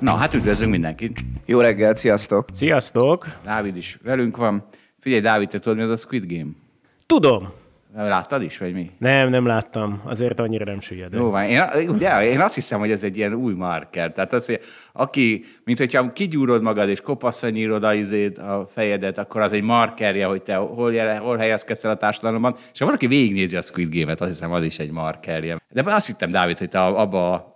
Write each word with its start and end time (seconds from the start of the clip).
Na, 0.00 0.16
hát 0.16 0.34
üdvözlünk 0.34 0.70
mindenkit. 0.70 1.20
Jó 1.46 1.60
reggelt, 1.60 1.96
sziasztok! 1.96 2.46
Sziasztok! 2.52 3.26
Dávid 3.44 3.76
is 3.76 3.98
velünk 4.02 4.36
van. 4.36 4.64
Figyelj, 4.98 5.20
Dávid, 5.20 5.48
te 5.48 5.58
tudod, 5.58 5.78
mi 5.78 5.84
az 5.84 5.90
a 5.90 5.96
Squid 5.96 6.32
Game? 6.32 6.50
Tudom. 7.06 7.52
Láttad 7.94 8.42
is, 8.42 8.58
vagy 8.58 8.72
mi? 8.72 8.90
Nem, 8.98 9.28
nem 9.28 9.46
láttam. 9.46 10.02
Azért 10.04 10.40
annyira 10.40 10.64
nem 10.64 10.80
süllyedő. 10.80 11.18
Jó 11.18 11.30
van. 11.30 11.44
Én, 11.44 11.88
ugye, 11.88 12.24
én 12.24 12.40
azt 12.40 12.54
hiszem, 12.54 12.78
hogy 12.78 12.90
ez 12.90 13.02
egy 13.02 13.16
ilyen 13.16 13.34
új 13.34 13.54
marker. 13.54 14.12
Tehát 14.12 14.32
az, 14.32 14.46
hogy 14.46 14.60
aki, 14.92 15.44
mint 15.64 15.78
hogyha 15.78 16.12
kigyúrod 16.12 16.62
magad 16.62 16.88
és 16.88 17.00
kopaszra 17.00 17.48
nyírod 17.48 17.84
a, 17.84 17.94
izét, 17.94 18.38
a 18.38 18.66
fejedet, 18.68 19.18
akkor 19.18 19.40
az 19.40 19.52
egy 19.52 19.62
markerje, 19.62 20.26
hogy 20.26 20.42
te 20.42 20.54
hol, 20.54 20.94
jele, 20.94 21.16
hol 21.16 21.36
helyezkedsz 21.36 21.84
el 21.84 21.90
a 21.90 21.96
társadalomban. 21.96 22.56
És 22.72 22.78
ha 22.78 22.84
valaki 22.84 23.06
végignézi 23.06 23.56
a 23.56 23.62
Squid 23.62 23.94
Game-et, 23.94 24.20
azt 24.20 24.30
hiszem, 24.30 24.52
az 24.52 24.64
is 24.64 24.78
egy 24.78 24.90
markerje. 24.90 25.56
De 25.70 25.82
azt 25.86 26.06
hittem, 26.06 26.30
Dávid, 26.30 26.58
hogy 26.58 26.68
te 26.68 26.84
abba 26.84 27.32
a 27.32 27.51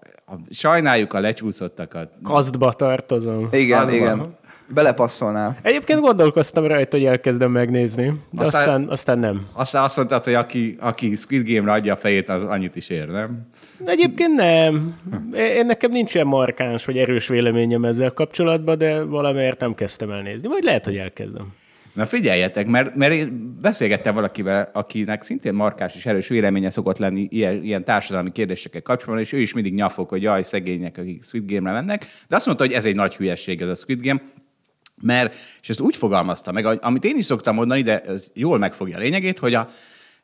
sajnáljuk 0.50 1.12
a 1.12 1.20
lecsúszottakat. 1.20 2.12
Kasztba 2.22 2.72
tartozom. 2.72 3.48
Igen, 3.52 3.80
az 3.80 3.91
igen. 3.91 4.36
Belepasszolnál. 4.69 5.56
Egyébként 5.62 6.00
gondolkoztam 6.00 6.66
rajta, 6.66 6.96
hogy 6.96 7.06
elkezdem 7.06 7.50
megnézni, 7.50 8.20
de 8.30 8.42
aztán, 8.42 8.62
aztán, 8.62 8.88
aztán 8.88 9.19
nem. 9.19 9.47
Aztán 9.52 9.82
azt 9.82 9.97
mondtad, 9.97 10.24
hogy 10.24 10.34
aki, 10.34 10.77
aki 10.80 11.14
Squid 11.14 11.48
Game-ra 11.48 11.72
adja 11.72 11.92
a 11.92 11.97
fejét, 11.97 12.28
az 12.28 12.42
annyit 12.42 12.77
is 12.77 12.88
ér, 12.88 13.08
nem? 13.08 13.47
Egyébként 13.84 14.34
nem. 14.34 15.00
Én 15.32 15.66
nekem 15.66 15.91
nincs 15.91 16.14
ilyen 16.14 16.27
markáns 16.27 16.84
vagy 16.84 16.98
erős 16.98 17.28
véleményem 17.28 17.84
ezzel 17.84 18.10
kapcsolatban, 18.10 18.78
de 18.78 19.02
valamiért 19.02 19.60
nem 19.60 19.74
kezdtem 19.74 20.10
el 20.10 20.22
nézni. 20.22 20.48
Vagy 20.48 20.62
lehet, 20.62 20.84
hogy 20.84 20.97
elkezdem. 20.97 21.54
Na 21.97 22.06
figyeljetek, 22.06 22.66
mert, 22.66 22.94
mert 22.94 23.12
én 23.12 23.55
beszélgettem 23.61 24.14
valakivel, 24.14 24.70
akinek 24.72 25.22
szintén 25.22 25.55
markás 25.55 25.94
és 25.94 26.06
erős 26.06 26.28
véleménye 26.28 26.70
szokott 26.70 26.98
lenni 26.98 27.27
ilyen, 27.30 27.62
ilyen 27.62 27.84
társadalmi 27.84 28.33
kérdésekkel 28.33 28.83
kapcsolatban, 28.83 29.25
és 29.25 29.33
ő 29.33 29.41
is 29.41 29.53
mindig 29.53 29.75
nyafog, 29.75 30.08
hogy 30.08 30.22
jaj, 30.22 30.42
szegények, 30.42 30.98
akik 30.98 31.22
Squid 31.22 31.50
Game-re 31.53 31.72
mennek, 31.72 32.06
de 32.28 32.36
azt 32.36 32.47
mondta, 32.47 32.64
hogy 32.64 32.72
ez 32.72 32.86
egy 32.86 32.94
nagy 32.94 33.14
hülyesség 33.14 33.61
ez 33.61 33.69
a 33.69 33.75
Squid 33.75 34.03
Game, 34.03 34.22
mert, 35.03 35.34
és 35.61 35.69
ezt 35.69 35.80
úgy 35.80 35.97
fogalmazta 35.97 36.53
meg, 36.53 36.66
amit 36.84 37.05
én 37.05 37.16
is 37.16 37.25
szoktam 37.25 37.55
mondani, 37.55 37.83
de 37.83 38.00
ez 38.00 38.31
jól 38.34 38.58
megfogja 38.58 38.97
a 38.97 39.00
lényegét, 39.00 39.38
hogy 39.38 39.55
a, 39.55 39.69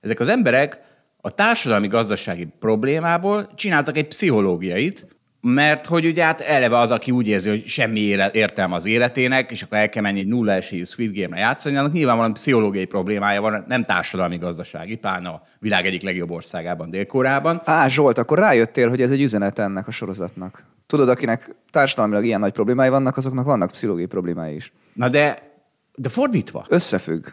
ezek 0.01 0.20
az 0.20 0.29
emberek 0.29 0.81
a 1.20 1.31
társadalmi-gazdasági 1.31 2.48
problémából 2.59 3.48
csináltak 3.55 3.97
egy 3.97 4.07
pszichológiait, 4.07 5.07
mert 5.45 5.87
hogy 5.87 6.07
ugye 6.07 6.25
hát 6.25 6.41
eleve 6.41 6.79
az, 6.79 6.91
aki 6.91 7.11
úgy 7.11 7.29
érzi, 7.29 7.48
hogy 7.48 7.67
semmi 7.67 8.01
élet, 8.01 8.35
értelme 8.35 8.75
az 8.75 8.87
életének, 8.87 9.51
és 9.51 9.62
akkor 9.62 9.79
el 9.79 9.89
kell 9.89 10.03
menni 10.03 10.21
egy 10.21 10.27
nulla 10.27 10.53
esélyű 10.53 10.85
Sweet 10.85 11.15
Game-re 11.15 11.41
játszani, 11.41 11.77
annak 11.77 11.93
nyilvánvalóan 11.93 12.33
pszichológiai 12.33 12.85
problémája 12.85 13.41
van, 13.41 13.65
nem 13.69 13.83
társadalmi 13.83 14.37
gazdasági, 14.37 14.97
pláne 14.97 15.29
a 15.29 15.42
világ 15.58 15.86
egyik 15.86 16.03
legjobb 16.03 16.30
országában, 16.30 16.91
Dél-Koreában. 16.91 17.61
Á, 17.64 17.89
Zsolt, 17.89 18.19
akkor 18.19 18.39
rájöttél, 18.39 18.89
hogy 18.89 19.01
ez 19.01 19.11
egy 19.11 19.23
üzenet 19.23 19.58
ennek 19.58 19.89
a 19.89 19.91
sorozatnak. 19.91 20.64
Tudod, 20.86 21.08
akinek 21.08 21.55
társadalmilag 21.70 22.24
ilyen 22.24 22.41
nagy 22.41 22.53
problémái 22.53 22.89
vannak, 22.89 23.17
azoknak 23.17 23.45
vannak 23.45 23.70
pszichológiai 23.70 24.09
problémái 24.09 24.55
is. 24.55 24.73
Na 24.95 25.09
de 25.09 25.51
de 25.95 26.09
fordítva. 26.09 26.67
Összefügg. 26.69 27.27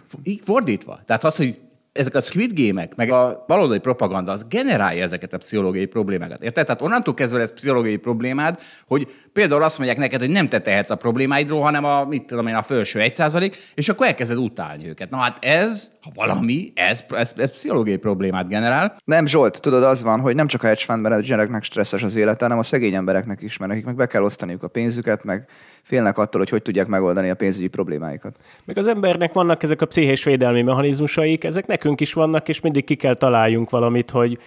Fordítva. 0.43 0.99
Tehát 1.05 1.23
az, 1.23 1.35
hogy 1.35 1.57
ezek 1.91 2.15
a 2.15 2.21
Squid 2.21 2.51
Game-ek, 2.53 2.95
meg 2.95 3.11
a 3.11 3.43
baloldali 3.47 3.79
propaganda, 3.79 4.31
az 4.31 4.45
generálja 4.49 5.03
ezeket 5.03 5.33
a 5.33 5.37
pszichológiai 5.37 5.85
problémákat. 5.85 6.43
Érted? 6.43 6.65
Tehát 6.65 6.81
onnantól 6.81 7.13
kezdve 7.13 7.41
ez 7.41 7.53
pszichológiai 7.53 7.95
problémád, 7.95 8.59
hogy 8.87 9.07
például 9.33 9.63
azt 9.63 9.77
mondják 9.77 9.99
neked, 9.99 10.19
hogy 10.19 10.29
nem 10.29 10.49
te 10.49 10.59
tehetsz 10.59 10.89
a 10.89 10.95
problémáidról, 10.95 11.59
hanem 11.59 11.83
a, 11.83 12.05
mit 12.05 12.25
tudom 12.25 12.47
én, 12.47 12.55
a 12.55 12.61
felső 12.61 12.99
egy 12.99 13.15
százalék, 13.15 13.55
és 13.75 13.89
akkor 13.89 14.07
elkezded 14.07 14.37
utálni 14.37 14.87
őket. 14.87 15.09
Na 15.09 15.17
hát 15.17 15.45
ez, 15.45 15.91
ha 16.01 16.11
valami, 16.13 16.71
ez, 16.75 17.03
ez, 17.09 17.33
ez 17.37 17.51
pszichológiai 17.51 17.97
problémát 17.97 18.47
generál. 18.47 18.95
Nem, 19.03 19.25
Zsolt, 19.25 19.61
tudod, 19.61 19.83
az 19.83 20.03
van, 20.03 20.19
hogy 20.19 20.35
nem 20.35 20.47
csak 20.47 20.63
a 20.63 20.67
hedge 20.67 20.83
fund 20.83 21.01
menedzsereknek 21.01 21.63
stresszes 21.63 22.03
az 22.03 22.15
élete, 22.15 22.43
hanem 22.43 22.59
a 22.59 22.63
szegény 22.63 22.93
embereknek 22.93 23.41
is, 23.41 23.57
mert 23.57 23.71
nekik 23.71 23.85
meg 23.85 23.95
be 23.95 24.05
kell 24.05 24.23
osztaniuk 24.23 24.63
a 24.63 24.67
pénzüket, 24.67 25.23
meg 25.23 25.47
félnek 25.83 26.17
attól, 26.17 26.41
hogy 26.41 26.49
hogy 26.49 26.61
tudják 26.61 26.87
megoldani 26.87 27.29
a 27.29 27.35
pénzügyi 27.35 27.67
problémáikat. 27.67 28.35
Meg 28.65 28.77
az 28.77 28.87
embernek 28.87 29.33
vannak 29.33 29.63
ezek 29.63 29.81
a 29.81 29.85
pszichés 29.85 30.23
védelmi 30.23 30.61
mechanizmusaik, 30.61 31.43
ezek 31.43 31.67
nekünk 31.67 32.01
is 32.01 32.13
vannak, 32.13 32.49
és 32.49 32.61
mindig 32.61 32.83
ki 32.83 32.95
kell 32.95 33.15
találjunk 33.15 33.69
valamit, 33.69 34.09
hogy 34.09 34.37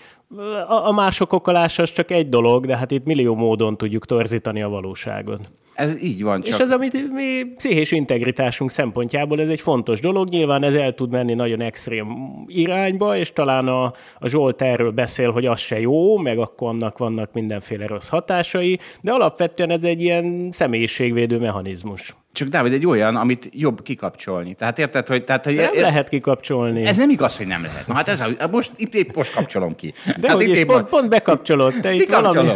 a, 0.68 0.86
a 0.86 0.92
mások 0.92 1.32
okolása 1.32 1.82
az 1.82 1.92
csak 1.92 2.10
egy 2.10 2.28
dolog, 2.28 2.66
de 2.66 2.76
hát 2.76 2.90
itt 2.90 3.04
millió 3.04 3.34
módon 3.34 3.76
tudjuk 3.76 4.06
torzítani 4.06 4.62
a 4.62 4.68
valóságot. 4.68 5.52
Ez 5.74 6.02
így 6.02 6.22
van. 6.22 6.40
Csak... 6.40 6.58
És 6.58 6.64
ez, 6.64 6.70
amit 6.70 7.12
mi 7.12 7.44
pszichés 7.56 7.92
integritásunk 7.92 8.70
szempontjából, 8.70 9.40
ez 9.40 9.48
egy 9.48 9.60
fontos 9.60 10.00
dolog. 10.00 10.28
Nyilván 10.28 10.62
ez 10.62 10.74
el 10.74 10.92
tud 10.92 11.10
menni 11.10 11.34
nagyon 11.34 11.60
extrém 11.60 12.06
irányba, 12.46 13.16
és 13.16 13.32
talán 13.32 13.68
a, 13.68 13.84
a 14.18 14.28
Zsolt 14.28 14.62
erről 14.62 14.90
beszél, 14.90 15.30
hogy 15.30 15.46
az 15.46 15.60
se 15.60 15.80
jó, 15.80 16.18
meg 16.18 16.38
akkor 16.38 16.68
annak 16.68 16.98
vannak 16.98 17.32
mindenféle 17.32 17.86
rossz 17.86 18.08
hatásai, 18.08 18.78
de 19.00 19.12
alapvetően 19.12 19.70
ez 19.70 19.84
egy 19.84 20.02
ilyen 20.02 20.48
személyiségvédő 20.52 21.38
mechanizmus. 21.38 22.14
Csak 22.32 22.48
Dávid, 22.48 22.72
egy 22.72 22.86
olyan, 22.86 23.16
amit 23.16 23.48
jobb 23.52 23.82
kikapcsolni. 23.82 24.54
Tehát 24.54 24.78
érted, 24.78 25.06
hogy... 25.06 25.24
Tehát, 25.24 25.44
hogy 25.44 25.54
nem 25.54 25.74
ér... 25.74 25.80
lehet 25.80 26.08
kikapcsolni. 26.08 26.84
Ez 26.84 26.96
nem 26.96 27.10
igaz, 27.10 27.36
hogy 27.36 27.46
nem 27.46 27.62
lehet. 27.62 27.86
Na 27.86 27.94
hát 27.94 28.08
ez 28.08 28.20
a, 28.20 28.48
most 28.50 28.70
itt 28.76 28.94
épp 28.94 29.16
most 29.16 29.32
kapcsolom 29.32 29.74
ki. 29.74 29.94
De 30.20 30.28
hát 30.28 30.42
itt 30.42 30.56
épp 30.56 30.66
pont, 30.66 30.88
pont 30.88 31.08
bekapcsolod. 31.08 31.74
Te 31.80 31.92
itt 31.92 32.10
valami... 32.10 32.48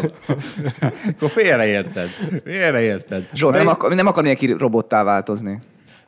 Akkor 1.12 1.31
félreérted. 1.31 2.09
Félreérted. 2.44 3.28
Zsolt, 3.34 3.54
nem, 3.54 3.66
akar, 3.66 3.94
nem 3.94 4.06
akar 4.06 4.22
mindenki 4.22 4.53
robottá 4.53 5.03
változni. 5.03 5.59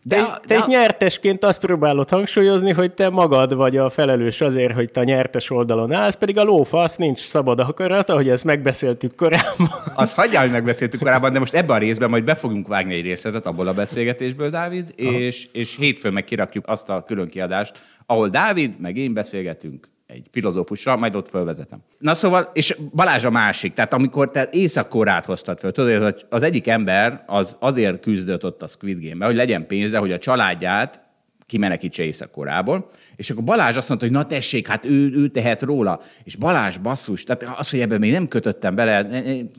De, 0.09 0.17
te, 0.17 0.41
te 0.47 0.59
de... 0.59 0.65
nyertesként 0.67 1.45
azt 1.45 1.61
próbálod 1.61 2.11
hangsúlyozni, 2.11 2.73
hogy 2.73 2.93
te 2.93 3.09
magad 3.09 3.55
vagy 3.55 3.77
a 3.77 3.91
felelős 3.91 4.41
azért, 4.41 4.75
hogy 4.75 4.91
te 4.91 5.01
a 5.01 5.05
nyertes 5.05 5.51
oldalon 5.51 5.93
állsz, 5.93 6.15
pedig 6.15 6.39
a 6.39 6.43
lófasz 6.43 6.97
nincs 6.97 7.19
szabad 7.19 7.61
akarat, 7.61 8.09
ahogy 8.09 8.29
ezt 8.29 8.45
megbeszéltük 8.45 9.17
korábban. 9.17 9.69
Azt 9.95 10.15
hagyjál, 10.15 10.43
hogy 10.43 10.53
megbeszéltük 10.53 11.01
korábban, 11.01 11.33
de 11.33 11.39
most 11.39 11.55
ebben 11.55 11.77
a 11.77 11.79
részben 11.79 12.11
majd 12.11 12.25
be 12.25 12.35
fogunk 12.35 12.69
vágni 12.69 12.95
egy 12.95 13.05
részletet 13.05 13.47
abból 13.47 13.67
a 13.67 13.73
beszélgetésből, 13.73 14.51
Dávid, 14.51 14.93
és, 14.97 15.49
és 15.53 15.77
hétfőn 15.77 16.13
meg 16.13 16.25
kirakjuk 16.25 16.69
azt 16.69 16.91
a 16.91 17.03
külön 17.03 17.29
kiadást, 17.29 17.79
ahol 18.07 18.29
Dávid 18.29 18.81
meg 18.81 18.97
én 18.97 19.13
beszélgetünk 19.13 19.89
egy 20.09 20.27
filozófusra, 20.31 20.97
majd 20.97 21.15
ott 21.15 21.29
fölvezetem. 21.29 21.79
Na 21.99 22.15
szóval, 22.15 22.51
és 22.53 22.77
Balázs 22.95 23.25
a 23.25 23.31
másik, 23.31 23.73
tehát 23.73 23.93
amikor 23.93 24.31
te 24.31 24.49
északkorát 24.53 25.25
hoztad 25.25 25.59
föl, 25.59 25.73
tudod, 25.73 26.03
az, 26.03 26.25
az 26.29 26.43
egyik 26.43 26.67
ember 26.67 27.25
az 27.27 27.57
azért 27.61 28.01
küzdött 28.01 28.45
ott 28.45 28.63
a 28.63 28.67
Squid 28.67 29.01
Game-be, 29.03 29.27
hogy 29.27 29.35
legyen 29.35 29.67
pénze, 29.67 29.99
hogy 29.99 30.13
a 30.13 30.19
családját 30.19 31.03
kimenekítse 31.47 32.03
északkorából, 32.03 32.91
és 33.17 33.31
akkor 33.31 33.45
Balázs 33.45 33.77
azt 33.77 33.89
mondta, 33.89 34.07
hogy 34.07 34.17
na 34.17 34.25
tessék, 34.25 34.67
hát 34.67 34.87
ő, 34.87 35.13
ő 35.13 35.29
tehet 35.29 35.63
róla. 35.63 36.01
És 36.25 36.37
Balázs 36.37 36.77
basszus, 36.77 37.25
tehát 37.25 37.59
az, 37.59 37.71
hogy 37.71 37.81
ebben 37.81 37.99
még 37.99 38.13
nem 38.13 38.29
kötöttem 38.29 38.75
bele, 38.75 39.07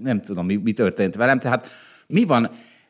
nem 0.03 0.21
tudom, 0.21 0.45
mi, 0.45 0.55
mi 0.55 0.71
történt 0.71 1.15
velem, 1.15 1.39
tehát 1.39 1.69
mi 2.07 2.23
van, 2.23 2.49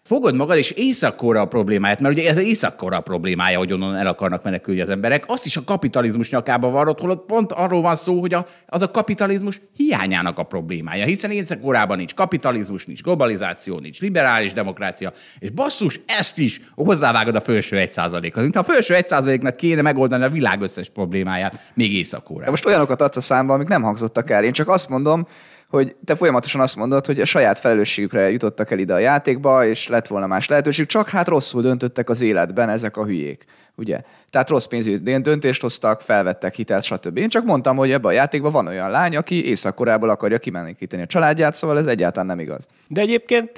fogod 0.10 0.36
magad, 0.36 0.58
és 0.58 0.72
éjszakkora 0.72 1.42
a 1.42 1.46
problémáját, 1.46 2.02
mert 2.02 2.14
ugye 2.14 2.30
ez 2.30 2.38
éjszakkora 2.38 2.98
a 2.98 3.02
problémája, 3.02 3.58
hogy 3.58 3.74
onnan 3.74 3.96
el 3.96 4.08
akarnak 4.08 4.44
menekülni 4.44 4.82
az 4.82 4.90
emberek. 4.90 5.24
Azt 5.28 5.46
is 5.46 5.58
a 5.58 5.64
kapitalizmus 5.66 6.30
nyakába 6.30 6.70
varrott, 6.70 7.00
holott 7.00 7.26
pont 7.26 7.52
arról 7.52 7.82
van 7.82 7.96
szó, 7.96 8.20
hogy 8.20 8.34
a, 8.34 8.46
az 8.66 8.82
a 8.82 8.92
kapitalizmus 8.92 9.62
hiányának 9.76 10.40
a 10.40 10.44
problémája, 10.44 11.06
hiszen 11.06 11.32
éjszakkorában 11.32 11.98
nincs 11.98 12.14
kapitalizmus, 12.14 12.86
nincs 12.86 13.02
globalizáció, 13.02 13.80
nincs 13.80 14.02
liberális 14.02 14.54
demokrácia, 14.54 15.12
és 15.40 15.50
basszus, 15.50 16.00
ezt 16.06 16.40
is 16.40 16.62
hozzávágod 16.76 17.36
a 17.36 17.42
felső 17.42 17.78
egy 17.78 17.92
százalékhoz. 17.92 18.44
Mint 18.44 18.56
a 18.56 18.64
felső 18.64 18.96
egy 18.96 19.08
százaléknak 19.08 19.56
kéne 19.56 19.82
megoldani 19.82 20.24
a 20.24 20.30
világ 20.30 20.62
összes 20.62 20.90
problémáját, 20.90 21.60
még 21.74 21.94
éjszakkórában. 21.94 22.50
Most 22.50 22.66
olyanokat 22.66 23.02
adsz 23.02 23.18
a 23.18 23.22
számba, 23.22 23.54
amik 23.54 23.68
nem 23.68 23.82
hangzottak 23.82 24.30
el. 24.30 24.44
Én 24.44 24.54
csak 24.54 24.70
azt 24.70 24.90
mondom, 24.90 25.28
hogy 25.70 25.96
te 26.06 26.16
folyamatosan 26.16 26.62
azt 26.62 26.76
mondod, 26.76 27.06
hogy 27.06 27.22
a 27.22 27.26
saját 27.26 27.60
felelősségükre 27.60 28.32
jutottak 28.32 28.72
el 28.72 28.80
ide 28.80 28.94
a 28.94 28.98
játékba, 28.98 29.66
és 29.66 29.88
lett 29.88 30.08
volna 30.08 30.28
más 30.28 30.48
lehetőség, 30.48 30.86
csak 30.86 31.10
hát 31.10 31.28
rosszul 31.28 31.62
döntöttek 31.62 32.10
az 32.10 32.22
életben 32.22 32.70
ezek 32.70 32.98
a 32.98 33.06
hülyék. 33.06 33.46
Ugye? 33.76 34.02
Tehát 34.30 34.50
rossz 34.50 34.66
pénzügyi 34.66 35.18
döntést 35.22 35.62
hoztak, 35.62 36.02
felvettek 36.02 36.56
hitelt, 36.56 36.84
stb. 36.84 37.18
Én 37.18 37.30
csak 37.30 37.46
mondtam, 37.46 37.78
hogy 37.78 37.92
ebben 37.92 38.12
a 38.12 38.14
játékban 38.14 38.52
van 38.52 38.68
olyan 38.68 38.92
lány, 38.92 39.16
aki 39.16 39.46
északkorából 39.46 40.10
akarja 40.10 40.38
kimenekíteni 40.38 41.02
a 41.02 41.06
családját, 41.06 41.56
szóval 41.56 41.78
ez 41.78 41.86
egyáltalán 41.86 42.28
nem 42.28 42.40
igaz. 42.40 42.66
De 42.88 43.02
egyébként 43.02 43.52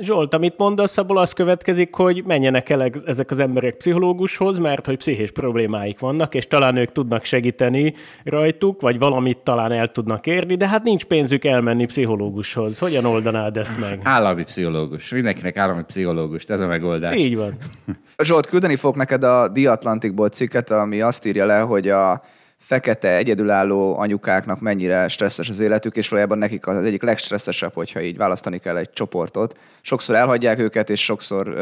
Zsolt, 0.00 0.34
amit 0.34 0.54
mondasz, 0.56 0.98
abból 0.98 1.18
az 1.18 1.32
következik, 1.32 1.94
hogy 1.94 2.22
menjenek 2.26 2.68
el 2.68 2.90
ezek 3.06 3.30
az 3.30 3.40
emberek 3.40 3.76
pszichológushoz, 3.76 4.58
mert 4.58 4.86
hogy 4.86 4.96
pszichés 4.96 5.30
problémáik 5.30 5.98
vannak, 5.98 6.34
és 6.34 6.46
talán 6.46 6.76
ők 6.76 6.92
tudnak 6.92 7.24
segíteni 7.24 7.94
rajtuk, 8.24 8.80
vagy 8.80 8.98
valamit 8.98 9.38
talán 9.38 9.72
el 9.72 9.88
tudnak 9.88 10.26
érni, 10.26 10.54
de 10.54 10.68
hát 10.68 10.82
nincs 10.82 11.04
pénzük 11.04 11.44
elmenni 11.44 11.84
pszichológushoz. 11.84 12.78
Hogyan 12.78 13.04
oldanád 13.04 13.56
ezt 13.56 13.80
meg? 13.80 14.00
Állami 14.02 14.44
pszichológus. 14.44 15.10
Mindenkinek 15.10 15.56
állami 15.56 15.82
pszichológus. 15.82 16.44
Ez 16.44 16.60
a 16.60 16.66
megoldás. 16.66 17.16
Így 17.16 17.36
van. 17.36 17.56
Zsolt, 18.22 18.46
küldeni 18.46 18.76
fog 18.76 18.96
neked 18.96 19.22
a 19.22 19.50
The 19.54 19.70
Atlanticból 19.70 20.28
cikket, 20.28 20.70
ami 20.70 21.00
azt 21.00 21.26
írja 21.26 21.46
le, 21.46 21.58
hogy 21.58 21.88
a 21.88 22.22
fekete, 22.64 23.16
egyedülálló 23.16 23.98
anyukáknak 23.98 24.60
mennyire 24.60 25.08
stresszes 25.08 25.48
az 25.48 25.60
életük, 25.60 25.96
és 25.96 26.08
valójában 26.08 26.38
nekik 26.38 26.66
az 26.66 26.84
egyik 26.84 27.02
legstresszesebb, 27.02 27.74
hogyha 27.74 28.00
így 28.00 28.16
választani 28.16 28.58
kell 28.58 28.76
egy 28.76 28.92
csoportot. 28.92 29.58
Sokszor 29.80 30.16
elhagyják 30.16 30.58
őket, 30.58 30.90
és 30.90 31.04
sokszor, 31.04 31.56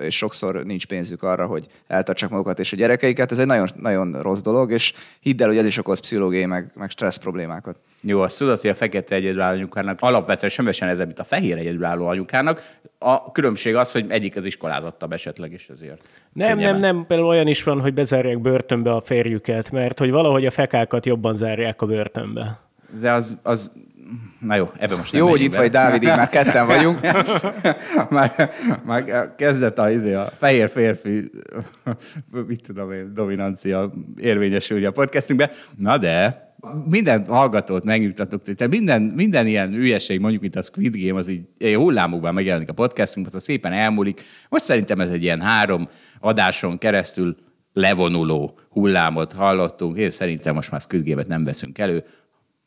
és 0.00 0.16
sokszor 0.16 0.64
nincs 0.64 0.86
pénzük 0.86 1.22
arra, 1.22 1.46
hogy 1.46 1.66
eltartsák 1.86 2.30
magukat 2.30 2.58
és 2.58 2.72
a 2.72 2.76
gyerekeiket. 2.76 3.32
Ez 3.32 3.38
egy 3.38 3.46
nagyon, 3.46 3.68
nagyon 3.76 4.22
rossz 4.22 4.40
dolog, 4.40 4.72
és 4.72 4.92
hidd 5.20 5.42
el, 5.42 5.48
hogy 5.48 5.58
ez 5.58 5.66
is 5.66 5.78
okoz 5.78 6.00
pszichológiai 6.00 6.46
meg, 6.46 6.70
meg 6.74 6.90
stressz 6.90 7.16
problémákat. 7.16 7.76
Jó, 8.00 8.20
azt 8.20 8.38
tudod, 8.38 8.60
hogy 8.60 8.70
a 8.70 8.74
fekete 8.74 9.14
egyedülálló 9.14 9.56
anyukának 9.56 9.98
alapvetően 10.00 10.52
semmiesen 10.52 10.88
ez, 10.88 10.98
mint 10.98 11.18
a 11.18 11.24
fehér 11.24 11.56
egyedülálló 11.56 12.06
anyukának. 12.06 12.62
A 12.98 13.32
különbség 13.32 13.74
az, 13.74 13.92
hogy 13.92 14.06
egyik 14.08 14.36
az 14.36 14.46
iskolázottabb 14.46 15.12
esetleg 15.12 15.52
is 15.52 15.68
ezért. 15.68 16.08
Nem, 16.32 16.48
Könnyebben. 16.48 16.80
nem, 16.80 16.96
nem. 16.96 17.06
Például 17.06 17.28
olyan 17.28 17.46
is 17.46 17.62
van, 17.62 17.80
hogy 17.80 17.94
bezárják 17.94 18.40
börtönbe 18.40 18.94
a 18.94 19.00
férjüket, 19.00 19.70
mert 19.70 19.98
hogy 19.98 20.10
valahogy 20.10 20.46
a 20.46 20.50
fekákat 20.50 21.06
jobban 21.06 21.36
zárják 21.36 21.82
a 21.82 21.86
börtönbe. 21.86 22.60
De 23.00 23.12
az, 23.12 23.36
az 23.42 23.72
Na 24.40 24.56
jó, 24.56 24.70
ebben 24.78 24.98
most 24.98 25.12
nem 25.12 25.22
Jó, 25.22 25.28
hogy 25.28 25.40
itt 25.40 25.54
vagy, 25.54 25.70
Dávid, 25.70 26.02
így 26.02 26.08
már 26.08 26.28
ketten 26.28 26.66
vagyunk. 26.66 27.00
már, 28.10 28.50
már 28.84 29.34
kezdett 29.36 29.78
a, 29.78 29.90
izé, 29.90 30.14
a 30.14 30.32
fehér 30.36 30.68
férfi, 30.68 31.30
mit 32.46 32.62
tudom 32.66 32.92
én, 32.92 33.14
dominancia 33.14 33.92
érvényesülni 34.16 34.84
a 34.84 34.90
podcastünkbe. 34.90 35.50
Na 35.76 35.98
de, 35.98 36.46
minden 36.88 37.24
hallgatót 37.26 37.84
megnyugtatok, 37.84 38.42
tehát 38.42 38.72
minden, 38.72 39.02
minden 39.02 39.46
ilyen 39.46 39.74
ügyesség, 39.74 40.20
mondjuk, 40.20 40.42
mint 40.42 40.56
a 40.56 40.62
Squid 40.62 40.96
Game, 40.96 41.18
az 41.18 41.28
így 41.28 41.74
hullámokban 41.74 42.34
megjelenik 42.34 42.68
a 42.68 42.72
podcastunk, 42.72 43.34
az 43.34 43.42
szépen 43.42 43.72
elmúlik. 43.72 44.20
Most 44.48 44.64
szerintem 44.64 45.00
ez 45.00 45.10
egy 45.10 45.22
ilyen 45.22 45.40
három 45.40 45.88
adáson 46.20 46.78
keresztül 46.78 47.36
levonuló 47.72 48.58
hullámot 48.70 49.32
hallottunk. 49.32 49.98
Én 49.98 50.10
szerintem 50.10 50.54
most 50.54 50.70
már 50.70 50.80
Squid 50.80 51.08
Game-et 51.08 51.26
nem 51.26 51.44
veszünk 51.44 51.78
elő, 51.78 52.04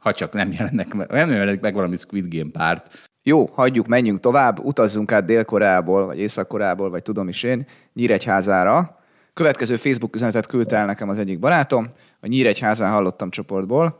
ha 0.01 0.13
csak 0.13 0.33
nem 0.33 0.51
jelennek 0.51 0.93
meg, 0.93 1.11
nem 1.11 1.31
jelenik 1.31 1.61
meg 1.61 1.73
valami 1.73 1.97
Squid 1.97 2.35
Game 2.35 2.51
párt. 2.51 3.09
Jó, 3.23 3.45
hagyjuk, 3.45 3.87
menjünk 3.87 4.19
tovább, 4.19 4.59
utazzunk 4.59 5.11
át 5.11 5.25
Dél-Koreából, 5.25 6.05
vagy 6.05 6.19
Észak-Koreából, 6.19 6.89
vagy 6.89 7.03
tudom 7.03 7.27
is 7.27 7.43
én, 7.43 7.65
Nyíregyházára. 7.93 8.99
Következő 9.33 9.75
Facebook 9.75 10.15
üzenetet 10.15 10.47
küldte 10.47 10.77
el 10.77 10.85
nekem 10.85 11.09
az 11.09 11.17
egyik 11.17 11.39
barátom, 11.39 11.89
a 12.19 12.27
Nyíregyházán 12.27 12.91
hallottam 12.91 13.29
csoportból. 13.29 13.99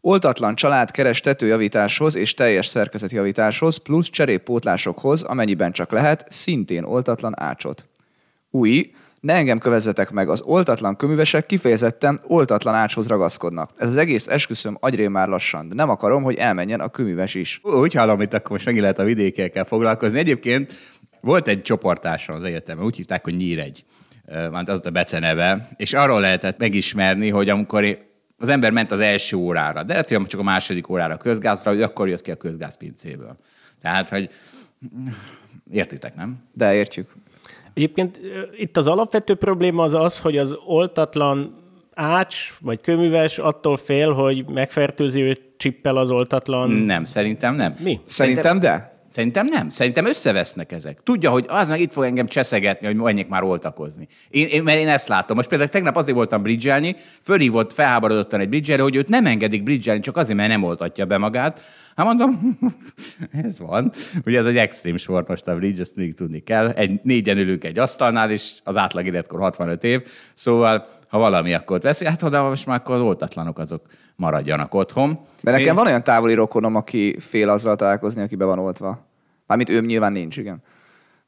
Oltatlan 0.00 0.54
család 0.54 0.90
keres 0.90 1.20
tetőjavításhoz 1.20 2.14
és 2.14 2.34
teljes 2.34 2.66
szerkezetjavításhoz, 2.66 3.76
plusz 3.76 4.08
cserépótlásokhoz, 4.08 5.22
amennyiben 5.22 5.72
csak 5.72 5.90
lehet, 5.90 6.26
szintén 6.28 6.84
oltatlan 6.84 7.40
ácsot. 7.40 7.86
Új, 8.50 8.92
ne 9.20 9.34
engem 9.34 9.58
kövezzetek 9.58 10.10
meg, 10.10 10.28
az 10.28 10.40
oltatlan 10.40 10.96
köművesek 10.96 11.46
kifejezetten 11.46 12.20
oltatlan 12.26 12.74
ácshoz 12.74 13.06
ragaszkodnak. 13.06 13.70
Ez 13.76 13.88
az 13.88 13.96
egész 13.96 14.26
esküszöm 14.26 14.76
agyrém 14.80 15.12
már 15.12 15.28
lassan, 15.28 15.68
de 15.68 15.74
nem 15.74 15.88
akarom, 15.88 16.22
hogy 16.22 16.34
elmenjen 16.34 16.80
a 16.80 16.88
köműves 16.88 17.34
is. 17.34 17.60
Úgy 17.62 17.94
hallom, 17.94 18.20
itt 18.20 18.34
akkor 18.34 18.50
most 18.50 18.64
megint 18.64 18.82
lehet 18.82 18.98
a 18.98 19.04
vidékekkel 19.04 19.64
foglalkozni. 19.64 20.18
Egyébként 20.18 20.72
volt 21.20 21.48
egy 21.48 21.62
csoportáson 21.62 22.36
az 22.36 22.42
egyetemen, 22.42 22.84
úgy 22.84 22.96
hívták, 22.96 23.24
hogy 23.24 23.36
Nyíregy. 23.36 23.84
Már 24.50 24.68
az 24.68 24.80
a 24.84 24.90
beceneve, 24.90 25.68
és 25.76 25.92
arról 25.92 26.20
lehetett 26.20 26.58
megismerni, 26.58 27.28
hogy 27.28 27.48
amikor 27.48 27.98
az 28.38 28.48
ember 28.48 28.70
ment 28.70 28.90
az 28.90 29.00
első 29.00 29.36
órára, 29.36 29.82
de 29.82 29.92
lehet, 29.92 30.08
hogy 30.08 30.26
csak 30.26 30.40
a 30.40 30.42
második 30.42 30.88
órára 30.88 31.14
a 31.14 31.16
közgázra, 31.16 31.70
hogy 31.70 31.82
akkor 31.82 32.08
jött 32.08 32.22
ki 32.22 32.30
a 32.30 32.36
közgázpincéből. 32.36 33.36
Tehát, 33.82 34.08
hogy 34.08 34.30
értitek, 35.70 36.14
nem? 36.14 36.38
De 36.52 36.74
értjük. 36.74 37.10
Egyébként 37.74 38.20
itt 38.56 38.76
az 38.76 38.86
alapvető 38.86 39.34
probléma 39.34 39.82
az 39.82 39.94
az, 39.94 40.18
hogy 40.18 40.38
az 40.38 40.56
oltatlan 40.66 41.54
ács 41.94 42.36
vagy 42.60 42.80
köműves 42.80 43.38
attól 43.38 43.76
fél, 43.76 44.12
hogy 44.12 44.44
megfertőzi 44.48 45.20
őt 45.20 45.42
csippel 45.56 45.96
az 45.96 46.10
oltatlan. 46.10 46.70
Nem, 46.70 47.04
szerintem 47.04 47.54
nem. 47.54 47.74
Mi? 47.82 48.00
Szerintem, 48.04 48.42
szerintem 48.42 48.60
de. 48.60 48.98
Szerintem 49.10 49.46
nem. 49.46 49.68
Szerintem 49.68 50.06
összevesznek 50.06 50.72
ezek. 50.72 51.00
Tudja, 51.02 51.30
hogy 51.30 51.44
az 51.48 51.68
meg 51.68 51.80
itt 51.80 51.92
fog 51.92 52.04
engem 52.04 52.26
cseszegetni, 52.26 52.86
hogy 52.86 52.96
menjek 52.96 53.28
már 53.28 53.42
oltakozni. 53.42 54.06
Én, 54.28 54.46
én, 54.46 54.62
mert 54.62 54.78
én 54.78 54.88
ezt 54.88 55.08
látom. 55.08 55.36
Most 55.36 55.48
például 55.48 55.70
tegnap 55.70 55.96
azért 55.96 56.16
voltam 56.16 56.42
bridgelni, 56.42 56.96
fölhívott 57.22 57.72
felháborodottan 57.72 58.40
egy 58.40 58.48
bridgelre, 58.48 58.82
hogy 58.82 58.96
őt 58.96 59.08
nem 59.08 59.26
engedik 59.26 59.62
bridgelni, 59.62 60.00
csak 60.00 60.16
azért, 60.16 60.36
mert 60.36 60.48
nem 60.48 60.62
oltatja 60.62 61.04
be 61.04 61.18
magát. 61.18 61.60
Hát 62.00 62.08
mondom, 62.08 62.58
ez 63.44 63.60
van. 63.60 63.92
Ugye 64.24 64.38
ez 64.38 64.46
egy 64.46 64.56
extrém 64.56 64.96
sport 64.96 65.28
most 65.28 65.48
a 65.48 65.54
bridge, 65.54 65.80
ezt 65.80 65.96
még 65.96 66.14
tudni 66.14 66.38
kell. 66.38 66.68
Egy, 66.68 67.00
négyen 67.02 67.38
ülünk 67.38 67.64
egy 67.64 67.78
asztalnál, 67.78 68.30
és 68.30 68.52
az 68.64 68.76
átlag 68.76 69.06
életkor 69.06 69.40
65 69.40 69.84
év. 69.84 70.02
Szóval, 70.34 70.86
ha 71.08 71.18
valami, 71.18 71.54
akkor 71.54 71.80
veszi, 71.80 72.06
hát 72.06 72.22
oda 72.22 72.48
most 72.48 72.66
már 72.66 72.78
akkor 72.80 72.94
az 72.94 73.00
oltatlanok 73.00 73.58
azok 73.58 73.82
maradjanak 74.16 74.74
otthon. 74.74 75.18
De 75.42 75.50
nekem 75.50 75.66
Én... 75.66 75.74
van 75.74 75.86
olyan 75.86 76.04
távoli 76.04 76.34
rokonom, 76.34 76.74
aki 76.74 77.16
fél 77.18 77.48
azzal 77.48 77.76
találkozni, 77.76 78.22
aki 78.22 78.36
be 78.36 78.44
van 78.44 78.58
oltva. 78.58 79.06
Mármint 79.46 79.68
ő 79.68 79.80
nyilván 79.80 80.12
nincs, 80.12 80.36
igen. 80.36 80.62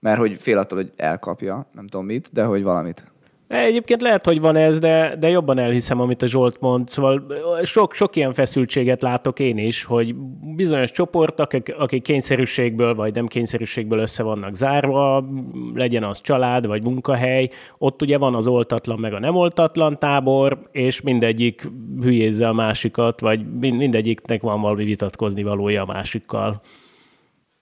Mert 0.00 0.18
hogy 0.18 0.36
fél 0.40 0.58
attól, 0.58 0.78
hogy 0.78 0.92
elkapja, 0.96 1.66
nem 1.72 1.86
tudom 1.86 2.06
mit, 2.06 2.28
de 2.32 2.44
hogy 2.44 2.62
valamit. 2.62 3.12
Egyébként 3.52 4.02
lehet, 4.02 4.24
hogy 4.24 4.40
van 4.40 4.56
ez, 4.56 4.78
de, 4.78 5.16
de 5.18 5.28
jobban 5.28 5.58
elhiszem, 5.58 6.00
amit 6.00 6.22
a 6.22 6.26
Zsolt 6.26 6.60
mond. 6.60 6.88
Szóval 6.88 7.22
sok, 7.62 7.94
sok 7.94 8.16
ilyen 8.16 8.32
feszültséget 8.32 9.02
látok 9.02 9.38
én 9.38 9.58
is, 9.58 9.84
hogy 9.84 10.14
bizonyos 10.56 10.90
csoportok, 10.90 11.46
akik, 11.46 11.74
akik 11.78 12.02
kényszerűségből 12.02 12.94
vagy 12.94 13.14
nem 13.14 13.26
kényszerűségből 13.26 13.98
össze 13.98 14.22
vannak 14.22 14.54
zárva, 14.54 15.28
legyen 15.74 16.04
az 16.04 16.20
család 16.20 16.66
vagy 16.66 16.82
munkahely, 16.82 17.50
ott 17.78 18.02
ugye 18.02 18.18
van 18.18 18.34
az 18.34 18.46
oltatlan 18.46 18.98
meg 18.98 19.12
a 19.12 19.18
nem 19.18 19.34
oltatlan 19.34 19.98
tábor, 19.98 20.58
és 20.70 21.00
mindegyik 21.00 21.70
hülyézze 22.02 22.48
a 22.48 22.52
másikat, 22.52 23.20
vagy 23.20 23.46
mindegyiknek 23.60 24.42
van 24.42 24.60
valami 24.60 24.84
vitatkozni 24.84 25.42
valója 25.42 25.82
a 25.82 25.86
másikkal. 25.86 26.60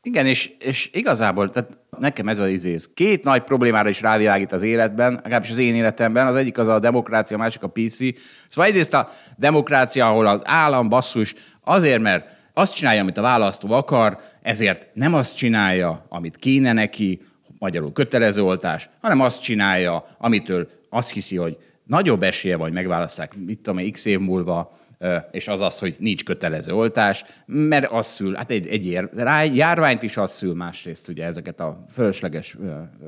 Igen, 0.03 0.27
és, 0.27 0.51
és 0.59 0.91
igazából 0.93 1.51
tehát 1.51 1.79
nekem 1.99 2.29
ez 2.29 2.39
az 2.39 2.49
izéz. 2.49 2.91
Két 2.95 3.25
nagy 3.25 3.43
problémára 3.43 3.89
is 3.89 4.01
rávilágít 4.01 4.53
az 4.53 4.63
életben, 4.63 5.13
legalábbis 5.13 5.51
az 5.51 5.59
én 5.59 5.75
életemben. 5.75 6.27
Az 6.27 6.37
egyik 6.37 6.59
az 6.59 6.69
a 6.69 6.79
demokrácia, 6.79 7.37
a 7.37 7.41
másik 7.41 7.63
a 7.63 7.69
PC. 7.69 7.97
Szóval 8.49 8.71
egyrészt 8.71 8.95
a 8.95 9.09
demokrácia, 9.37 10.09
ahol 10.09 10.27
az 10.27 10.41
állam 10.45 10.89
basszus 10.89 11.35
azért, 11.65 12.01
mert 12.01 12.29
azt 12.55 12.75
csinálja, 12.75 13.01
amit 13.01 13.19
a 13.19 13.23
választó 13.23 13.73
akar, 13.73 14.19
ezért 14.43 14.87
nem 14.95 15.15
azt 15.15 15.37
csinálja, 15.37 16.07
amit 16.09 16.37
kéne 16.37 16.73
neki, 16.73 17.21
magyarul 17.59 17.93
kötelező 17.93 18.43
oltás, 18.43 18.91
hanem 19.01 19.21
azt 19.21 19.43
csinálja, 19.43 20.05
amitől 20.19 20.69
azt 20.91 21.13
hiszi, 21.13 21.37
hogy 21.37 21.57
nagyobb 21.85 22.23
esélye 22.23 22.57
van, 22.57 22.65
hogy 22.65 22.75
megválaszták, 22.75 23.37
mit 23.47 23.61
tudom, 23.61 23.91
x 23.91 24.05
év 24.05 24.19
múlva, 24.19 24.79
és 25.31 25.49
az 25.49 25.61
az, 25.61 25.79
hogy 25.79 25.97
nincs 25.99 26.25
kötelező 26.25 26.73
oltás, 26.73 27.25
mert 27.47 27.91
az 27.91 28.07
szül, 28.07 28.35
hát 28.35 28.51
egy, 28.51 28.67
egy 28.67 29.01
járványt 29.55 30.03
is 30.03 30.17
az 30.17 30.33
szül, 30.33 30.55
másrészt 30.55 31.09
ugye 31.09 31.25
ezeket 31.25 31.61
a 31.61 31.85
fölösleges 31.93 32.57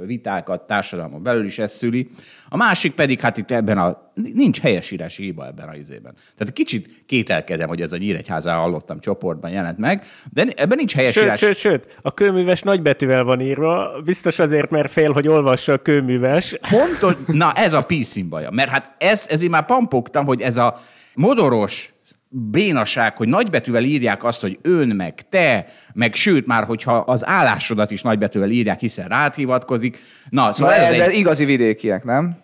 vitákat 0.06 0.66
társadalmon 0.66 1.22
belül 1.22 1.44
is 1.44 1.58
ez 1.58 1.72
szüli. 1.72 2.08
A 2.48 2.56
másik 2.56 2.92
pedig, 2.94 3.20
hát 3.20 3.36
itt 3.36 3.50
ebben 3.50 3.78
a, 3.78 4.12
nincs 4.14 4.60
helyesírási 4.60 5.22
hiba 5.22 5.46
ebben 5.46 5.68
a 5.68 5.74
izében. 5.74 6.14
Tehát 6.36 6.52
kicsit 6.52 7.04
kételkedem, 7.06 7.68
hogy 7.68 7.80
ez 7.80 7.92
a 7.92 7.96
Nyíregyházán 7.96 8.58
hallottam 8.58 9.00
csoportban 9.00 9.50
jelent 9.50 9.78
meg, 9.78 10.04
de 10.32 10.46
ebben 10.56 10.76
nincs 10.76 10.94
helyesírás. 10.94 11.38
Sőt, 11.38 11.56
sőt, 11.56 11.72
sőt, 11.72 11.96
a 12.02 12.14
kőműves 12.14 12.62
nagybetűvel 12.62 13.24
van 13.24 13.40
írva, 13.40 14.00
biztos 14.04 14.38
azért, 14.38 14.70
mert 14.70 14.90
fél, 14.90 15.12
hogy 15.12 15.28
olvassa 15.28 15.72
a 15.72 15.78
kőműves. 15.78 16.56
Pontos, 16.70 17.14
na 17.26 17.52
ez 17.52 17.72
a 17.72 17.82
PC 17.82 18.20
baja, 18.20 18.50
mert 18.50 18.70
hát 18.70 18.94
ez, 18.98 19.26
ezért 19.28 19.50
már 19.50 19.64
pampogtam, 19.64 20.24
hogy 20.24 20.40
ez 20.40 20.56
a 20.56 20.80
modoros 21.16 21.91
bénaság, 22.34 23.16
hogy 23.16 23.28
nagybetűvel 23.28 23.84
írják 23.84 24.24
azt, 24.24 24.40
hogy 24.40 24.58
ön, 24.62 24.88
meg 24.88 25.14
te, 25.28 25.66
meg 25.92 26.14
sőt 26.14 26.46
már, 26.46 26.64
hogyha 26.64 26.96
az 26.96 27.26
állásodat 27.26 27.90
is 27.90 28.02
nagybetűvel 28.02 28.50
írják, 28.50 28.80
hiszen 28.80 29.08
rád 29.08 29.34
hivatkozik. 29.34 29.98
Na, 30.30 30.54
szóval 30.54 30.74
Na 30.74 30.80
ez, 30.80 30.98
ez 30.98 31.06
egy... 31.06 31.18
igazi 31.18 31.44
vidékiek, 31.44 32.04
nem? 32.04 32.36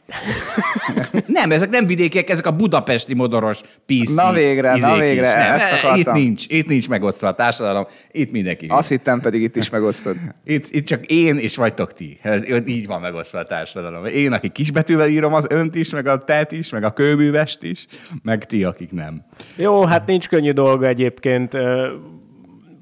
nem, 1.26 1.50
ezek 1.50 1.70
nem 1.70 1.86
vidékiek, 1.86 2.30
ezek 2.30 2.46
a 2.46 2.50
budapesti 2.50 3.14
modoros 3.14 3.60
PC. 3.86 4.14
Na 4.14 4.32
végre, 4.32 4.76
na 4.76 4.98
végre, 4.98 5.34
nem, 5.34 5.52
ezt 5.52 5.72
akartam. 5.72 5.98
Itt 5.98 6.22
nincs, 6.22 6.44
itt 6.48 6.66
nincs 6.66 6.88
megosztva 6.88 7.28
a 7.28 7.34
társadalom, 7.34 7.86
itt 8.10 8.30
mindenki. 8.30 8.66
Azt 8.68 8.88
hittem 8.88 9.20
pedig 9.20 9.42
itt 9.42 9.56
is 9.56 9.70
megosztod. 9.70 10.16
itt, 10.44 10.66
itt 10.70 10.86
csak 10.86 11.06
én 11.06 11.36
és 11.36 11.56
vagytok 11.56 11.92
ti. 11.92 12.18
Így 12.66 12.86
van 12.86 13.00
megosztva 13.00 13.38
a 13.38 13.44
társadalom. 13.44 14.04
Én, 14.04 14.32
aki 14.32 14.48
kisbetűvel 14.48 15.08
írom 15.08 15.34
az 15.34 15.46
önt 15.48 15.74
is, 15.74 15.90
meg 15.90 16.06
a 16.06 16.24
tet 16.24 16.52
is, 16.52 16.70
meg 16.70 16.84
a 16.84 16.90
kőművest 16.90 17.62
is, 17.62 17.86
meg 18.22 18.44
ti, 18.44 18.64
akik 18.64 18.92
nem. 18.92 19.24
Jó, 19.56 19.77
hát 19.84 20.06
nincs 20.06 20.28
könnyű 20.28 20.50
dolga 20.50 20.86
egyébként 20.86 21.56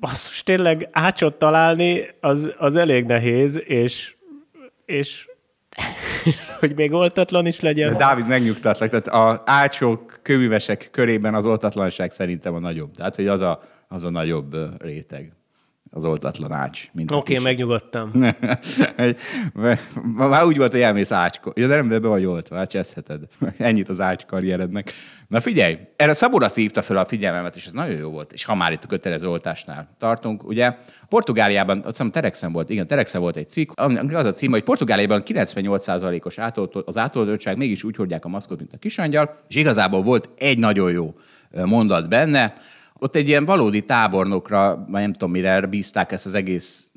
basszus, 0.01 0.43
tényleg 0.43 0.89
ácsot 0.93 1.35
találni, 1.35 2.07
az, 2.21 2.51
az 2.59 2.77
elég 2.77 3.05
nehéz, 3.05 3.63
és, 3.65 4.15
és 4.85 5.29
hogy 6.61 6.75
még 6.75 6.93
oltatlan 6.93 7.47
is 7.47 7.61
legyen. 7.61 7.93
De 7.93 7.99
Dávid 7.99 8.27
megnyugtatlak, 8.27 8.89
tehát 8.91 9.07
a 9.07 9.43
ácsok, 9.45 10.19
kőművesek 10.23 10.89
körében 10.91 11.35
az 11.35 11.47
oltatlanság 11.47 12.11
szerintem 12.11 12.55
a 12.55 12.59
nagyobb. 12.59 12.91
Tehát, 12.91 13.17
hogy 13.17 13.27
az 13.27 13.41
a, 13.41 13.61
az 13.89 14.05
a 14.05 14.11
nagyobb 14.11 14.57
réteg 14.83 15.36
az 15.97 16.05
oltatlan 16.05 16.53
ács. 16.53 16.91
Oké, 17.13 17.35
kis- 17.35 17.43
megnyugodtam. 17.43 18.11
Már 20.17 20.45
úgy 20.45 20.57
volt, 20.57 20.73
hogy 20.73 20.81
elmész 20.81 21.13
ácska. 21.13 21.53
Ja, 21.55 21.67
de 21.67 21.75
nem, 21.75 21.89
de 21.89 21.99
be 21.99 22.09
vagy 22.09 22.25
oltva, 22.25 22.57
hát 22.57 22.71
cseszheted. 22.71 23.21
Ennyit 23.59 23.89
az 23.89 24.01
ács 24.01 24.25
karrierednek. 24.25 24.93
Na 25.29 25.41
figyelj, 25.41 25.79
erre 25.97 26.13
Szaborac 26.13 26.57
hívta 26.57 26.83
fel 26.83 26.97
a 26.97 27.05
figyelmemet, 27.05 27.57
és 27.57 27.67
ez 27.67 27.73
nagyon 27.73 27.97
jó 27.97 28.11
volt. 28.11 28.33
És 28.33 28.45
ha 28.45 28.55
már 28.55 28.73
itt 28.73 28.85
a 28.85 28.87
kötelező 28.87 29.29
oltásnál 29.29 29.95
tartunk, 29.99 30.45
ugye 30.45 30.77
Portugáliában, 31.09 31.77
azt 31.77 31.87
hiszem 31.87 32.11
Terexen 32.11 32.53
volt, 32.53 32.71
igen, 32.71 32.87
Terexen 32.87 33.21
volt 33.21 33.37
egy 33.37 33.49
cikk, 33.49 33.71
az 34.13 34.25
a 34.25 34.33
cím, 34.33 34.51
hogy 34.51 34.63
Portugáliában 34.63 35.23
98%-os 35.27 36.39
átolt, 36.39 36.75
az 36.75 36.97
átoltottság, 36.97 37.57
mégis 37.57 37.85
úgy 37.85 37.97
hordják 37.97 38.25
a 38.25 38.29
maszkot, 38.29 38.59
mint 38.59 38.73
a 38.73 38.79
kisangyal, 38.79 39.37
és 39.49 39.57
igazából 39.57 40.03
volt 40.03 40.29
egy 40.39 40.59
nagyon 40.59 40.91
jó 40.91 41.15
mondat 41.65 42.09
benne, 42.09 42.55
ott 42.99 43.17
egy 43.17 43.29
ilyen 43.29 43.45
valódi 43.45 43.85
tábornokra, 43.85 44.85
vagy 44.89 45.01
nem 45.01 45.13
tudom 45.13 45.31
mire 45.31 45.61
bízták 45.67 46.13
ezt 46.13 46.27
az 46.27 46.35
egész 46.35 46.91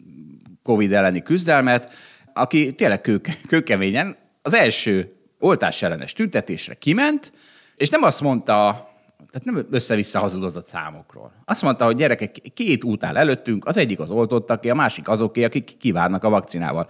Covid 0.64 0.94
elleni 0.94 1.22
küzdelmet, 1.22 1.94
aki 2.34 2.74
tényleg 2.74 3.02
kő, 3.02 3.22
kőkeményen 3.48 4.16
az 4.42 4.54
első 4.54 5.12
oltás 5.40 5.82
ellenes 5.82 6.14
tüntetésre 6.14 6.74
kiment, 6.74 7.34
és 7.76 7.90
nem 7.90 8.04
azt 8.04 8.22
mondta, 8.22 8.88
tehát 9.32 9.46
nem 9.46 9.68
össze-vissza 9.72 10.20
hazudozott 10.20 10.68
számokról. 10.68 11.34
Azt 11.46 11.62
mondta, 11.62 11.86
hogy 11.86 11.96
gyerekek, 11.96 12.32
két 12.54 12.84
út 12.84 13.04
áll 13.04 13.18
előttünk, 13.18 13.66
az 13.66 13.78
egyik 13.78 14.00
az 14.00 14.12
oltottaké, 14.12 14.70
a 14.70 14.76
másik 14.76 15.08
azoké, 15.08 15.44
akik 15.44 15.78
kivárnak 15.78 16.24
a 16.24 16.30
vakcinával. 16.30 16.88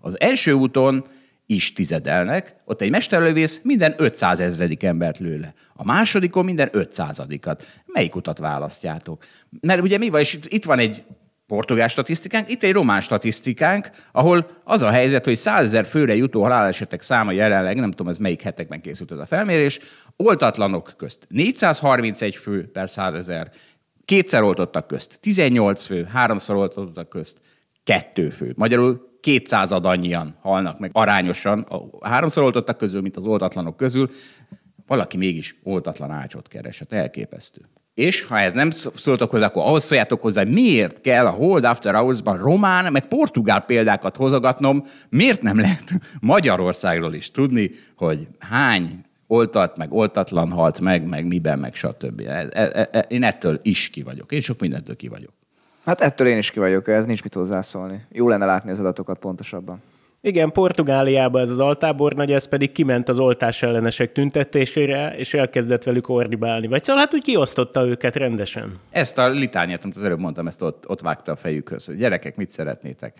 Az 0.00 0.20
első 0.20 0.52
úton 0.52 1.04
is 1.50 1.72
tizedelnek, 1.72 2.56
ott 2.64 2.80
egy 2.80 2.90
mesterlövész 2.90 3.60
minden 3.62 3.94
500 3.96 4.40
ezredik 4.40 4.82
embert 4.82 5.18
lő 5.18 5.38
le. 5.38 5.54
A 5.74 5.84
másodikon 5.84 6.44
minden 6.44 6.70
500-adikat. 6.72 7.62
Melyik 7.86 8.14
utat 8.14 8.38
választjátok? 8.38 9.24
Mert 9.60 9.80
ugye 9.80 9.98
mi 9.98 10.08
van, 10.08 10.20
és 10.20 10.38
itt- 10.48 10.64
van 10.64 10.78
egy 10.78 11.02
portugál 11.46 11.88
statisztikánk, 11.88 12.50
itt 12.50 12.62
egy 12.62 12.72
román 12.72 13.00
statisztikánk, 13.00 13.90
ahol 14.12 14.50
az 14.64 14.82
a 14.82 14.90
helyzet, 14.90 15.24
hogy 15.24 15.36
100 15.36 15.64
ezer 15.64 15.86
főre 15.86 16.14
jutó 16.14 16.42
halálesetek 16.42 17.02
száma 17.02 17.32
jelenleg, 17.32 17.76
nem 17.76 17.90
tudom, 17.90 18.08
ez 18.08 18.18
melyik 18.18 18.42
hetekben 18.42 18.80
készült 18.80 19.12
ez 19.12 19.18
a 19.18 19.26
felmérés, 19.26 19.80
oltatlanok 20.16 20.92
közt 20.96 21.26
431 21.28 22.36
fő 22.36 22.70
per 22.70 22.90
100 22.90 23.14
ezer, 23.14 23.50
kétszer 24.04 24.42
oltottak 24.42 24.86
közt 24.86 25.20
18 25.20 25.84
fő, 25.84 26.04
háromszor 26.04 26.56
oltottak 26.56 27.08
közt 27.08 27.40
kettő 27.84 28.28
fő. 28.28 28.52
Magyarul 28.56 29.09
200 29.20 29.72
annyian 29.72 30.34
halnak 30.40 30.78
meg 30.78 30.90
arányosan 30.92 31.60
a 32.00 32.08
háromszor 32.08 32.42
oltottak 32.42 32.76
közül, 32.76 33.00
mint 33.00 33.16
az 33.16 33.24
oltatlanok 33.24 33.76
közül. 33.76 34.10
Valaki 34.86 35.16
mégis 35.16 35.56
oltatlan 35.62 36.10
ácsot 36.10 36.48
keresett. 36.48 36.92
Elképesztő. 36.92 37.60
És 37.94 38.22
ha 38.22 38.38
ez 38.38 38.54
nem 38.54 38.70
szó- 38.70 38.90
szóltok 38.94 39.30
hozzá, 39.30 39.46
akkor 39.46 39.62
ahhoz 39.62 39.84
szóljátok 39.84 40.20
hozzá, 40.20 40.42
miért 40.42 41.00
kell 41.00 41.26
a 41.26 41.30
Hold 41.30 41.64
After 41.64 41.94
Hours-ban 41.94 42.36
román, 42.38 42.92
meg 42.92 43.08
portugál 43.08 43.60
példákat 43.60 44.16
hozogatnom, 44.16 44.84
miért 45.08 45.42
nem 45.42 45.58
lehet 45.58 45.92
Magyarországról 46.20 47.14
is 47.14 47.30
tudni, 47.30 47.70
hogy 47.96 48.28
hány 48.38 49.04
oltat, 49.26 49.76
meg 49.76 49.92
oltatlan 49.92 50.50
halt 50.50 50.80
meg, 50.80 51.08
meg 51.08 51.26
miben, 51.26 51.58
meg 51.58 51.74
stb. 51.74 52.20
E- 52.20 52.48
e- 52.52 52.88
e- 52.92 53.06
Én 53.08 53.22
ettől 53.22 53.60
is 53.62 53.90
ki 53.90 54.02
vagyok. 54.02 54.32
Én 54.32 54.40
sok 54.40 54.60
mindentől 54.60 54.96
ki 54.96 55.08
vagyok. 55.08 55.32
Hát 55.84 56.00
ettől 56.00 56.26
én 56.26 56.38
is 56.38 56.50
ki 56.50 56.58
vagyok, 56.58 56.88
ez 56.88 57.04
nincs 57.04 57.22
mit 57.22 57.34
hozzászólni. 57.34 58.06
Jó 58.12 58.28
lenne 58.28 58.44
látni 58.44 58.70
az 58.70 58.78
adatokat 58.78 59.18
pontosabban. 59.18 59.82
Igen, 60.22 60.52
Portugáliában 60.52 61.42
ez 61.42 61.50
az 61.50 61.58
altábornagy, 61.58 62.32
ez 62.32 62.48
pedig 62.48 62.72
kiment 62.72 63.08
az 63.08 63.18
oltás 63.18 63.62
ellenesek 63.62 64.12
tüntetésére, 64.12 65.16
és 65.16 65.34
elkezdett 65.34 65.82
velük 65.82 66.08
ordibálni. 66.08 66.66
Vagy 66.66 66.84
szóval 66.84 67.02
hát 67.02 67.14
úgy 67.14 67.22
kiosztotta 67.22 67.86
őket 67.86 68.16
rendesen. 68.16 68.78
Ezt 68.90 69.18
a 69.18 69.28
litániát, 69.28 69.84
amit 69.84 69.96
az 69.96 70.04
előbb 70.04 70.18
mondtam, 70.18 70.46
ezt 70.46 70.62
ott, 70.62 70.88
ott 70.88 71.00
vágta 71.00 71.32
a 71.32 71.36
fejükhöz. 71.36 71.94
Gyerekek, 71.96 72.36
mit 72.36 72.50
szeretnétek? 72.50 73.14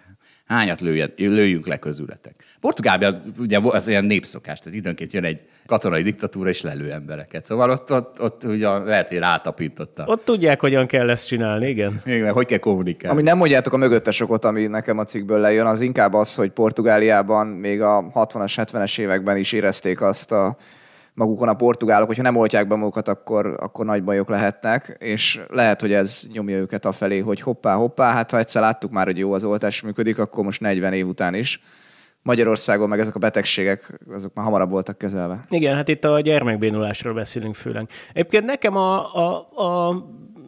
Hányat 0.51 0.81
lőjön, 0.81 1.13
lőjünk 1.17 1.67
le 1.67 1.79
közületek? 1.79 2.35
Portugáliában 2.61 3.21
ugye 3.39 3.59
az 3.63 3.89
olyan 3.89 4.05
népszokás, 4.05 4.59
tehát 4.59 4.79
időnként 4.79 5.13
jön 5.13 5.25
egy 5.25 5.45
katonai 5.67 6.03
diktatúra, 6.03 6.49
és 6.49 6.63
lelő 6.63 6.91
embereket. 6.93 7.45
Szóval 7.45 7.71
ott, 7.71 7.93
ott, 7.93 8.23
ott 8.23 8.45
ugye 8.45 8.69
lehet, 8.69 9.09
hogy 9.09 9.19
rátapította. 9.19 10.05
Ott 10.07 10.25
tudják, 10.25 10.61
hogyan 10.61 10.87
kell 10.87 11.11
ezt 11.11 11.27
csinálni, 11.27 11.69
igen. 11.69 12.03
Igen, 12.05 12.33
hogy 12.33 12.47
kell 12.47 12.59
kommunikálni. 12.59 13.19
Ami 13.19 13.29
nem 13.29 13.37
mondjátok 13.37 13.73
a 13.73 13.77
mögöttes 13.77 14.21
okot, 14.21 14.45
ami 14.45 14.67
nekem 14.67 14.99
a 14.99 15.05
cikkből 15.05 15.41
lejön, 15.41 15.67
az 15.67 15.81
inkább 15.81 16.15
az, 16.15 16.35
hogy 16.35 16.51
Portugáliában 16.51 17.47
még 17.47 17.81
a 17.81 18.11
60-as, 18.15 18.53
70-es 18.57 18.99
években 18.99 19.37
is 19.37 19.53
érezték 19.53 20.01
azt 20.01 20.33
a 20.33 20.57
magukon 21.15 21.49
a 21.49 21.55
portugálok, 21.55 22.07
hogyha 22.07 22.23
nem 22.23 22.37
oltják 22.37 22.69
be 22.69 22.75
magukat, 22.75 23.09
akkor, 23.09 23.57
akkor 23.61 23.85
nagy 23.85 24.05
bajok 24.05 24.29
lehetnek, 24.29 24.97
és 24.99 25.41
lehet, 25.49 25.81
hogy 25.81 25.93
ez 25.93 26.23
nyomja 26.33 26.57
őket 26.57 26.85
afelé, 26.85 27.19
hogy 27.19 27.41
hoppá, 27.41 27.75
hoppá, 27.75 28.13
hát 28.13 28.31
ha 28.31 28.39
egyszer 28.39 28.63
láttuk 28.63 28.91
már, 28.91 29.07
hogy 29.07 29.19
jó 29.19 29.33
az 29.33 29.45
oltás 29.45 29.81
működik, 29.81 30.19
akkor 30.19 30.45
most 30.45 30.61
40 30.61 30.93
év 30.93 31.07
után 31.07 31.35
is. 31.35 31.63
Magyarországon 32.23 32.89
meg 32.89 32.99
ezek 32.99 33.15
a 33.15 33.19
betegségek, 33.19 34.01
azok 34.15 34.35
már 34.35 34.45
hamarabb 34.45 34.71
voltak 34.71 34.99
kezelve. 34.99 35.45
Igen, 35.49 35.75
hát 35.75 35.89
itt 35.89 36.05
a 36.05 36.21
gyermekbénulásról 36.21 37.15
beszélünk 37.15 37.55
főleg. 37.55 37.89
Egyébként 38.13 38.45
nekem 38.45 38.77
a, 38.77 39.15
a, 39.15 39.49
a, 39.55 39.89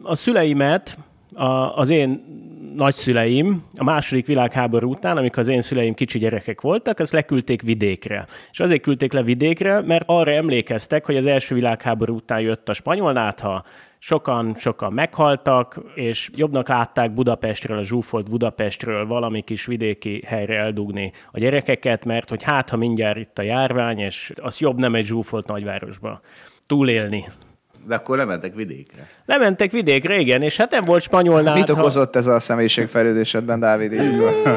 a 0.03 0.15
szüleimet, 0.15 0.97
a, 1.33 1.77
az 1.77 1.89
én 1.89 2.41
nagyszüleim 2.75 3.63
a 3.77 3.83
második 3.83 4.25
világháború 4.25 4.89
után, 4.89 5.17
amikor 5.17 5.39
az 5.39 5.47
én 5.47 5.61
szüleim 5.61 5.93
kicsi 5.93 6.19
gyerekek 6.19 6.61
voltak, 6.61 6.99
azt 6.99 7.11
leküldték 7.11 7.61
vidékre. 7.61 8.25
És 8.51 8.59
azért 8.59 8.81
küldték 8.81 9.13
le 9.13 9.23
vidékre, 9.23 9.81
mert 9.81 10.03
arra 10.07 10.31
emlékeztek, 10.31 11.05
hogy 11.05 11.17
az 11.17 11.25
első 11.25 11.55
világháború 11.55 12.15
után 12.15 12.39
jött 12.39 12.69
a 12.69 12.73
spanyol 12.73 13.13
nátha, 13.13 13.63
sokan, 13.99 14.55
sokan 14.55 14.93
meghaltak, 14.93 15.79
és 15.95 16.29
jobbnak 16.35 16.67
látták 16.67 17.13
Budapestről, 17.13 17.77
a 17.77 17.83
zsúfolt 17.83 18.29
Budapestről 18.29 19.07
valami 19.07 19.41
kis 19.41 19.65
vidéki 19.65 20.23
helyre 20.25 20.57
eldugni 20.57 21.11
a 21.31 21.39
gyerekeket, 21.39 22.05
mert 22.05 22.29
hogy 22.29 22.43
hát, 22.43 22.69
ha 22.69 22.77
mindjárt 22.77 23.17
itt 23.17 23.37
a 23.39 23.41
járvány, 23.41 23.99
és 23.99 24.31
az 24.41 24.59
jobb 24.59 24.77
nem 24.77 24.95
egy 24.95 25.05
zsúfolt 25.05 25.47
nagyvárosba 25.47 26.21
túlélni. 26.65 27.25
De 27.87 27.95
akkor 27.95 28.17
lementek 28.17 28.55
vidékre. 28.55 29.07
Lementek 29.25 29.71
vidékre, 29.71 30.19
igen, 30.19 30.41
és 30.41 30.57
hát 30.57 30.71
nem 30.71 30.85
volt 30.85 31.01
spanyol 31.01 31.41
nátha. 31.41 31.59
Mit 31.59 31.69
okozott 31.69 32.15
ez 32.15 32.27
a 32.27 32.39
személyiségfejlődésedben, 32.39 33.59
Dávid? 33.59 34.01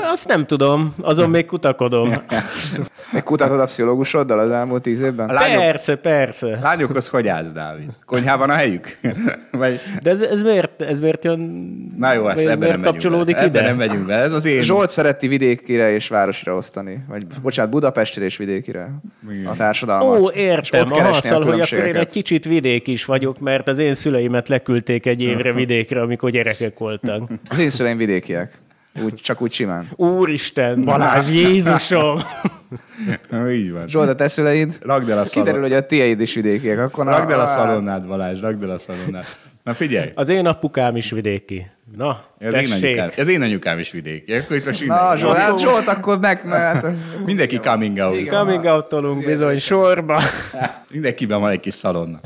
Azt 0.02 0.28
nem 0.28 0.46
tudom, 0.46 0.94
azon 1.00 1.30
még 1.30 1.46
kutakodom. 1.46 2.08
Még 3.12 3.22
kutatod 3.22 3.60
a 3.60 3.64
pszichológusoddal 3.64 4.38
az 4.38 4.50
elmúlt 4.50 4.82
tíz 4.82 5.00
évben? 5.00 5.28
A 5.28 5.32
lányok, 5.32 5.60
Persze, 5.60 5.96
persze. 5.96 6.58
lányokhoz 6.62 7.08
hogy 7.08 7.28
állsz, 7.28 7.52
Dávid? 7.52 7.88
Konyhában 8.06 8.50
a 8.50 8.52
helyük? 8.52 8.98
Vagy... 9.50 9.80
De 10.02 10.10
ez, 10.10 10.20
ez, 10.22 10.42
miért, 10.42 10.82
ez 10.82 11.00
miért 11.00 11.24
jön... 11.24 11.40
Na 11.98 12.12
jó, 12.12 12.28
ez 12.28 12.46
ebben 12.46 12.68
nem 12.68 12.82
kapcsolódik 12.82 13.34
bele. 13.34 13.46
Ebben 13.46 13.60
ide? 13.60 13.68
nem 13.68 13.76
megyünk 13.76 14.06
bele. 14.06 14.22
Ez 14.22 14.32
az 14.32 14.44
én... 14.44 14.62
Zsolt 14.62 14.90
szereti 14.90 15.28
vidékire 15.28 15.92
és 15.92 16.08
városra 16.08 16.54
osztani. 16.54 17.04
Vagy 17.08 17.22
bocsánat, 17.42 17.70
Budapestire 17.70 18.24
és 18.24 18.36
vidékire 18.36 18.90
a 19.46 19.54
társadalmat. 19.56 20.18
Ó, 20.18 20.26
És 20.26 20.40
értem. 20.40 20.80
ott 20.80 20.90
Aha, 20.90 21.00
keresni 21.00 21.28
a 21.28 21.32
szóval, 21.32 21.50
hogy 21.50 21.60
akkor 21.60 21.86
én 21.86 21.96
egy 21.96 22.08
kicsit 22.08 22.44
vidék 22.44 22.86
is 22.86 23.04
vagyok, 23.16 23.38
mert 23.38 23.68
az 23.68 23.78
én 23.78 23.94
szüleimet 23.94 24.48
leküldték 24.48 25.06
egy 25.06 25.22
évre 25.22 25.52
vidékre, 25.62 26.00
amikor 26.00 26.30
gyerekek 26.30 26.78
voltak. 26.78 27.22
Az 27.48 27.58
én 27.58 27.70
szüleim 27.70 27.96
vidékiek. 27.96 28.58
Úgy, 29.04 29.14
csak 29.14 29.40
úgy 29.42 29.52
simán. 29.52 29.88
Úristen, 29.96 30.84
Balázs, 30.84 31.28
Jézusom! 31.30 32.18
Így 33.52 33.72
van. 33.72 33.88
Zsolt, 33.88 34.08
a 34.08 34.14
te 34.14 34.28
szüleid? 34.28 34.76
Rakd 34.80 35.08
el 35.10 35.18
a 35.18 35.22
Kiderül, 35.22 35.52
szalon. 35.52 35.60
hogy 35.60 35.72
a 35.72 35.86
tiéd 35.86 36.20
is 36.20 36.34
vidékiek. 36.34 36.78
Akkor 36.78 37.04
na- 37.04 37.16
Rakd 37.16 37.30
el 37.30 37.40
a 37.40 37.42
á, 37.42 37.46
szalonnád, 37.46 38.06
Balázs, 38.06 38.40
rakd 38.40 38.62
el 38.62 38.70
a 38.70 38.78
szalonnád. 38.78 39.24
Na 39.64 39.74
figyelj, 39.74 40.10
Az 40.14 40.28
én 40.28 40.46
apukám 40.46 40.96
is 40.96 41.10
vidéki. 41.10 41.66
Na, 41.96 42.24
ez 42.38 42.54
én, 42.54 42.72
anyukám, 42.72 43.10
ez 43.16 43.28
én 43.28 43.42
anyukám 43.42 43.78
is 43.78 43.90
vidéki. 43.90 44.34
Akkor 44.34 44.56
itt 44.56 44.64
most 44.64 44.86
Na, 44.86 44.94
mindenki, 44.94 45.20
Zsolt, 45.20 45.36
hát 45.36 45.58
Zsolt, 45.58 45.86
akkor 45.86 46.18
meg... 46.18 46.40
Hát 46.48 46.84
ez... 46.84 47.06
mindenki 47.24 47.58
coming 47.58 47.98
out. 47.98 48.28
Coming 48.28 48.64
out 48.64 49.24
bizony 49.24 49.58
sorba. 49.58 50.22
Mindenkiben 50.90 51.40
van 51.40 51.50
egy 51.50 51.60
kis 51.60 51.74
szalonna. 51.74 52.20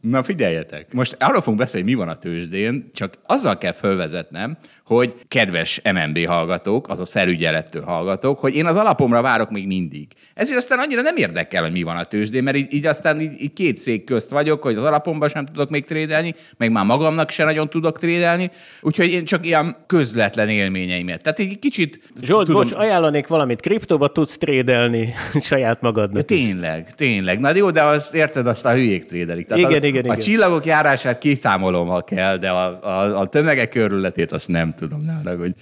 Na 0.00 0.22
figyeljetek, 0.22 0.92
most 0.92 1.16
arról 1.18 1.40
fogunk 1.40 1.58
beszélni, 1.58 1.90
mi 1.90 1.94
van 1.94 2.08
a 2.08 2.16
tőzsdén, 2.16 2.90
csak 2.94 3.14
azzal 3.26 3.58
kell 3.58 3.72
fölvezetnem, 3.72 4.56
hogy 4.84 5.14
kedves 5.28 5.80
MNB 5.84 6.26
hallgatók, 6.26 6.88
azaz 6.88 7.10
felügyelettől 7.10 7.82
hallgatók, 7.82 8.38
hogy 8.38 8.54
én 8.54 8.66
az 8.66 8.76
alapomra 8.76 9.22
várok 9.22 9.50
még 9.50 9.66
mindig. 9.66 10.06
Ezért 10.34 10.58
aztán 10.58 10.78
annyira 10.78 11.00
nem 11.00 11.16
érdekel, 11.16 11.62
hogy 11.62 11.72
mi 11.72 11.82
van 11.82 11.96
a 11.96 12.04
tőzsdén, 12.04 12.42
mert 12.42 12.56
így, 12.56 12.74
így 12.74 12.86
aztán 12.86 13.20
így, 13.20 13.40
így 13.40 13.52
két 13.52 13.76
szék 13.76 14.04
közt 14.04 14.30
vagyok, 14.30 14.62
hogy 14.62 14.76
az 14.76 14.84
alapomban 14.84 15.28
sem 15.28 15.46
tudok 15.46 15.70
még 15.70 15.84
trédelni, 15.84 16.34
meg 16.56 16.70
már 16.70 16.84
magamnak 16.84 17.30
se 17.30 17.44
nagyon 17.44 17.68
tudok 17.68 17.98
trédelni, 17.98 18.50
úgyhogy 18.80 19.10
én 19.10 19.24
csak 19.24 19.46
ilyen 19.48 19.76
közvetlen 19.86 20.48
élményeimet. 20.48 21.22
Tehát 21.22 21.38
egy 21.38 21.58
kicsit... 21.58 22.00
Zsolt, 22.22 22.46
tudom, 22.46 22.62
bocs, 22.62 22.72
ajánlanék 22.72 23.26
valamit. 23.26 23.60
Kriptóba 23.60 24.08
tudsz 24.08 24.38
trédelni 24.38 25.14
saját 25.40 25.78
Ja, 25.80 25.88
magadnak. 25.88 26.24
tényleg, 26.24 26.94
tényleg. 26.94 27.40
Na 27.40 27.54
jó, 27.54 27.70
de 27.70 27.82
azt 27.82 28.14
érted, 28.14 28.46
azt 28.46 28.66
a 28.66 28.72
hülyék 28.72 29.04
trédelik. 29.04 29.46
Tehát 29.46 29.62
Igen, 29.62 29.78
az, 29.78 29.84
Igen, 29.84 30.02
a 30.02 30.04
igen. 30.06 30.18
csillagok 30.18 30.66
járását 30.66 31.18
kiszámolom, 31.18 31.88
ha 31.88 32.02
kell, 32.02 32.36
de 32.36 32.50
a, 32.50 32.82
a, 32.82 33.20
a 33.20 33.26
tömegek 33.26 33.68
körületét 33.68 34.32
azt 34.32 34.48
nem 34.48 34.72
tudom 34.72 35.04
nála, 35.04 35.36
hogy 35.38 35.52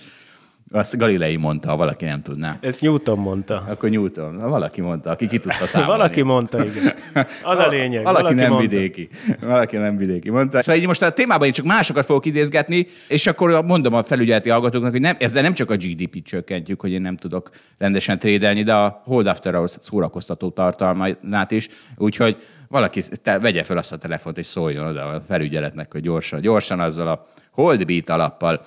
azt 0.77 0.97
Galilei 0.99 1.37
mondta, 1.37 1.69
ha 1.69 1.77
valaki 1.77 2.05
nem 2.05 2.23
tudná. 2.23 2.59
Ezt 2.61 2.81
Newton 2.81 3.19
mondta. 3.19 3.65
Akkor 3.69 3.91
Newton, 3.91 4.35
na, 4.35 4.49
valaki 4.49 4.81
mondta, 4.81 5.11
aki 5.11 5.27
ki 5.27 5.39
tudta 5.39 5.67
számolni. 5.73 5.93
Valaki 5.93 6.23
mondta, 6.23 6.65
igen. 6.65 6.95
Az 7.43 7.59
a 7.59 7.69
lényeg. 7.69 8.03
Valaki, 8.03 8.23
valaki 8.23 8.35
nem 8.35 8.51
mondta. 8.51 8.69
vidéki. 8.69 9.09
Valaki 9.41 9.77
nem 9.77 9.97
vidéki. 9.97 10.31
Mondta. 10.31 10.63
Szóval 10.63 10.81
így 10.81 10.87
most 10.87 11.03
a 11.03 11.11
témában 11.11 11.47
én 11.47 11.53
csak 11.53 11.67
másokat 11.67 12.05
fogok 12.05 12.27
idézgetni, 12.27 12.87
és 13.09 13.27
akkor 13.27 13.65
mondom 13.65 13.95
a 13.95 14.03
felügyeleti 14.03 14.49
hallgatóknak, 14.49 14.91
hogy 14.91 15.01
nem, 15.01 15.17
ezzel 15.19 15.43
nem 15.43 15.55
csak 15.55 15.71
a 15.71 15.77
GDP-t 15.77 16.25
csökkentjük, 16.25 16.81
hogy 16.81 16.91
én 16.91 17.01
nem 17.01 17.17
tudok 17.17 17.51
rendesen 17.79 18.19
trédelni, 18.19 18.63
de 18.63 18.75
a 18.75 19.03
Hold 19.05 19.27
After 19.27 19.55
Hours 19.55 19.77
szórakoztató 19.81 20.51
tartalmát 20.51 21.51
is. 21.51 21.69
Úgyhogy 21.97 22.37
valaki 22.69 23.03
te, 23.23 23.39
vegye 23.39 23.63
fel 23.63 23.77
azt 23.77 23.93
a 23.93 23.97
telefont, 23.97 24.39
és 24.39 24.47
szóljon 24.47 24.87
oda 24.87 25.05
a 25.05 25.21
felügyeletnek, 25.29 25.93
hogy 25.93 26.03
gyorsan, 26.03 26.41
gyorsan 26.41 26.81
azzal 26.81 27.09
a 27.09 27.27
Holdbeat 27.51 28.09
alappal. 28.09 28.61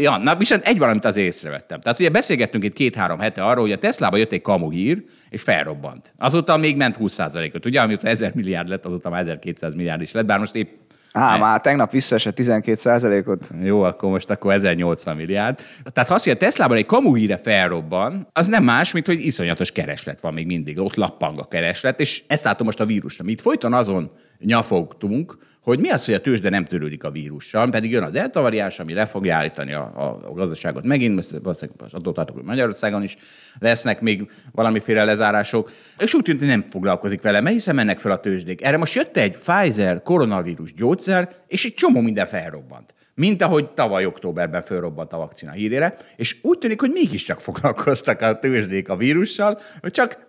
Ja, 0.00 0.16
na 0.16 0.36
viszont 0.36 0.64
egy 0.64 0.78
valamit 0.78 1.04
az 1.04 1.16
észrevettem. 1.16 1.80
Tehát 1.80 1.98
ugye 1.98 2.08
beszélgettünk 2.08 2.64
itt 2.64 2.72
két-három 2.72 3.18
hete 3.18 3.44
arról, 3.44 3.62
hogy 3.62 3.72
a 3.72 3.78
Teslába 3.78 4.16
jött 4.16 4.32
egy 4.32 4.42
kamu 4.42 4.70
hír, 4.70 5.02
és 5.30 5.42
felrobbant. 5.42 6.14
Azóta 6.16 6.56
még 6.56 6.76
ment 6.76 6.96
20%-ot. 7.00 7.66
Ugye, 7.66 7.80
amióta 7.80 8.06
1000 8.06 8.34
milliárd 8.34 8.68
lett, 8.68 8.84
azóta 8.84 9.10
már 9.10 9.20
1200 9.20 9.74
milliárd 9.74 10.00
is 10.00 10.12
lett, 10.12 10.26
bár 10.26 10.38
most 10.38 10.54
épp 10.54 10.68
Á, 11.12 11.36
már 11.36 11.60
tegnap 11.60 11.90
visszaesett 11.90 12.38
12% 12.40 13.26
ot 13.26 13.50
jó, 13.62 13.82
akkor 13.82 14.10
most 14.10 14.30
akkor 14.30 14.52
1080 14.52 15.16
milliárd. 15.16 15.60
Tehát 15.92 16.08
ha 16.08 16.14
azt, 16.14 16.24
hogy 16.24 16.32
a 16.32 16.36
Teslában 16.36 16.76
egy 16.76 16.86
kamu 16.86 17.14
híre 17.14 17.36
felrobban, 17.36 18.28
az 18.32 18.46
nem 18.46 18.64
más, 18.64 18.92
mint 18.92 19.06
hogy 19.06 19.26
iszonyatos 19.26 19.72
kereslet 19.72 20.20
van 20.20 20.34
még 20.34 20.46
mindig. 20.46 20.78
Ott 20.78 20.94
lappang 20.94 21.38
a 21.38 21.48
kereslet, 21.48 22.00
és 22.00 22.22
ezt 22.26 22.44
látom 22.44 22.66
most 22.66 22.80
a 22.80 22.86
vírusra. 22.86 23.24
Mi 23.24 23.30
itt 23.30 23.40
folyton 23.40 23.72
azon 23.72 24.10
nyafogtunk, 24.40 25.38
hogy 25.68 25.80
mi 25.80 25.90
az, 25.90 26.04
hogy 26.04 26.14
a 26.14 26.20
tőzsde 26.20 26.48
nem 26.48 26.64
törődik 26.64 27.04
a 27.04 27.10
vírussal, 27.10 27.70
pedig 27.70 27.90
jön 27.90 28.02
a 28.02 28.10
delta 28.10 28.40
variáns, 28.40 28.78
ami 28.78 28.94
le 28.94 29.06
fogja 29.06 29.36
állítani 29.36 29.72
a, 29.72 29.92
a, 29.94 30.28
a 30.28 30.32
gazdaságot 30.32 30.84
megint, 30.84 31.30
valószínűleg 31.30 31.76
tartok, 32.02 32.30
hogy 32.30 32.44
Magyarországon 32.44 33.02
is 33.02 33.16
lesznek 33.58 34.00
még 34.00 34.30
valamiféle 34.52 35.04
lezárások, 35.04 35.70
és 35.98 36.14
úgy 36.14 36.22
tűnt, 36.22 36.38
hogy 36.38 36.48
nem 36.48 36.66
foglalkozik 36.70 37.22
vele, 37.22 37.40
mert 37.40 37.54
hiszen 37.54 37.74
mennek 37.74 37.98
fel 37.98 38.12
a 38.12 38.20
tőzsdék. 38.20 38.64
Erre 38.64 38.76
most 38.76 38.94
jött 38.94 39.16
egy 39.16 39.36
Pfizer 39.36 40.02
koronavírus 40.02 40.74
gyógyszer, 40.74 41.34
és 41.46 41.64
egy 41.64 41.74
csomó 41.74 42.00
minden 42.00 42.26
felrobbant. 42.26 42.94
Mint 43.14 43.42
ahogy 43.42 43.72
tavaly 43.72 44.04
októberben 44.04 44.62
felrobbant 44.62 45.12
a 45.12 45.16
vakcina 45.16 45.52
hírére, 45.52 45.96
és 46.16 46.36
úgy 46.42 46.58
tűnik, 46.58 46.80
hogy 46.80 46.90
mégiscsak 46.90 47.40
foglalkoztak 47.40 48.20
a 48.20 48.38
tőzsdék 48.38 48.88
a 48.88 48.96
vírussal, 48.96 49.58
hogy 49.80 49.90
csak 49.90 50.27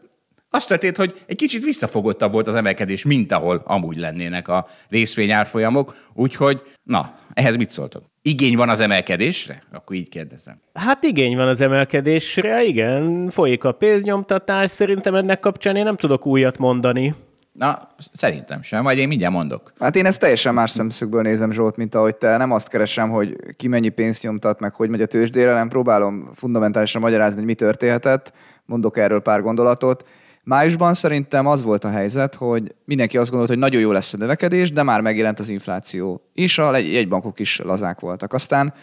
az 0.49 0.65
történt, 0.65 0.97
hogy 0.97 1.23
egy 1.25 1.35
kicsit 1.35 1.63
visszafogottabb 1.63 2.31
volt 2.31 2.47
az 2.47 2.55
emelkedés, 2.55 3.03
mint 3.03 3.31
ahol 3.31 3.61
amúgy 3.65 3.97
lennének 3.97 4.47
a 4.47 4.65
részvényárfolyamok, 4.89 5.95
úgyhogy 6.13 6.63
na, 6.83 7.15
ehhez 7.33 7.55
mit 7.55 7.69
szóltok? 7.69 8.03
Igény 8.21 8.55
van 8.55 8.69
az 8.69 8.79
emelkedésre? 8.79 9.63
Akkor 9.71 9.95
így 9.95 10.09
kérdezem. 10.09 10.59
Hát 10.73 11.03
igény 11.03 11.35
van 11.35 11.47
az 11.47 11.61
emelkedésre, 11.61 12.63
igen, 12.63 13.29
folyik 13.29 13.63
a 13.63 13.71
pénznyomtatás, 13.71 14.71
szerintem 14.71 15.15
ennek 15.15 15.39
kapcsán 15.39 15.75
én 15.75 15.83
nem 15.83 15.95
tudok 15.95 16.25
újat 16.25 16.57
mondani. 16.57 17.13
Na, 17.51 17.89
szerintem 18.11 18.61
sem, 18.61 18.81
majd 18.81 18.97
én 18.97 19.07
mindjárt 19.07 19.33
mondok. 19.33 19.73
Hát 19.79 19.95
én 19.95 20.05
ezt 20.05 20.19
teljesen 20.19 20.53
más 20.53 20.71
szemszögből 20.71 21.21
nézem, 21.21 21.51
Zsolt, 21.51 21.75
mint 21.75 21.95
ahogy 21.95 22.15
te. 22.15 22.37
Nem 22.37 22.51
azt 22.51 22.69
keresem, 22.69 23.09
hogy 23.09 23.35
ki 23.55 23.67
mennyi 23.67 23.89
pénzt 23.89 24.23
nyomtat, 24.23 24.59
meg 24.59 24.75
hogy 24.75 24.89
megy 24.89 25.01
a 25.01 25.05
tőzsdére, 25.05 25.53
nem 25.53 25.69
próbálom 25.69 26.29
fundamentálisan 26.35 27.01
magyarázni, 27.01 27.37
hogy 27.37 27.45
mi 27.45 27.53
történhetett. 27.53 28.33
Mondok 28.65 28.97
erről 28.97 29.21
pár 29.21 29.41
gondolatot. 29.41 30.05
Májusban 30.49 30.93
szerintem 30.93 31.45
az 31.45 31.63
volt 31.63 31.83
a 31.83 31.89
helyzet, 31.89 32.35
hogy 32.35 32.75
mindenki 32.85 33.17
azt 33.17 33.29
gondolt, 33.29 33.49
hogy 33.49 33.59
nagyon 33.59 33.81
jó 33.81 33.91
lesz 33.91 34.13
a 34.13 34.17
növekedés, 34.17 34.71
de 34.71 34.83
már 34.83 35.01
megjelent 35.01 35.39
az 35.39 35.49
infláció. 35.49 36.21
És 36.33 36.57
a 36.57 36.77
jegybankok 36.77 37.39
is 37.39 37.59
lazák 37.59 37.99
voltak. 37.99 38.33
Aztán, 38.33 38.73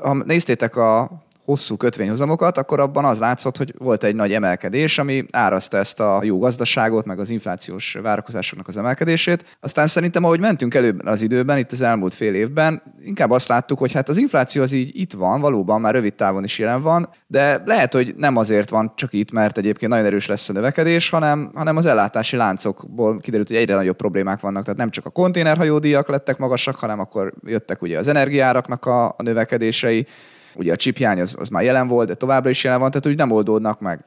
ha 0.00 0.14
néztétek 0.14 0.76
a 0.76 1.10
hosszú 1.50 1.76
kötvényhozamokat, 1.76 2.58
akkor 2.58 2.80
abban 2.80 3.04
az 3.04 3.18
látszott, 3.18 3.56
hogy 3.56 3.74
volt 3.78 4.04
egy 4.04 4.14
nagy 4.14 4.32
emelkedés, 4.32 4.98
ami 4.98 5.24
árazta 5.30 5.78
ezt 5.78 6.00
a 6.00 6.20
jó 6.22 6.38
gazdaságot, 6.38 7.04
meg 7.04 7.18
az 7.18 7.30
inflációs 7.30 7.96
várakozásoknak 8.02 8.68
az 8.68 8.76
emelkedését. 8.76 9.44
Aztán 9.60 9.86
szerintem, 9.86 10.24
ahogy 10.24 10.40
mentünk 10.40 10.74
előbb 10.74 11.06
az 11.06 11.22
időben, 11.22 11.58
itt 11.58 11.72
az 11.72 11.80
elmúlt 11.80 12.14
fél 12.14 12.34
évben, 12.34 12.82
inkább 13.04 13.30
azt 13.30 13.48
láttuk, 13.48 13.78
hogy 13.78 13.92
hát 13.92 14.08
az 14.08 14.16
infláció 14.16 14.62
az 14.62 14.72
így 14.72 14.90
itt 15.00 15.12
van, 15.12 15.40
valóban 15.40 15.80
már 15.80 15.94
rövid 15.94 16.14
távon 16.14 16.44
is 16.44 16.58
jelen 16.58 16.82
van, 16.82 17.08
de 17.26 17.62
lehet, 17.64 17.92
hogy 17.92 18.14
nem 18.16 18.36
azért 18.36 18.70
van 18.70 18.92
csak 18.96 19.12
itt, 19.12 19.32
mert 19.32 19.58
egyébként 19.58 19.90
nagyon 19.90 20.06
erős 20.06 20.26
lesz 20.26 20.48
a 20.48 20.52
növekedés, 20.52 21.08
hanem, 21.08 21.50
hanem 21.54 21.76
az 21.76 21.86
ellátási 21.86 22.36
láncokból 22.36 23.18
kiderült, 23.18 23.48
hogy 23.48 23.56
egyre 23.56 23.74
nagyobb 23.74 23.96
problémák 23.96 24.40
vannak. 24.40 24.62
Tehát 24.64 24.78
nem 24.78 24.90
csak 24.90 25.06
a 25.06 25.10
konténerhajódíjak 25.10 26.08
lettek 26.08 26.38
magasak, 26.38 26.76
hanem 26.76 27.00
akkor 27.00 27.32
jöttek 27.44 27.82
ugye 27.82 27.98
az 27.98 28.08
energiáraknak 28.08 28.86
a, 28.86 29.08
a 29.08 29.22
növekedései, 29.22 30.06
Ugye 30.54 30.72
a 30.72 30.76
csipjány 30.76 31.20
az, 31.20 31.36
az 31.38 31.48
már 31.48 31.62
jelen 31.62 31.86
volt, 31.86 32.08
de 32.08 32.14
továbbra 32.14 32.50
is 32.50 32.64
jelen 32.64 32.80
van, 32.80 32.90
tehát 32.90 33.06
úgy 33.06 33.16
nem 33.16 33.30
oldódnak 33.30 33.80
meg. 33.80 34.04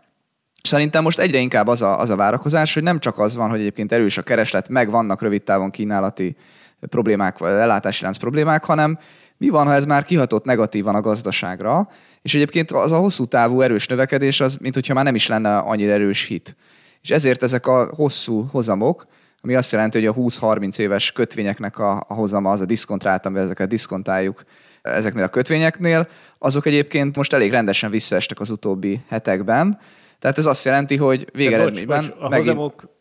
Szerintem 0.63 1.03
most 1.03 1.19
egyre 1.19 1.37
inkább 1.37 1.67
az 1.67 1.81
a, 1.81 1.99
az 1.99 2.09
a 2.09 2.15
várakozás, 2.15 2.73
hogy 2.73 2.83
nem 2.83 2.99
csak 2.99 3.19
az 3.19 3.35
van, 3.35 3.49
hogy 3.49 3.59
egyébként 3.59 3.91
erős 3.91 4.17
a 4.17 4.21
kereslet, 4.21 4.69
meg 4.69 4.89
vannak 4.89 5.21
rövid 5.21 5.43
távon 5.43 5.71
kínálati 5.71 6.35
problémák, 6.79 7.37
vagy 7.37 7.51
ellátási 7.51 8.03
lánc 8.03 8.17
problémák, 8.17 8.65
hanem 8.65 8.99
mi 9.37 9.49
van, 9.49 9.67
ha 9.67 9.73
ez 9.73 9.85
már 9.85 10.03
kihatott 10.03 10.45
negatívan 10.45 10.95
a 10.95 11.01
gazdaságra, 11.01 11.89
és 12.21 12.35
egyébként 12.35 12.71
az 12.71 12.91
a 12.91 12.97
hosszú 12.97 13.25
távú 13.25 13.61
erős 13.61 13.87
növekedés 13.87 14.41
az, 14.41 14.57
mint 14.61 14.73
hogyha 14.73 14.93
már 14.93 15.03
nem 15.03 15.15
is 15.15 15.27
lenne 15.27 15.57
annyira 15.57 15.91
erős 15.91 16.25
hit. 16.25 16.55
És 17.01 17.09
ezért 17.09 17.43
ezek 17.43 17.67
a 17.67 17.89
hosszú 17.95 18.47
hozamok, 18.51 19.05
ami 19.41 19.55
azt 19.55 19.71
jelenti, 19.71 19.97
hogy 19.97 20.07
a 20.07 20.13
20-30 20.13 20.77
éves 20.77 21.11
kötvényeknek 21.11 21.79
a, 21.79 22.05
a 22.07 22.13
hozama 22.13 22.51
az 22.51 22.61
a 22.61 22.65
diszkontrált, 22.65 23.25
amivel 23.25 23.43
ezeket 23.43 23.67
diszkontáljuk, 23.67 24.43
ezeknél 24.83 25.23
a 25.23 25.27
kötvényeknél, 25.27 26.07
azok 26.37 26.65
egyébként 26.65 27.15
most 27.15 27.33
elég 27.33 27.51
rendesen 27.51 27.89
visszaestek 27.89 28.39
az 28.39 28.49
utóbbi 28.49 29.01
hetekben. 29.07 29.79
Tehát 30.19 30.37
ez 30.37 30.45
azt 30.45 30.65
jelenti, 30.65 30.95
hogy 30.95 31.27
végeredményben... 31.33 31.99
Bocs, 31.99 32.09
bocs, 32.09 32.23
a 32.23 32.29
megint... 32.29 32.47
hozamok 32.47 32.91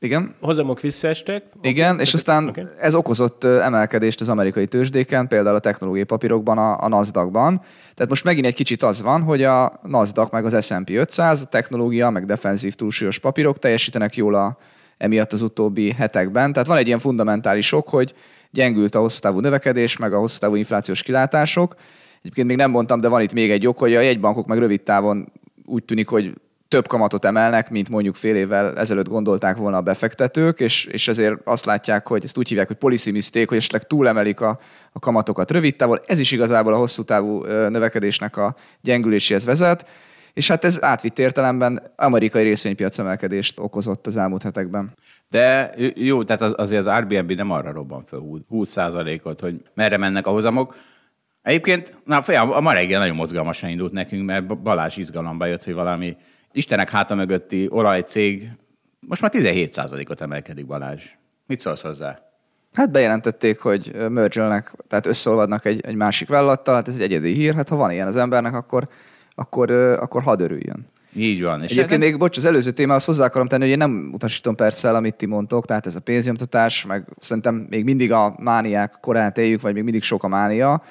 igen. 0.00 0.34
Hozamok 0.40 0.80
visszaestek. 0.80 1.44
Igen, 1.60 1.92
okay. 1.92 2.04
és 2.04 2.14
aztán 2.14 2.48
okay. 2.48 2.64
ez 2.80 2.94
okozott 2.94 3.44
emelkedést 3.44 4.20
az 4.20 4.28
amerikai 4.28 4.66
tőzsdéken, 4.66 5.28
például 5.28 5.56
a 5.56 5.60
technológiai 5.60 6.04
papírokban, 6.04 6.58
a, 6.58 6.82
a 6.82 6.88
NASDAQ-ban. 6.88 7.60
Tehát 7.94 8.08
most 8.08 8.24
megint 8.24 8.46
egy 8.46 8.54
kicsit 8.54 8.82
az 8.82 9.02
van, 9.02 9.22
hogy 9.22 9.42
a 9.42 9.80
NASDAQ 9.82 10.28
meg 10.32 10.44
az 10.44 10.66
S&P 10.66 10.90
500, 10.90 11.42
a 11.42 11.44
technológia, 11.44 12.10
meg 12.10 12.26
defenzív 12.26 12.74
túlsúlyos 12.74 13.18
papírok 13.18 13.58
teljesítenek 13.58 14.16
jól 14.16 14.34
a, 14.34 14.58
emiatt 14.98 15.32
az 15.32 15.42
utóbbi 15.42 15.90
hetekben. 15.90 16.52
Tehát 16.52 16.68
van 16.68 16.76
egy 16.76 16.86
ilyen 16.86 16.98
fundamentális 16.98 17.66
sok, 17.66 17.88
hogy 17.88 18.14
gyengült 18.50 18.94
a 18.94 19.00
hosszú 19.00 19.18
távú 19.18 19.40
növekedés, 19.40 19.96
meg 19.96 20.12
a 20.12 20.18
hosszú 20.18 20.38
távú 20.38 20.54
inflációs 20.54 21.02
kilátások. 21.02 21.74
Egyébként 22.20 22.46
még 22.46 22.56
nem 22.56 22.70
mondtam, 22.70 23.00
de 23.00 23.08
van 23.08 23.20
itt 23.20 23.32
még 23.32 23.50
egy 23.50 23.66
ok, 23.66 23.78
hogy 23.78 23.94
a 23.94 24.00
jegybankok 24.00 24.46
meg 24.46 24.58
rövid 24.58 24.82
távon 24.82 25.32
úgy 25.64 25.84
tűnik, 25.84 26.08
hogy 26.08 26.32
több 26.68 26.86
kamatot 26.86 27.24
emelnek, 27.24 27.70
mint 27.70 27.88
mondjuk 27.88 28.14
fél 28.14 28.36
évvel 28.36 28.78
ezelőtt 28.78 29.08
gondolták 29.08 29.56
volna 29.56 29.76
a 29.76 29.80
befektetők, 29.80 30.60
és, 30.60 30.84
és 30.84 31.08
ezért 31.08 31.36
azt 31.44 31.64
látják, 31.64 32.06
hogy 32.08 32.24
ezt 32.24 32.38
úgy 32.38 32.48
hívják, 32.48 32.66
hogy 32.66 32.76
policy 32.76 33.10
mistake, 33.10 33.46
hogy 33.48 33.56
esetleg 33.56 33.86
túlemelik 33.86 34.40
a, 34.40 34.58
a 34.92 34.98
kamatokat 34.98 35.50
rövid 35.50 35.76
távon. 35.76 36.00
Ez 36.06 36.18
is 36.18 36.32
igazából 36.32 36.72
a 36.72 36.76
hosszú 36.76 37.02
távú 37.02 37.44
növekedésnek 37.44 38.36
a 38.36 38.56
gyengüléséhez 38.80 39.44
vezet, 39.44 39.88
és 40.38 40.48
hát 40.48 40.64
ez 40.64 40.82
átvitt 40.82 41.18
értelemben 41.18 41.92
amerikai 41.96 42.42
részvénypiac 42.42 42.98
emelkedést 42.98 43.58
okozott 43.58 44.06
az 44.06 44.16
elmúlt 44.16 44.42
hetekben. 44.42 44.92
De 45.30 45.74
jó, 45.94 46.24
tehát 46.24 46.42
az, 46.42 46.54
azért 46.56 46.80
az 46.80 46.86
Airbnb 46.86 47.32
nem 47.32 47.50
arra 47.50 47.72
robban 47.72 48.04
fel 48.04 48.20
20% 48.50 49.22
ot 49.22 49.40
hogy 49.40 49.62
merre 49.74 49.96
mennek 49.96 50.26
a 50.26 50.30
hozamok. 50.30 50.76
Egyébként, 51.42 51.94
na 52.04 52.22
folyam, 52.22 52.50
a 52.50 52.60
ma 52.60 52.72
reggel 52.72 53.00
nagyon 53.00 53.16
mozgalmasan 53.16 53.70
indult 53.70 53.92
nekünk, 53.92 54.24
mert 54.24 54.62
Balázs 54.62 54.96
izgalomba 54.96 55.46
jött, 55.46 55.64
hogy 55.64 55.74
valami 55.74 56.16
Istenek 56.52 56.90
háta 56.90 57.14
mögötti 57.14 57.68
olajcég 57.70 58.50
most 59.08 59.20
már 59.20 59.30
17%-ot 59.34 60.20
emelkedik 60.20 60.66
Balázs. 60.66 61.10
Mit 61.46 61.60
szólsz 61.60 61.82
hozzá? 61.82 62.18
Hát 62.72 62.90
bejelentették, 62.90 63.60
hogy 63.60 64.08
mergelnek, 64.08 64.72
tehát 64.88 65.06
összeolvadnak 65.06 65.64
egy, 65.64 65.80
egy 65.80 65.94
másik 65.94 66.28
vállalattal, 66.28 66.74
hát 66.74 66.88
ez 66.88 66.94
egy 66.94 67.02
egyedi 67.02 67.32
hír, 67.32 67.54
hát 67.54 67.68
ha 67.68 67.76
van 67.76 67.90
ilyen 67.90 68.06
az 68.06 68.16
embernek, 68.16 68.54
akkor, 68.54 68.88
akkor, 69.38 69.70
akkor 69.70 70.22
hadd 70.22 70.42
örüljön. 70.42 70.86
Így 71.14 71.42
van. 71.42 71.62
És 71.62 71.70
Egyébként 71.70 72.00
még, 72.00 72.18
bocs, 72.18 72.36
az 72.36 72.44
előző 72.44 72.70
témához 72.70 73.04
hozzá 73.04 73.24
akarom 73.24 73.48
tenni, 73.48 73.62
hogy 73.62 73.70
én 73.70 73.78
nem 73.78 74.10
utasítom 74.12 74.54
persze 74.54 74.88
el, 74.88 74.94
amit 74.94 75.14
ti 75.14 75.26
mondtok, 75.26 75.66
tehát 75.66 75.86
ez 75.86 75.94
a 75.94 76.00
pénznyomtatás, 76.00 76.86
meg 76.86 77.04
szerintem 77.18 77.66
még 77.70 77.84
mindig 77.84 78.12
a 78.12 78.34
mániák 78.38 78.94
korát 79.00 79.38
éljük, 79.38 79.60
vagy 79.60 79.74
még 79.74 79.82
mindig 79.82 80.02
sok 80.02 80.24
a 80.24 80.28
mánia, 80.28 80.82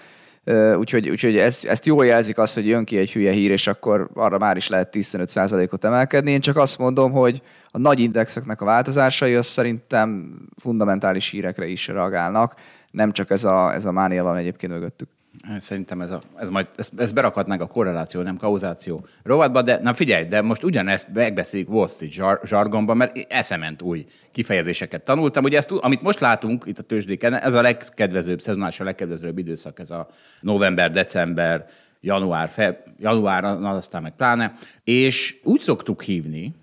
úgyhogy, 0.78 1.10
úgyhogy 1.10 1.38
ez, 1.38 1.66
ezt 1.68 1.86
jól 1.86 2.06
jelzik 2.06 2.38
azt, 2.38 2.54
hogy 2.56 2.68
jön 2.68 2.86
ki 2.86 2.98
egy 2.98 3.12
hülye 3.12 3.32
hír, 3.32 3.52
és 3.52 3.68
akkor 3.68 4.10
arra 4.14 4.38
már 4.38 4.58
is 4.58 4.68
lehet 4.68 4.96
15%-ot 4.98 5.86
emelkedni. 5.86 6.32
Én 6.32 6.40
csak 6.40 6.58
azt 6.58 6.78
mondom, 6.78 7.12
hogy 7.12 7.42
a 7.72 7.78
nagy 7.78 8.00
indexeknek 8.00 8.62
a 8.62 8.66
változásai 8.66 9.36
az 9.36 9.46
szerintem 9.46 10.36
fundamentális 10.58 11.30
hírekre 11.30 11.68
is 11.68 11.88
reagálnak, 11.88 12.54
nem 12.92 13.12
csak 13.12 13.30
ez 13.30 13.44
a, 13.44 13.74
ez 13.74 13.86
a 13.86 13.92
mánia 13.92 14.24
van 14.24 14.36
egyébként 14.36 14.74
mögöttük. 14.74 15.10
Szerintem 15.58 16.02
ez, 16.02 16.12
a, 16.12 16.22
ez 16.38 16.50
majd, 16.50 16.68
ezt, 16.76 16.94
ezt 16.98 17.14
berakhatnánk 17.14 17.62
a 17.62 17.68
korreláció, 17.68 18.22
nem 18.22 18.38
kauzáció 18.38 19.06
rovatba, 19.24 19.62
de 19.62 19.80
na 19.82 19.94
figyelj, 19.94 20.26
de 20.26 20.42
most 20.42 20.64
ugyanezt 20.64 21.08
megbeszéljük 21.14 21.70
Wall 21.70 21.88
Street 21.88 22.12
zsar, 22.12 22.40
zsargonban, 22.46 22.98
mert 22.98 23.18
eszement 23.30 23.82
új 23.82 24.06
kifejezéseket 24.32 25.04
tanultam. 25.04 25.44
Ugye 25.44 25.58
ezt, 25.58 25.72
amit 25.72 26.02
most 26.02 26.20
látunk 26.20 26.64
itt 26.68 26.80
a 26.80 26.84
tőzsdéken, 26.84 27.34
ez 27.34 27.54
a 27.54 27.62
legkedvezőbb, 27.62 28.42
szezonás 28.42 28.80
a 28.80 28.84
legkedvezőbb 28.84 29.38
időszak, 29.38 29.80
ez 29.80 29.92
a 29.92 30.08
november, 30.42 30.92
december, 30.92 31.66
január, 32.02 32.50
fe, 32.50 32.84
január, 33.00 33.44
aztán 33.44 34.02
meg 34.02 34.14
pláne, 34.16 34.54
és 34.84 35.40
úgy 35.44 35.62
szoktuk 35.62 36.02
hívni, 36.02 36.54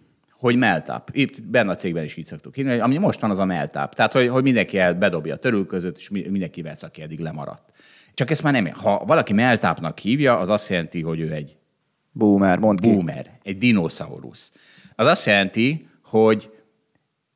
hogy 0.45 0.57
meltap. 0.57 1.09
Itt 1.13 1.45
benne 1.45 1.71
a 1.71 1.75
cégben 1.75 2.05
is 2.05 2.17
így 2.17 2.25
szoktuk 2.25 2.55
hívni, 2.55 2.79
ami 2.79 2.99
most 2.99 3.21
van, 3.21 3.31
az 3.31 3.39
a 3.39 3.45
meltap. 3.45 3.95
Tehát, 3.95 4.13
hogy, 4.13 4.29
hogy 4.29 4.43
mindenki 4.43 4.79
el 4.79 4.95
bedobja 4.95 5.35
a 5.35 5.37
törül 5.37 5.67
között, 5.67 5.97
és 5.97 6.09
mindenki 6.09 6.63
vesz, 6.63 6.83
aki 6.83 7.03
eddig 7.03 7.19
lemaradt. 7.19 7.73
Csak 8.15 8.31
ezt 8.31 8.43
már 8.43 8.53
nem, 8.53 8.67
ha 8.67 9.05
valaki 9.07 9.33
meltápnak 9.33 9.99
hívja, 9.99 10.39
az 10.39 10.49
azt 10.49 10.69
jelenti, 10.69 11.03
hogy 11.03 11.21
ő 11.21 11.33
egy 11.33 11.57
Boomer, 12.13 12.59
mond 12.59 12.81
ki. 12.81 12.91
boomer, 12.91 13.39
egy 13.43 13.57
dinoszaurusz. 13.57 14.53
Az 14.97 15.07
azt 15.07 15.27
jelenti, 15.27 15.87
hogy 16.05 16.51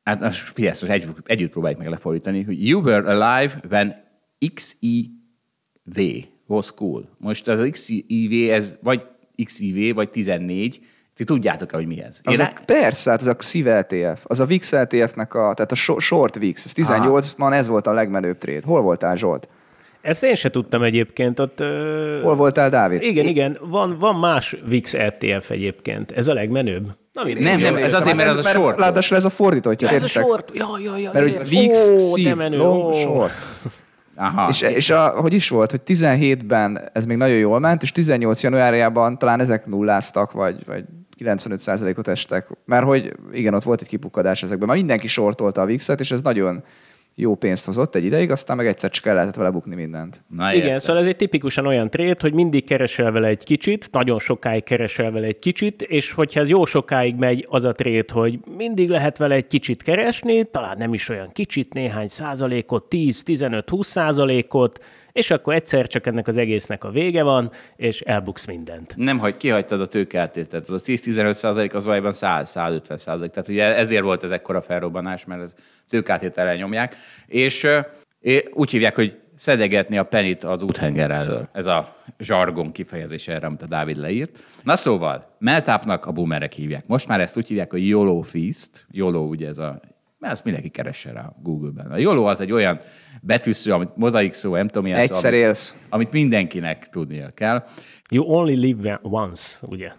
hát 0.03 0.19
most 0.19 0.39
figyelj, 0.39 0.75
most 0.81 0.93
egy, 0.93 1.07
együtt 1.25 1.51
próbáljuk 1.51 1.79
meg 1.79 1.89
lefordítani, 1.89 2.43
hogy 2.43 2.67
you 2.67 2.81
were 2.81 3.11
alive 3.11 3.59
when 3.69 3.95
XIV 4.55 6.25
was 6.47 6.71
cool. 6.71 7.09
Most 7.17 7.47
az 7.47 7.67
XIV, 7.71 8.51
ez 8.51 8.75
vagy 8.83 9.07
XIV, 9.43 9.95
vagy 9.95 10.09
14, 10.09 10.81
ti 11.13 11.23
tudjátok-e, 11.23 11.75
hogy 11.75 11.87
mi 11.87 12.01
ez? 12.01 12.19
Az 12.23 12.33
Én- 12.33 12.45
a, 12.45 12.53
persze, 12.65 13.09
hát 13.09 13.21
az 13.21 13.27
a 13.27 13.35
XIV 13.35 13.65
LTF, 13.65 14.23
az 14.23 14.39
a 14.39 14.45
VIX 14.45 14.71
LTF-nek 14.71 15.33
a, 15.33 15.53
tehát 15.53 15.71
a 15.71 15.99
short 15.99 16.35
VIX, 16.35 16.65
ez 16.65 16.71
18-ban 16.75 17.53
ez 17.53 17.67
volt 17.67 17.87
a 17.87 17.93
legmenőbb 17.93 18.37
trade. 18.37 18.61
Hol 18.65 18.81
voltál 18.81 19.15
Zsolt? 19.15 19.47
Ezt 20.09 20.23
én 20.23 20.35
se 20.35 20.49
tudtam 20.49 20.83
egyébként. 20.83 21.39
Ott, 21.39 21.59
ö... 21.59 22.19
Hol 22.23 22.35
voltál 22.35 22.69
Dávid? 22.69 23.01
Igen, 23.01 23.25
igen. 23.25 23.57
Van, 23.61 23.97
van 23.99 24.15
más 24.15 24.55
VIX 24.65 24.93
ETF 24.93 25.49
egyébként. 25.49 26.11
Ez 26.11 26.27
a 26.27 26.33
legmenőbb. 26.33 26.87
Na, 27.13 27.23
mindegy. 27.23 27.43
Nem, 27.43 27.59
nem, 27.59 27.75
ez 27.75 27.93
azért, 27.93 28.15
mert 28.15 28.29
az 28.29 28.37
a 28.37 28.41
short. 28.43 28.79
Ráadásul 28.79 29.17
ez 29.17 29.25
a 29.25 29.29
fordítottja. 29.29 29.89
Ja, 29.89 29.95
ez 29.95 30.03
a 30.03 30.07
short. 30.07 30.51
Ja, 30.53 30.67
ja, 30.83 30.97
ja. 30.97 31.11
Mert 31.13 31.37
hogy 31.37 31.49
VIX, 31.49 31.77
szív, 31.97 32.37
long, 32.37 32.93
short. 32.93 33.33
Aha. 34.15 34.47
És, 34.49 34.61
és 34.61 34.89
a, 34.89 35.07
hogy 35.07 35.33
is 35.33 35.49
volt, 35.49 35.71
hogy 35.71 35.81
17-ben 35.85 36.89
ez 36.93 37.05
még 37.05 37.17
nagyon 37.17 37.37
jól 37.37 37.59
ment, 37.59 37.83
és 37.83 37.91
18 37.91 38.43
januárjában 38.43 39.17
talán 39.17 39.39
ezek 39.39 39.65
nulláztak, 39.65 40.31
vagy, 40.31 40.65
vagy 40.65 40.83
95%-ot 41.19 42.07
estek. 42.07 42.47
Mert 42.65 42.85
hogy 42.85 43.13
igen, 43.31 43.53
ott 43.53 43.63
volt 43.63 43.81
egy 43.81 43.87
kipukkadás 43.87 44.43
ezekben. 44.43 44.67
Már 44.67 44.77
mindenki 44.77 45.07
sortolta 45.07 45.61
a 45.61 45.65
VIX-et, 45.65 45.99
és 45.99 46.11
ez 46.11 46.21
nagyon 46.21 46.63
jó 47.19 47.35
pénzt 47.35 47.65
hozott 47.65 47.95
egy 47.95 48.03
ideig, 48.03 48.31
aztán 48.31 48.57
meg 48.57 48.67
egyszer 48.67 48.89
csak 48.89 49.05
el 49.05 49.13
lehetett 49.13 49.35
vele 49.35 49.49
bukni 49.49 49.75
mindent. 49.75 50.23
Na, 50.27 50.53
Igen, 50.53 50.63
értem. 50.63 50.79
szóval 50.79 51.01
ez 51.01 51.07
egy 51.07 51.15
tipikusan 51.15 51.65
olyan 51.65 51.89
trét, 51.89 52.21
hogy 52.21 52.33
mindig 52.33 52.65
keresel 52.65 53.11
vele 53.11 53.27
egy 53.27 53.43
kicsit, 53.43 53.89
nagyon 53.91 54.19
sokáig 54.19 54.63
keresel 54.63 55.11
vele 55.11 55.27
egy 55.27 55.39
kicsit, 55.39 55.81
és 55.81 56.11
hogyha 56.11 56.39
ez 56.39 56.49
jó 56.49 56.65
sokáig 56.65 57.15
megy 57.15 57.45
az 57.49 57.63
a 57.63 57.71
trét, 57.71 58.11
hogy 58.11 58.39
mindig 58.57 58.89
lehet 58.89 59.17
vele 59.17 59.35
egy 59.35 59.47
kicsit 59.47 59.83
keresni, 59.83 60.43
talán 60.43 60.77
nem 60.77 60.93
is 60.93 61.09
olyan 61.09 61.31
kicsit, 61.31 61.73
néhány 61.73 62.07
százalékot, 62.07 62.85
10-15-20 62.89 63.83
százalékot, 63.83 64.83
és 65.11 65.31
akkor 65.31 65.53
egyszer 65.53 65.87
csak 65.87 66.07
ennek 66.07 66.27
az 66.27 66.37
egésznek 66.37 66.83
a 66.83 66.89
vége 66.89 67.23
van, 67.23 67.51
és 67.75 68.01
elbuksz 68.01 68.45
mindent. 68.45 68.93
Nem 68.95 69.17
hagy, 69.17 69.37
kihagytad 69.37 69.81
a 69.81 69.87
tőkeátét, 69.87 70.47
tehát 70.47 70.69
az 70.69 70.81
a 70.81 70.85
10-15 70.85 71.33
százalék 71.33 71.73
az 71.73 71.83
valójában 71.83 72.13
100-150 72.15 72.97
százalék. 72.97 73.31
Tehát 73.31 73.49
ugye 73.49 73.75
ezért 73.75 74.03
volt 74.03 74.23
ez 74.23 74.29
ekkora 74.29 74.61
felrobbanás, 74.61 75.25
mert 75.25 75.41
ez 75.41 75.53
tőkeátét 75.89 76.37
elnyomják. 76.37 76.95
És 77.27 77.63
ö, 77.63 77.79
é- 78.19 78.49
úgy 78.53 78.71
hívják, 78.71 78.95
hogy 78.95 79.17
szedegetni 79.35 79.97
a 79.97 80.03
penit 80.03 80.43
az 80.43 80.63
úthenger 80.63 81.11
elől. 81.11 81.49
Ez 81.53 81.65
a 81.65 81.95
zsargon 82.19 82.71
kifejezés 82.71 83.27
erre, 83.27 83.47
amit 83.47 83.61
a 83.61 83.65
Dávid 83.65 83.97
leírt. 83.97 84.43
Na 84.63 84.75
szóval, 84.75 85.35
meltápnak 85.37 86.05
a 86.05 86.11
boomerek 86.11 86.53
hívják. 86.53 86.87
Most 86.87 87.07
már 87.07 87.19
ezt 87.19 87.37
úgy 87.37 87.47
hívják, 87.47 87.71
hogy 87.71 87.87
YOLO 87.87 88.21
Feast. 88.21 88.85
YOLO 88.91 89.19
ugye 89.19 89.47
ez 89.47 89.57
a 89.57 89.79
mert 90.19 90.33
ezt 90.33 90.43
mindenki 90.43 90.69
keresse 90.69 91.11
rá 91.11 91.21
a 91.21 91.35
Google-ben. 91.41 91.91
A 91.91 91.97
YOLO 91.97 92.23
az 92.23 92.41
egy 92.41 92.51
olyan 92.51 92.79
betűszó, 93.21 93.73
amit 93.73 93.95
mozaik 93.95 94.33
szó, 94.33 94.55
nem 94.55 94.67
tudom, 94.67 94.83
milyen 94.83 95.05
szó, 95.05 95.13
Egyszer 95.13 95.33
amit, 95.33 95.43
élsz. 95.45 95.77
amit 95.89 96.11
mindenkinek 96.11 96.87
tudnia 96.89 97.29
kell. 97.29 97.63
You 98.09 98.25
only 98.25 98.53
live 98.55 98.99
once, 99.01 99.57
ugye? 99.61 99.91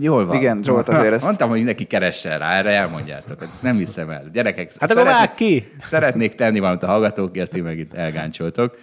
Jól 0.00 0.26
van. 0.26 0.36
Igen, 0.36 0.62
Zsolt, 0.62 0.88
azért 0.88 1.14
ezt- 1.14 1.24
Mondtam, 1.24 1.48
hogy 1.48 1.56
mindenki 1.56 1.84
keressen 1.84 2.38
rá, 2.38 2.58
erre 2.58 2.70
elmondjátok. 2.70 3.42
Ezt 3.42 3.62
nem 3.62 3.76
hiszem 3.76 4.10
el. 4.10 4.28
Gyerekek, 4.32 4.72
Hát 4.78 4.90
akkor 4.90 5.04
vágj 5.04 5.34
ki! 5.34 5.64
szeretnék 5.82 6.34
tenni 6.34 6.58
valamit 6.58 6.82
a 6.82 6.86
hallgatókért, 6.86 7.50
ti 7.50 7.60
meg 7.60 7.78
itt 7.78 7.94
elgáncsoltok. 7.94 8.78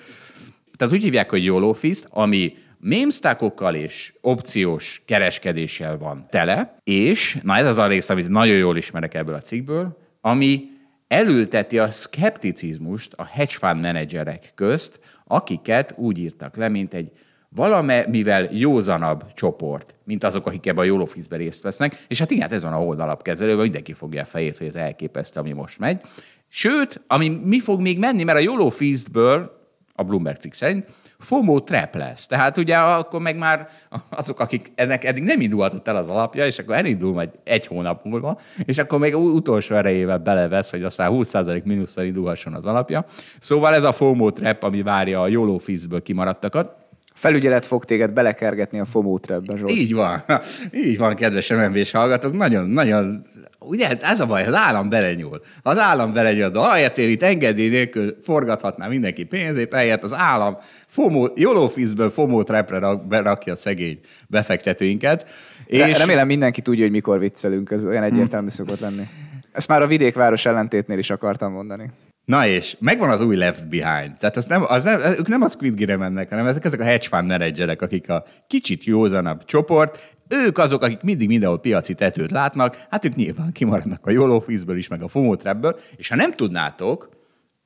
Tehát 0.77 0.93
úgy 0.93 1.03
hívják, 1.03 1.29
hogy 1.29 1.43
YOLO 1.43 1.73
Fist, 1.73 2.07
ami 2.09 2.53
mémsztákokkal 2.79 3.75
és 3.75 4.13
opciós 4.21 5.01
kereskedéssel 5.05 5.97
van 5.97 6.25
tele, 6.29 6.79
és, 6.83 7.37
na 7.43 7.55
ez 7.55 7.67
az 7.67 7.77
a 7.77 7.87
rész, 7.87 8.09
amit 8.09 8.27
nagyon 8.29 8.55
jól 8.55 8.77
ismerek 8.77 9.13
ebből 9.13 9.35
a 9.35 9.39
cikkből, 9.41 9.97
ami 10.27 10.69
elülteti 11.07 11.79
a 11.79 11.91
szkepticizmust 11.91 13.13
a 13.13 13.25
hedge 13.25 13.53
fund 13.53 13.81
menedzserek 13.81 14.51
közt, 14.55 14.99
akiket 15.25 15.93
úgy 15.97 16.17
írtak 16.17 16.55
le, 16.55 16.69
mint 16.69 16.93
egy 16.93 17.11
valamivel 17.49 18.47
józanabb 18.51 19.33
csoport, 19.33 19.95
mint 20.03 20.23
azok, 20.23 20.47
akik 20.47 20.65
ebben 20.65 20.83
a 20.83 20.87
YOLO 20.87 21.05
Fist-ben 21.05 21.39
részt 21.39 21.63
vesznek. 21.63 22.05
És 22.07 22.19
hát 22.19 22.31
igen, 22.31 22.43
hát 22.43 22.51
ez 22.51 22.63
van 22.63 22.73
a 22.73 22.83
oldalapkezelőben, 22.83 23.63
mindenki 23.63 23.93
fogja 23.93 24.21
a 24.21 24.25
fejét, 24.25 24.57
hogy 24.57 24.67
ez 24.67 24.75
elképesztő, 24.75 25.39
ami 25.39 25.51
most 25.51 25.79
megy. 25.79 26.01
Sőt, 26.47 27.01
ami 27.07 27.29
mi 27.29 27.59
fog 27.59 27.81
még 27.81 27.99
menni, 27.99 28.23
mert 28.23 28.37
a 28.37 28.41
YOLO 28.41 28.69
Fist-ből, 28.69 29.51
a 29.93 30.03
Bloomberg 30.03 30.37
cikk 30.37 30.53
szerint, 30.53 30.85
FOMO 31.19 31.59
trap 31.59 31.95
lesz. 31.95 32.27
Tehát 32.27 32.57
ugye 32.57 32.77
akkor 32.77 33.21
meg 33.21 33.37
már 33.37 33.67
azok, 34.09 34.39
akik 34.39 34.71
ennek 34.75 35.03
eddig 35.03 35.23
nem 35.23 35.41
indulhatott 35.41 35.87
el 35.87 35.95
az 35.95 36.09
alapja, 36.09 36.45
és 36.45 36.59
akkor 36.59 36.75
elindul 36.75 37.13
majd 37.13 37.31
egy 37.43 37.65
hónap 37.65 38.05
múlva, 38.05 38.39
és 38.65 38.77
akkor 38.77 38.99
még 38.99 39.15
utolsó 39.15 39.75
erejével 39.75 40.17
belevesz, 40.17 40.71
hogy 40.71 40.83
aztán 40.83 41.11
20% 41.13 41.63
mínusszal 41.63 42.05
indulhasson 42.05 42.53
az 42.53 42.65
alapja. 42.65 43.05
Szóval 43.39 43.73
ez 43.73 43.83
a 43.83 43.91
FOMO 43.91 44.31
trap, 44.31 44.63
ami 44.63 44.81
várja 44.81 45.21
a 45.21 45.27
YOLO 45.27 45.57
Fist-ből 45.57 46.01
kimaradtakat. 46.01 46.86
Felügyelet 47.17 47.65
fog 47.65 47.85
téged 47.85 48.11
belekergetni 48.11 48.79
a 48.79 48.85
FOMO 48.85 49.17
Zsolt. 49.55 49.69
Így 49.69 49.93
van. 49.93 50.23
Így 50.85 50.97
van, 50.97 51.15
kedves 51.15 51.49
MNB-s 51.49 51.91
hallgatók. 51.91 52.33
Nagyon, 52.33 52.69
nagyon 52.69 53.25
Ugye 53.59 53.87
ez 54.01 54.19
a 54.19 54.25
baj, 54.25 54.45
az 54.45 54.53
állam 54.53 54.89
belenyúl. 54.89 55.41
Az 55.61 55.79
állam 55.79 56.13
belenyúl, 56.13 56.49
de 56.49 56.59
ahelyett 56.59 56.97
én 56.97 57.09
itt 57.09 57.23
engedély 57.23 57.69
nélkül 57.69 58.17
forgathatná 58.23 58.87
mindenki 58.87 59.23
pénzét, 59.23 59.73
ehelyett 59.73 60.03
az 60.03 60.13
állam 60.13 60.57
FOMO, 60.87 61.27
YOLO 61.35 61.67
Fist-ből 61.67 62.09
FOMO 62.09 62.43
trapre 62.43 62.79
rak, 62.79 63.07
berakja 63.07 63.53
a 63.53 63.55
szegény 63.55 63.99
befektetőinket. 64.27 65.29
És... 65.65 65.97
Remélem 65.97 66.27
mindenki 66.27 66.61
tudja, 66.61 66.83
hogy 66.83 66.91
mikor 66.91 67.19
viccelünk, 67.19 67.71
ez 67.71 67.85
olyan 67.85 68.03
egyértelmű 68.03 68.49
szokott 68.49 68.79
lenni. 68.79 69.07
Ezt 69.51 69.67
már 69.67 69.81
a 69.81 69.87
vidékváros 69.87 70.45
ellentétnél 70.45 70.97
is 70.97 71.09
akartam 71.09 71.51
mondani. 71.51 71.91
Na 72.27 72.47
és 72.47 72.77
megvan 72.79 73.09
az 73.09 73.21
új 73.21 73.35
Left 73.35 73.67
Behind. 73.67 74.17
Tehát 74.19 74.37
az 74.37 74.45
nem, 74.45 74.63
az 74.67 74.83
nem, 74.83 74.99
ők 74.99 75.27
nem 75.27 75.41
a 75.41 75.49
Squid 75.49 75.79
Game 75.79 75.95
mennek, 75.95 76.29
hanem 76.29 76.45
ezek, 76.47 76.65
ezek 76.65 76.79
a 76.79 76.83
hedge 76.83 77.07
fund 77.07 77.27
menedzserek, 77.27 77.81
akik 77.81 78.09
a 78.09 78.25
kicsit 78.47 78.83
józanabb 78.83 79.45
csoport, 79.45 80.15
ők 80.29 80.57
azok, 80.57 80.83
akik 80.83 81.01
mindig 81.01 81.27
mindenhol 81.27 81.59
piaci 81.59 81.93
tetőt 81.93 82.31
látnak, 82.31 82.85
hát 82.89 83.03
itt 83.03 83.15
nyilván 83.15 83.51
kimaradnak 83.51 84.05
a 84.05 84.11
YOLO 84.11 84.43
is, 84.47 84.87
meg 84.87 85.01
a 85.01 85.07
FOMO 85.07 85.35
Trap-ből, 85.35 85.79
és 85.95 86.07
ha 86.09 86.15
nem 86.15 86.31
tudnátok, 86.31 87.09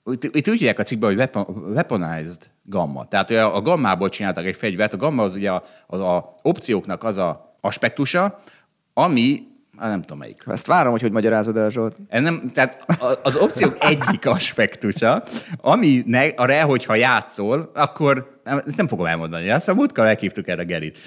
itt, 0.05 0.23
itt 0.23 0.49
úgy 0.49 0.57
hívják 0.57 0.79
a 0.79 0.83
cikkben, 0.83 1.09
hogy 1.09 1.17
weapon, 1.17 1.45
weaponized 1.73 2.51
gamma. 2.63 3.07
Tehát 3.07 3.31
a 3.31 3.61
gammából 3.61 4.09
csináltak 4.09 4.45
egy 4.45 4.55
fegyvert. 4.55 4.93
A 4.93 4.97
gamma 4.97 5.23
az 5.23 5.35
ugye 5.35 5.51
az 5.87 5.99
a 5.99 6.35
opcióknak 6.41 7.03
az 7.03 7.17
a 7.17 7.55
aspektusa, 7.61 8.41
ami 8.93 9.39
Hát 9.81 9.89
nem 9.89 10.01
tudom 10.01 10.17
melyik. 10.17 10.43
Ezt 10.47 10.67
várom, 10.67 10.91
hogy 10.91 11.01
hogy 11.01 11.11
magyarázod 11.11 11.57
el, 11.57 11.69
Zsolt. 11.69 11.95
Ez 12.09 12.21
nem, 12.21 12.51
tehát 12.53 12.85
a- 12.87 13.19
az 13.23 13.35
opciók 13.35 13.77
egyik 13.79 14.25
aspektusa, 14.25 15.23
ami 15.57 16.03
ne, 16.05 16.27
arra, 16.35 16.63
hogyha 16.63 16.95
játszol, 16.95 17.71
akkor 17.73 18.39
nem, 18.43 18.61
ezt 18.67 18.77
nem 18.77 18.87
fogom 18.87 19.05
elmondani. 19.05 19.49
Azt 19.49 19.69
a 19.69 19.73
múltkor 19.73 20.05
elhívtuk 20.05 20.47
erre 20.47 20.63
Gerit. 20.63 20.97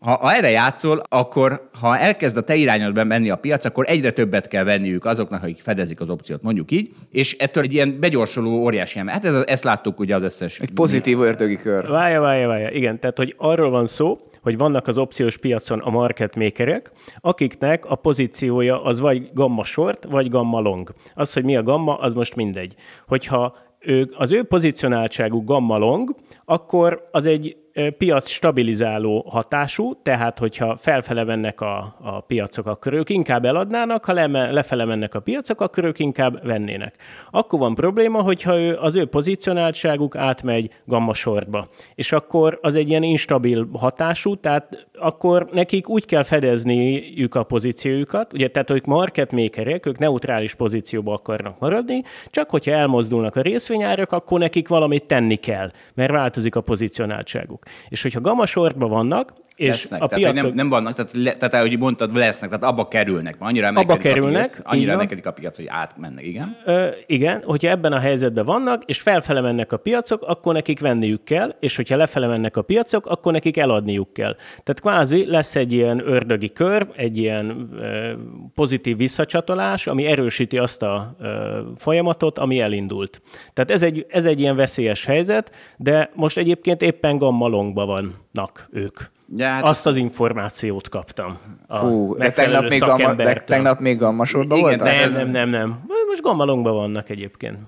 Ha, 0.00 0.12
ha 0.16 0.32
erre 0.34 0.50
játszol, 0.50 1.02
akkor 1.08 1.68
ha 1.80 1.98
elkezd 1.98 2.36
a 2.36 2.40
te 2.40 2.54
irányodban 2.54 3.06
menni 3.06 3.30
a 3.30 3.36
piac, 3.36 3.64
akkor 3.64 3.84
egyre 3.88 4.10
többet 4.10 4.48
kell 4.48 4.64
venniük 4.64 5.04
azoknak, 5.04 5.42
akik 5.42 5.60
fedezik 5.60 6.00
az 6.00 6.08
opciót, 6.08 6.42
mondjuk 6.42 6.70
így, 6.70 6.90
és 7.10 7.36
ettől 7.36 7.62
egy 7.62 7.72
ilyen 7.72 7.96
begyorsuló 8.00 8.50
óriási 8.50 8.98
ember. 8.98 9.14
Hát 9.14 9.24
ez, 9.24 9.42
ezt 9.46 9.64
láttuk 9.64 9.98
ugye 9.98 10.14
az 10.14 10.22
összes... 10.22 10.58
Egy 10.58 10.70
pozitív 10.70 11.20
ördögi 11.20 11.56
kör. 11.56 11.88
Várja, 11.88 12.20
várja, 12.20 12.48
várja. 12.48 12.70
Igen, 12.70 13.00
tehát 13.00 13.16
hogy 13.16 13.34
arról 13.38 13.70
van 13.70 13.86
szó, 13.86 14.18
hogy 14.42 14.58
vannak 14.58 14.86
az 14.86 14.98
opciós 14.98 15.36
piacon 15.36 15.78
a 15.78 15.90
market 15.90 16.36
makerek, 16.36 16.92
akiknek 17.20 17.84
a 17.84 17.94
pozíciója 17.94 18.82
az 18.82 19.00
vagy 19.00 19.30
gamma 19.32 19.64
short, 19.64 20.04
vagy 20.04 20.28
gamma 20.28 20.60
long. 20.60 20.92
Az, 21.14 21.32
hogy 21.32 21.44
mi 21.44 21.56
a 21.56 21.62
gamma, 21.62 21.98
az 21.98 22.14
most 22.14 22.36
mindegy. 22.36 22.74
Hogyha 23.06 23.56
ő, 23.78 24.14
az 24.16 24.32
ő 24.32 24.42
pozicionáltságú 24.42 25.44
gamma 25.44 25.78
long, 25.78 26.14
akkor 26.44 27.08
az 27.10 27.26
egy 27.26 27.56
piac 27.98 28.28
stabilizáló 28.28 29.26
hatású, 29.28 30.02
tehát 30.02 30.38
hogyha 30.38 30.76
felfele 30.76 31.24
mennek 31.24 31.60
a, 31.60 31.96
a 32.00 32.20
piacok, 32.20 32.66
akkor 32.66 32.92
ők 32.92 33.10
inkább 33.10 33.44
eladnának, 33.44 34.04
ha 34.04 34.12
leme, 34.12 34.50
lefele 34.50 34.84
mennek 34.84 35.14
a 35.14 35.20
piacok, 35.20 35.60
akkor 35.60 35.84
ők 35.84 35.98
inkább 35.98 36.46
vennének. 36.46 36.94
Akkor 37.30 37.58
van 37.58 37.74
probléma, 37.74 38.22
hogyha 38.22 38.58
ő, 38.58 38.76
az 38.76 38.96
ő 38.96 39.04
pozicionáltságuk 39.06 40.16
átmegy 40.16 40.70
gamma 40.84 41.14
sortba. 41.14 41.68
És 41.94 42.12
akkor 42.12 42.58
az 42.62 42.74
egy 42.74 42.88
ilyen 42.88 43.02
instabil 43.02 43.68
hatású, 43.72 44.36
tehát 44.36 44.86
akkor 44.98 45.48
nekik 45.52 45.88
úgy 45.88 46.06
kell 46.06 46.22
fedezniük 46.22 47.34
a 47.34 47.42
pozíciójukat, 47.42 48.32
ugye, 48.32 48.48
tehát 48.48 48.70
ők 48.70 48.84
market 48.84 49.32
makerek, 49.32 49.86
ők 49.86 49.98
neutrális 49.98 50.54
pozícióba 50.54 51.12
akarnak 51.12 51.58
maradni, 51.58 52.02
csak 52.30 52.50
hogyha 52.50 52.72
elmozdulnak 52.72 53.36
a 53.36 53.40
részvényárak, 53.40 54.12
akkor 54.12 54.38
nekik 54.38 54.68
valamit 54.68 55.04
tenni 55.04 55.36
kell, 55.36 55.70
mert 55.94 56.12
változik 56.12 56.56
a 56.56 56.60
pozicionáltságuk. 56.60 57.64
És 57.88 58.02
hogyha 58.02 58.20
gamma 58.20 58.46
sortban 58.46 58.88
vannak, 58.88 59.32
és 59.60 59.68
lesznek. 59.68 60.02
a 60.02 60.06
tehát, 60.06 60.24
piacok... 60.24 60.42
nem, 60.42 60.54
nem 60.54 60.68
vannak, 60.68 60.94
tehát, 60.94 61.10
le, 61.14 61.36
tehát 61.36 61.54
ahogy 61.54 61.78
mondtad, 61.78 62.16
lesznek, 62.16 62.50
tehát 62.50 62.64
abba 62.64 62.88
kerülnek, 62.88 63.38
mert 63.38 63.50
annyira 63.50 63.68
Abba 63.68 63.96
kerülnek, 63.96 64.44
a 64.44 64.54
piac, 64.54 64.60
annyira 64.62 64.92
emelkedik 64.92 65.26
a 65.26 65.30
piac, 65.30 65.56
hogy 65.56 65.66
átmennek, 65.68 66.26
igen. 66.26 66.56
Ö, 66.64 66.86
igen, 67.06 67.42
hogyha 67.44 67.70
ebben 67.70 67.92
a 67.92 67.98
helyzetben 67.98 68.44
vannak, 68.44 68.82
és 68.84 69.00
felfele 69.00 69.40
mennek 69.40 69.72
a 69.72 69.76
piacok, 69.76 70.22
akkor 70.22 70.54
nekik 70.54 70.80
venniük 70.80 71.24
kell, 71.24 71.54
és 71.60 71.76
hogyha 71.76 71.96
lefele 71.96 72.26
mennek 72.26 72.56
a 72.56 72.62
piacok, 72.62 73.06
akkor 73.06 73.32
nekik 73.32 73.56
eladniuk 73.56 74.12
kell. 74.12 74.34
Tehát 74.34 74.80
kvázi 74.80 75.26
lesz 75.26 75.56
egy 75.56 75.72
ilyen 75.72 76.08
ördögi 76.08 76.52
kör, 76.52 76.88
egy 76.96 77.16
ilyen 77.16 77.66
ö, 77.72 78.12
pozitív 78.54 78.96
visszacsatolás, 78.96 79.86
ami 79.86 80.06
erősíti 80.06 80.58
azt 80.58 80.82
a 80.82 81.16
ö, 81.20 81.60
folyamatot, 81.76 82.38
ami 82.38 82.60
elindult. 82.60 83.22
Tehát 83.52 83.70
ez 83.70 83.82
egy, 83.82 84.06
ez 84.08 84.24
egy 84.24 84.40
ilyen 84.40 84.56
veszélyes 84.56 85.04
helyzet, 85.04 85.54
de 85.76 86.10
most 86.14 86.38
egyébként 86.38 86.82
éppen 86.82 87.18
gammalongban 87.18 87.86
vannak 87.86 88.68
ők. 88.72 88.98
Ja, 89.36 89.46
hát 89.46 89.64
Azt 89.64 89.86
az 89.86 89.96
információt 89.96 90.88
kaptam. 90.88 91.38
A 91.66 91.78
Hú, 91.78 92.16
de 92.16 92.30
tegnap 92.30 92.68
még, 92.68 92.80
gamma, 92.80 93.14
de 93.14 93.34
tegnap 93.34 93.80
még 93.80 93.98
gamma 93.98 94.24
sorban 94.24 94.58
Igen, 94.58 94.78
voltál? 94.78 95.08
Nem, 95.10 95.12
nem, 95.12 95.28
nem, 95.28 95.48
nem. 95.48 95.80
Most 96.08 96.22
gammalongban 96.22 96.74
vannak 96.74 97.08
egyébként. 97.08 97.58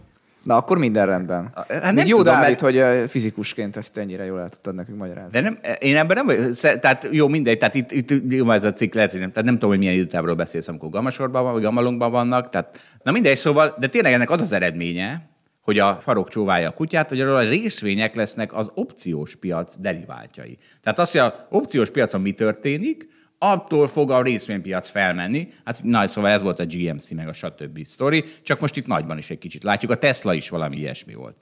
Na, 0.42 0.56
akkor 0.56 0.78
minden 0.78 1.06
rendben. 1.06 1.50
Hát 1.54 1.82
Még 1.84 1.94
nem 1.94 2.06
jó, 2.06 2.16
tudom, 2.16 2.34
Dávid, 2.34 2.62
mert- 2.62 3.00
hogy 3.00 3.10
fizikusként 3.10 3.76
ezt 3.76 3.96
ennyire 3.96 4.24
jól 4.24 4.40
el 4.40 4.48
tudtad 4.48 4.74
nekünk 4.74 4.98
magyarázni. 4.98 5.30
De 5.30 5.40
nem, 5.40 5.58
én 5.78 5.96
ebben 5.96 6.16
nem 6.16 6.26
vagyok, 6.26 6.54
tehát 6.80 7.08
jó, 7.10 7.28
mindegy, 7.28 7.58
tehát 7.58 7.74
itt, 7.74 7.92
itt 7.92 8.32
jó, 8.32 8.50
ez 8.50 8.64
a 8.64 8.72
cikk 8.72 8.94
lehet, 8.94 9.10
hogy 9.10 9.20
nem, 9.20 9.30
tehát 9.30 9.44
nem 9.44 9.54
tudom, 9.54 9.70
hogy 9.70 9.78
milyen 9.78 9.94
időtávról 9.94 10.34
beszélsz, 10.34 10.68
amikor 10.68 10.90
gammasorban 10.90 11.42
van, 11.42 11.52
vagy 11.52 11.62
gammalongban 11.62 12.10
vannak, 12.10 12.48
tehát 12.48 12.80
na 13.02 13.12
mindegy, 13.12 13.36
szóval, 13.36 13.74
de 13.78 13.86
tényleg 13.86 14.12
ennek 14.12 14.30
az 14.30 14.40
az 14.40 14.52
eredménye, 14.52 15.30
hogy 15.62 15.78
a 15.78 16.00
farok 16.00 16.28
csóválja 16.28 16.68
a 16.68 16.72
kutyát, 16.72 17.08
hogy 17.08 17.20
arról 17.20 17.36
a 17.36 17.48
részvények 17.48 18.14
lesznek 18.14 18.54
az 18.54 18.70
opciós 18.74 19.36
piac 19.36 19.76
deriváltjai. 19.76 20.58
Tehát 20.82 20.98
az, 20.98 21.10
hogy 21.10 21.20
a 21.20 21.46
opciós 21.50 21.90
piacon 21.90 22.20
mi 22.20 22.32
történik, 22.32 23.08
attól 23.38 23.88
fog 23.88 24.10
a 24.10 24.22
részvénypiac 24.22 24.88
felmenni. 24.88 25.48
Hát 25.64 25.82
na, 25.82 26.06
szóval 26.06 26.30
ez 26.30 26.42
volt 26.42 26.60
a 26.60 26.64
GMC, 26.66 27.10
meg 27.10 27.28
a 27.28 27.32
stb. 27.32 27.84
sztori, 27.84 28.24
csak 28.42 28.60
most 28.60 28.76
itt 28.76 28.86
nagyban 28.86 29.18
is 29.18 29.30
egy 29.30 29.38
kicsit 29.38 29.62
látjuk. 29.62 29.90
A 29.90 29.94
Tesla 29.94 30.34
is 30.34 30.48
valami 30.48 30.76
ilyesmi 30.76 31.14
volt. 31.14 31.36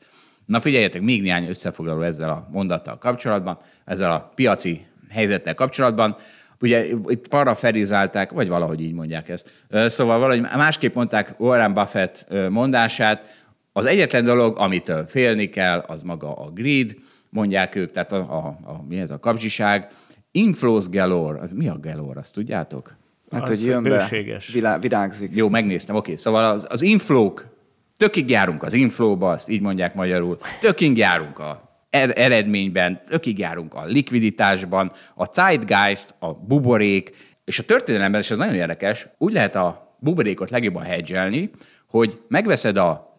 Na 0.47 0.61
figyeljetek, 0.61 1.03
még 1.03 1.23
néhány 1.23 1.49
összefoglaló 1.49 2.03
ezzel 2.03 2.31
a 2.31 2.49
mondattal 2.51 2.99
kapcsolatban, 2.99 3.59
ezzel 3.85 4.13
a 4.13 4.33
piaci 4.35 4.87
helyzettel 5.09 5.55
kapcsolatban. 5.55 6.17
Ugye 6.61 6.87
itt 7.07 7.29
paraferizálták, 7.29 8.31
vagy 8.31 8.49
valahogy 8.49 8.81
így 8.81 8.93
mondják 8.93 9.29
ezt. 9.29 9.67
Szóval 9.87 10.19
valahogy 10.19 10.41
másképp 10.41 10.95
mondták 10.95 11.35
Warren 11.39 11.75
Buffett 11.75 12.27
mondását. 12.49 13.40
Az 13.73 13.85
egyetlen 13.85 14.25
dolog, 14.25 14.59
amitől 14.59 15.07
félni 15.07 15.49
kell, 15.49 15.79
az 15.79 16.03
maga 16.03 16.35
a 16.35 16.51
greed, 16.51 16.95
mondják 17.29 17.75
ők, 17.75 17.91
tehát 17.91 18.13
a, 18.13 18.17
a, 18.17 18.47
a 18.47 18.83
mi 18.89 18.99
ez 18.99 19.11
a 19.11 19.19
kapzsiság. 19.19 19.89
Inflows 20.31 20.89
galore, 20.89 21.41
az 21.41 21.53
mi 21.53 21.69
a 21.69 21.79
galore, 21.81 22.21
azt 22.21 22.35
tudjátok? 22.35 22.97
Hát, 23.31 23.43
Az, 23.43 23.49
hogy 23.49 23.65
jön 23.65 23.83
be, 23.83 23.89
bőséges. 23.89 24.49
vilá, 24.53 24.79
virágzik. 24.79 25.35
Jó, 25.35 25.49
megnéztem, 25.49 25.97
oké. 25.97 26.17
Szóval 26.17 26.45
az, 26.45 26.67
az 26.71 26.83
inflók, 26.83 27.47
tökig 27.97 28.31
járunk 28.31 28.63
az 28.63 28.73
inflóba, 28.73 29.31
azt 29.31 29.49
így 29.49 29.61
mondják 29.61 29.95
magyarul, 29.95 30.39
tökig 30.61 30.97
járunk 30.97 31.39
a 31.39 31.69
er- 31.91 32.19
eredményben, 32.19 33.01
tökig 33.09 33.39
járunk 33.39 33.75
a 33.75 33.85
likviditásban, 33.85 34.93
a 35.15 35.25
zeitgeist, 35.33 36.15
a 36.19 36.33
buborék, 36.33 37.11
és 37.45 37.59
a 37.59 37.63
történelemben, 37.63 38.21
és 38.21 38.31
ez 38.31 38.37
nagyon 38.37 38.55
érdekes, 38.55 39.09
úgy 39.19 39.33
lehet 39.33 39.55
a 39.55 39.97
buborékot 39.99 40.51
legjobban 40.51 40.83
hedgelni, 40.83 41.51
hogy 41.89 42.21
megveszed 42.29 42.77
a 42.77 43.10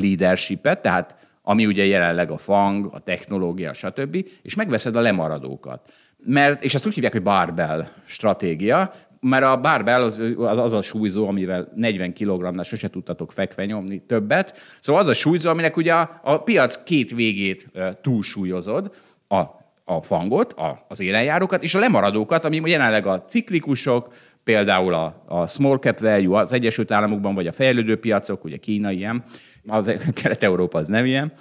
leadershipet, 0.00 0.82
tehát 0.82 1.16
ami 1.42 1.66
ugye 1.66 1.84
jelenleg 1.84 2.30
a 2.30 2.38
fang, 2.38 2.88
a 2.92 2.98
technológia, 2.98 3.72
stb., 3.72 4.26
és 4.42 4.54
megveszed 4.54 4.96
a 4.96 5.00
lemaradókat. 5.00 5.92
Mert, 6.24 6.64
és 6.64 6.74
ezt 6.74 6.86
úgy 6.86 6.94
hívják, 6.94 7.12
hogy 7.12 7.22
barbell 7.22 7.86
stratégia, 8.04 8.92
mert 9.20 9.44
a 9.44 9.60
barbell 9.60 10.02
az, 10.02 10.22
az, 10.36 10.58
az 10.58 10.72
a 10.72 10.82
súlyzó, 10.82 11.28
amivel 11.28 11.72
40 11.74 12.12
kg-nál 12.12 12.64
sose 12.64 12.88
tudtatok 12.88 13.32
fekve 13.32 13.64
nyomni 13.64 13.98
többet. 13.98 14.58
Szóval 14.80 15.02
az 15.02 15.08
a 15.08 15.12
súlyzó, 15.12 15.50
aminek 15.50 15.76
ugye 15.76 15.92
a, 15.92 16.20
a 16.22 16.38
piac 16.38 16.82
két 16.82 17.10
végét 17.10 17.70
túlsúlyozod, 18.02 18.94
a, 19.28 19.42
a 19.84 20.02
fangot, 20.02 20.52
a, 20.52 20.84
az 20.88 21.00
élenjárókat, 21.00 21.62
és 21.62 21.74
a 21.74 21.78
lemaradókat, 21.78 22.44
ami 22.44 22.60
jelenleg 22.64 23.06
a 23.06 23.22
ciklikusok, 23.22 24.14
például 24.44 24.94
a, 24.94 25.24
a 25.26 25.46
small 25.46 25.78
cap 25.78 26.00
value 26.00 26.38
az 26.38 26.52
Egyesült 26.52 26.90
Államokban, 26.90 27.34
vagy 27.34 27.46
a 27.46 27.52
fejlődő 27.52 27.98
piacok, 27.98 28.44
ugye 28.44 28.56
Kína 28.56 28.90
ilyen, 28.90 29.24
az 29.66 29.94
Kelet-Európa 30.22 30.78
az 30.78 30.88
nem 30.88 31.04
ilyen, 31.04 31.32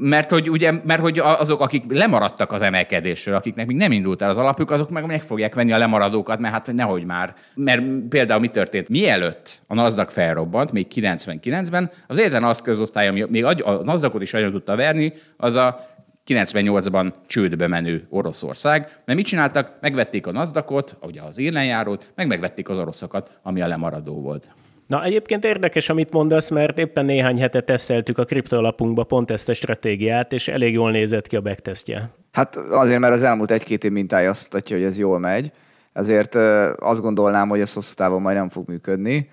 mert 0.00 0.30
hogy, 0.30 0.50
ugye, 0.50 0.72
mert 0.86 1.00
hogy 1.00 1.18
azok, 1.18 1.60
akik 1.60 1.92
lemaradtak 1.92 2.52
az 2.52 2.62
emelkedésről, 2.62 3.34
akiknek 3.34 3.66
még 3.66 3.76
nem 3.76 3.92
indult 3.92 4.22
el 4.22 4.28
az 4.28 4.38
alapjuk, 4.38 4.70
azok 4.70 4.90
meg 4.90 5.06
meg 5.06 5.22
fogják 5.22 5.54
venni 5.54 5.72
a 5.72 5.78
lemaradókat, 5.78 6.38
mert 6.38 6.54
hát 6.54 6.72
nehogy 6.72 7.04
már. 7.04 7.34
Mert 7.54 7.82
például 8.08 8.40
mi 8.40 8.48
történt? 8.48 8.88
Mielőtt 8.88 9.62
a 9.66 9.74
NASDAQ 9.74 10.12
felrobbant, 10.12 10.72
még 10.72 10.86
99-ben, 10.94 11.90
az 12.06 12.18
egyetlen 12.18 12.44
az 12.44 12.60
közosztály, 12.60 13.08
ami 13.08 13.24
még 13.28 13.44
a 13.44 13.82
NASDAQ-ot 13.82 14.22
is 14.22 14.30
nagyon 14.30 14.52
tudta 14.52 14.76
verni, 14.76 15.12
az 15.36 15.54
a 15.54 15.80
98-ban 16.26 17.12
csődbe 17.26 17.66
menő 17.66 18.06
Oroszország. 18.10 18.80
Mert 19.04 19.18
mit 19.18 19.26
csináltak? 19.26 19.72
Megvették 19.80 20.26
a 20.26 20.32
NASDAQ-ot, 20.32 20.96
ugye 21.00 21.22
az 21.22 21.38
élenjárót, 21.38 22.12
meg 22.14 22.26
megvették 22.26 22.68
az 22.68 22.78
oroszokat, 22.78 23.38
ami 23.42 23.60
a 23.60 23.66
lemaradó 23.66 24.20
volt. 24.20 24.50
Na 24.88 25.04
egyébként 25.04 25.44
érdekes, 25.44 25.88
amit 25.88 26.12
mondasz, 26.12 26.50
mert 26.50 26.78
éppen 26.78 27.04
néhány 27.04 27.40
hete 27.40 27.60
teszteltük 27.60 28.18
a 28.18 28.24
kriptoalapunkba 28.24 29.04
pont 29.04 29.30
ezt 29.30 29.48
a 29.48 29.54
stratégiát, 29.54 30.32
és 30.32 30.48
elég 30.48 30.72
jól 30.72 30.90
nézett 30.90 31.26
ki 31.26 31.36
a 31.36 31.40
backtesztje. 31.40 32.10
Hát 32.32 32.56
azért, 32.56 32.98
mert 32.98 33.14
az 33.14 33.22
elmúlt 33.22 33.50
egy-két 33.50 33.84
év 33.84 33.90
mintája 33.90 34.30
azt 34.30 34.42
mutatja, 34.42 34.76
hogy 34.76 34.84
ez 34.84 34.98
jól 34.98 35.18
megy. 35.18 35.50
Ezért 35.92 36.34
azt 36.78 37.00
gondolnám, 37.00 37.48
hogy 37.48 37.60
ez 37.60 37.72
hosszú 37.72 37.94
távon 37.94 38.22
majd 38.22 38.36
nem 38.36 38.48
fog 38.48 38.68
működni. 38.68 39.30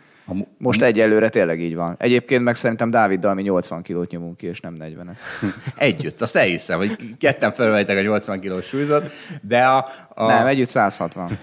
Most 0.58 0.82
egyelőre 0.82 1.30
tényleg 1.30 1.62
így 1.62 1.76
van. 1.76 1.96
Egyébként 1.98 2.44
meg 2.44 2.56
szerintem 2.56 2.90
Dáviddal 2.90 3.34
mi 3.34 3.42
80 3.42 3.82
kilót 3.82 4.12
nyomunk 4.12 4.38
ki, 4.38 4.48
és 4.48 4.60
nem 4.60 4.76
40-et. 4.80 5.18
Együtt, 5.76 6.22
azt 6.22 6.36
elhiszem, 6.36 6.78
hogy 6.78 6.96
ketten 7.18 7.52
felvejtek 7.52 7.98
a 7.98 8.02
80 8.02 8.40
kilós 8.40 8.66
súlyzat, 8.66 9.10
de 9.42 9.64
a, 9.64 9.88
a... 10.14 10.26
Nem, 10.26 10.46
együtt 10.46 10.68
160. 10.68 11.38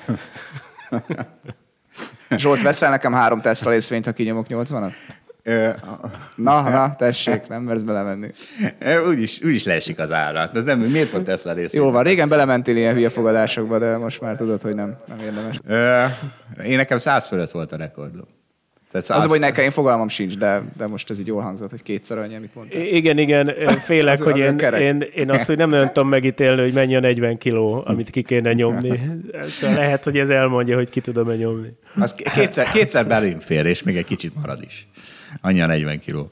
Zsolt, 2.37 2.63
veszel 2.63 2.91
nekem 2.91 3.13
három 3.13 3.41
Tesla 3.41 3.71
részvényt, 3.71 4.05
ha 4.05 4.13
kinyomok 4.13 4.47
80-at? 4.49 4.93
Ö, 5.43 5.69
Na, 6.37 6.69
na, 6.69 6.95
tessék, 6.97 7.49
nem 7.49 7.63
mersz 7.63 7.81
belemenni. 7.81 8.29
úgyis, 9.09 9.41
úgyis 9.45 9.65
leesik 9.65 9.99
az 10.01 10.13
ára. 10.13 10.51
Ez 10.55 10.65
nem, 10.65 10.79
miért 10.79 11.11
pont 11.11 11.25
Tesla 11.25 11.53
rész? 11.53 11.73
Jól 11.73 11.93
van, 11.93 12.03
régen 12.03 12.29
belementél 12.29 12.77
ilyen 12.77 12.95
hülye 12.95 13.09
fogadásokba, 13.09 13.79
de 13.79 13.97
most 13.97 14.21
már 14.21 14.37
tudod, 14.37 14.63
hogy 14.63 14.75
nem, 14.75 14.97
nem 15.07 15.19
érdemes. 15.19 15.61
Én 16.65 16.77
nekem 16.77 16.99
100 16.99 17.27
fölött 17.27 17.51
volt 17.51 17.73
a 17.73 17.77
rekordom. 17.77 18.27
Tehát 18.93 19.07
100... 19.07 19.25
Az, 19.25 19.31
hogy 19.31 19.41
nekem 19.41 19.65
én 19.65 19.71
fogalmam 19.71 20.09
sincs, 20.09 20.37
de, 20.37 20.63
de 20.77 20.87
most 20.87 21.11
ez 21.11 21.19
így 21.21 21.27
jól 21.27 21.43
hangzott, 21.43 21.71
hogy 21.71 21.83
kétszer 21.83 22.19
annyi, 22.19 22.35
amit 22.35 22.55
mondtál. 22.55 22.81
I- 22.81 22.97
Igen, 22.97 23.19
igen, 23.19 23.55
félek, 23.87 24.13
Az- 24.15 24.21
hogy 24.21 24.41
az 24.43 24.63
én, 24.63 24.81
én, 24.81 25.05
én 25.15 25.31
azt, 25.31 25.47
hogy 25.47 25.57
nem 25.57 25.71
nagyon 25.71 25.87
tudom 25.87 26.09
megítélni, 26.09 26.61
hogy 26.61 26.73
mennyi 26.73 26.97
a 26.97 27.01
40 27.01 27.39
kiló, 27.39 27.83
amit 27.87 28.11
ki 28.11 28.23
kéne 28.23 28.53
nyomni. 28.53 29.01
Szóval 29.45 29.77
lehet, 29.77 30.05
hogy 30.05 30.19
ez 30.19 30.31
elmondja, 30.31 30.77
hogy 30.77 30.91
ki 30.91 31.01
tudom-e 31.01 31.35
nyomni. 31.37 31.69
Az 31.99 32.15
kétszer, 32.15 32.71
kétszer 32.71 33.07
belém 33.07 33.39
fér, 33.39 33.67
és 33.67 33.83
még 33.83 33.97
egy 33.97 34.05
kicsit 34.05 34.35
marad 34.35 34.63
is. 34.63 34.89
Annyi 35.41 35.61
a 35.61 35.67
40 35.67 35.99
kiló. 36.01 36.31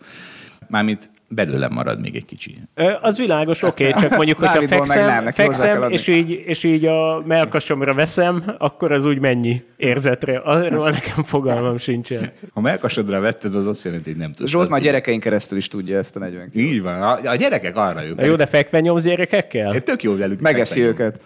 Mármint 0.69 1.11
belőlem 1.33 1.73
marad 1.73 2.01
még 2.01 2.17
egy 2.17 2.25
kicsi. 2.25 2.57
Az 3.01 3.19
világos, 3.19 3.63
oké, 3.63 3.89
okay, 3.89 4.01
csak 4.03 4.17
mondjuk, 4.17 4.39
hogyha 4.39 4.67
fekszem, 4.67 5.07
nem, 5.07 5.31
fekszem 5.31 5.91
és, 5.91 6.07
így, 6.07 6.31
és 6.31 6.65
így 6.65 6.85
a 6.85 7.23
melkasomra 7.27 7.93
veszem, 7.93 8.55
akkor 8.59 8.93
az 8.93 9.05
úgy 9.05 9.19
mennyi 9.19 9.63
érzetre. 9.77 10.39
Arról 10.39 10.91
nekem 10.91 11.23
fogalmam 11.23 11.79
sincsen. 11.79 12.33
Ha 12.53 12.61
melkasodra 12.61 13.21
vetted, 13.21 13.55
az 13.55 13.67
azt 13.67 13.85
jelenti, 13.85 14.11
hogy 14.11 14.19
nem 14.19 14.33
tudsz. 14.33 14.51
Zsolt 14.51 14.69
már 14.69 14.81
gyerekeink 14.81 15.23
keresztül 15.23 15.59
is 15.59 15.69
tudja 15.69 15.99
ezt 15.99 16.17
a 16.17 16.19
40 16.19 16.51
kilót. 16.51 16.71
Így 16.71 16.83
van. 16.83 17.03
A, 17.03 17.31
a 17.31 17.35
gyerekek 17.35 17.77
arra. 17.77 18.01
Na 18.17 18.25
jó, 18.25 18.35
de 18.35 18.47
fekve 18.47 18.81
nyomsz 18.81 19.05
gyerekekkel? 19.05 19.75
Én 19.75 19.83
tök 19.83 20.03
jó 20.03 20.17
velük. 20.17 20.41
Megeszi 20.41 20.81
őket. 20.81 21.21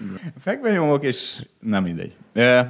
Fekve 0.45 0.71
nyomok, 0.71 1.05
és 1.05 1.43
nem 1.61 1.83
mindegy. 1.83 2.12
Ö, 2.33 2.61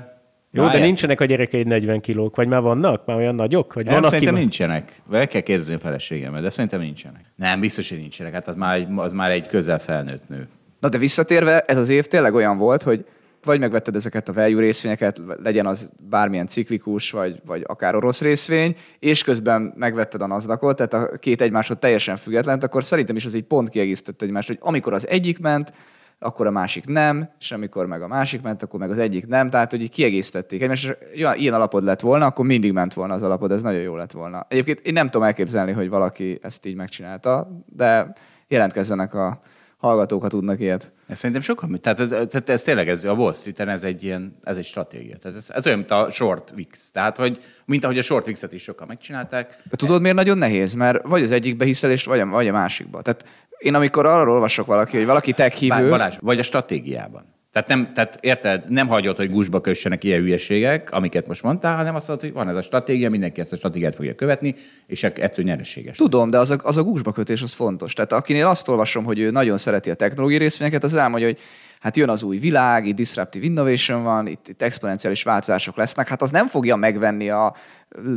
Jó, 0.56 0.68
de 0.68 0.78
nincsenek 0.78 1.20
a 1.20 1.24
gyerekeid 1.24 1.66
40 1.66 2.00
kilók, 2.00 2.36
vagy 2.36 2.48
már 2.48 2.60
vannak? 2.60 3.06
Már 3.06 3.16
olyan 3.16 3.34
nagyok? 3.34 3.72
Vagy 3.72 3.84
Nem, 3.84 3.94
van, 3.94 4.02
aki 4.02 4.10
szerintem 4.10 4.34
ma- 4.34 4.40
nincsenek. 4.40 5.02
Meg 5.10 5.28
kell 5.28 5.40
kérdezni 5.40 5.74
a 5.74 5.78
feleségemet, 5.78 6.42
de 6.42 6.50
szerintem 6.50 6.80
nincsenek. 6.80 7.24
Nem, 7.36 7.60
biztos, 7.60 7.88
hogy 7.88 7.98
nincsenek. 7.98 8.32
Hát 8.32 8.48
az 8.48 8.54
már 8.54 8.76
egy, 8.76 8.86
az 8.96 9.12
már 9.12 9.30
egy 9.30 9.48
közel 9.48 9.78
felnőtt 9.78 10.28
nő. 10.28 10.48
Na 10.80 10.88
de 10.88 10.98
visszatérve, 10.98 11.60
ez 11.60 11.76
az 11.76 11.88
év 11.88 12.06
tényleg 12.06 12.34
olyan 12.34 12.58
volt, 12.58 12.82
hogy 12.82 13.04
vagy 13.44 13.60
megvetted 13.60 13.96
ezeket 13.96 14.28
a 14.28 14.32
value 14.32 14.60
részvényeket, 14.60 15.20
legyen 15.42 15.66
az 15.66 15.92
bármilyen 16.10 16.46
ciklikus, 16.46 17.10
vagy, 17.10 17.40
vagy 17.46 17.62
akár 17.66 17.94
orosz 17.94 18.20
részvény, 18.20 18.76
és 18.98 19.22
közben 19.22 19.72
megvetted 19.76 20.22
a 20.22 20.26
nasdaq 20.26 20.74
tehát 20.74 20.94
a 20.94 21.18
két 21.18 21.40
egymásod 21.40 21.78
teljesen 21.78 22.16
független, 22.16 22.58
akkor 22.58 22.84
szerintem 22.84 23.16
is 23.16 23.24
az 23.24 23.34
egy 23.34 23.42
pont 23.42 23.68
kiegészítette 23.68 24.24
egymást, 24.24 24.48
hogy 24.48 24.58
amikor 24.60 24.92
az 24.92 25.08
egyik 25.08 25.38
ment, 25.38 25.72
akkor 26.18 26.46
a 26.46 26.50
másik 26.50 26.86
nem, 26.86 27.30
és 27.40 27.52
amikor 27.52 27.86
meg 27.86 28.02
a 28.02 28.06
másik 28.06 28.42
ment, 28.42 28.62
akkor 28.62 28.80
meg 28.80 28.90
az 28.90 28.98
egyik 28.98 29.26
nem. 29.26 29.50
Tehát, 29.50 29.70
hogy 29.70 29.82
így 29.82 29.90
kiegészítették 29.90 30.62
egymást, 30.62 30.84
és 30.84 31.20
ja, 31.20 31.34
ilyen 31.34 31.54
alapod 31.54 31.84
lett 31.84 32.00
volna, 32.00 32.26
akkor 32.26 32.46
mindig 32.46 32.72
ment 32.72 32.94
volna 32.94 33.14
az 33.14 33.22
alapod, 33.22 33.50
ez 33.50 33.62
nagyon 33.62 33.80
jó 33.80 33.96
lett 33.96 34.12
volna. 34.12 34.46
Egyébként 34.48 34.80
én 34.80 34.92
nem 34.92 35.08
tudom 35.08 35.26
elképzelni, 35.26 35.72
hogy 35.72 35.88
valaki 35.88 36.38
ezt 36.42 36.66
így 36.66 36.74
megcsinálta, 36.74 37.64
de 37.66 38.12
jelentkezzenek 38.48 39.14
a 39.14 39.38
hallgatók, 39.84 40.22
ha 40.22 40.28
tudnak 40.28 40.60
ilyet. 40.60 40.92
Ez 41.06 41.18
szerintem 41.18 41.42
sokan, 41.42 41.80
tehát 41.80 42.00
ez, 42.00 42.08
tehát 42.08 42.48
ez 42.48 42.62
tényleg 42.62 42.88
ez, 42.88 43.04
a 43.04 43.12
Wall 43.12 43.32
street 43.32 43.60
ez 43.60 43.84
egy 43.84 44.02
ilyen, 44.02 44.36
ez 44.42 44.56
egy 44.56 44.64
stratégia. 44.64 45.16
Tehát 45.16 45.36
ez, 45.36 45.50
ez 45.50 45.66
olyan, 45.66 45.78
mint 45.78 45.90
a 45.90 46.10
short 46.10 46.52
VIX. 46.54 46.90
Tehát, 46.90 47.16
hogy, 47.16 47.38
mint 47.64 47.84
ahogy 47.84 47.98
a 47.98 48.02
short 48.02 48.26
VIX-et 48.26 48.52
is 48.52 48.62
sokan 48.62 48.86
megcsinálták. 48.86 49.60
De 49.70 49.76
tudod, 49.76 50.00
miért 50.00 50.16
nagyon 50.16 50.38
nehéz? 50.38 50.74
Mert 50.74 51.06
vagy 51.06 51.22
az 51.22 51.30
egyikbe 51.30 51.64
hiszel, 51.64 51.90
és 51.90 52.04
vagy 52.04 52.20
a, 52.20 52.26
vagy 52.26 52.48
a 52.48 52.52
másikba. 52.52 53.02
Tehát 53.02 53.24
én 53.64 53.74
amikor 53.74 54.06
arról 54.06 54.34
olvasok 54.34 54.66
valaki, 54.66 54.96
hogy 54.96 55.06
valaki 55.06 55.32
tech 55.32 55.56
hívő... 55.56 55.88
Balázs, 55.88 56.16
vagy 56.20 56.38
a 56.38 56.42
stratégiában. 56.42 57.32
Tehát, 57.52 57.68
nem, 57.68 57.92
tehát 57.94 58.18
érted, 58.20 58.64
nem 58.68 58.88
hagyod, 58.88 59.16
hogy 59.16 59.30
gusba 59.30 59.60
kössenek 59.60 60.04
ilyen 60.04 60.20
hülyeségek, 60.20 60.90
amiket 60.92 61.26
most 61.26 61.42
mondtál, 61.42 61.76
hanem 61.76 61.94
azt 61.94 62.08
mondod, 62.08 62.26
hogy 62.26 62.34
van 62.34 62.48
ez 62.48 62.56
a 62.56 62.62
stratégia, 62.62 63.10
mindenki 63.10 63.40
ezt 63.40 63.52
a 63.52 63.56
stratégiát 63.56 63.94
fogja 63.94 64.14
követni, 64.14 64.54
és 64.86 65.02
ettől 65.02 65.44
nyereséges. 65.44 65.96
Tudom, 65.96 66.30
de 66.30 66.38
az 66.38 66.50
a, 66.50 66.56
az 66.62 66.76
a 66.76 67.12
kötés 67.12 67.42
az 67.42 67.52
fontos. 67.52 67.92
Tehát 67.92 68.12
akinél 68.12 68.46
azt 68.46 68.68
olvasom, 68.68 69.04
hogy 69.04 69.18
ő 69.18 69.30
nagyon 69.30 69.58
szereti 69.58 69.90
a 69.90 69.94
technológiai 69.94 70.38
részvényeket, 70.38 70.84
az 70.84 70.94
elmondja, 70.94 71.26
hogy 71.28 71.38
hát 71.84 71.96
jön 71.96 72.08
az 72.08 72.22
új 72.22 72.38
világ, 72.38 72.86
itt 72.86 72.94
disruptive 72.94 73.44
innovation 73.44 74.02
van, 74.02 74.26
itt, 74.26 74.48
itt 74.48 74.62
exponenciális 74.62 75.22
változások 75.22 75.76
lesznek, 75.76 76.08
hát 76.08 76.22
az 76.22 76.30
nem 76.30 76.46
fogja 76.46 76.76
megvenni 76.76 77.30
a 77.30 77.54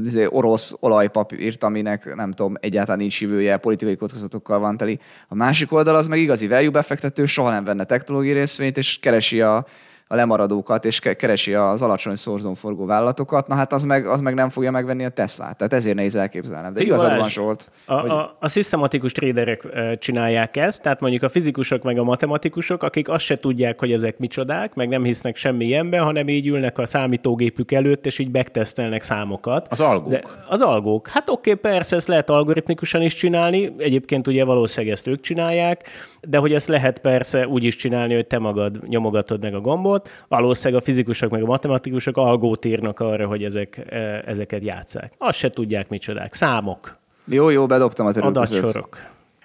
izé, 0.04 0.26
orosz 0.30 0.74
olajpapírt, 0.80 1.64
aminek 1.64 2.16
nem 2.16 2.32
tudom, 2.32 2.56
egyáltalán 2.60 3.00
nincs 3.00 3.22
jövője, 3.22 3.58
politikai 3.58 3.96
kockázatokkal 3.96 4.60
van 4.60 4.78
teli. 4.78 5.00
A 5.28 5.36
másik 5.36 5.72
oldal 5.72 5.96
az 5.96 6.08
meg 6.08 6.20
igazi 6.20 6.48
value 6.48 6.70
befektető, 6.70 7.26
soha 7.26 7.50
nem 7.50 7.64
venne 7.64 7.84
technológiai 7.84 8.34
részvényt, 8.34 8.78
és 8.78 9.00
keresi 9.00 9.42
a, 9.42 9.66
a 10.08 10.16
lemaradókat, 10.16 10.86
és 10.86 11.00
keresi 11.00 11.54
az 11.54 11.82
alacsony 11.82 12.16
szorzón 12.16 12.56
forgó 12.56 12.86
vállalatokat, 12.86 13.48
na 13.48 13.56
hát 13.56 13.74
az 13.74 13.84
meg, 13.84 14.08
az 14.08 14.20
meg 14.20 14.34
nem 14.34 14.50
fogja 14.50 14.72
megvenni 14.72 15.06
a 15.06 15.10
Teslát. 15.10 15.58
Tehát 15.58 15.74
ezért 15.74 15.96
nehéz 15.96 16.16
elképzelnem. 16.16 16.74
De 16.74 16.82
igazad 16.82 17.18
van, 17.18 17.30
Zsolt. 17.30 17.72
A, 17.86 17.94
hogy... 17.94 18.10
a, 18.10 18.38
a 18.40 18.48
szisztematikus 18.48 19.12
tréderek 19.12 19.68
csinálják 20.00 20.58
ezt, 20.58 20.82
tehát 20.82 21.00
mondjuk 21.00 21.24
a 21.24 21.30
fizikusok 21.30 21.84
meg 21.84 21.98
a 21.98 22.04
matematikusok, 22.04 22.84
akik 22.84 23.10
azt 23.10 23.26
se 23.26 23.38
tudják, 23.38 23.80
hogy 23.80 23.92
ezek 23.92 24.18
micsodák, 24.18 24.74
meg 24.74 24.88
nem 24.88 25.04
hisznek 25.04 25.36
semmi 25.36 25.66
ilyenben, 25.66 26.04
hanem 26.04 26.28
így 26.28 26.48
ülnek 26.48 26.78
a 26.78 26.86
számítógépük 26.86 27.72
előtt, 27.72 28.06
és 28.06 28.20
így 28.20 28.32
megtesztelnek 28.32 29.02
számokat. 29.02 29.68
Az 29.70 29.80
algók. 29.80 30.10
De 30.10 30.24
az 30.50 30.62
algók. 30.62 31.08
Hát 31.08 31.30
oké, 31.30 31.52
okay, 31.52 31.72
persze, 31.72 31.96
ezt 31.96 32.08
lehet 32.08 32.30
algoritmikusan 32.30 33.02
is 33.02 33.14
csinálni, 33.14 33.74
egyébként 33.78 34.28
ugye 34.28 34.44
valószínűleg 34.44 34.94
ezt 34.96 35.08
ők 35.08 35.22
csinálják, 35.22 35.90
de 36.22 36.38
hogy 36.38 36.54
ezt 36.54 36.68
lehet 36.68 37.00
persze 37.00 37.48
úgy 37.48 37.64
is 37.64 37.76
csinálni, 37.76 38.14
hogy 38.14 38.28
te 38.28 38.40
magad 38.40 38.88
nyomogatod 38.88 39.42
meg 39.42 39.54
a 39.54 39.60
gombot, 39.60 39.97
algót, 39.98 40.26
valószínűleg 40.28 40.82
a 40.82 40.86
fizikusok 40.86 41.32
meg 41.32 41.44
a 41.44 41.46
matematikusok 41.46 42.18
algót 42.18 42.66
írnak 42.66 43.00
arra, 43.00 43.28
hogy 43.28 43.44
ezek, 43.44 43.86
e, 43.90 44.24
ezeket 44.26 44.64
játszák. 44.64 45.14
Azt 45.18 45.38
se 45.38 45.50
tudják 45.50 45.90
micsodák. 45.90 46.34
Számok. 46.34 46.98
Jó, 47.26 47.50
jó, 47.50 47.66
bedobtam 47.66 48.06
a 48.06 48.12
Adatsorok. 48.16 48.98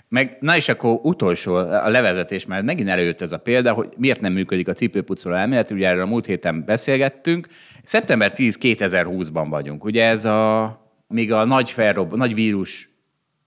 Meg, 0.08 0.36
na 0.40 0.56
és 0.56 0.68
akkor 0.68 0.98
utolsó 1.02 1.54
a 1.54 1.88
levezetés, 1.88 2.46
mert 2.46 2.64
megint 2.64 2.88
előtt 2.88 3.20
ez 3.20 3.32
a 3.32 3.38
példa, 3.38 3.72
hogy 3.72 3.88
miért 3.96 4.20
nem 4.20 4.32
működik 4.32 4.68
a 4.68 4.72
cipőpucoló 4.72 5.34
elmélet, 5.34 5.70
ugye 5.70 5.88
erről 5.88 6.02
a 6.02 6.06
múlt 6.06 6.26
héten 6.26 6.64
beszélgettünk. 6.64 7.46
Szeptember 7.82 8.32
10 8.32 8.58
2020-ban 8.60 9.46
vagyunk. 9.50 9.84
Ugye 9.84 10.04
ez 10.04 10.24
a, 10.24 10.78
még 11.08 11.32
a 11.32 11.44
nagy, 11.44 11.70
felrob, 11.70 12.14
nagy 12.14 12.34
vírus, 12.34 12.90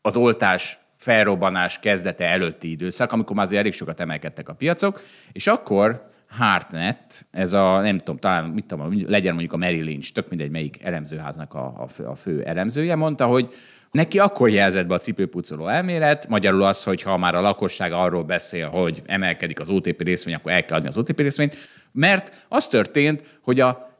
az 0.02 0.18
oltás 0.18 0.78
felrobbanás 0.91 1.80
kezdete 1.80 2.26
előtti 2.26 2.72
időszak, 2.72 3.12
amikor 3.12 3.36
már 3.36 3.46
azért 3.46 3.60
elég 3.60 3.74
sokat 3.74 4.00
emelkedtek 4.00 4.50
a 4.50 4.54
piacok, 4.54 5.02
és 5.32 5.48
akkor 5.48 6.08
Hartnett, 6.38 7.26
ez 7.32 7.54
a, 7.54 7.82
nem 7.82 7.98
tudom, 7.98 8.17
talán 8.17 8.45
mit 8.45 8.65
tudom, 8.65 9.04
legyen 9.08 9.32
mondjuk 9.32 9.54
a 9.54 9.58
Mary 9.58 9.82
Lynch, 9.82 10.13
tök 10.13 10.30
mindegy, 10.30 10.52
melyik 10.52 10.84
elemzőháznak 10.84 11.54
a, 11.54 11.74
a, 11.78 11.88
fő, 11.88 12.04
a 12.04 12.15
fő 12.15 12.43
elemzője, 12.43 12.95
mondta, 12.95 13.26
hogy 13.26 13.54
neki 13.91 14.19
akkor 14.19 14.50
jelzett 14.50 14.88
be 14.88 14.93
a 14.93 15.00
cipőpucoló 15.00 15.67
elmélet, 15.67 16.28
magyarul 16.28 16.63
az, 16.63 16.84
hogy 16.84 17.02
ha 17.02 17.17
már 17.17 17.36
a 17.36 17.41
lakosság 17.41 17.91
arról 17.91 18.24
beszél, 18.24 18.67
hogy 18.69 19.02
emelkedik 19.06 19.60
az 19.60 19.69
OTP 19.69 20.02
részvény, 20.02 20.34
akkor 20.34 20.52
el 20.52 20.65
kell 20.65 20.78
adni 20.78 20.88
az 20.88 20.98
OTP 20.98 21.19
részvényt, 21.19 21.56
mert 21.91 22.45
az 22.50 22.67
történt, 22.67 23.39
hogy 23.43 23.60
a 23.60 23.93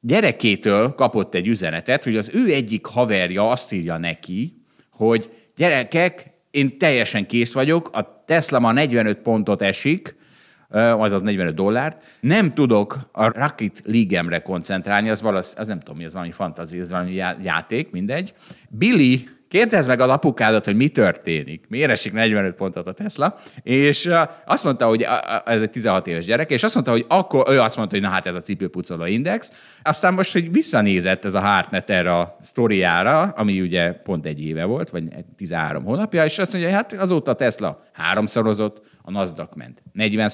gyerekétől 0.00 0.94
kapott 0.94 1.34
egy 1.34 1.48
üzenetet, 1.48 2.04
hogy 2.04 2.16
az 2.16 2.30
ő 2.34 2.52
egyik 2.52 2.86
haverja 2.86 3.48
azt 3.48 3.72
írja 3.72 3.98
neki, 3.98 4.64
hogy 4.90 5.30
gyerekek, 5.56 6.30
én 6.50 6.78
teljesen 6.78 7.26
kész 7.26 7.52
vagyok, 7.52 7.90
a 7.92 8.24
Tesla 8.26 8.58
ma 8.58 8.72
45 8.72 9.18
pontot 9.18 9.62
esik, 9.62 10.16
azaz 10.72 11.22
45 11.22 11.54
dollárt. 11.54 12.02
Nem 12.20 12.54
tudok 12.54 12.98
a 13.12 13.38
Rocket 13.38 13.82
League-emre 13.84 14.38
koncentrálni, 14.38 15.10
az, 15.10 15.22
valasz, 15.22 15.54
az 15.58 15.66
nem 15.66 15.78
tudom 15.78 15.96
mi, 15.96 16.04
az 16.04 16.12
valami 16.12 16.30
fantazi, 16.30 16.78
az 16.78 16.90
valami 16.90 17.12
játék, 17.42 17.90
mindegy. 17.90 18.34
Billy 18.68 19.28
Kérdezd 19.52 19.88
meg 19.88 20.00
az 20.00 20.10
apukádat, 20.10 20.64
hogy 20.64 20.76
mi 20.76 20.88
történik. 20.88 21.64
Miért 21.68 21.90
esik 21.90 22.12
45 22.12 22.54
pontot 22.54 22.86
a 22.86 22.92
Tesla? 22.92 23.38
És 23.62 24.10
azt 24.46 24.64
mondta, 24.64 24.86
hogy 24.86 25.06
ez 25.44 25.62
egy 25.62 25.70
16 25.70 26.06
éves 26.06 26.24
gyerek, 26.24 26.50
és 26.50 26.62
azt 26.62 26.74
mondta, 26.74 26.92
hogy 26.92 27.04
akkor 27.08 27.50
ő 27.50 27.60
azt 27.60 27.76
mondta, 27.76 27.94
hogy 27.94 28.04
na 28.04 28.10
hát 28.10 28.26
ez 28.26 28.34
a 28.34 28.40
cipőpucoló 28.40 29.04
index. 29.04 29.52
Aztán 29.82 30.14
most, 30.14 30.32
hogy 30.32 30.52
visszanézett 30.52 31.24
ez 31.24 31.34
a 31.34 31.40
Hartnet 31.40 31.90
erre 31.90 32.12
a 32.12 32.36
sztoriára, 32.40 33.22
ami 33.22 33.60
ugye 33.60 33.92
pont 33.92 34.26
egy 34.26 34.40
éve 34.40 34.64
volt, 34.64 34.90
vagy 34.90 35.04
13 35.36 35.84
hónapja, 35.84 36.24
és 36.24 36.38
azt 36.38 36.52
mondja, 36.52 36.70
hogy 36.70 36.78
hát 36.80 36.92
azóta 37.02 37.30
a 37.30 37.34
Tesla 37.34 37.82
háromszorozott, 37.92 38.82
a 39.02 39.10
Nasdaq 39.10 39.56
ment 39.56 39.82
40 39.92 40.30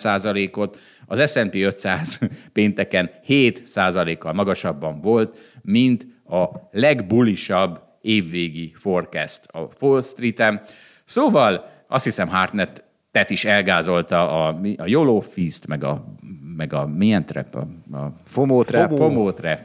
ot 0.52 0.78
az 1.07 1.31
S&P 1.31 1.54
500 1.54 2.18
pénteken 2.52 3.11
7 3.22 3.70
kal 4.18 4.33
magasabban 4.33 5.00
volt, 5.00 5.38
mint 5.62 6.07
a 6.24 6.46
legbulisabb 6.70 7.87
évvégi 8.00 8.72
forecast 8.74 9.46
a 9.46 9.68
Wall 9.80 10.02
Street-en. 10.02 10.61
Szóval 11.04 11.64
azt 11.88 12.04
hiszem 12.04 12.28
Hartnett 12.28 12.87
Tet 13.11 13.30
is 13.30 13.44
elgázolta 13.44 14.46
a, 14.46 14.58
a 14.76 14.87
YOLO 14.87 15.20
Feast, 15.20 15.66
meg 15.66 15.84
a, 15.84 16.04
meg 16.56 16.72
a 16.72 16.87
milyen 16.87 17.26
trap? 17.26 17.54
A, 17.54 17.96
a 17.96 18.12
FOMO 18.24 18.62
trap. 18.62 18.96
FOMO 18.96 19.32
trap. 19.32 19.58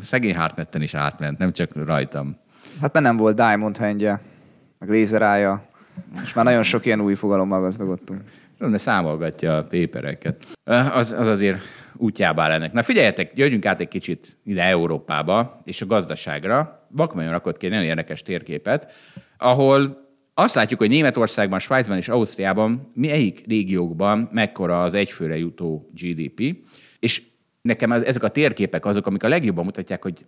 Szegény 0.00 0.36
Hartnetten 0.36 0.82
is 0.82 0.94
átment, 0.94 1.38
nem 1.38 1.52
csak 1.52 1.86
rajtam. 1.86 2.36
Hát 2.80 2.92
nem 2.92 3.16
volt 3.16 3.36
Diamond 3.36 3.76
handje, 3.76 4.20
meg 4.78 4.88
lézerája. 4.88 5.66
És 6.22 6.32
már 6.32 6.44
nagyon 6.44 6.62
sok 6.62 6.86
ilyen 6.86 7.00
új 7.00 7.14
fogalommal 7.14 7.60
gazdagodtunk. 7.60 8.20
De 8.58 8.78
számolgatja 8.78 9.56
a 9.56 9.64
pépereket. 9.64 10.46
Az, 10.92 11.12
az 11.12 11.26
azért 11.26 11.60
útjába 11.96 12.42
áll 12.42 12.50
ennek. 12.50 12.72
Na 12.72 12.82
figyeljetek, 12.82 13.30
jöjjünk 13.34 13.66
át 13.66 13.80
egy 13.80 13.88
kicsit 13.88 14.38
ide 14.44 14.62
Európába 14.62 15.60
és 15.64 15.82
a 15.82 15.86
gazdaságra. 15.86 16.81
Bakmajon 16.94 17.32
rakott 17.32 17.56
ki 17.56 17.66
egy 17.66 17.72
nagyon 17.72 17.86
érdekes 17.86 18.22
térképet, 18.22 18.92
ahol 19.36 20.00
azt 20.34 20.54
látjuk, 20.54 20.80
hogy 20.80 20.88
Németországban, 20.88 21.58
Svájcban 21.58 21.96
és 21.96 22.08
Ausztriában 22.08 22.90
melyik 22.94 23.46
régiókban 23.46 24.28
mekkora 24.32 24.82
az 24.82 24.94
egyfőre 24.94 25.36
jutó 25.36 25.90
GDP, 25.94 26.56
és 26.98 27.22
nekem 27.62 27.92
ezek 27.92 28.22
a 28.22 28.28
térképek 28.28 28.84
azok, 28.84 29.06
amik 29.06 29.22
a 29.22 29.28
legjobban 29.28 29.64
mutatják, 29.64 30.02
hogy 30.02 30.26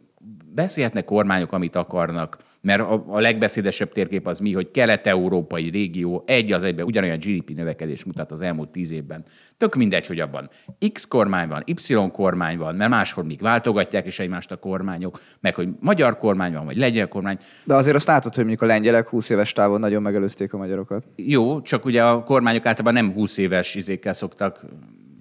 beszélhetnek 0.54 1.04
kormányok, 1.04 1.52
amit 1.52 1.76
akarnak, 1.76 2.38
mert 2.64 2.80
a, 2.80 3.04
a 3.08 3.20
legbeszédesebb 3.20 3.92
térkép 3.92 4.26
az 4.26 4.38
mi, 4.38 4.52
hogy 4.52 4.70
kelet-európai 4.70 5.68
régió 5.70 6.22
egy 6.26 6.52
az 6.52 6.64
egyben 6.64 6.84
ugyanolyan 6.84 7.18
GDP 7.18 7.50
növekedés 7.50 8.04
mutat 8.04 8.30
az 8.32 8.40
elmúlt 8.40 8.68
tíz 8.68 8.92
évben. 8.92 9.24
Tök 9.56 9.74
mindegy, 9.74 10.06
hogy 10.06 10.20
abban 10.20 10.50
X 10.92 11.04
kormány 11.04 11.48
van, 11.48 11.62
Y 11.66 11.94
kormány 12.12 12.58
van, 12.58 12.74
mert 12.74 12.90
máshol 12.90 13.24
még 13.24 13.40
váltogatják 13.40 14.06
is 14.06 14.18
egymást 14.18 14.52
a 14.52 14.56
kormányok, 14.56 15.20
meg 15.40 15.54
hogy 15.54 15.68
magyar 15.80 16.18
kormány 16.18 16.52
van, 16.52 16.64
vagy 16.64 16.76
lengyel 16.76 17.08
kormány. 17.08 17.38
De 17.64 17.74
azért 17.74 17.96
azt 17.96 18.06
látod, 18.06 18.34
hogy 18.34 18.44
mondjuk 18.44 18.62
a 18.62 18.72
lengyelek 18.72 19.08
20 19.08 19.30
éves 19.30 19.52
távon 19.52 19.80
nagyon 19.80 20.02
megelőzték 20.02 20.52
a 20.52 20.56
magyarokat. 20.56 21.04
Jó, 21.16 21.60
csak 21.62 21.84
ugye 21.84 22.04
a 22.04 22.22
kormányok 22.22 22.66
általában 22.66 23.04
nem 23.04 23.12
20 23.12 23.38
éves 23.38 23.74
izékkel 23.74 24.12
szoktak 24.12 24.66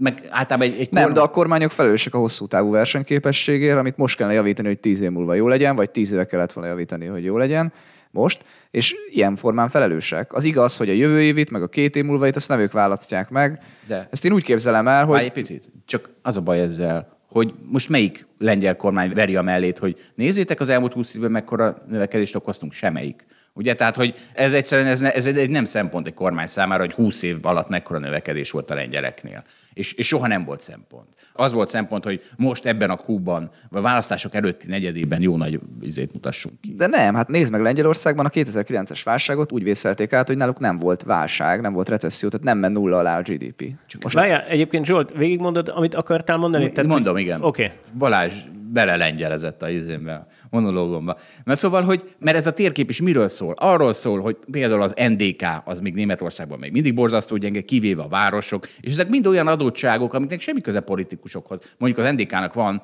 meg 0.04 0.28
általában 0.30 0.68
egy, 0.68 0.80
egy 0.80 0.92
Nem, 0.92 1.04
kormány... 1.04 1.14
de 1.14 1.20
a 1.20 1.28
kormányok 1.28 1.72
felelősek 1.72 2.14
a 2.16 2.18
hosszú 2.18 2.48
távú 2.48 2.72
versenyképességért, 2.72 3.78
amit 3.78 3.98
most 3.98 4.18
kellene 4.18 4.36
javítani, 4.36 4.68
hogy 4.68 4.80
tíz 4.80 5.02
év 5.02 5.10
múlva 5.10 5.34
jó 5.34 5.48
legyen, 5.48 5.76
vagy 5.76 5.90
tíz 5.90 6.12
éve 6.12 6.26
kellett 6.26 6.54
volna 6.54 6.70
javítani, 6.70 7.06
hogy 7.06 7.24
jó 7.24 7.38
legyen 7.38 7.74
most, 8.12 8.46
és 8.72 8.96
ilyen 9.10 9.36
formán 9.36 9.70
felelősek. 9.70 10.34
Az 10.34 10.44
igaz, 10.44 10.78
hogy 10.78 10.90
a 10.90 10.94
jövő 10.94 11.22
évit, 11.22 11.52
meg 11.52 11.62
a 11.62 11.68
két 11.68 11.96
év 11.96 12.04
múlva 12.04 12.28
itt 12.28 12.36
azt 12.36 12.50
nem 12.50 12.60
ők 12.60 12.72
választják 12.72 13.30
meg. 13.30 13.60
De. 13.88 14.08
Ezt 14.12 14.26
én 14.26 14.32
úgy 14.32 14.44
képzelem 14.44 14.88
el, 14.88 15.06
hogy... 15.06 15.14
Várj 15.14 15.26
egy 15.26 15.32
picit, 15.32 15.72
csak 15.86 16.10
az 16.22 16.38
a 16.38 16.42
baj 16.42 16.60
ezzel, 16.60 17.18
hogy 17.28 17.54
most 17.66 17.90
melyik 17.90 18.28
lengyel 18.40 18.76
kormány 18.76 19.14
veri 19.14 19.36
a 19.36 19.42
mellét, 19.42 19.78
hogy 19.78 19.98
nézzétek 20.16 20.60
az 20.60 20.70
elmúlt 20.70 20.94
20 20.94 21.16
évben 21.16 21.32
mekkora 21.32 21.78
növekedést 21.88 22.36
okoztunk, 22.36 22.74
semmelyik. 22.74 23.26
Ugye, 23.56 23.74
tehát, 23.74 23.96
hogy 23.96 24.16
ez 24.34 24.54
egyszerűen 24.54 24.88
ez, 24.88 25.00
ne, 25.00 25.14
ez 25.14 25.26
egy 25.26 25.50
nem 25.50 25.66
szempont 25.66 26.08
egy 26.08 26.14
kormány 26.14 26.48
számára, 26.48 26.82
hogy 26.82 26.94
20 26.94 27.22
év 27.22 27.38
alatt 27.42 27.70
mekkora 27.70 28.00
növekedés 28.00 28.52
volt 28.52 28.72
a 28.72 28.76
lengyeleknél. 28.76 29.44
És, 29.74 29.94
és 29.94 30.08
soha 30.08 30.28
nem 30.28 30.46
volt 30.46 30.62
szempont. 30.62 31.08
Az 31.34 31.52
volt 31.52 31.70
szempont, 31.70 32.04
hogy 32.04 32.22
most 32.38 32.66
ebben 32.66 32.90
a 32.90 32.96
kúban, 32.96 33.50
vagy 33.70 33.82
a 33.82 33.84
választások 33.84 34.36
előtti 34.36 34.68
negyedében 34.68 35.22
jó 35.22 35.38
nagy 35.38 35.60
izét 35.82 36.14
mutassunk 36.14 36.62
ki. 36.62 36.74
De 36.78 36.88
nem, 36.88 37.16
hát 37.16 37.28
nézd 37.28 37.52
meg 37.52 37.62
Lengyelországban 37.62 38.26
a 38.26 38.30
2009-es 38.30 39.02
válságot 39.04 39.52
úgy 39.52 39.64
vészelték 39.64 40.14
át, 40.14 40.28
hogy 40.28 40.38
náluk 40.38 40.60
nem 40.60 40.80
volt 40.80 41.04
válság, 41.04 41.62
nem 41.62 41.74
volt 41.74 41.90
recesszió, 41.90 42.30
tehát 42.30 42.46
nem 42.46 42.58
ment 42.58 42.74
nulla 42.74 42.98
alá 42.98 43.18
a 43.18 43.22
GDP. 43.22 43.76
Most 44.02 44.16
Várjál, 44.16 44.42
egyébként 44.42 44.86
Zsolt, 44.86 45.12
végigmondod, 45.18 45.72
amit 45.76 45.96
akartál 45.96 46.38
mondani? 46.38 46.72
Tehát, 46.72 46.90
Mondom, 46.90 47.18
igen. 47.18 47.42
Oké. 47.44 47.64
Okay. 47.64 47.78
Balázs 47.98 48.34
belelengyelezett 48.74 49.62
a 49.62 49.70
izémbe, 49.70 50.14
a 50.14 50.48
monológomba. 50.50 51.18
Na 51.44 51.56
szóval, 51.56 51.82
hogy, 51.82 52.16
mert 52.20 52.38
ez 52.38 52.48
a 52.48 52.54
térkép 52.54 52.90
is 52.90 53.02
miről 53.02 53.28
szól? 53.28 53.54
Arról 53.58 53.94
szól, 53.94 54.22
hogy 54.22 54.38
például 54.52 54.82
az 54.82 54.94
NDK, 55.08 55.46
az 55.66 55.80
még 55.80 55.94
Németországban 55.94 56.60
még 56.60 56.72
mindig 56.72 56.94
borzasztó 56.94 57.38
gyenge, 57.38 57.62
kivéve 57.62 58.02
a 58.02 58.08
városok, 58.08 58.68
és 58.80 58.92
ezek 58.92 59.10
mind 59.10 59.28
olyan 59.28 59.48
adottságok, 59.48 60.14
amiknek 60.14 60.42
semmi 60.42 60.62
köze 60.62 60.80
politikusokhoz. 60.80 61.76
Mondjuk 61.78 62.06
az 62.06 62.14
NDK-nak 62.14 62.54
van 62.54 62.84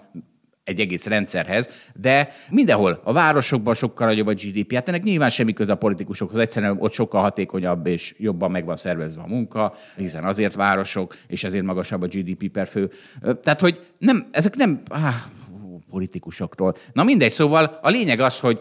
egy 0.63 0.79
egész 0.79 1.05
rendszerhez, 1.05 1.91
de 1.95 2.29
mindenhol, 2.49 2.99
a 3.03 3.13
városokban 3.13 3.73
sokkal 3.73 4.07
nagyobb 4.07 4.27
a 4.27 4.33
GDP. 4.33 4.73
Hát 4.73 4.87
ennek 4.87 5.03
nyilván 5.03 5.29
semmi 5.29 5.53
köze 5.53 5.71
a 5.71 5.75
politikusokhoz, 5.75 6.37
egyszerűen 6.37 6.77
ott 6.79 6.93
sokkal 6.93 7.21
hatékonyabb 7.21 7.87
és 7.87 8.15
jobban 8.17 8.51
meg 8.51 8.65
van 8.65 8.75
szervezve 8.75 9.21
a 9.21 9.27
munka, 9.27 9.73
hiszen 9.97 10.23
azért 10.23 10.55
városok, 10.55 11.15
és 11.27 11.43
ezért 11.43 11.63
magasabb 11.63 12.01
a 12.01 12.07
GDP 12.07 12.51
per 12.51 12.67
fő. 12.67 12.89
Tehát, 13.43 13.59
hogy 13.61 13.81
nem, 13.97 14.27
ezek 14.31 14.55
nem, 14.55 14.81
áh, 14.89 15.15
politikusoktól. 15.89 16.73
Na 16.93 17.03
mindegy, 17.03 17.31
szóval 17.31 17.79
a 17.81 17.89
lényeg 17.89 18.19
az, 18.19 18.39
hogy 18.39 18.59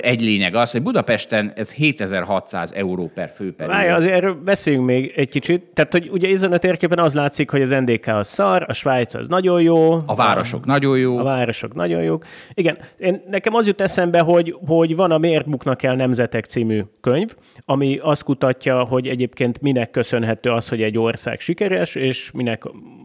egy 0.00 0.20
lényeg 0.20 0.54
az, 0.54 0.70
hogy 0.70 0.82
Budapesten 0.82 1.52
ez 1.56 1.72
7600 1.72 2.72
euró 2.72 3.10
per 3.14 3.30
fő 3.30 3.54
per 3.54 3.68
Várj, 3.68 3.88
azért 3.88 4.14
erről 4.14 4.34
beszéljünk 4.34 4.86
még 4.86 5.12
egy 5.16 5.28
kicsit. 5.28 5.62
Tehát, 5.62 5.92
hogy 5.92 6.08
ugye 6.12 6.28
ezen 6.28 6.52
a 6.52 6.56
térképen 6.56 6.98
az 6.98 7.14
látszik, 7.14 7.50
hogy 7.50 7.62
az 7.62 7.70
NDK 7.70 8.06
az 8.06 8.28
szar, 8.28 8.64
a 8.68 8.72
Svájc 8.72 9.14
az 9.14 9.28
nagyon 9.28 9.62
jó. 9.62 9.92
A 10.06 10.14
városok 10.14 10.62
a, 10.62 10.66
nagyon 10.66 10.98
jó. 10.98 11.18
A 11.18 11.22
városok 11.22 11.74
nagyon 11.74 12.02
jók. 12.02 12.24
Igen, 12.54 12.78
én, 12.98 13.22
nekem 13.30 13.54
az 13.54 13.66
jut 13.66 13.80
eszembe, 13.80 14.20
hogy, 14.20 14.56
hogy 14.66 14.96
van 14.96 15.10
a 15.10 15.18
Miért 15.18 15.48
buknak 15.48 15.82
el 15.82 15.94
nemzetek 15.94 16.44
című 16.44 16.82
könyv, 17.00 17.34
ami 17.64 17.98
azt 18.02 18.22
kutatja, 18.22 18.84
hogy 18.84 19.08
egyébként 19.08 19.60
minek 19.60 19.90
köszönhető 19.90 20.50
az, 20.50 20.68
hogy 20.68 20.82
egy 20.82 20.98
ország 20.98 21.40
sikeres, 21.40 21.94
és 21.94 22.30
minek 22.30 22.62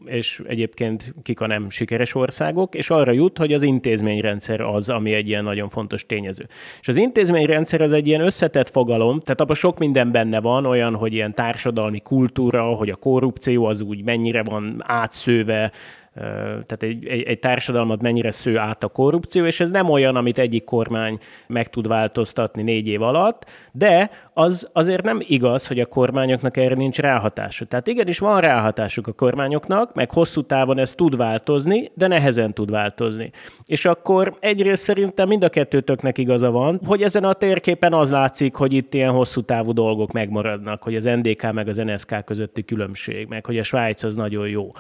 és 0.10 0.42
egyébként 0.48 1.14
kik 1.24 1.42
a 1.42 1.48
nem 1.48 1.70
sikeres 1.70 2.16
országok, 2.16 2.76
és 2.76 2.90
arra 2.90 3.12
jut, 3.12 3.38
hogy 3.38 3.54
az 3.54 3.64
intézményrendszer 3.64 4.62
az, 4.62 4.90
ami 4.90 5.14
egy 5.14 5.28
ilyen 5.28 5.44
nagyon 5.44 5.70
fontos 5.70 6.06
tényező. 6.06 6.48
És 6.82 6.88
az 6.88 6.96
intézményrendszer 6.96 7.82
az 7.82 7.92
egy 7.92 8.08
ilyen 8.08 8.22
összetett 8.22 8.70
fogalom, 8.70 9.20
tehát 9.20 9.42
abban 9.42 9.56
sok 9.56 9.78
minden 9.78 10.12
benne 10.12 10.42
van, 10.42 10.66
olyan, 10.66 10.96
hogy 10.96 11.14
ilyen 11.14 11.34
társadalmi 11.34 12.00
kultúra, 12.00 12.64
hogy 12.64 12.90
a 12.90 12.96
korrupció 12.96 13.66
az 13.66 13.82
úgy 13.82 14.04
mennyire 14.04 14.44
van 14.44 14.84
átszőve, 14.86 15.72
tehát 16.14 16.84
egy, 16.84 17.06
egy, 17.06 17.22
egy 17.22 17.40
társadalmat 17.40 18.02
mennyire 18.02 18.32
sző 18.32 18.58
át 18.58 18.84
a 18.84 18.88
korrupció, 18.88 19.46
és 19.46 19.60
ez 19.60 19.72
nem 19.72 19.90
olyan, 19.90 20.16
amit 20.16 20.38
egyik 20.38 20.64
kormány 20.64 21.18
meg 21.48 21.70
tud 21.70 21.88
változtatni 21.88 22.62
négy 22.62 22.88
év 22.88 23.02
alatt, 23.02 23.50
de 23.72 24.12
az 24.40 24.70
azért 24.74 25.04
nem 25.04 25.20
igaz, 25.22 25.68
hogy 25.68 25.80
a 25.80 25.86
kormányoknak 25.86 26.58
erre 26.58 26.76
nincs 26.76 27.00
ráhatása. 27.00 27.66
Tehát 27.66 27.88
igenis 27.88 28.20
van 28.20 28.42
ráhatásuk 28.42 29.08
a 29.08 29.12
kormányoknak, 29.12 29.94
meg 29.94 30.12
hosszú 30.12 30.42
távon 30.42 30.78
ez 30.78 30.94
tud 30.94 31.18
változni, 31.18 31.92
de 31.94 32.08
nehezen 32.08 32.54
tud 32.54 32.72
változni. 32.72 33.32
És 33.66 33.86
akkor 33.86 34.38
egyrészt 34.40 34.84
szerintem 34.84 35.28
mind 35.28 35.44
a 35.44 35.50
kettőtöknek 35.50 36.18
igaza 36.18 36.52
van, 36.52 36.80
hogy 36.86 37.02
ezen 37.02 37.24
a 37.24 37.34
térképen 37.34 37.94
az 37.94 38.12
látszik, 38.12 38.56
hogy 38.56 38.74
itt 38.74 38.94
ilyen 38.94 39.12
hosszú 39.12 39.42
távú 39.42 39.74
dolgok 39.74 40.12
megmaradnak, 40.12 40.84
hogy 40.84 40.96
az 40.96 41.04
NDK 41.04 41.52
meg 41.52 41.68
az 41.68 41.78
NSK 41.78 42.26
közötti 42.26 42.64
különbség, 42.64 43.28
meg 43.28 43.46
hogy 43.46 43.58
a 43.58 43.64
Svájc 43.64 44.04
az 44.04 44.16
nagyon 44.16 44.48
jó. 44.48 44.72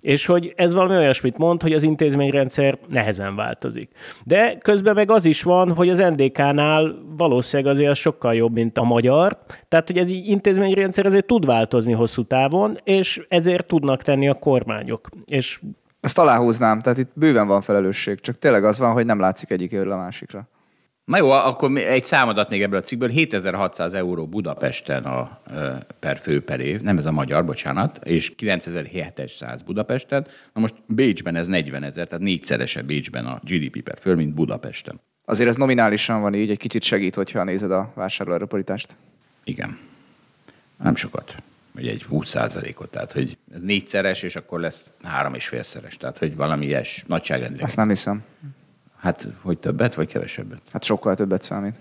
És 0.00 0.26
hogy 0.26 0.52
ez 0.56 0.74
valami 0.74 0.96
olyasmit 0.96 1.38
mond, 1.38 1.62
hogy 1.62 1.72
az 1.72 1.82
intézményrendszer 1.82 2.78
nehezen 2.88 3.36
változik. 3.36 3.90
De 4.24 4.58
közben 4.58 4.94
meg 4.94 5.10
az 5.10 5.24
is 5.24 5.42
van, 5.42 5.74
hogy 5.74 5.88
az 5.88 5.98
NDK-nál 5.98 6.94
valószínűleg 7.16 7.72
azért 7.72 7.90
az 7.90 7.98
sokkal 7.98 8.34
jobb, 8.34 8.52
mint 8.52 8.78
a 8.78 8.82
magyar. 8.82 9.06
Tehát, 9.68 9.86
hogy 9.86 9.98
ez 9.98 10.10
így 10.10 10.26
intézményrendszer 10.26 11.06
azért 11.06 11.26
tud 11.26 11.46
változni 11.46 11.92
hosszú 11.92 12.24
távon, 12.24 12.78
és 12.84 13.26
ezért 13.28 13.66
tudnak 13.66 14.02
tenni 14.02 14.28
a 14.28 14.34
kormányok. 14.34 15.08
És 15.26 15.60
ezt 16.00 16.18
aláhúznám, 16.18 16.80
tehát 16.80 16.98
itt 16.98 17.10
bőven 17.14 17.46
van 17.46 17.60
felelősség, 17.60 18.20
csak 18.20 18.38
tényleg 18.38 18.64
az 18.64 18.78
van, 18.78 18.92
hogy 18.92 19.06
nem 19.06 19.20
látszik 19.20 19.50
egyik 19.50 19.72
a 19.72 19.96
másikra. 19.96 20.48
Na 21.08 21.16
jó, 21.16 21.30
akkor 21.30 21.76
egy 21.76 22.04
számadat 22.04 22.48
még 22.48 22.62
ebből 22.62 22.78
a 22.78 22.82
cikkből. 22.82 23.08
7600 23.08 23.94
euró 23.94 24.26
Budapesten 24.26 25.04
a, 25.04 25.40
per 25.98 26.18
fő 26.18 26.42
per 26.42 26.60
év, 26.60 26.80
nem 26.80 26.98
ez 26.98 27.06
a 27.06 27.12
magyar, 27.12 27.44
bocsánat, 27.44 28.00
és 28.04 28.34
9700 28.34 29.62
Budapesten. 29.62 30.26
Na 30.54 30.60
most 30.60 30.74
Bécsben 30.86 31.36
ez 31.36 31.46
40 31.46 31.82
ezer, 31.82 32.06
tehát 32.06 32.24
négyszeresebb 32.24 32.86
Bécsben 32.86 33.26
a 33.26 33.40
GDP 33.42 33.82
per 33.82 33.98
fő, 33.98 34.14
mint 34.14 34.34
Budapesten. 34.34 35.00
Azért 35.28 35.48
ez 35.48 35.56
nominálisan 35.56 36.20
van 36.20 36.34
így, 36.34 36.50
egy 36.50 36.58
kicsit 36.58 36.82
segít, 36.82 37.14
hogyha 37.14 37.44
nézed 37.44 37.70
a 37.70 37.92
vásárlóerőpolitást. 37.94 38.96
Igen. 39.44 39.78
Nem 40.82 40.94
sokat. 40.94 41.34
Vagy 41.72 41.88
egy 41.88 42.02
20 42.02 42.28
százalékot. 42.28 42.90
Tehát, 42.90 43.12
hogy 43.12 43.38
ez 43.54 43.62
négyszeres, 43.62 44.22
és 44.22 44.36
akkor 44.36 44.60
lesz 44.60 44.92
három 45.02 45.34
és 45.34 45.48
félszeres. 45.48 45.96
Tehát, 45.96 46.18
hogy 46.18 46.36
valami 46.36 46.66
ilyes 46.66 47.04
nagyságrendben. 47.06 47.64
Azt 47.64 47.76
nem 47.76 47.88
hiszem. 47.88 48.22
Hát, 48.96 49.28
hogy 49.40 49.58
többet, 49.58 49.94
vagy 49.94 50.12
kevesebbet? 50.12 50.60
Hát 50.72 50.84
sokkal 50.84 51.14
többet 51.14 51.42
számít. 51.42 51.74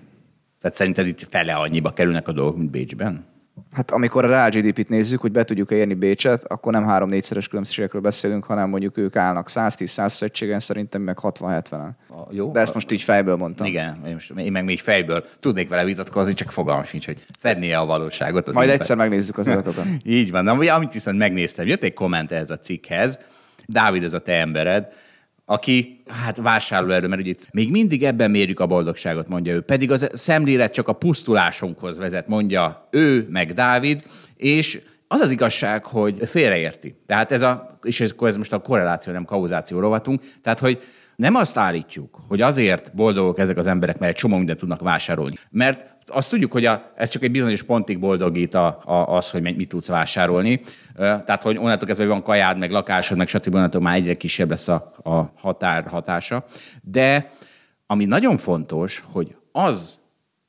Tehát 0.62 0.78
szerinted 0.78 1.08
itt 1.08 1.28
fele 1.30 1.56
annyiba 1.56 1.94
kerülnek 1.94 2.28
a 2.28 2.32
dolgok, 2.32 2.58
mint 2.58 2.72
Bécsben? 2.72 3.26
Hát 3.72 3.92
amikor 3.92 4.26
a 4.26 4.28
reál 4.28 4.50
GDP-t 4.50 4.90
nézzük, 4.90 5.22
hogy 5.22 5.32
be 5.32 5.44
tudjuk 5.44 5.72
érni 5.72 5.94
Bécset, 5.94 6.44
akkor 6.44 6.72
nem 6.72 6.86
három-négyszeres 6.86 7.48
különbségekről 7.48 8.02
beszélünk, 8.02 8.46
hanem 8.46 8.70
mondjuk 8.70 8.98
ők 8.98 9.16
állnak 9.16 9.48
110-100 9.50 10.22
egységen, 10.22 10.60
szerintem 10.60 11.02
meg 11.02 11.18
60-70-en. 11.22 11.90
Jó, 12.30 12.52
De 12.52 12.60
ezt 12.60 12.74
most 12.74 12.92
így 12.92 13.02
fejből 13.02 13.36
mondtam. 13.36 13.68
Igen, 13.68 14.02
én, 14.06 14.14
most, 14.14 14.34
én 14.38 14.52
meg 14.52 14.64
még 14.64 14.80
fejből 14.80 15.24
tudnék 15.40 15.70
vele 15.70 15.84
vitatkozni, 15.84 16.34
csak 16.34 16.52
fogalmam 16.52 16.84
sincs, 16.84 17.06
hogy 17.06 17.20
fednie 17.40 17.78
a 17.78 17.86
valóságot. 17.86 18.48
Az 18.48 18.56
Majd 18.56 18.70
egyszer 18.70 18.98
megnézzük 18.98 19.38
az 19.38 19.48
adatokat. 19.48 19.86
így 20.04 20.32
van, 20.32 20.46
de 20.46 20.72
amit 20.74 20.94
viszont 20.94 21.18
megnéztem, 21.18 21.68
jött 21.68 21.84
egy 21.84 21.94
komment 21.94 22.32
ehhez 22.32 22.52
a 22.52 22.60
cikkhez, 22.60 23.20
Dávid, 23.66 24.04
ez 24.04 24.14
a 24.14 24.20
te 24.20 24.34
embered, 24.34 24.94
aki 25.50 26.04
hát 26.08 26.38
vásárlóerő, 26.38 27.08
mert 27.08 27.22
ugye 27.22 27.30
itt 27.30 27.48
még 27.52 27.72
mindig 27.72 28.04
ebben 28.04 28.32
mérjük 28.32 28.60
a 28.60 28.66
boldogságot, 28.66 29.28
mondja 29.28 29.54
ő. 29.54 29.62
Pedig 29.62 29.92
az 29.92 30.10
szemlélet 30.14 30.74
csak 30.74 30.88
a 30.88 30.94
pusztulásunkhoz 30.94 31.98
vezet, 31.98 32.28
mondja 32.28 32.88
ő, 32.92 33.28
meg 33.30 33.54
Dávid, 33.54 34.04
és 34.36 34.82
az 35.08 35.20
az 35.20 35.32
igazság, 35.32 35.86
hogy 35.86 36.22
félreérti. 36.26 36.96
Tehát 37.06 37.32
ez 37.32 37.42
a, 37.42 37.80
és 37.84 38.02
ez, 38.02 38.14
ez 38.20 38.38
most 38.38 38.54
a 38.54 38.60
korreláció, 38.60 39.14
nem 39.14 39.26
kauzáció 39.26 39.80
rovatunk, 39.80 40.22
tehát 40.42 40.60
hogy 40.60 40.82
nem 41.16 41.36
azt 41.36 41.58
állítjuk, 41.58 42.20
hogy 42.28 42.42
azért 42.42 42.96
boldogok 42.96 43.40
ezek 43.40 43.58
az 43.58 43.68
emberek, 43.68 44.00
mert 44.00 44.12
egy 44.12 44.18
csomó 44.18 44.38
mindent 44.38 44.60
tudnak 44.60 44.82
vásárolni. 44.82 45.36
Mert 45.50 45.97
azt 46.08 46.30
tudjuk, 46.30 46.52
hogy 46.52 46.66
a, 46.66 46.92
ez 46.96 47.10
csak 47.10 47.24
egy 47.24 47.32
bizonyos 47.32 47.64
pontig 47.64 48.00
boldogít 48.00 48.54
a, 48.54 48.82
a, 48.86 49.16
az, 49.16 49.32
hogy 49.32 49.42
mit 49.42 49.70
tudsz 49.70 49.88
vásárolni. 49.88 50.62
Tehát, 50.96 51.44
hogy 51.44 51.58
onnantól 51.58 51.88
kezdve, 51.88 52.06
hogy 52.06 52.14
van 52.14 52.24
kajád, 52.24 52.58
meg 52.58 52.72
lakásod, 52.72 53.18
meg 53.18 53.28
stb. 53.28 53.56
onnantól 53.56 53.82
már 53.82 53.96
egyre 53.96 54.18
kisebb 54.18 54.50
lesz 54.50 54.68
a, 54.68 54.94
a 55.04 55.32
határ 55.36 55.88
hatása. 55.88 56.46
De 56.82 57.32
ami 57.88 58.06
nagyon 58.06 58.38
fontos, 58.38 59.04
hogy 59.12 59.36
az, 59.52 60.00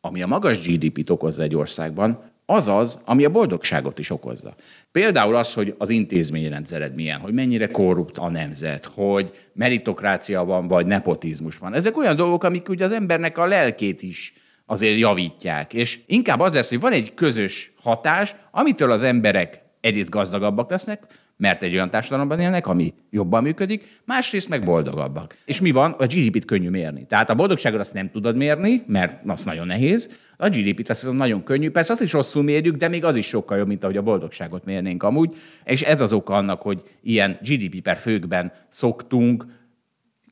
ami 0.00 0.22
a 0.22 0.26
magas 0.26 0.66
GDP-t 0.66 1.10
okozza 1.10 1.42
egy 1.42 1.54
országban, 1.54 2.18
az 2.46 2.68
az, 2.68 3.00
ami 3.04 3.24
a 3.24 3.30
boldogságot 3.30 3.98
is 3.98 4.10
okozza. 4.10 4.54
Például 4.92 5.36
az, 5.36 5.54
hogy 5.54 5.74
az 5.78 5.90
intézményrendszered 5.90 6.94
milyen, 6.94 7.18
hogy 7.18 7.32
mennyire 7.32 7.70
korrupt 7.70 8.18
a 8.18 8.30
nemzet, 8.30 8.84
hogy 8.84 9.32
meritokrácia 9.52 10.44
van, 10.44 10.68
vagy 10.68 10.86
nepotizmus 10.86 11.58
van. 11.58 11.74
Ezek 11.74 11.96
olyan 11.96 12.16
dolgok, 12.16 12.44
amik 12.44 12.68
ugye 12.68 12.84
az 12.84 12.92
embernek 12.92 13.38
a 13.38 13.46
lelkét 13.46 14.02
is 14.02 14.32
azért 14.70 14.98
javítják. 14.98 15.74
És 15.74 15.98
inkább 16.06 16.40
az 16.40 16.54
lesz, 16.54 16.68
hogy 16.68 16.80
van 16.80 16.92
egy 16.92 17.14
közös 17.14 17.72
hatás, 17.82 18.36
amitől 18.50 18.90
az 18.90 19.02
emberek 19.02 19.60
egyrészt 19.80 20.10
gazdagabbak 20.10 20.70
lesznek, 20.70 21.02
mert 21.36 21.62
egy 21.62 21.72
olyan 21.72 21.90
társadalomban 21.90 22.40
élnek, 22.40 22.66
ami 22.66 22.94
jobban 23.10 23.42
működik, 23.42 23.86
másrészt 24.04 24.48
meg 24.48 24.64
boldogabbak. 24.64 25.36
És 25.44 25.60
mi 25.60 25.70
van? 25.70 25.92
A 25.98 26.06
GDP-t 26.06 26.44
könnyű 26.44 26.68
mérni. 26.68 27.06
Tehát 27.06 27.30
a 27.30 27.34
boldogságot 27.34 27.80
azt 27.80 27.92
nem 27.94 28.10
tudod 28.10 28.36
mérni, 28.36 28.82
mert 28.86 29.28
az 29.28 29.44
nagyon 29.44 29.66
nehéz. 29.66 30.18
A 30.36 30.48
GDP-t 30.48 30.90
azt 30.90 31.12
nagyon 31.12 31.42
könnyű. 31.42 31.70
Persze 31.70 31.92
azt 31.92 32.02
is 32.02 32.12
rosszul 32.12 32.42
mérjük, 32.42 32.76
de 32.76 32.88
még 32.88 33.04
az 33.04 33.16
is 33.16 33.26
sokkal 33.26 33.58
jobb, 33.58 33.66
mint 33.66 33.84
ahogy 33.84 33.96
a 33.96 34.02
boldogságot 34.02 34.64
mérnénk 34.64 35.02
amúgy. 35.02 35.36
És 35.64 35.82
ez 35.82 36.00
az 36.00 36.12
oka 36.12 36.34
annak, 36.34 36.62
hogy 36.62 36.82
ilyen 37.02 37.38
GDP 37.42 37.80
per 37.80 37.96
főkben 37.96 38.52
szoktunk 38.68 39.44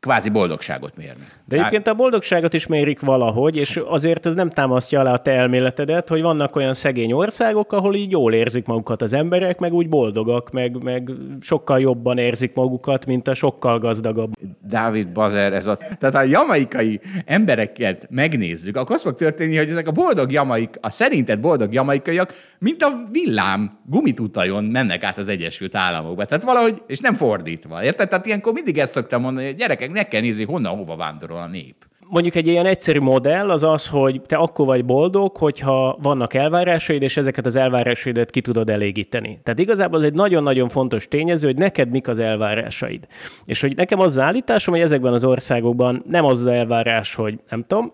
kvázi 0.06 0.28
boldogságot 0.28 0.96
mérni. 0.96 1.22
De 1.48 1.56
egyébként 1.56 1.86
a 1.86 1.94
boldogságot 1.94 2.52
is 2.52 2.66
mérik 2.66 3.00
valahogy, 3.00 3.56
és 3.56 3.80
azért 3.86 4.26
ez 4.26 4.34
nem 4.34 4.50
támasztja 4.50 5.00
alá 5.00 5.12
a 5.12 5.18
te 5.18 5.30
elméletedet, 5.30 6.08
hogy 6.08 6.22
vannak 6.22 6.56
olyan 6.56 6.74
szegény 6.74 7.12
országok, 7.12 7.72
ahol 7.72 7.94
így 7.94 8.10
jól 8.10 8.32
érzik 8.32 8.66
magukat 8.66 9.02
az 9.02 9.12
emberek, 9.12 9.58
meg 9.58 9.72
úgy 9.72 9.88
boldogak, 9.88 10.50
meg, 10.50 10.82
meg 10.82 11.10
sokkal 11.40 11.80
jobban 11.80 12.18
érzik 12.18 12.54
magukat, 12.54 13.06
mint 13.06 13.28
a 13.28 13.34
sokkal 13.34 13.78
gazdagabb. 13.78 14.32
Dávid 14.66 15.08
Bazer, 15.08 15.52
ez 15.52 15.66
a... 15.66 15.76
Tehát 15.76 16.14
ha 16.14 16.20
a 16.20 16.22
jamaikai 16.22 17.00
embereket 17.24 18.06
megnézzük, 18.10 18.76
akkor 18.76 18.94
azt 18.94 19.04
fog 19.04 19.14
történni, 19.14 19.56
hogy 19.56 19.68
ezek 19.68 19.88
a 19.88 19.92
boldog 19.92 20.32
jamaik, 20.32 20.78
a 20.80 20.90
szerinted 20.90 21.40
boldog 21.40 21.72
jamaikaiak, 21.72 22.32
mint 22.58 22.82
a 22.82 22.88
villám 23.12 23.78
gumitutajon 23.86 24.64
mennek 24.64 25.04
át 25.04 25.18
az 25.18 25.28
Egyesült 25.28 25.74
Államokba. 25.74 26.24
Tehát 26.24 26.44
valahogy, 26.44 26.82
és 26.86 26.98
nem 26.98 27.14
fordítva, 27.14 27.84
érted? 27.84 28.08
Tehát 28.08 28.26
ilyenkor 28.26 28.52
mindig 28.52 28.78
ezt 28.78 28.92
szoktam 28.92 29.22
mondani, 29.22 29.46
hogy 29.46 29.54
gyerekek, 29.54 29.90
ne 29.96 30.08
kell 30.08 30.20
nézni, 30.20 30.44
honnan, 30.44 30.76
hova 30.76 30.96
vándorol 30.96 31.38
a 31.38 31.46
nép. 31.46 31.86
Mondjuk 32.08 32.34
egy 32.34 32.46
ilyen 32.46 32.66
egyszerű 32.66 33.00
modell 33.00 33.50
az 33.50 33.62
az, 33.62 33.86
hogy 33.86 34.20
te 34.26 34.36
akkor 34.36 34.66
vagy 34.66 34.84
boldog, 34.84 35.36
hogyha 35.36 35.98
vannak 36.02 36.34
elvárásaid, 36.34 37.02
és 37.02 37.16
ezeket 37.16 37.46
az 37.46 37.56
elvárásaidat 37.56 38.30
ki 38.30 38.40
tudod 38.40 38.70
elégíteni. 38.70 39.38
Tehát 39.42 39.58
igazából 39.58 39.98
ez 39.98 40.04
egy 40.04 40.12
nagyon-nagyon 40.12 40.68
fontos 40.68 41.08
tényező, 41.08 41.46
hogy 41.46 41.56
neked 41.56 41.90
mik 41.90 42.08
az 42.08 42.18
elvárásaid. 42.18 43.06
És 43.44 43.60
hogy 43.60 43.76
nekem 43.76 43.98
az, 43.98 44.06
az 44.06 44.18
állításom, 44.18 44.74
hogy 44.74 44.82
ezekben 44.82 45.12
az 45.12 45.24
országokban 45.24 46.04
nem 46.08 46.24
az 46.24 46.40
az 46.40 46.46
elvárás, 46.46 47.14
hogy 47.14 47.38
nem 47.50 47.64
tudom, 47.66 47.92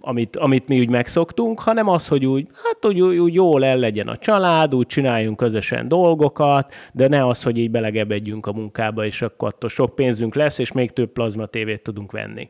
amit, 0.00 0.36
amit 0.36 0.68
mi 0.68 0.78
úgy 0.78 0.90
megszoktunk, 0.90 1.60
hanem 1.60 1.88
az, 1.88 2.08
hogy 2.08 2.26
úgy, 2.26 2.46
hát 2.64 2.86
úgy, 2.86 3.00
úgy 3.00 3.34
jól 3.34 3.64
el 3.64 3.76
legyen 3.76 4.08
a 4.08 4.16
család, 4.16 4.74
úgy 4.74 4.86
csináljunk 4.86 5.36
közösen 5.36 5.88
dolgokat, 5.88 6.74
de 6.92 7.08
ne 7.08 7.26
az, 7.26 7.42
hogy 7.42 7.58
így 7.58 7.70
belegebedjünk 7.70 8.46
a 8.46 8.52
munkába, 8.52 9.04
és 9.04 9.22
akkor 9.22 9.48
attól 9.48 9.68
sok 9.68 9.94
pénzünk 9.94 10.34
lesz, 10.34 10.58
és 10.58 10.72
még 10.72 10.90
több 10.90 11.12
plazma 11.12 11.46
tévét 11.46 11.82
tudunk 11.82 12.12
venni. 12.12 12.48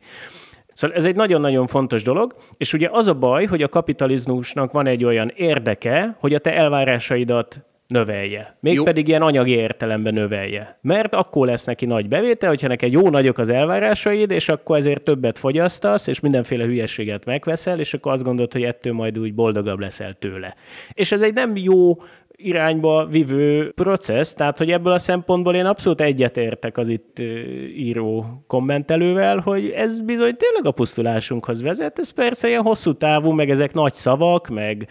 Szóval 0.77 0.95
ez 0.95 1.05
egy 1.05 1.15
nagyon-nagyon 1.15 1.67
fontos 1.67 2.03
dolog, 2.03 2.35
és 2.57 2.73
ugye 2.73 2.89
az 2.91 3.07
a 3.07 3.13
baj, 3.13 3.45
hogy 3.45 3.61
a 3.61 3.67
kapitalizmusnak 3.67 4.71
van 4.71 4.87
egy 4.87 5.03
olyan 5.03 5.31
érdeke, 5.35 6.17
hogy 6.19 6.33
a 6.33 6.39
te 6.39 6.55
elvárásaidat 6.55 7.61
növelje. 7.87 8.57
Mégpedig 8.59 9.07
ilyen 9.07 9.21
anyagi 9.21 9.51
értelemben 9.51 10.13
növelje. 10.13 10.77
Mert 10.81 11.15
akkor 11.15 11.47
lesz 11.47 11.63
neki 11.63 11.85
nagy 11.85 12.07
bevétel, 12.07 12.49
hogyha 12.49 12.67
neked 12.67 12.91
jó 12.91 13.09
nagyok 13.09 13.37
az 13.37 13.49
elvárásaid, 13.49 14.31
és 14.31 14.49
akkor 14.49 14.77
ezért 14.77 15.03
többet 15.03 15.39
fogyasztasz, 15.39 16.07
és 16.07 16.19
mindenféle 16.19 16.63
hülyeséget 16.63 17.25
megveszel, 17.25 17.79
és 17.79 17.93
akkor 17.93 18.11
azt 18.11 18.23
gondolod, 18.23 18.53
hogy 18.53 18.63
ettől 18.63 18.93
majd 18.93 19.19
úgy 19.19 19.33
boldogabb 19.33 19.79
leszel 19.79 20.13
tőle. 20.13 20.55
És 20.93 21.11
ez 21.11 21.21
egy 21.21 21.33
nem 21.33 21.51
jó 21.55 21.95
irányba 22.39 23.05
vivő 23.05 23.71
processz, 23.71 24.33
tehát 24.33 24.57
hogy 24.57 24.71
ebből 24.71 24.93
a 24.93 24.99
szempontból 24.99 25.55
én 25.55 25.65
abszolút 25.65 26.01
egyetértek 26.01 26.77
az 26.77 26.87
itt 26.87 27.19
író 27.75 28.43
kommentelővel, 28.47 29.37
hogy 29.39 29.69
ez 29.69 30.01
bizony 30.01 30.35
tényleg 30.35 30.65
a 30.65 30.71
pusztulásunkhoz 30.71 31.61
vezet, 31.61 31.99
ez 31.99 32.09
persze 32.09 32.47
ilyen 32.47 32.61
hosszú 32.61 32.93
távú, 32.93 33.31
meg 33.31 33.49
ezek 33.49 33.73
nagy 33.73 33.93
szavak, 33.93 34.47
meg 34.47 34.87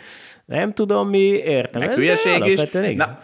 nem 0.47 0.73
tudom 0.73 1.09
mi, 1.09 1.19
értem. 1.29 1.83
Meg 1.83 1.95
hülyeség 1.95 2.45
is. 2.45 2.95
Na, 2.97 3.19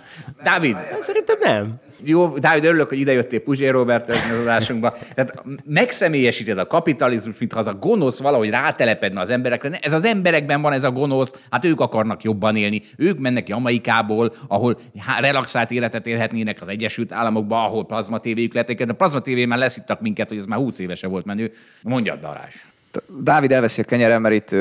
Dávid. 0.45 0.77
Szerintem 1.01 1.37
nem. 1.41 1.81
Jó, 2.05 2.39
Dávid, 2.39 2.65
örülök, 2.65 2.89
hogy 2.89 2.99
idejöttél 2.99 3.41
Puzsé 3.41 3.69
Robert 3.69 4.11
adásunkba. 4.41 4.95
Tehát 5.15 5.43
megszemélyesíted 5.65 6.59
a 6.59 6.67
kapitalizmus, 6.67 7.39
mintha 7.39 7.59
az 7.59 7.67
a 7.67 7.75
gonosz 7.75 8.21
valahogy 8.21 8.51
rátelepedne 8.51 9.21
az 9.21 9.31
emberekre. 9.31 9.79
Ez 9.81 9.93
az 9.93 10.05
emberekben 10.05 10.63
van 10.63 10.73
ez 10.73 10.85
a 10.85 10.91
gonosz, 10.91 11.45
hát 11.51 11.65
ők 11.65 11.81
akarnak 11.81 12.23
jobban 12.23 12.57
élni. 12.57 12.81
Ők 12.97 13.19
mennek 13.19 13.49
Jamaikából, 13.49 14.33
ahol 14.49 14.77
relaxált 15.21 15.71
életet 15.71 16.07
élhetnének 16.07 16.59
az 16.61 16.69
Egyesült 16.69 17.13
Államokba, 17.13 17.65
ahol 17.65 17.85
plazma 17.85 18.19
tévéjük 18.19 18.55
lettek. 18.55 18.81
A 18.91 18.93
plazma 18.93 19.21
tévében 19.21 19.59
leszittak 19.59 20.01
minket, 20.01 20.29
hogy 20.29 20.39
ez 20.39 20.47
már 20.47 20.59
20 20.59 20.79
évese 20.79 21.07
volt 21.07 21.25
menő. 21.25 21.51
Mondjad, 21.83 22.21
Darás. 22.21 22.67
Dávid 23.23 23.53
elveszi 23.53 23.81
a 23.81 23.85
kenyerem, 23.85 24.23
mert 24.23 24.35
itt 24.35 24.57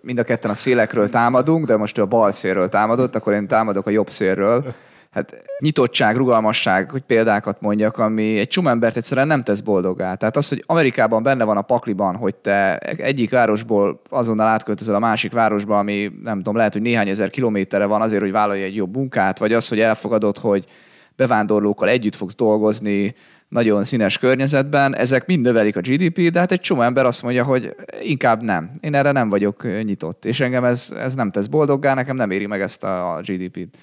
mind 0.00 0.18
a 0.18 0.22
ketten 0.22 0.50
a 0.50 0.54
szélekről 0.54 1.08
támadunk, 1.08 1.66
de 1.66 1.76
most 1.76 1.98
a 1.98 2.06
bal 2.06 2.32
szélről 2.32 2.68
támadott, 2.68 3.14
akkor 3.14 3.32
én 3.32 3.46
támadok 3.46 3.86
a 3.86 3.90
jobb 3.90 4.08
szélről. 4.08 4.74
Hát 5.12 5.42
nyitottság, 5.58 6.16
rugalmasság, 6.16 6.90
hogy 6.90 7.02
példákat 7.02 7.60
mondjak, 7.60 7.98
ami 7.98 8.38
egy 8.38 8.48
csomó 8.48 8.68
embert 8.68 8.96
egyszerűen 8.96 9.26
nem 9.26 9.42
tesz 9.42 9.60
boldoggá. 9.60 10.14
Tehát 10.14 10.36
az, 10.36 10.48
hogy 10.48 10.62
Amerikában 10.66 11.22
benne 11.22 11.44
van 11.44 11.56
a 11.56 11.62
pakliban, 11.62 12.16
hogy 12.16 12.34
te 12.34 12.78
egyik 12.78 13.30
városból 13.30 14.00
azonnal 14.08 14.46
átköltözöl 14.46 14.94
a 14.94 14.98
másik 14.98 15.32
városba, 15.32 15.78
ami 15.78 16.12
nem 16.22 16.36
tudom, 16.36 16.56
lehet, 16.56 16.72
hogy 16.72 16.82
néhány 16.82 17.08
ezer 17.08 17.30
kilométerre 17.30 17.84
van 17.84 18.02
azért, 18.02 18.22
hogy 18.22 18.32
vállalj 18.32 18.62
egy 18.62 18.74
jobb 18.74 18.96
munkát, 18.96 19.38
vagy 19.38 19.52
az, 19.52 19.68
hogy 19.68 19.80
elfogadod, 19.80 20.38
hogy 20.38 20.64
bevándorlókkal 21.16 21.88
együtt 21.88 22.16
fogsz 22.16 22.34
dolgozni, 22.34 23.14
nagyon 23.48 23.84
színes 23.84 24.18
környezetben, 24.18 24.96
ezek 24.96 25.26
mind 25.26 25.44
növelik 25.44 25.76
a 25.76 25.80
GDP, 25.80 26.30
de 26.30 26.38
hát 26.38 26.52
egy 26.52 26.60
csomó 26.60 26.80
ember 26.80 27.04
azt 27.04 27.22
mondja, 27.22 27.44
hogy 27.44 27.74
inkább 28.02 28.42
nem. 28.42 28.70
Én 28.80 28.94
erre 28.94 29.12
nem 29.12 29.28
vagyok 29.28 29.82
nyitott, 29.82 30.24
és 30.24 30.40
engem 30.40 30.64
ez, 30.64 30.94
ez 30.98 31.14
nem 31.14 31.30
tesz 31.30 31.46
boldoggá, 31.46 31.94
nekem 31.94 32.16
nem 32.16 32.30
éri 32.30 32.46
meg 32.46 32.60
ezt 32.60 32.84
a 32.84 33.20
GDP-t. 33.24 33.76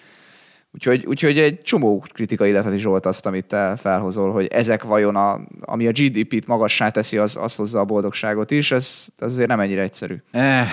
Úgyhogy, 0.71 1.05
úgyhogy 1.05 1.39
egy 1.39 1.61
csomó 1.61 2.03
kritika 2.13 2.45
illeti 2.45 2.77
Zsolt 2.77 3.05
azt, 3.05 3.25
amit 3.25 3.45
te 3.45 3.75
felhozol, 3.75 4.31
hogy 4.31 4.47
ezek 4.47 4.83
vajon, 4.83 5.15
a, 5.15 5.41
ami 5.61 5.87
a 5.87 5.91
GDP-t 5.91 6.47
magassá 6.47 6.89
teszi, 6.89 7.17
az, 7.17 7.37
az 7.41 7.55
hozza 7.55 7.79
a 7.79 7.85
boldogságot 7.85 8.51
is, 8.51 8.71
ez, 8.71 9.07
ez 9.17 9.31
azért 9.31 9.47
nem 9.47 9.59
ennyire 9.59 9.81
egyszerű. 9.81 10.15
Eh, 10.31 10.67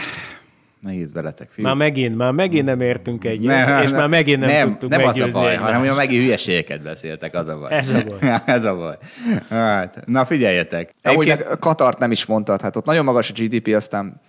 Nehéz 0.80 1.12
veletek, 1.12 1.50
fiú. 1.50 1.64
Már 1.64 1.74
megint, 1.74 2.16
már 2.16 2.32
megint 2.32 2.64
nem 2.64 2.80
értünk 2.80 3.24
egyet, 3.24 3.66
ne, 3.66 3.82
és 3.82 3.90
ne, 3.90 3.96
már 3.96 4.08
megint 4.08 4.40
nem, 4.40 4.48
nem 4.48 4.68
tudtuk 4.68 4.90
Nem 4.90 5.06
az 5.06 5.20
a 5.20 5.26
baj, 5.26 5.56
hanem 5.56 5.80
hogy 5.80 5.96
megint 5.96 6.22
hülyeségeket 6.22 6.82
beszéltek, 6.82 7.34
az 7.34 7.48
a 7.48 7.58
baj. 7.58 7.72
Ez 7.72 7.90
a 7.90 8.04
baj. 8.04 8.40
Ez 8.56 8.64
a 8.64 8.76
baj. 8.76 8.96
Hát, 9.48 10.02
na 10.06 10.24
figyeljetek. 10.24 10.94
Amúgy 11.02 11.28
Egyébként... 11.28 11.58
Katart 11.58 11.98
nem 11.98 12.10
is 12.10 12.26
mondtad, 12.26 12.60
hát 12.60 12.76
ott 12.76 12.84
nagyon 12.84 13.04
magas 13.04 13.30
a 13.30 13.32
GDP, 13.36 13.74
aztán 13.74 14.20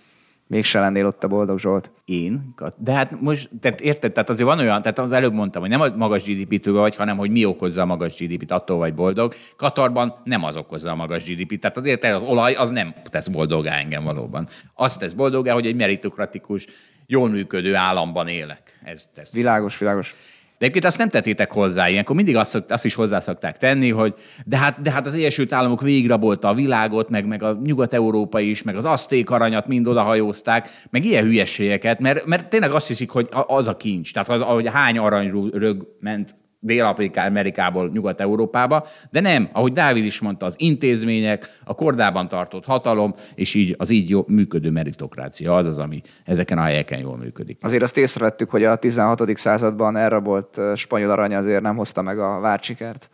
Mégse 0.48 0.80
lennél 0.80 1.06
ott 1.06 1.24
a 1.24 1.28
boldog 1.28 1.58
Zsolt. 1.58 1.90
Én? 2.04 2.54
De 2.76 2.92
hát 2.92 3.20
most, 3.20 3.50
tehát 3.60 3.80
érted, 3.80 4.12
tehát 4.12 4.30
azért 4.30 4.48
van 4.48 4.58
olyan, 4.58 4.82
tehát 4.82 4.98
az 4.98 5.12
előbb 5.12 5.32
mondtam, 5.32 5.60
hogy 5.60 5.70
nem 5.70 5.80
a 5.80 5.88
magas 5.96 6.22
GDP-től 6.22 6.78
vagy, 6.78 6.96
hanem 6.96 7.16
hogy 7.16 7.30
mi 7.30 7.44
okozza 7.44 7.82
a 7.82 7.86
magas 7.86 8.14
GDP-t, 8.18 8.50
attól 8.50 8.78
vagy 8.78 8.94
boldog. 8.94 9.34
Katarban 9.56 10.14
nem 10.24 10.44
az 10.44 10.56
okozza 10.56 10.90
a 10.90 10.94
magas 10.94 11.24
GDP-t. 11.24 11.60
Tehát 11.60 11.76
azért 11.76 12.04
az 12.04 12.22
olaj 12.22 12.54
az 12.54 12.70
nem 12.70 12.94
tesz 13.10 13.28
boldogá 13.28 13.78
engem 13.78 14.04
valóban. 14.04 14.46
Azt 14.74 14.98
tesz 14.98 15.12
boldogá, 15.12 15.52
hogy 15.52 15.66
egy 15.66 15.76
meritokratikus, 15.76 16.66
jól 17.06 17.28
működő 17.28 17.74
államban 17.74 18.28
élek. 18.28 18.78
Ez 18.84 19.08
tesz. 19.14 19.32
Világos, 19.32 19.78
világos. 19.78 20.14
De 20.58 20.64
egyébként 20.64 20.84
azt 20.84 20.98
nem 20.98 21.08
tettétek 21.08 21.52
hozzá, 21.52 21.88
ilyenkor 21.88 22.16
mindig 22.16 22.36
azt, 22.36 22.64
azt 22.68 22.84
is 22.84 22.94
hozzá 22.94 23.20
szokták 23.20 23.56
tenni, 23.56 23.90
hogy 23.90 24.14
de 24.44 24.56
hát, 24.56 24.80
de 24.80 24.90
hát 24.90 25.06
az 25.06 25.14
Egyesült 25.14 25.52
Államok 25.52 25.82
végigrabolta 25.82 26.48
a 26.48 26.54
világot, 26.54 27.08
meg, 27.08 27.26
meg 27.26 27.42
a 27.42 27.58
Nyugat-Európa 27.64 28.40
is, 28.40 28.62
meg 28.62 28.76
az 28.76 28.84
aszték 28.84 29.30
aranyat 29.30 29.66
mind 29.66 29.86
odahajózták, 29.86 30.68
meg 30.90 31.04
ilyen 31.04 31.24
hülyességeket, 31.24 32.00
mert, 32.00 32.26
mert 32.26 32.48
tényleg 32.48 32.70
azt 32.70 32.86
hiszik, 32.86 33.10
hogy 33.10 33.28
az 33.30 33.68
a 33.68 33.76
kincs. 33.76 34.12
Tehát 34.12 34.28
az, 34.28 34.40
ahogy 34.40 34.68
hány 34.68 34.98
aranyrög 34.98 35.96
ment 36.00 36.34
Dél-Amerikából 36.60 37.90
Nyugat-Európába, 37.92 38.86
de 39.10 39.20
nem, 39.20 39.48
ahogy 39.52 39.72
Dávid 39.72 40.04
is 40.04 40.20
mondta, 40.20 40.46
az 40.46 40.54
intézmények, 40.56 41.60
a 41.64 41.74
kordában 41.74 42.28
tartott 42.28 42.64
hatalom, 42.64 43.14
és 43.34 43.54
így 43.54 43.74
az 43.78 43.90
így 43.90 44.08
jó, 44.08 44.24
működő 44.26 44.70
meritokrácia 44.70 45.56
az 45.56 45.66
az, 45.66 45.78
ami 45.78 46.00
ezeken 46.24 46.58
a 46.58 46.62
helyeken 46.62 46.98
jól 46.98 47.16
működik. 47.16 47.58
Azért 47.60 47.82
azt 47.82 47.96
észrevettük, 47.96 48.50
hogy 48.50 48.64
a 48.64 48.76
16. 48.76 49.36
században 49.38 49.96
elrabolt 49.96 50.60
spanyol 50.74 51.10
arany 51.10 51.34
azért 51.34 51.62
nem 51.62 51.76
hozta 51.76 52.02
meg 52.02 52.18
a 52.18 52.40
várcsikert. 52.40 53.10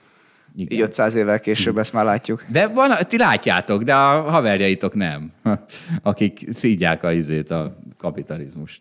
Igen. 0.57 0.79
Így 0.79 0.85
500 0.85 1.15
évvel 1.15 1.41
később 1.41 1.79
ezt 1.79 1.93
már 1.93 2.05
látjuk. 2.05 2.45
De 2.49 2.67
van, 2.67 2.91
ti 3.09 3.17
látjátok, 3.17 3.83
de 3.83 3.95
a 3.95 4.21
haverjaitok 4.21 4.95
nem, 4.95 5.33
akik 6.03 6.47
szídják 6.51 7.03
a 7.03 7.13
izét, 7.13 7.51
a 7.51 7.77
kapitalizmust. 7.99 8.81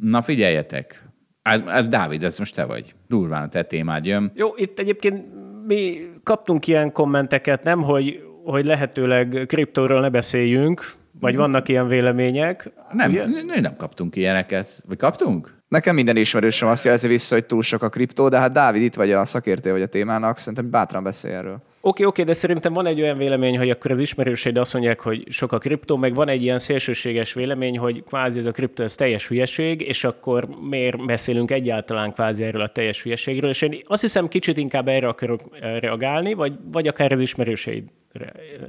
Na 0.00 0.22
figyeljetek, 0.22 1.07
ez, 1.52 1.60
ez 1.66 1.84
Dávid, 1.84 2.24
ez 2.24 2.38
most 2.38 2.54
te 2.54 2.64
vagy. 2.64 2.94
Durván 3.08 3.42
a 3.42 3.48
te 3.48 3.62
témád 3.62 4.04
jön. 4.04 4.32
Jó, 4.34 4.48
itt 4.56 4.78
egyébként 4.78 5.24
mi 5.66 5.98
kaptunk 6.22 6.66
ilyen 6.66 6.92
kommenteket, 6.92 7.62
nem, 7.62 7.82
hogy, 7.82 8.22
hogy 8.44 8.64
lehetőleg 8.64 9.44
kriptóról 9.46 10.00
ne 10.00 10.08
beszéljünk, 10.08 10.92
vagy 11.20 11.32
mhm. 11.32 11.42
vannak 11.42 11.68
ilyen 11.68 11.88
vélemények? 11.88 12.70
Nem, 12.92 13.10
ugye? 13.10 13.60
nem 13.60 13.76
kaptunk 13.76 14.16
ilyeneket. 14.16 14.82
Vagy 14.88 14.98
kaptunk? 14.98 15.56
Nekem 15.68 15.94
minden 15.94 16.16
ismerősöm 16.16 16.68
azt 16.68 16.84
jelzi 16.84 17.08
vissza, 17.08 17.34
hogy 17.34 17.46
túl 17.46 17.62
sok 17.62 17.82
a 17.82 17.88
kriptó, 17.88 18.28
de 18.28 18.38
hát 18.38 18.52
Dávid 18.52 18.82
itt 18.82 18.94
vagy 18.94 19.12
a 19.12 19.24
szakértő 19.24 19.70
vagy 19.70 19.82
a 19.82 19.86
témának, 19.86 20.38
szerintem 20.38 20.70
bátran 20.70 21.02
beszélj 21.02 21.34
erről. 21.34 21.62
Oké, 21.80 22.04
oké, 22.04 22.22
de 22.22 22.32
szerintem 22.32 22.72
van 22.72 22.86
egy 22.86 23.00
olyan 23.00 23.18
vélemény, 23.18 23.58
hogy 23.58 23.70
akkor 23.70 23.90
az 23.90 23.98
ismerőseid 23.98 24.58
azt 24.58 24.72
mondják, 24.72 25.00
hogy 25.00 25.24
sok 25.28 25.52
a 25.52 25.58
kriptó, 25.58 25.96
meg 25.96 26.14
van 26.14 26.28
egy 26.28 26.42
ilyen 26.42 26.58
szélsőséges 26.58 27.32
vélemény, 27.32 27.78
hogy 27.78 28.04
kvázi 28.04 28.38
ez 28.38 28.44
a 28.44 28.50
kriptó 28.50 28.82
ez 28.82 28.94
teljes 28.94 29.28
hülyeség, 29.28 29.80
és 29.80 30.04
akkor 30.04 30.48
miért 30.68 31.06
beszélünk 31.06 31.50
egyáltalán 31.50 32.12
kvázi 32.12 32.44
erről 32.44 32.62
a 32.62 32.68
teljes 32.68 33.02
hülyeségről, 33.02 33.50
és 33.50 33.62
én 33.62 33.78
azt 33.86 34.02
hiszem 34.02 34.28
kicsit 34.28 34.56
inkább 34.56 34.88
erre 34.88 35.08
akarok 35.08 35.40
reagálni, 35.60 36.34
vagy, 36.34 36.52
vagy 36.72 36.86
akár 36.86 37.12
az 37.12 37.20
ismerőseid 37.20 37.84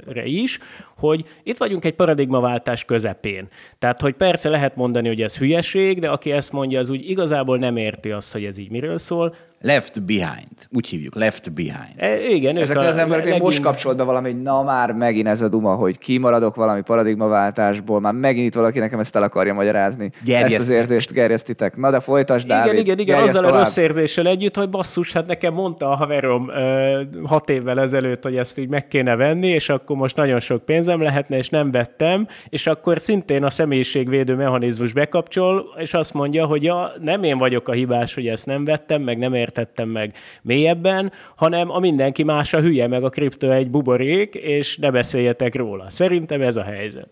re 0.06 0.24
is, 0.24 0.58
hogy 0.96 1.24
itt 1.42 1.56
vagyunk 1.56 1.84
egy 1.84 1.94
paradigmaváltás 1.94 2.84
közepén. 2.84 3.48
Tehát, 3.78 4.00
hogy 4.00 4.14
persze 4.14 4.48
lehet 4.48 4.76
mondani, 4.76 5.08
hogy 5.08 5.22
ez 5.22 5.38
hülyeség, 5.38 6.00
de 6.00 6.08
aki 6.08 6.32
ezt 6.32 6.52
mondja, 6.52 6.78
az 6.78 6.90
úgy 6.90 7.10
igazából 7.10 7.58
nem 7.58 7.76
érti 7.76 8.10
azt, 8.10 8.32
hogy 8.32 8.44
ez 8.44 8.58
így 8.58 8.70
miről 8.70 8.98
szól. 8.98 9.34
Left 9.62 10.02
behind. 10.02 10.68
Úgy 10.70 10.88
hívjuk, 10.88 11.14
left 11.14 11.52
behind. 11.54 11.92
E, 11.96 12.28
igen. 12.28 12.56
Ezekre 12.56 12.86
az 12.86 12.96
emberek 12.96 13.24
legin... 13.24 13.40
most 13.40 13.60
kapcsolt 13.62 13.96
be 13.96 14.02
valami, 14.02 14.32
na 14.32 14.62
már 14.62 14.92
megint 14.92 15.26
ez 15.26 15.42
a 15.42 15.48
duma, 15.48 15.74
hogy 15.74 15.98
kimaradok 15.98 16.54
valami 16.54 16.82
paradigmaváltásból, 16.82 18.00
már 18.00 18.12
megint 18.12 18.46
itt 18.46 18.54
valaki 18.54 18.78
nekem 18.78 18.98
ezt 18.98 19.16
el 19.16 19.22
akarja 19.22 19.54
magyarázni. 19.54 20.10
Gerjeszt. 20.24 20.54
Ezt 20.54 20.62
az 20.62 20.68
érzést 20.68 21.12
gerjesztitek. 21.12 21.76
Na 21.76 21.90
de 21.90 22.00
folytasd, 22.00 22.44
Igen, 22.44 22.64
Dávid, 22.64 22.78
igen, 22.78 22.98
igen, 22.98 23.22
azzal 23.22 23.42
tovább. 23.42 23.54
a 23.54 23.58
rossz 23.58 23.76
érzéssel 23.76 24.26
együtt, 24.26 24.56
hogy 24.56 24.70
basszus, 24.70 25.12
hát 25.12 25.26
nekem 25.26 25.54
mondta 25.54 25.90
a 25.90 25.94
haverom 25.94 26.44
uh, 26.44 27.00
hat 27.24 27.50
évvel 27.50 27.80
ezelőtt, 27.80 28.22
hogy 28.22 28.36
ezt 28.36 28.58
így 28.58 28.68
meg 28.68 28.88
kéne 28.88 29.16
venni, 29.16 29.29
és 29.38 29.68
akkor 29.68 29.96
most 29.96 30.16
nagyon 30.16 30.40
sok 30.40 30.64
pénzem 30.64 31.02
lehetne, 31.02 31.36
és 31.36 31.48
nem 31.48 31.70
vettem, 31.70 32.26
és 32.48 32.66
akkor 32.66 33.00
szintén 33.00 33.44
a 33.44 33.50
személyiségvédő 33.50 34.34
mechanizmus 34.34 34.92
bekapcsol, 34.92 35.74
és 35.78 35.94
azt 35.94 36.14
mondja, 36.14 36.46
hogy 36.46 36.62
ja, 36.62 36.92
nem 37.00 37.22
én 37.22 37.38
vagyok 37.38 37.68
a 37.68 37.72
hibás, 37.72 38.14
hogy 38.14 38.26
ezt 38.26 38.46
nem 38.46 38.64
vettem, 38.64 39.02
meg 39.02 39.18
nem 39.18 39.34
értettem 39.34 39.88
meg 39.88 40.14
mélyebben, 40.42 41.12
hanem 41.36 41.70
a 41.70 41.78
mindenki 41.78 42.22
más 42.22 42.52
a 42.52 42.60
hülye, 42.60 42.86
meg 42.86 43.04
a 43.04 43.08
kripto 43.08 43.50
egy 43.50 43.70
buborék, 43.70 44.34
és 44.34 44.76
ne 44.76 44.90
beszéljetek 44.90 45.54
róla. 45.54 45.90
Szerintem 45.90 46.40
ez 46.40 46.56
a 46.56 46.62
helyzet. 46.62 47.08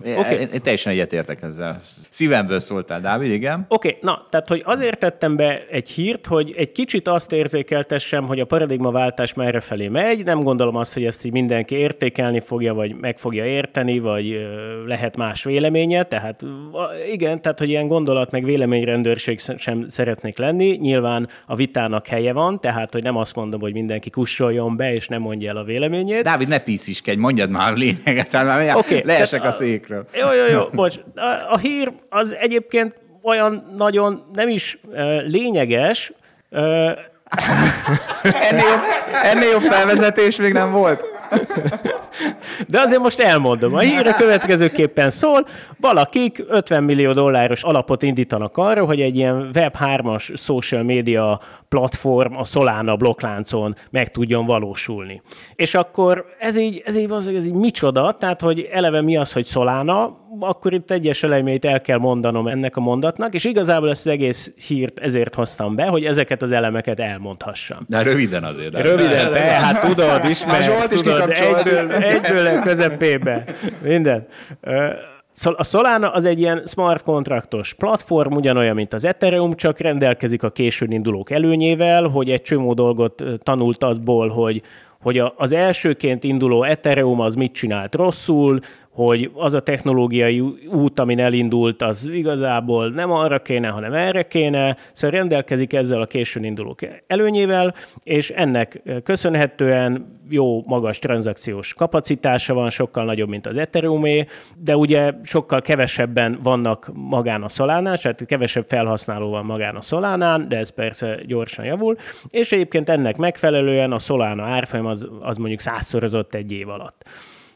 Okay. 0.00 0.38
Én, 0.38 0.48
én 0.52 0.62
teljesen 0.62 0.92
egyetértek 0.92 1.42
ezzel. 1.42 1.78
Szívemből 2.10 2.58
szóltál, 2.58 3.00
Dávid, 3.00 3.30
igen. 3.30 3.64
Oké, 3.68 3.88
okay, 3.88 4.00
na, 4.02 4.26
tehát, 4.30 4.48
hogy 4.48 4.62
azért 4.64 4.98
tettem 4.98 5.36
be 5.36 5.66
egy 5.70 5.88
hírt, 5.88 6.26
hogy 6.26 6.54
egy 6.56 6.72
kicsit 6.72 7.08
azt 7.08 7.32
érzékeltessem, 7.32 8.26
hogy 8.26 8.40
a 8.40 8.44
paradigmaváltás 8.44 9.34
merre 9.34 9.60
felé 9.60 9.88
megy. 9.88 10.24
Nem 10.24 10.42
gondolom 10.42 10.76
azt, 10.76 10.94
hogy 10.94 11.04
ezt 11.04 11.24
így 11.24 11.32
mindenki 11.32 11.74
értékelni 11.74 12.40
fogja, 12.40 12.74
vagy 12.74 12.94
meg 12.94 13.18
fogja 13.18 13.44
érteni, 13.44 13.98
vagy 13.98 14.46
lehet 14.86 15.16
más 15.16 15.44
véleménye. 15.44 16.02
Tehát 16.02 16.44
igen, 17.12 17.40
tehát, 17.40 17.58
hogy 17.58 17.68
ilyen 17.68 17.86
gondolat 17.86 18.30
meg 18.30 18.44
véleményrendőrség 18.44 19.40
sem 19.56 19.86
szeretnék 19.86 20.38
lenni. 20.38 20.76
Nyilván 20.80 21.28
a 21.46 21.54
vitának 21.54 22.06
helye 22.06 22.32
van, 22.32 22.60
tehát, 22.60 22.92
hogy 22.92 23.02
nem 23.02 23.16
azt 23.16 23.34
mondom, 23.34 23.60
hogy 23.60 23.72
mindenki 23.72 24.10
kussoljon 24.10 24.76
be, 24.76 24.94
és 24.94 25.08
nem 25.08 25.20
mondja 25.20 25.50
el 25.50 25.56
a 25.56 25.64
véleményét. 25.64 26.22
Dávid, 26.22 26.48
ne 26.48 26.58
pisziskedj, 26.58 27.18
mondjad 27.18 27.50
már 27.50 27.72
a 27.72 27.74
lényeget, 27.74 28.32
már 28.32 28.76
okay, 28.76 29.02
leesek 29.04 29.44
a 29.44 29.50
szék 29.50 29.83
hírekről. 29.86 30.06
Jó, 30.20 30.32
jó, 30.32 30.58
jó. 30.58 30.68
Most 30.72 31.04
a, 31.14 31.52
a 31.52 31.58
hír 31.58 31.92
az 32.08 32.34
egyébként 32.34 32.94
olyan 33.22 33.72
nagyon 33.76 34.24
nem 34.32 34.48
is 34.48 34.78
uh, 34.84 35.26
lényeges. 35.26 36.12
Uh, 36.50 36.60
ennél, 38.50 38.66
jobb, 38.68 38.80
ennél 39.22 39.50
jobb 39.50 39.62
felvezetés 39.62 40.36
még 40.36 40.52
nem 40.52 40.72
volt. 40.72 41.04
De 42.68 42.80
azért 42.80 43.00
most 43.00 43.20
elmondom. 43.20 43.74
A 43.74 43.78
hír 43.78 44.06
a 44.06 44.14
következőképpen 44.14 45.10
szól, 45.10 45.46
valakik 45.80 46.44
50 46.48 46.82
millió 46.82 47.12
dolláros 47.12 47.62
alapot 47.62 48.02
indítanak 48.02 48.56
arra, 48.56 48.84
hogy 48.84 49.00
egy 49.00 49.16
ilyen 49.16 49.50
Web3-as 49.52 50.38
social 50.38 50.82
media 50.82 51.40
platform 51.74 52.36
a 52.36 52.44
Solana 52.44 52.96
blokkláncon 52.96 53.76
meg 53.90 54.10
tudjon 54.10 54.46
valósulni. 54.46 55.22
És 55.54 55.74
akkor 55.74 56.24
ez 56.38 56.56
így, 56.56 56.82
ez 56.84 56.96
így, 56.96 57.12
így, 57.26 57.36
ez 57.36 57.46
így 57.46 57.52
micsoda, 57.52 58.16
tehát 58.18 58.40
hogy 58.40 58.68
eleve 58.72 59.02
mi 59.02 59.16
az, 59.16 59.32
hogy 59.32 59.46
Solana, 59.46 60.16
akkor 60.40 60.72
itt 60.72 60.90
egyes 60.90 61.22
elemeit 61.22 61.64
el 61.64 61.80
kell 61.80 61.98
mondanom 61.98 62.46
ennek 62.46 62.76
a 62.76 62.80
mondatnak, 62.80 63.34
és 63.34 63.44
igazából 63.44 63.90
ezt 63.90 64.06
az 64.06 64.12
egész 64.12 64.52
hírt 64.66 64.98
ezért 64.98 65.34
hoztam 65.34 65.74
be, 65.74 65.86
hogy 65.86 66.04
ezeket 66.04 66.42
az 66.42 66.50
elemeket 66.50 67.00
elmondhassam. 67.00 67.84
De 67.88 68.02
röviden 68.02 68.44
azért. 68.44 68.72
De 68.72 68.82
röviden, 68.82 69.32
be, 69.32 69.40
hát 69.40 69.80
tudod, 69.80 70.28
ismersz, 70.28 70.88
tudod, 70.88 71.30
egyből, 71.30 71.92
egyből 71.92 72.46
a 72.46 72.60
közepébe. 72.60 73.44
Minden. 73.82 74.26
A 75.42 75.64
Solana 75.64 76.10
az 76.10 76.24
egy 76.24 76.38
ilyen 76.38 76.62
smart 76.66 77.02
kontraktos 77.02 77.74
platform, 77.74 78.32
ugyanolyan, 78.32 78.74
mint 78.74 78.92
az 78.92 79.04
Ethereum, 79.04 79.52
csak 79.52 79.78
rendelkezik 79.78 80.42
a 80.42 80.50
későn 80.50 80.92
indulók 80.92 81.30
előnyével, 81.30 82.06
hogy 82.06 82.30
egy 82.30 82.42
csomó 82.42 82.74
dolgot 82.74 83.22
tanult 83.42 83.82
azból, 83.82 84.28
hogy 84.28 84.62
hogy 85.04 85.22
az 85.36 85.52
elsőként 85.52 86.24
induló 86.24 86.62
Ethereum 86.62 87.20
az 87.20 87.34
mit 87.34 87.52
csinált 87.52 87.94
rosszul, 87.94 88.58
hogy 88.94 89.30
az 89.34 89.54
a 89.54 89.60
technológiai 89.60 90.40
út, 90.72 90.98
amin 90.98 91.20
elindult, 91.20 91.82
az 91.82 92.08
igazából 92.12 92.88
nem 92.88 93.10
arra 93.10 93.38
kéne, 93.38 93.68
hanem 93.68 93.92
erre 93.92 94.22
kéne, 94.22 94.76
szóval 94.92 95.18
rendelkezik 95.18 95.72
ezzel 95.72 96.00
a 96.00 96.06
későn 96.06 96.44
indulók 96.44 96.80
előnyével, 97.06 97.74
és 98.02 98.30
ennek 98.30 98.82
köszönhetően 99.04 100.18
jó, 100.28 100.62
magas 100.66 100.98
tranzakciós 100.98 101.74
kapacitása 101.74 102.54
van, 102.54 102.70
sokkal 102.70 103.04
nagyobb, 103.04 103.28
mint 103.28 103.46
az 103.46 103.56
Ethereumé, 103.56 104.26
de 104.56 104.76
ugye 104.76 105.12
sokkal 105.22 105.60
kevesebben 105.60 106.38
vannak 106.42 106.90
magán 106.92 107.42
a 107.42 107.48
Solánán, 107.48 107.96
tehát 108.02 108.24
kevesebb 108.26 108.64
felhasználó 108.68 109.30
van 109.30 109.44
magán 109.44 109.76
a 109.76 109.80
Solánán, 109.80 110.48
de 110.48 110.56
ez 110.56 110.68
persze 110.68 111.18
gyorsan 111.26 111.64
javul, 111.64 111.96
és 112.28 112.52
egyébként 112.52 112.88
ennek 112.88 113.16
megfelelően 113.16 113.92
a 113.92 113.98
Solana 113.98 114.42
árfolyam 114.42 114.86
az, 114.86 115.08
az 115.20 115.36
mondjuk 115.36 115.60
százszorozott 115.60 116.34
egy 116.34 116.52
év 116.52 116.68
alatt. 116.68 117.04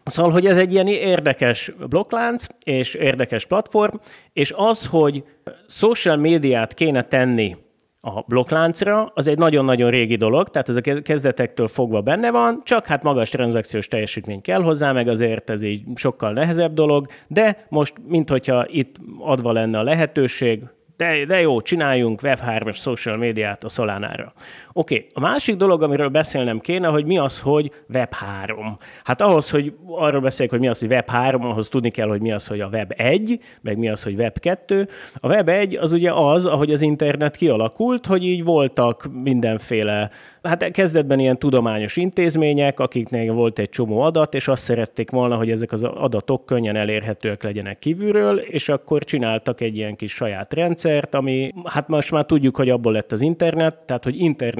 Szóval, 0.08 0.32
hogy 0.32 0.46
ez 0.46 0.56
egy 0.56 0.72
ilyen 0.72 0.86
érdekes 0.86 1.72
blokklánc 1.88 2.46
és 2.64 2.94
érdekes 2.94 3.46
platform, 3.46 3.96
és 4.32 4.52
az, 4.56 4.86
hogy 4.86 5.24
social 5.66 6.16
médiát 6.16 6.74
kéne 6.74 7.02
tenni 7.02 7.56
a 8.00 8.20
blokkláncra, 8.26 9.10
az 9.14 9.28
egy 9.28 9.38
nagyon-nagyon 9.38 9.90
régi 9.90 10.16
dolog, 10.16 10.48
tehát 10.48 10.68
ez 10.68 10.76
a 10.76 11.02
kezdetektől 11.02 11.66
fogva 11.66 12.00
benne 12.00 12.30
van, 12.30 12.60
csak 12.64 12.86
hát 12.86 13.02
magas 13.02 13.30
tranzakciós 13.30 13.88
teljesítmény 13.88 14.40
kell 14.40 14.62
hozzá, 14.62 14.92
meg 14.92 15.08
azért 15.08 15.50
ez 15.50 15.62
így 15.62 15.82
sokkal 15.94 16.32
nehezebb 16.32 16.72
dolog, 16.72 17.06
de 17.26 17.66
most, 17.68 17.94
mint 18.06 18.28
hogyha 18.28 18.66
itt 18.68 18.96
adva 19.18 19.52
lenne 19.52 19.78
a 19.78 19.82
lehetőség, 19.82 20.62
de, 20.96 21.24
de 21.24 21.40
jó, 21.40 21.60
csináljunk 21.60 22.20
Web3-as 22.22 22.76
social 22.76 23.16
médiát 23.16 23.64
a 23.64 23.68
Solánára. 23.68 24.32
Oké, 24.78 24.94
okay. 24.94 25.08
a 25.12 25.20
másik 25.20 25.56
dolog, 25.56 25.82
amiről 25.82 26.08
beszélnem 26.08 26.60
kéne, 26.60 26.88
hogy 26.88 27.04
mi 27.04 27.18
az, 27.18 27.40
hogy 27.40 27.70
Web3. 27.92 28.78
Hát 29.04 29.20
ahhoz, 29.20 29.50
hogy 29.50 29.72
arról 29.86 30.20
beszéljek, 30.20 30.50
hogy 30.50 30.60
mi 30.60 30.68
az, 30.68 30.78
hogy 30.78 30.88
Web3, 30.90 31.40
ahhoz 31.40 31.68
tudni 31.68 31.90
kell, 31.90 32.08
hogy 32.08 32.20
mi 32.20 32.32
az, 32.32 32.46
hogy 32.46 32.60
a 32.60 32.68
Web1, 32.68 33.40
meg 33.60 33.78
mi 33.78 33.88
az, 33.88 34.02
hogy 34.02 34.14
Web2. 34.18 34.88
A 35.14 35.28
Web1 35.28 35.80
az 35.80 35.92
ugye 35.92 36.12
az, 36.12 36.46
ahogy 36.46 36.72
az 36.72 36.82
internet 36.82 37.36
kialakult, 37.36 38.06
hogy 38.06 38.24
így 38.24 38.44
voltak 38.44 39.08
mindenféle 39.22 40.10
hát 40.42 40.70
kezdetben 40.70 41.18
ilyen 41.18 41.38
tudományos 41.38 41.96
intézmények, 41.96 42.80
akiknek 42.80 43.30
volt 43.30 43.58
egy 43.58 43.68
csomó 43.68 44.00
adat, 44.00 44.34
és 44.34 44.48
azt 44.48 44.62
szerették 44.62 45.10
volna, 45.10 45.36
hogy 45.36 45.50
ezek 45.50 45.72
az 45.72 45.82
adatok 45.82 46.46
könnyen 46.46 46.76
elérhetőek 46.76 47.42
legyenek 47.42 47.78
kívülről, 47.78 48.38
és 48.38 48.68
akkor 48.68 49.04
csináltak 49.04 49.60
egy 49.60 49.76
ilyen 49.76 49.96
kis 49.96 50.12
saját 50.12 50.54
rendszert, 50.54 51.14
ami, 51.14 51.52
hát 51.64 51.88
most 51.88 52.10
már 52.10 52.24
tudjuk, 52.24 52.56
hogy 52.56 52.70
abból 52.70 52.92
lett 52.92 53.12
az 53.12 53.20
internet, 53.20 53.76
tehát 53.76 54.04
hogy 54.04 54.16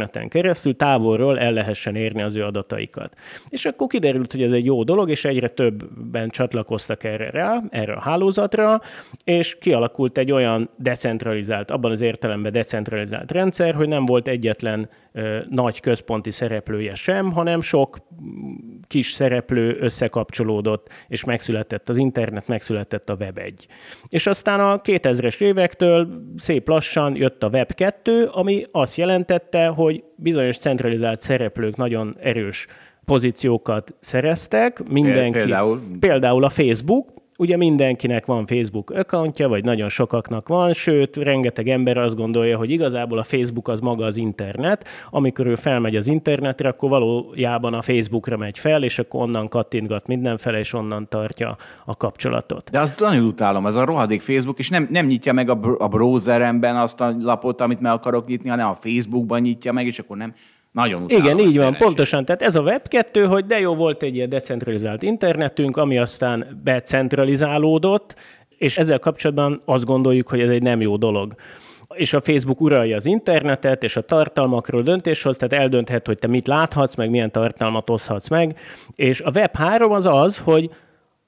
interneten 0.09 0.29
keresztül 0.29 0.77
távolról 0.77 1.39
el 1.39 1.53
lehessen 1.53 1.97
érni 1.97 2.23
az 2.23 2.37
ő 2.37 2.45
adataikat. 2.45 3.15
És 3.49 3.65
akkor 3.65 3.87
kiderült, 3.87 4.33
hogy 4.33 4.43
ez 4.43 4.53
egy 4.53 4.65
jó 4.65 4.83
dolog, 4.83 5.11
és 5.11 5.25
egyre 5.25 5.49
többen 5.49 6.29
csatlakoztak 6.29 7.05
erre 7.05 7.31
rá, 7.31 7.63
erre 7.71 7.93
a 7.93 8.01
hálózatra, 8.01 8.81
és 9.25 9.59
kialakult 9.61 10.19
egy 10.19 10.33
olyan 10.33 10.71
decentralizált, 10.77 11.71
abban 11.71 11.91
az 11.91 12.03
értelemben 12.03 12.53
decentralizált 12.53 13.31
rendszer, 13.31 13.75
hogy 13.75 13.89
nem 13.89 14.07
volt 14.07 14.29
egyetlen 14.29 14.89
nagy 15.49 15.81
központi 15.81 16.31
szereplője 16.31 16.95
sem, 16.95 17.33
hanem 17.33 17.61
sok 17.61 17.99
kis 18.87 19.11
szereplő 19.11 19.77
összekapcsolódott, 19.81 20.89
és 21.09 21.25
megszületett 21.25 21.89
az 21.89 21.97
internet, 21.97 22.47
megszületett 22.47 23.11
a 23.11 23.17
Web 23.21 23.39
1. 23.39 23.67
És 24.09 24.27
aztán 24.27 24.61
a 24.61 24.81
2000-es 24.81 25.41
évektől 25.41 26.09
szép 26.37 26.69
lassan 26.69 27.17
jött 27.17 27.43
a 27.43 27.49
Web 27.49 27.75
2, 27.75 28.25
ami 28.25 28.65
azt 28.71 28.97
jelentette, 28.97 29.67
hogy 29.67 29.88
bizonyos 30.17 30.59
centralizált 30.59 31.21
szereplők 31.21 31.77
nagyon 31.77 32.17
erős 32.21 32.67
pozíciókat 33.05 33.95
szereztek. 34.01 34.89
Mindenki, 34.89 35.39
például? 35.39 35.81
például 36.01 36.45
a 36.45 36.49
Facebook, 36.49 37.07
Ugye 37.41 37.57
mindenkinek 37.57 38.27
van 38.27 38.47
Facebook 38.47 38.91
accountja, 38.91 39.49
vagy 39.49 39.65
nagyon 39.65 39.89
sokaknak 39.89 40.49
van, 40.49 40.73
sőt, 40.73 41.17
rengeteg 41.17 41.69
ember 41.69 41.97
azt 41.97 42.17
gondolja, 42.17 42.57
hogy 42.57 42.71
igazából 42.71 43.19
a 43.19 43.23
Facebook 43.23 43.69
az 43.69 43.81
maga 43.81 44.05
az 44.05 44.17
internet. 44.17 44.89
Amikor 45.11 45.47
ő 45.47 45.55
felmegy 45.55 45.97
az 45.97 46.07
internetre, 46.07 46.69
akkor 46.69 46.89
valójában 46.89 47.75
a 47.75 47.83
Facebookra 47.83 48.37
megy 48.37 48.59
fel, 48.59 48.83
és 48.83 48.99
akkor 48.99 49.23
onnan 49.23 49.49
kattintgat 49.49 50.07
mindenfele, 50.07 50.59
és 50.59 50.73
onnan 50.73 51.09
tartja 51.09 51.57
a 51.85 51.97
kapcsolatot. 51.97 52.71
De 52.71 52.81
azt 52.81 53.01
nagyon 53.01 53.25
utálom, 53.25 53.67
ez 53.67 53.77
a 53.77 53.85
rohadék 53.85 54.21
Facebook, 54.21 54.59
és 54.59 54.69
nem, 54.69 54.87
nem 54.91 55.07
nyitja 55.07 55.33
meg 55.33 55.49
a, 55.49 55.55
br- 55.55 55.81
a 55.81 55.89
browseremben 55.89 56.77
azt 56.77 57.01
a 57.01 57.15
lapot, 57.19 57.61
amit 57.61 57.81
meg 57.81 57.93
akarok 57.93 58.27
nyitni, 58.27 58.49
hanem 58.49 58.69
a 58.69 58.77
Facebookban 58.81 59.41
nyitja 59.41 59.73
meg, 59.73 59.87
és 59.87 59.99
akkor 59.99 60.17
nem 60.17 60.35
nagyon 60.73 61.05
Igen, 61.09 61.39
így 61.39 61.59
van, 61.59 61.77
pontosan. 61.77 62.25
Tehát 62.25 62.43
ez 62.43 62.55
a 62.55 62.63
Web2, 62.63 63.27
hogy 63.29 63.47
de 63.47 63.59
jó 63.59 63.75
volt 63.75 64.03
egy 64.03 64.15
ilyen 64.15 64.29
decentralizált 64.29 65.03
internetünk, 65.03 65.77
ami 65.77 65.99
aztán 65.99 66.61
becentralizálódott, 66.65 68.15
és 68.59 68.79
ezzel 68.79 68.99
kapcsolatban 68.99 69.63
azt 69.65 69.85
gondoljuk, 69.85 70.29
hogy 70.29 70.41
ez 70.41 70.49
egy 70.49 70.63
nem 70.63 70.81
jó 70.81 70.97
dolog. 70.97 71.35
és 71.95 72.13
a 72.13 72.21
Facebook 72.21 72.61
uralja 72.61 72.97
az 72.97 73.07
internetet, 73.07 73.83
és 73.83 73.97
a 73.97 74.01
tartalmakról 74.01 74.83
döntéshoz, 74.83 75.37
tehát 75.37 75.65
eldönthet, 75.65 76.07
hogy 76.07 76.19
te 76.19 76.27
mit 76.27 76.47
láthatsz, 76.47 76.95
meg 76.95 77.11
milyen 77.11 77.33
tartalmat 77.33 77.91
oszhatsz 77.91 78.29
meg, 78.29 78.59
és 78.95 79.21
a 79.21 79.31
Web 79.35 79.57
3 79.57 79.93
az 79.93 80.07
az, 80.07 80.39
hogy 80.39 80.71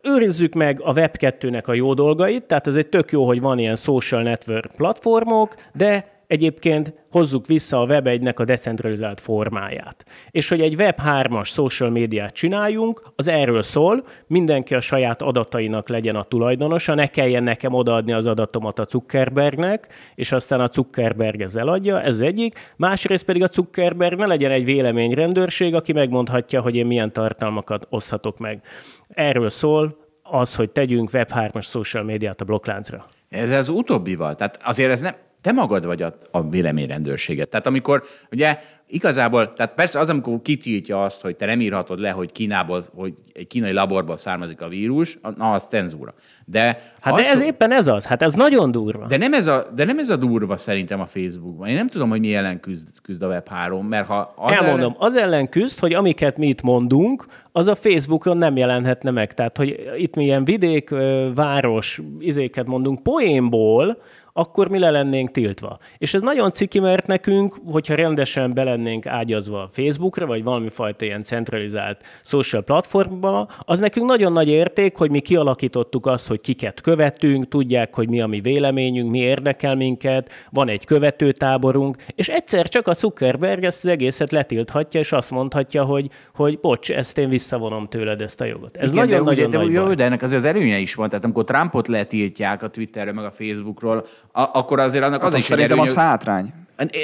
őrizzük 0.02 0.54
meg 0.54 0.80
a 0.84 0.92
Web2-nek 0.92 1.64
a 1.64 1.72
jó 1.72 1.94
dolgait, 1.94 2.42
tehát 2.42 2.66
ez 2.66 2.74
egy 2.74 2.88
tök 2.88 3.12
jó, 3.12 3.26
hogy 3.26 3.40
van 3.40 3.58
ilyen 3.58 3.76
social 3.76 4.22
network 4.22 4.72
platformok, 4.76 5.54
de 5.72 6.19
egyébként 6.30 6.94
hozzuk 7.10 7.46
vissza 7.46 7.80
a 7.80 7.84
web 7.84 8.06
1 8.06 8.32
a 8.34 8.44
decentralizált 8.44 9.20
formáját. 9.20 10.04
És 10.30 10.48
hogy 10.48 10.60
egy 10.60 10.74
web 10.74 10.98
3-as 11.06 11.46
social 11.46 11.90
médiát 11.90 12.32
csináljunk, 12.32 13.02
az 13.16 13.28
erről 13.28 13.62
szól, 13.62 14.04
mindenki 14.26 14.74
a 14.74 14.80
saját 14.80 15.22
adatainak 15.22 15.88
legyen 15.88 16.16
a 16.16 16.22
tulajdonosa, 16.22 16.94
ne 16.94 17.06
kelljen 17.06 17.42
nekem 17.42 17.74
odaadni 17.74 18.12
az 18.12 18.26
adatomat 18.26 18.78
a 18.78 18.86
Zuckerbergnek, 18.88 19.88
és 20.14 20.32
aztán 20.32 20.60
a 20.60 20.68
Zuckerberg 20.72 21.40
ezzel 21.40 21.68
adja, 21.68 22.02
ez 22.02 22.20
egyik. 22.20 22.72
Másrészt 22.76 23.24
pedig 23.24 23.42
a 23.42 23.48
Zuckerberg 23.52 24.18
ne 24.18 24.26
legyen 24.26 24.50
egy 24.50 24.64
véleményrendőrség, 24.64 25.74
aki 25.74 25.92
megmondhatja, 25.92 26.60
hogy 26.60 26.76
én 26.76 26.86
milyen 26.86 27.12
tartalmakat 27.12 27.86
oszthatok 27.88 28.38
meg. 28.38 28.62
Erről 29.08 29.50
szól 29.50 29.96
az, 30.22 30.54
hogy 30.54 30.70
tegyünk 30.70 31.12
web 31.12 31.28
3-as 31.34 31.66
social 31.66 32.04
médiát 32.04 32.40
a 32.40 32.44
blokkláncra. 32.44 33.06
Ez 33.28 33.50
az 33.50 33.68
utóbbival. 33.68 34.34
Tehát 34.34 34.60
azért 34.62 34.90
ez 34.90 35.00
nem, 35.00 35.14
te 35.40 35.52
magad 35.52 35.84
vagy 35.86 36.02
a, 36.02 36.18
a 36.30 36.48
véleményrendőrséget. 36.48 37.48
Tehát 37.48 37.66
amikor, 37.66 38.02
ugye 38.30 38.58
igazából, 38.90 39.52
tehát 39.52 39.74
persze 39.74 39.98
az, 39.98 40.08
amikor 40.08 40.42
kitiltja 40.42 41.02
azt, 41.02 41.20
hogy 41.20 41.36
te 41.36 41.46
nem 41.46 41.60
írhatod 41.60 41.98
le, 41.98 42.10
hogy 42.10 42.32
Kínából, 42.32 42.82
hogy 42.94 43.14
egy 43.32 43.46
kínai 43.46 43.72
laborból 43.72 44.16
származik 44.16 44.60
a 44.60 44.68
vírus, 44.68 45.18
na, 45.36 45.50
az 45.50 45.64
cenzúra. 45.68 46.14
De 46.44 46.82
hát 47.00 47.14
az, 47.14 47.20
de 47.20 47.30
ez 47.30 47.40
éppen 47.40 47.72
ez 47.72 47.86
az, 47.86 48.06
hát 48.06 48.22
ez 48.22 48.34
nagyon 48.34 48.70
durva. 48.70 49.06
De 49.06 49.16
nem 49.16 49.32
ez, 49.32 49.46
a, 49.46 49.66
de 49.74 49.84
nem 49.84 49.98
ez 49.98 50.08
a 50.08 50.16
durva 50.16 50.56
szerintem 50.56 51.00
a 51.00 51.06
Facebookban. 51.06 51.68
Én 51.68 51.74
nem 51.74 51.86
tudom, 51.86 52.08
hogy 52.08 52.20
mi 52.20 52.34
ellen 52.34 52.60
küzd, 52.60 52.88
küzd 53.02 53.22
a 53.22 53.28
Web3, 53.28 53.88
mert 53.88 54.06
ha 54.06 54.34
az 54.36 54.52
Elmondom, 54.52 54.80
ellen... 54.80 54.96
az 54.98 55.16
ellen 55.16 55.48
küzd, 55.48 55.78
hogy 55.78 55.94
amiket 55.94 56.36
mi 56.36 56.46
itt 56.46 56.62
mondunk, 56.62 57.26
az 57.52 57.66
a 57.66 57.74
Facebookon 57.74 58.36
nem 58.36 58.56
jelenhetne 58.56 59.10
meg. 59.10 59.34
Tehát, 59.34 59.56
hogy 59.56 59.90
itt 59.96 60.14
mi 60.14 60.24
ilyen 60.24 60.44
vidék, 60.44 60.94
város 61.34 62.00
izéket 62.18 62.66
mondunk 62.66 63.02
poénból, 63.02 64.02
akkor 64.32 64.68
mi 64.68 64.78
le 64.78 64.90
lennénk 64.90 65.30
tiltva. 65.30 65.78
És 65.98 66.14
ez 66.14 66.22
nagyon 66.22 66.52
ciki, 66.52 66.80
mert 66.80 67.06
nekünk, 67.06 67.56
hogyha 67.66 67.94
rendesen 67.94 68.54
belennénk 68.54 69.06
ágyazva 69.06 69.62
a 69.62 69.68
Facebookra, 69.68 70.26
vagy 70.26 70.44
valami 70.44 70.68
fajta 70.68 71.04
ilyen 71.04 71.22
centralizált 71.22 72.02
social 72.22 72.62
platformba, 72.62 73.48
az 73.58 73.80
nekünk 73.80 74.06
nagyon 74.06 74.32
nagy 74.32 74.48
érték, 74.48 74.96
hogy 74.96 75.10
mi 75.10 75.20
kialakítottuk 75.20 76.06
azt, 76.06 76.26
hogy 76.26 76.40
kiket 76.40 76.80
követünk, 76.80 77.48
tudják, 77.48 77.94
hogy 77.94 78.08
mi 78.08 78.20
a 78.20 78.26
mi 78.26 78.40
véleményünk, 78.40 79.10
mi 79.10 79.18
érdekel 79.18 79.74
minket, 79.74 80.30
van 80.50 80.68
egy 80.68 80.84
követőtáborunk, 80.84 81.96
és 82.14 82.28
egyszer 82.28 82.68
csak 82.68 82.86
a 82.86 82.92
Zuckerberg 82.92 83.64
ezt 83.64 83.84
az 83.84 83.90
egészet 83.90 84.30
letilthatja, 84.30 85.00
és 85.00 85.12
azt 85.12 85.30
mondhatja, 85.30 85.84
hogy, 85.84 86.10
hogy 86.34 86.58
bocs, 86.60 86.90
ezt 86.90 87.18
én 87.18 87.28
visszavonom 87.28 87.88
tőled 87.88 88.20
ezt 88.20 88.40
a 88.40 88.44
jogot. 88.44 88.76
Ez 88.76 88.90
nagyon-nagyon 88.90 89.50
nagy 89.50 89.72
jó, 89.72 89.94
de 89.94 90.04
ennek 90.04 90.22
azért 90.22 90.44
az 90.44 90.48
előnye 90.48 90.78
is 90.78 90.94
van. 90.94 91.08
Tehát 91.08 91.24
amikor 91.24 91.44
Trumpot 91.44 91.88
letiltják 91.88 92.62
a 92.62 92.68
Twitterről, 92.68 93.12
meg 93.12 93.24
a 93.24 93.30
Facebookról, 93.30 94.06
akkor 94.32 94.80
azért 94.80 95.04
annak 95.04 95.22
az 95.22 95.30
hát 95.30 95.38
is 95.38 95.44
Szerintem 95.44 95.78
az 95.78 95.94
hátrány. 95.94 96.52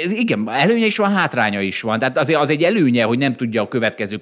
Igen, 0.09 0.49
előnye 0.49 0.85
is 0.85 0.97
van, 0.97 1.13
hátránya 1.13 1.61
is 1.61 1.81
van. 1.81 1.99
Tehát 1.99 2.17
azért 2.17 2.39
az 2.39 2.49
egy 2.49 2.63
előnye, 2.63 3.03
hogy 3.03 3.17
nem 3.17 3.33
tudja 3.33 3.61
a 3.61 3.67
következő 3.67 4.19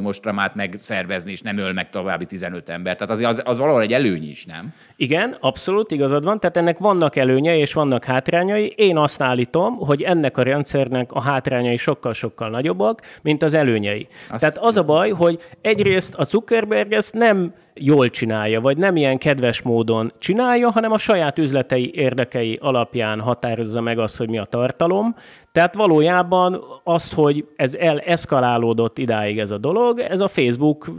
mostramát 0.00 0.54
megszervezni, 0.54 1.30
és 1.30 1.40
nem 1.40 1.58
öl 1.58 1.72
meg 1.72 1.90
további 1.90 2.26
15 2.26 2.68
ember. 2.68 2.96
Tehát 2.96 3.12
azért 3.12 3.30
az, 3.30 3.42
az 3.44 3.58
valahol 3.58 3.82
egy 3.82 3.92
előny 3.92 4.30
is, 4.30 4.44
nem? 4.44 4.74
Igen, 5.00 5.36
abszolút 5.40 5.90
igazad 5.90 6.24
van. 6.24 6.40
Tehát 6.40 6.56
ennek 6.56 6.78
vannak 6.78 7.16
előnyei 7.16 7.58
és 7.58 7.72
vannak 7.72 8.04
hátrányai. 8.04 8.72
Én 8.76 8.96
azt 8.96 9.22
állítom, 9.22 9.76
hogy 9.76 10.02
ennek 10.02 10.36
a 10.36 10.42
rendszernek 10.42 11.12
a 11.12 11.20
hátrányai 11.20 11.76
sokkal-sokkal 11.76 12.50
nagyobbak, 12.50 13.00
mint 13.22 13.42
az 13.42 13.54
előnyei. 13.54 14.08
Azt 14.30 14.40
Tehát 14.40 14.58
az 14.58 14.76
a 14.76 14.82
baj, 14.82 15.10
hogy 15.10 15.38
egyrészt 15.60 16.14
a 16.14 16.24
Zuckerberg 16.24 16.92
ezt 16.92 17.14
nem 17.14 17.54
jól 17.74 18.08
csinálja, 18.08 18.60
vagy 18.60 18.76
nem 18.76 18.96
ilyen 18.96 19.18
kedves 19.18 19.62
módon 19.62 20.12
csinálja, 20.18 20.70
hanem 20.70 20.92
a 20.92 20.98
saját 20.98 21.38
üzletei 21.38 21.90
érdekei 21.94 22.58
alapján 22.62 23.20
határozza 23.20 23.80
meg 23.80 23.98
azt, 23.98 24.16
hogy 24.16 24.28
mi 24.28 24.38
a 24.38 24.44
tartalom. 24.44 25.14
Tehát 25.52 25.74
valójában 25.74 26.64
azt, 26.84 27.14
hogy 27.14 27.46
ez 27.56 27.74
eleszkalálódott 27.74 28.98
idáig 28.98 29.38
ez 29.38 29.50
a 29.50 29.58
dolog, 29.58 29.98
ez 29.98 30.20
a 30.20 30.28
Facebook 30.28 30.90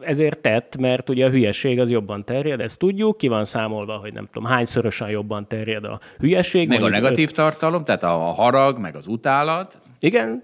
ezért 0.00 0.38
tett, 0.38 0.76
mert 0.76 1.08
ugye 1.08 1.26
a 1.26 1.30
hülyeség 1.30 1.80
az 1.80 1.90
jobban 1.90 2.24
terjed, 2.24 2.60
ezt 2.60 2.78
tudjuk, 2.78 3.16
ki 3.16 3.28
van 3.28 3.44
számolva, 3.44 3.96
hogy 3.96 4.12
nem 4.12 4.28
tudom, 4.32 4.48
hányszorosan 4.48 5.08
jobban 5.08 5.48
terjed 5.48 5.84
a 5.84 6.00
hülyeség. 6.18 6.68
Meg 6.68 6.82
a 6.82 6.88
negatív 6.88 7.28
öt... 7.28 7.34
tartalom, 7.34 7.84
tehát 7.84 8.02
a 8.02 8.16
harag, 8.16 8.78
meg 8.78 8.96
az 8.96 9.06
utálat. 9.06 9.78
Igen, 10.00 10.42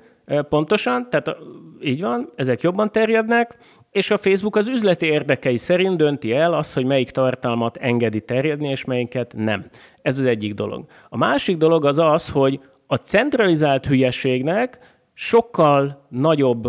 pontosan, 0.49 1.11
tehát 1.11 1.37
így 1.83 2.01
van, 2.01 2.33
ezek 2.37 2.61
jobban 2.61 2.93
terjednek, 2.93 3.57
és 3.91 4.11
a 4.11 4.17
Facebook 4.17 4.57
az 4.57 4.69
üzleti 4.69 5.07
érdekei 5.07 5.57
szerint 5.57 5.97
dönti 5.97 6.33
el 6.33 6.55
azt, 6.55 6.75
hogy 6.75 6.85
melyik 6.85 7.11
tartalmat 7.11 7.77
engedi 7.77 8.21
terjedni, 8.21 8.69
és 8.69 8.85
melyiket 8.85 9.35
nem. 9.37 9.67
Ez 10.03 10.19
az 10.19 10.25
egyik 10.25 10.55
dolog. 10.55 10.85
A 11.09 11.17
másik 11.17 11.57
dolog 11.57 11.85
az 11.85 11.99
az, 11.99 12.29
hogy 12.29 12.61
a 12.93 12.97
centralizált 12.97 13.86
hülyeségnek 13.86 14.78
sokkal 15.14 16.07
nagyobb 16.09 16.68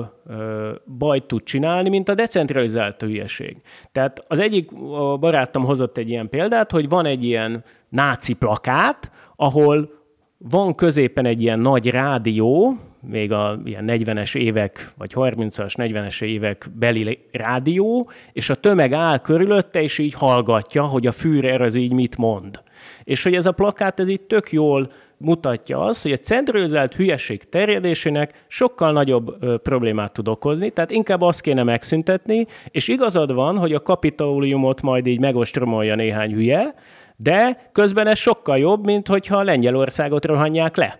bajt 0.98 1.24
tud 1.24 1.44
csinálni, 1.44 1.90
mint 1.90 2.10
a 2.10 2.14
decentralizált 2.14 3.02
hülyeség. 3.02 3.62
Tehát 3.92 4.24
az 4.28 4.40
egyik 4.40 4.76
barátom 5.20 5.66
hozott 5.66 5.98
egy 5.98 6.10
ilyen 6.10 6.30
példát, 6.30 6.72
hogy 6.72 6.90
van 6.90 7.06
egy 7.06 7.24
ilyen 7.24 7.64
náci 7.90 8.34
plakát, 8.34 9.12
ahol 9.36 9.92
van 10.38 10.76
középen 10.76 11.26
egy 11.26 11.42
ilyen 11.42 11.60
nagy 11.60 11.90
rádió, 11.90 12.78
még 13.00 13.32
a 13.32 13.60
ilyen 13.64 13.86
40-es 13.88 14.38
évek, 14.38 14.92
vagy 14.98 15.12
30-as, 15.16 15.74
40-es 15.76 16.24
évek 16.24 16.70
beli 16.76 17.20
rádió, 17.32 18.10
és 18.34 18.50
a 18.50 18.56
tömeg 18.56 18.94
áll 18.94 19.18
körülötte, 19.18 19.82
és 19.82 19.98
így 19.98 20.14
hallgatja, 20.14 20.84
hogy 20.84 21.08
a 21.08 21.12
Führer 21.12 21.62
az 21.62 21.76
így 21.76 21.94
mit 21.94 22.18
mond. 22.18 22.62
És 23.04 23.24
hogy 23.24 23.36
ez 23.36 23.46
a 23.46 23.52
plakát, 23.52 24.00
ez 24.00 24.08
itt 24.08 24.28
tök 24.28 24.52
jól 24.52 24.92
mutatja 25.22 25.80
azt, 25.80 26.02
hogy 26.02 26.12
a 26.12 26.18
centralizált 26.18 26.96
hülyeség 26.96 27.44
terjedésének 27.50 28.46
sokkal 28.48 28.92
nagyobb 28.92 29.44
ö, 29.44 29.58
problémát 29.58 30.14
tud 30.14 30.28
okozni, 30.28 30.70
tehát 30.70 30.92
inkább 30.92 31.22
azt 31.22 31.42
kéne 31.42 31.64
megszüntetni, 31.64 32.48
és 32.70 32.88
igazad 32.88 33.34
van, 33.34 33.58
hogy 33.58 33.74
a 33.74 33.82
kapitóliumot 33.82 34.82
majd 34.82 35.08
így 35.08 35.20
megostromolja 35.20 35.96
néhány 35.96 36.34
hülye, 36.34 36.74
de 37.16 37.70
közben 37.72 38.08
ez 38.08 38.18
sokkal 38.18 38.58
jobb, 38.58 38.86
mint 38.86 39.08
hogyha 39.08 39.44
Lengyelországot 39.44 40.26
rohanják 40.26 40.76
le. 40.76 41.00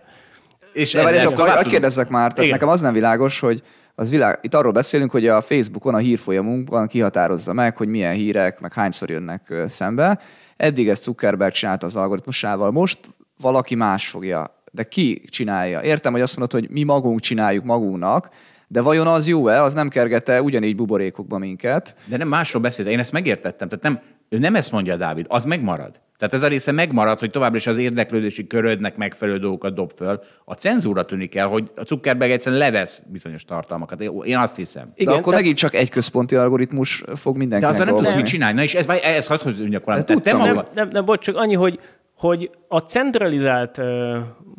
És 0.72 0.92
De 0.92 1.02
várjátok, 1.02 1.38
hogy 1.38 1.66
kérdezzek 1.66 2.08
már, 2.08 2.30
tehát 2.30 2.38
Igen. 2.38 2.50
nekem 2.50 2.68
az 2.68 2.80
nem 2.80 2.92
világos, 2.92 3.40
hogy 3.40 3.62
az 3.94 4.10
világ... 4.10 4.38
Itt 4.42 4.54
arról 4.54 4.72
beszélünk, 4.72 5.10
hogy 5.10 5.26
a 5.26 5.40
Facebookon 5.40 5.94
a 5.94 5.98
hírfolyamunkban 5.98 6.86
kihatározza 6.86 7.52
meg, 7.52 7.76
hogy 7.76 7.88
milyen 7.88 8.14
hírek, 8.14 8.60
meg 8.60 8.72
hányszor 8.72 9.10
jönnek 9.10 9.54
szembe. 9.66 10.18
Eddig 10.56 10.88
ezt 10.88 11.02
Zuckerberg 11.02 11.52
csinálta 11.52 11.86
az 11.86 11.96
algoritmusával. 11.96 12.70
Most 12.70 12.98
valaki 13.42 13.74
más 13.74 14.08
fogja. 14.08 14.60
De 14.72 14.82
ki 14.82 15.22
csinálja? 15.28 15.80
Értem, 15.80 16.12
hogy 16.12 16.20
azt 16.20 16.36
mondod, 16.36 16.60
hogy 16.60 16.70
mi 16.70 16.82
magunk 16.82 17.20
csináljuk 17.20 17.64
magunknak, 17.64 18.28
de 18.68 18.80
vajon 18.80 19.06
az 19.06 19.28
jó-e? 19.28 19.62
Az 19.62 19.74
nem 19.74 19.88
kergete 19.88 20.42
ugyanígy 20.42 20.76
buborékokba 20.76 21.38
minket? 21.38 21.96
De 22.04 22.16
nem 22.16 22.28
másról 22.28 22.62
beszél. 22.62 22.86
Én 22.86 22.98
ezt 22.98 23.12
megértettem. 23.12 23.68
Tehát 23.68 23.84
nem, 23.84 24.00
ő 24.28 24.38
nem 24.38 24.54
ezt 24.54 24.72
mondja, 24.72 24.96
Dávid, 24.96 25.26
az 25.28 25.44
megmarad. 25.44 26.00
Tehát 26.18 26.34
ez 26.34 26.42
a 26.42 26.48
része 26.48 26.72
megmarad, 26.72 27.18
hogy 27.18 27.30
továbbra 27.30 27.56
is 27.56 27.66
az 27.66 27.78
érdeklődési 27.78 28.46
körödnek 28.46 28.96
megfelelő 28.96 29.38
dolgokat 29.38 29.74
dob 29.74 29.92
föl. 29.96 30.20
A 30.44 30.54
cenzúra 30.54 31.04
tűnik 31.04 31.34
el, 31.34 31.48
hogy 31.48 31.70
a 31.76 31.82
Zuckerberg 31.86 32.30
egyszerűen 32.30 32.60
levesz 32.60 33.02
bizonyos 33.06 33.44
tartalmakat. 33.44 34.00
Én 34.24 34.36
azt 34.36 34.56
hiszem. 34.56 34.92
Igen, 34.94 35.12
De 35.12 35.18
akkor 35.18 35.34
megint 35.34 35.56
csak 35.56 35.74
egy 35.74 35.90
központi 35.90 36.36
algoritmus 36.36 37.04
fog 37.14 37.36
mindenkinek 37.36 37.76
De 37.76 37.82
azzal 37.82 37.94
nem 37.94 38.04
tudsz 38.04 38.16
mit 38.16 38.26
csinálni. 38.26 38.56
Na 38.56 38.62
és 38.62 38.74
ez, 38.74 38.88
ez 38.88 39.26
hadd 39.26 39.40
mondjak 39.44 39.84
valamit. 39.84 40.24
Nem, 40.24 40.62
nem, 40.74 40.88
nem, 40.92 41.04
bocs, 41.04 41.24
csak 41.24 41.36
annyi, 41.36 41.54
hogy, 41.54 41.80
hogy 42.22 42.50
a 42.68 42.78
centralizált 42.78 43.82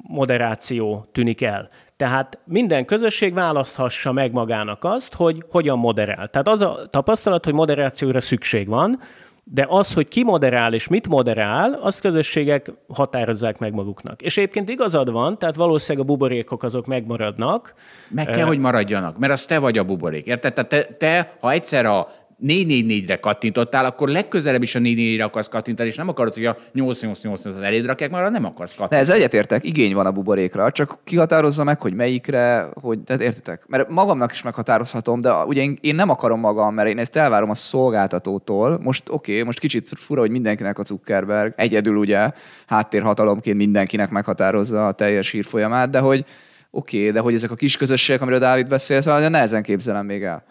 moderáció 0.08 1.08
tűnik 1.12 1.42
el. 1.42 1.70
Tehát 1.98 2.40
minden 2.46 2.86
közösség 2.86 3.34
választhassa 3.34 4.12
meg 4.12 4.32
magának 4.32 4.84
azt, 4.84 5.14
hogy 5.14 5.44
hogyan 5.52 5.80
moderál. 5.80 6.28
Tehát 6.28 6.48
az 6.48 6.62
a 6.62 6.88
tapasztalat, 6.90 7.46
hogy 7.46 7.54
moderációra 7.54 8.20
szükség 8.20 8.68
van, 8.68 9.00
de 9.44 9.66
az, 9.70 9.94
hogy 9.94 10.08
ki 10.08 10.24
moderál 10.24 10.74
és 10.74 10.88
mit 10.88 11.08
moderál, 11.08 11.74
azt 11.82 12.02
közösségek 12.02 12.72
határozzák 12.88 13.58
meg 13.58 13.74
maguknak. 13.74 14.22
És 14.22 14.38
egyébként 14.38 14.70
igazad 14.70 15.12
van, 15.12 15.38
tehát 15.38 15.56
valószínűleg 15.56 16.08
a 16.08 16.12
buborékok 16.12 16.64
azok 16.64 16.86
megmaradnak. 16.86 17.74
Meg 18.10 18.26
kell, 18.26 18.46
hogy 18.46 18.60
maradjanak, 18.60 19.18
mert 19.18 19.34
az 19.34 19.46
te 19.46 19.60
vagy 19.60 19.78
a 19.78 19.84
buborék. 19.84 20.26
Érted? 20.26 20.54
Tehát 20.54 20.70
te, 20.70 20.84
te, 20.84 21.38
ha 21.40 21.52
egyszer 21.52 21.86
a 21.86 22.08
444-re 22.48 23.16
kattintottál, 23.16 23.86
akkor 23.86 24.10
legközelebb 24.10 24.62
is 24.62 24.76
a 24.76 24.80
444-re 24.80 25.24
akarsz 25.24 25.48
kattintani, 25.48 25.90
és 25.90 25.96
nem 25.96 26.10
akarod, 26.10 26.34
hogy 26.34 26.46
a 26.46 26.58
888 26.74 27.46
az 27.46 27.58
eléd 27.58 27.86
rakják, 27.86 28.12
mert 28.12 28.32
nem 28.32 28.46
akarsz 28.46 28.74
kattintani. 28.74 29.02
ez 29.02 29.10
egyetértek, 29.10 29.64
igény 29.64 29.94
van 29.94 30.06
a 30.06 30.12
buborékra, 30.12 30.72
csak 30.72 31.00
kihatározza 31.04 31.64
meg, 31.64 31.82
hogy 31.82 31.94
melyikre, 31.94 32.68
hogy, 32.74 33.00
tehát 33.00 33.22
értitek? 33.22 33.64
Mert 33.68 33.90
magamnak 33.90 34.32
is 34.32 34.42
meghatározhatom, 34.42 35.22
de 35.22 35.34
ugye 35.34 35.64
én, 35.82 35.96
nem 35.96 36.10
akarom 36.10 36.40
magam, 36.40 36.74
mert 36.74 36.90
én 36.90 36.98
ezt 36.98 37.16
elvárom 37.16 37.50
a 37.50 37.56
szolgáltatótól. 37.56 38.80
Most 38.82 39.10
oké, 39.10 39.32
okay, 39.32 39.44
most 39.44 39.60
kicsit 39.60 39.90
fura, 39.96 40.20
hogy 40.20 40.32
mindenkinek 40.32 40.80
a 40.80 40.84
Zuckerberg, 40.84 41.54
egyedül 41.56 41.96
ugye 41.96 42.32
háttérhatalomként 42.66 43.58
mindenkinek 43.58 44.10
meghatározza 44.10 44.88
a 44.88 44.92
teljes 44.92 45.32
hírfolyamát, 45.32 45.90
de 45.90 46.00
hogy 46.00 46.26
oké, 46.72 47.00
okay, 47.00 47.12
de 47.12 47.20
hogy 47.20 47.34
ezek 47.34 47.52
a 47.52 47.56
kis 47.56 47.78
közösségek, 47.78 48.22
amiről 48.22 48.40
Dávid 48.40 48.68
beszél, 48.68 49.02
szóval 49.02 49.30
nehezen 49.30 49.64
képzelem 49.64 50.06
még 50.06 50.24
el. 50.24 50.44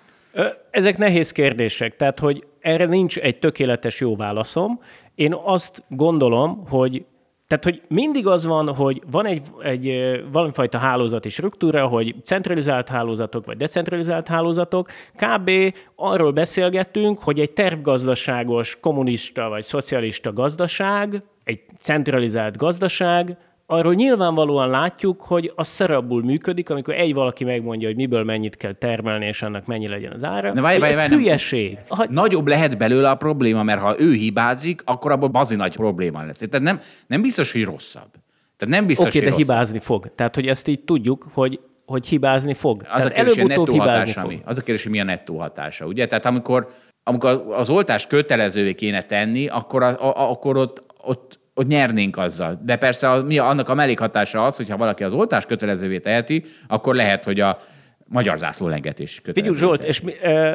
Ezek 0.70 0.98
nehéz 0.98 1.32
kérdések, 1.32 1.96
tehát 1.96 2.18
hogy 2.18 2.46
erre 2.60 2.86
nincs 2.86 3.18
egy 3.18 3.38
tökéletes 3.38 4.00
jó 4.00 4.16
válaszom. 4.16 4.80
Én 5.14 5.34
azt 5.44 5.82
gondolom, 5.88 6.66
hogy 6.68 7.04
tehát, 7.52 7.64
hogy 7.64 7.82
mindig 7.88 8.26
az 8.26 8.46
van, 8.46 8.74
hogy 8.74 9.02
van 9.10 9.26
egy, 9.26 9.42
egy 9.62 9.92
valamifajta 10.32 10.78
hálózati 10.78 11.28
struktúra, 11.28 11.86
hogy 11.86 12.14
centralizált 12.22 12.88
hálózatok 12.88 13.46
vagy 13.46 13.56
decentralizált 13.56 14.28
hálózatok. 14.28 14.88
Kb. 15.16 15.50
arról 15.96 16.32
beszélgettünk, 16.32 17.18
hogy 17.18 17.40
egy 17.40 17.50
tervgazdaságos, 17.50 18.78
kommunista 18.80 19.48
vagy 19.48 19.64
szocialista 19.64 20.32
gazdaság, 20.32 21.22
egy 21.44 21.60
centralizált 21.80 22.56
gazdaság, 22.56 23.36
arról 23.72 23.94
nyilvánvalóan 23.94 24.70
látjuk, 24.70 25.20
hogy 25.20 25.52
az 25.54 25.68
szarabbul 25.68 26.22
működik, 26.22 26.70
amikor 26.70 26.94
egy 26.94 27.14
valaki 27.14 27.44
megmondja, 27.44 27.88
hogy 27.88 27.96
miből 27.96 28.24
mennyit 28.24 28.56
kell 28.56 28.72
termelni, 28.72 29.26
és 29.26 29.42
annak 29.42 29.66
mennyi 29.66 29.88
legyen 29.88 30.12
az 30.12 30.24
ára. 30.24 30.52
Na, 30.52 30.60
várj, 30.60 30.78
várj, 30.78 30.92
ez 30.92 30.98
várj, 30.98 31.14
hülyeség. 31.14 31.78
Ha, 31.88 32.04
Nagyobb 32.10 32.46
lehet 32.46 32.78
belőle 32.78 33.10
a 33.10 33.14
probléma, 33.14 33.62
mert 33.62 33.80
ha 33.80 34.00
ő 34.00 34.12
hibázik, 34.12 34.82
akkor 34.84 35.10
abból 35.10 35.28
bazi 35.28 35.56
nagy 35.56 35.76
probléma 35.76 36.24
lesz. 36.24 36.38
Tehát 36.38 36.60
nem, 36.66 36.80
nem 37.06 37.22
biztos, 37.22 37.52
hogy 37.52 37.64
rosszabb. 37.64 38.10
Tehát 38.56 38.74
nem 38.74 38.86
biztos, 38.86 39.06
Oké, 39.06 39.18
okay, 39.18 39.30
de 39.30 39.34
rosszabb. 39.36 39.48
hibázni 39.48 39.78
fog. 39.78 40.14
Tehát, 40.14 40.34
hogy 40.34 40.46
ezt 40.46 40.68
így 40.68 40.80
tudjuk, 40.80 41.26
hogy, 41.32 41.60
hogy 41.86 42.06
hibázni 42.06 42.54
fog. 42.54 42.82
Az 42.82 43.04
a 43.04 43.08
Tehát 43.08 43.12
kérdés, 43.12 43.34
hogy 43.34 43.46
nettó 43.46 43.76
hatása 43.76 44.20
fog. 44.20 44.30
mi? 44.30 44.40
Az 44.44 44.58
a 44.58 44.62
kérdés, 44.62 44.82
hogy 44.82 44.92
mi 44.92 45.00
a 45.00 45.04
nettó 45.04 45.38
hatása, 45.38 45.86
ugye? 45.86 46.06
Tehát 46.06 46.26
amikor, 46.26 46.68
amikor 47.02 47.44
az 47.50 47.70
oltás 47.70 48.06
kötelezővé 48.06 48.74
kéne 48.74 49.02
tenni, 49.02 49.46
akkor, 49.48 49.82
a, 49.82 49.88
a, 49.88 50.30
akkor 50.30 50.56
ott, 50.56 50.84
ott, 51.04 51.40
ott 51.54 51.66
nyernénk 51.66 52.16
azzal. 52.16 52.60
De 52.64 52.76
persze 52.76 53.10
a, 53.10 53.22
mi 53.22 53.38
annak 53.38 53.68
a 53.68 53.74
mellékhatása 53.74 54.44
az, 54.44 54.56
hogyha 54.56 54.76
valaki 54.76 55.04
az 55.04 55.12
oltás 55.12 55.46
kötelezővé 55.46 55.98
teheti, 55.98 56.44
akkor 56.68 56.94
lehet, 56.94 57.24
hogy 57.24 57.40
a 57.40 57.58
magyar 58.04 58.38
zászló 58.38 58.68
lengetés 58.68 59.20
Figyelj, 59.24 59.34
kötelező. 59.34 59.58
Zsolt, 59.66 59.84
és 59.84 60.00
mi, 60.00 60.12
ö, 60.22 60.52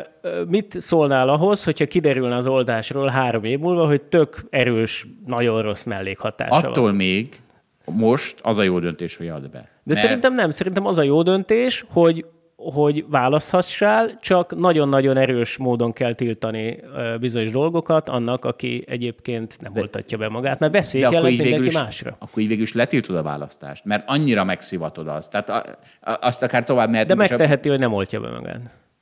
mit 0.47 0.81
szólnál 0.81 1.29
ahhoz, 1.29 1.63
hogyha 1.63 1.85
kiderülne 1.85 2.35
az 2.35 2.47
oldásról 2.47 3.07
három 3.07 3.43
év 3.43 3.59
múlva, 3.59 3.87
hogy 3.87 4.01
tök 4.01 4.45
erős, 4.49 5.07
nagyon 5.25 5.61
rossz 5.61 5.83
mellékhatása 5.83 6.67
Attól 6.67 6.83
van? 6.83 6.95
még 6.95 7.39
most 7.85 8.39
az 8.41 8.59
a 8.59 8.63
jó 8.63 8.79
döntés, 8.79 9.15
hogy 9.17 9.27
ad 9.27 9.49
be. 9.49 9.57
De 9.59 9.93
Mert- 9.93 9.99
szerintem 9.99 10.33
nem. 10.33 10.51
Szerintem 10.51 10.85
az 10.85 10.97
a 10.97 11.03
jó 11.03 11.21
döntés, 11.21 11.85
hogy 11.89 12.25
hogy 12.59 13.05
választhassál, 13.09 14.17
csak 14.21 14.55
nagyon-nagyon 14.59 15.17
erős 15.17 15.57
módon 15.57 15.93
kell 15.93 16.13
tiltani 16.13 16.79
bizonyos 17.19 17.51
dolgokat 17.51 18.09
annak, 18.09 18.45
aki 18.45 18.83
egyébként 18.87 19.57
nem 19.61 19.71
oltatja 19.75 20.17
be 20.17 20.29
magát, 20.29 20.59
mert 20.59 20.73
veszélyt 20.73 21.01
De 21.03 21.07
akkor 21.07 21.19
jelent 21.19 21.33
így, 21.39 21.45
végül 21.45 21.59
mindenki 21.59 21.77
is, 21.77 21.83
másra. 21.83 22.15
akkor 22.19 22.41
így 22.43 22.47
végül 22.47 22.63
is 22.63 22.73
letiltod 22.73 23.15
a 23.15 23.21
választást, 23.23 23.85
mert 23.85 24.03
annyira 24.07 24.43
megszivatod 24.43 25.07
azt. 25.07 25.31
Tehát 25.31 25.49
a, 25.49 25.63
a, 26.11 26.17
azt 26.21 26.43
akár 26.43 26.63
tovább 26.63 26.85
De 26.85 26.91
mehetünk. 26.91 27.21
és 27.21 27.27
a- 27.27 27.29
megteheti, 27.29 27.69
hogy 27.69 27.79
nem 27.79 27.93
oltja 27.93 28.19
be 28.19 28.29
magát. 28.29 28.59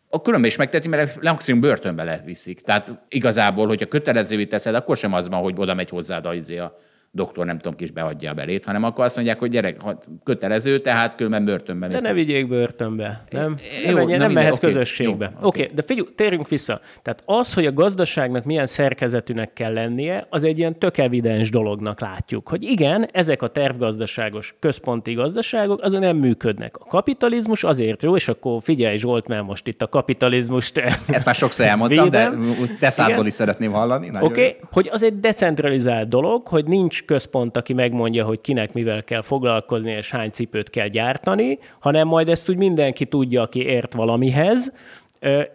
A 0.10 0.22
különben 0.22 0.49
is 0.49 0.56
megteheti, 0.58 0.88
mert 0.88 1.22
maximum 1.22 1.62
börtönbe 1.62 2.03
lehet 2.03 2.26
viszik. 2.26 2.62
Tehát 2.62 2.93
igazából, 3.10 3.68
hogyha 3.68 3.86
kötelezővé 3.86 4.45
teszed, 4.45 4.76
akkor 4.76 4.97
sem 4.97 5.14
az 5.14 5.30
van, 5.30 5.41
hogy 5.41 5.53
oda 5.58 5.74
megy 5.74 5.89
hozzád 5.89 6.26
a, 6.26 6.34
izé 6.34 6.58
a 6.58 6.76
doktor, 7.16 7.45
nem 7.45 7.57
tudom, 7.57 7.78
kis 7.78 7.91
beadja 7.91 8.32
a 8.32 8.34
belét, 8.34 8.66
hanem 8.66 8.84
akkor 8.84 9.05
azt 9.05 9.16
mondják, 9.16 9.39
hogy 9.39 9.49
gyerek, 9.49 9.82
ha 9.82 9.97
kötelező, 10.24 10.80
tehát 10.80 11.16
különben 11.16 11.45
börtönbe 11.45 11.88
De 11.88 11.99
ne 12.01 12.13
vigyék 12.13 12.47
börtönbe, 12.47 13.24
nem? 13.30 13.55
Jó, 13.86 13.91
nem, 13.91 13.95
menjen, 13.95 14.20
nem 14.20 14.32
mehet 14.32 14.51
oké, 14.51 14.68
közösségbe. 14.68 15.32
Oké, 15.41 15.61
oké. 15.63 15.72
de 15.76 15.82
figyelj, 15.82 16.07
térjünk 16.16 16.47
vissza. 16.47 16.80
Tehát 17.01 17.22
az, 17.26 17.53
hogy 17.53 17.66
a 17.66 17.74
gazdaságnak 17.74 18.43
milyen 18.43 18.66
szerkezetűnek 18.66 19.53
kell 19.53 19.74
lennie, 19.74 20.26
az 20.30 20.43
egy 20.43 20.57
ilyen 20.57 20.80
tök 20.80 20.97
evidens 20.97 21.49
dolognak 21.49 21.99
látjuk. 21.99 22.49
Hogy 22.49 22.63
igen, 22.63 23.07
ezek 23.11 23.41
a 23.41 23.47
tervgazdaságos 23.47 24.55
központi 24.59 25.13
gazdaságok 25.13 25.82
azon 25.82 25.99
nem 25.99 26.18
működnek. 26.18 26.78
A 26.78 26.86
kapitalizmus 26.86 27.63
azért 27.63 28.03
jó, 28.03 28.16
és 28.16 28.28
akkor 28.28 28.61
figyelj 28.61 28.97
Zsolt, 28.97 29.28
mert 29.28 29.43
most 29.43 29.68
itt 29.68 29.82
a 29.82 29.88
kapitalizmust 29.88 30.78
Ezt 31.07 31.26
már 31.26 31.36
sokszor 31.36 31.66
elmondtam, 31.66 32.03
Védem. 32.03 32.55
de 32.80 32.89
te 32.89 33.22
is 33.26 33.34
szeretném 33.34 33.72
hallani. 33.72 34.09
Oké, 34.09 34.26
okay, 34.26 34.55
hogy 34.72 34.89
az 34.91 35.03
egy 35.03 35.20
decentralizált 35.20 36.07
dolog, 36.07 36.47
hogy 36.47 36.66
nincs 36.66 37.05
központ, 37.06 37.58
aki 37.58 37.74
megmondja, 37.74 38.26
hogy 38.26 38.41
kinek 38.41 38.74
mivel 38.74 39.03
kell 39.03 39.22
foglalkozni, 39.22 39.91
és 39.91 40.12
hány 40.12 40.30
cipőt 40.30 40.70
kell 40.70 40.88
gyártani, 40.88 41.60
hanem 41.80 42.08
majd 42.08 42.30
ezt 42.30 42.49
úgy 42.49 42.58
mindenki 42.58 43.06
tudja, 43.06 43.41
aki 43.41 43.66
ért 43.66 43.93
valamihez, 43.93 44.74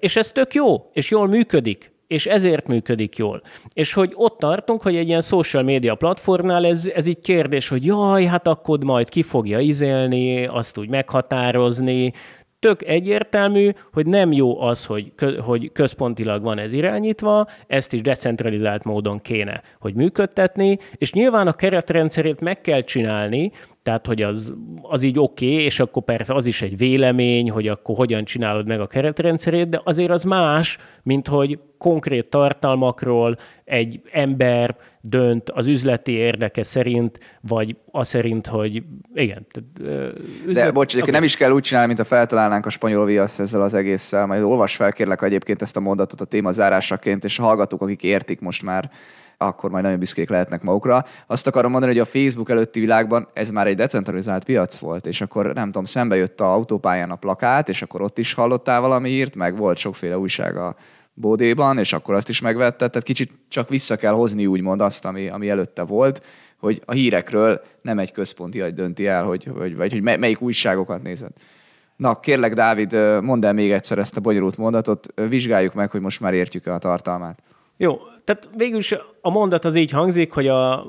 és 0.01 0.17
ez 0.17 0.33
tök 0.33 0.55
jó, 0.55 0.91
és 0.93 1.11
jól 1.11 1.29
működik 1.29 1.93
és 2.11 2.27
ezért 2.27 2.67
működik 2.67 3.17
jól. 3.17 3.43
És 3.73 3.93
hogy 3.93 4.13
ott 4.15 4.39
tartunk, 4.39 4.83
hogy 4.83 4.97
egy 4.97 5.09
ilyen 5.09 5.21
social 5.21 5.63
media 5.63 5.95
platformnál 5.95 6.67
ez, 6.67 6.91
ez 6.95 7.07
így 7.07 7.21
kérdés, 7.21 7.69
hogy 7.69 7.85
jaj, 7.85 8.25
hát 8.25 8.47
akkor 8.47 8.85
majd 8.85 9.09
ki 9.09 9.23
fogja 9.23 9.59
izélni, 9.59 10.47
azt 10.47 10.79
úgy 10.79 10.89
meghatározni, 10.89 12.13
tök 12.61 12.83
egyértelmű, 12.83 13.71
hogy 13.93 14.07
nem 14.07 14.33
jó 14.33 14.61
az, 14.61 14.85
hogy, 14.85 15.13
kö, 15.15 15.39
hogy 15.39 15.73
központilag 15.73 16.43
van 16.43 16.59
ez 16.59 16.73
irányítva, 16.73 17.47
ezt 17.67 17.93
is 17.93 18.01
decentralizált 18.01 18.85
módon 18.85 19.19
kéne, 19.19 19.63
hogy 19.81 19.95
működtetni, 19.95 20.79
és 20.95 21.13
nyilván 21.13 21.47
a 21.47 21.53
keretrendszerét 21.53 22.41
meg 22.41 22.61
kell 22.61 22.81
csinálni, 22.81 23.53
tehát, 23.83 24.07
hogy 24.07 24.23
az, 24.23 24.55
az 24.83 25.03
így 25.03 25.19
oké, 25.19 25.53
okay, 25.53 25.65
és 25.65 25.81
akkor 25.81 26.03
persze 26.03 26.35
az 26.35 26.47
is 26.47 26.63
egy 26.63 26.77
vélemény, 26.77 27.51
hogy 27.51 27.69
akkor 27.69 27.97
hogyan 27.97 28.25
csinálod 28.25 28.67
meg 28.67 28.81
a 28.81 28.87
keretrendszerét, 28.87 29.69
de 29.69 29.81
azért 29.85 30.11
az 30.11 30.25
más, 30.25 30.79
mint 31.03 31.29
hogy 31.29 31.59
konkrét 31.79 32.31
tartalmakról 32.31 33.37
egy 33.65 34.01
ember 34.13 34.77
dönt 35.01 35.51
az 35.51 35.67
üzleti 35.67 36.13
érdeke 36.13 36.63
szerint, 36.63 37.19
vagy 37.41 37.77
az 37.91 38.09
szerint, 38.09 38.47
hogy 38.47 38.83
igen. 39.15 39.47
Tehát, 39.51 40.13
ö, 40.47 40.53
De 40.53 40.71
bocs, 40.71 40.93
egyébként 40.93 41.17
nem 41.17 41.25
is 41.25 41.37
kell 41.37 41.51
úgy 41.51 41.63
csinálni, 41.63 41.89
mint 41.89 42.01
a 42.01 42.05
feltalálnánk 42.05 42.67
a 42.67 42.71
spanyol 42.71 43.05
viasz 43.05 43.39
ezzel 43.39 43.63
az 43.63 43.75
egésszel. 43.75 44.27
Majd 44.27 44.43
olvas 44.43 44.77
fel 44.77 44.93
kérlek 44.93 45.23
egyébként 45.23 45.63
ezt 45.63 45.77
a 45.77 45.81
mondatot 45.81 46.21
a 46.21 46.25
téma 46.25 46.53
zárásaként, 46.53 47.25
és 47.25 47.37
hallgatók, 47.37 47.83
akik 47.83 48.03
értik 48.03 48.41
most 48.41 48.63
már, 48.63 48.91
akkor 49.43 49.71
majd 49.71 49.85
nagyon 49.85 49.99
büszkék 49.99 50.29
lehetnek 50.29 50.63
magukra. 50.63 51.05
Azt 51.27 51.47
akarom 51.47 51.71
mondani, 51.71 51.93
hogy 51.93 52.01
a 52.01 52.05
Facebook 52.05 52.51
előtti 52.51 52.81
világban 52.81 53.29
ez 53.33 53.51
már 53.51 53.67
egy 53.67 53.77
decentralizált 53.77 54.45
piac 54.45 54.79
volt, 54.79 55.07
és 55.07 55.21
akkor 55.21 55.53
nem 55.53 55.65
tudom, 55.65 55.85
szembe 55.85 56.17
jött 56.17 56.41
a 56.41 56.53
autópályán 56.53 57.11
a 57.11 57.17
plakát, 57.17 57.69
és 57.69 57.83
akkor 57.83 58.03
ott 58.03 58.19
is 58.19 58.33
hallottál 58.33 58.81
valami 58.81 59.11
hírt, 59.11 59.37
meg 59.37 59.57
volt 59.57 59.77
sokféle 59.77 60.19
újság 60.19 60.57
a 60.57 60.77
bódéban, 61.15 61.79
és 61.79 61.93
akkor 61.93 62.15
azt 62.15 62.29
is 62.29 62.41
megvette. 62.41 62.89
Tehát 62.89 63.03
kicsit 63.03 63.31
csak 63.49 63.69
vissza 63.69 63.97
kell 63.97 64.13
hozni 64.13 64.47
úgymond 64.47 64.81
azt, 64.81 65.05
ami, 65.05 65.29
ami 65.29 65.49
előtte 65.49 65.83
volt, 65.83 66.23
hogy 66.59 66.83
a 66.85 66.93
hírekről 66.93 67.61
nem 67.83 67.99
egy 67.99 68.13
központi 68.13 68.61
agy 68.61 68.75
dönti 68.75 69.07
el, 69.07 69.25
hogy, 69.25 69.51
hogy, 69.59 69.77
vagy 69.77 69.93
hogy 69.93 70.03
melyik 70.03 70.41
újságokat 70.41 71.03
nézed. 71.03 71.31
Na, 71.97 72.21
kérlek, 72.21 72.55
Dávid, 72.55 72.93
mondd 73.23 73.47
el 73.47 73.53
még 73.53 73.73
egyszer 73.73 73.99
ezt 73.99 74.17
a 74.17 74.21
bonyolult 74.21 74.57
mondatot, 74.57 75.07
vizsgáljuk 75.29 75.75
meg, 75.75 75.91
hogy 75.91 76.01
most 76.01 76.21
már 76.21 76.35
értjük-e 76.35 76.75
a 76.75 76.79
tartalmát. 76.79 77.43
Jó, 77.77 77.99
tehát 78.25 78.49
végül 78.57 78.79
is 78.79 78.95
a 79.21 79.31
mondat 79.31 79.65
az 79.65 79.75
így 79.75 79.91
hangzik, 79.91 80.33
hogy 80.33 80.49
a 80.49 80.87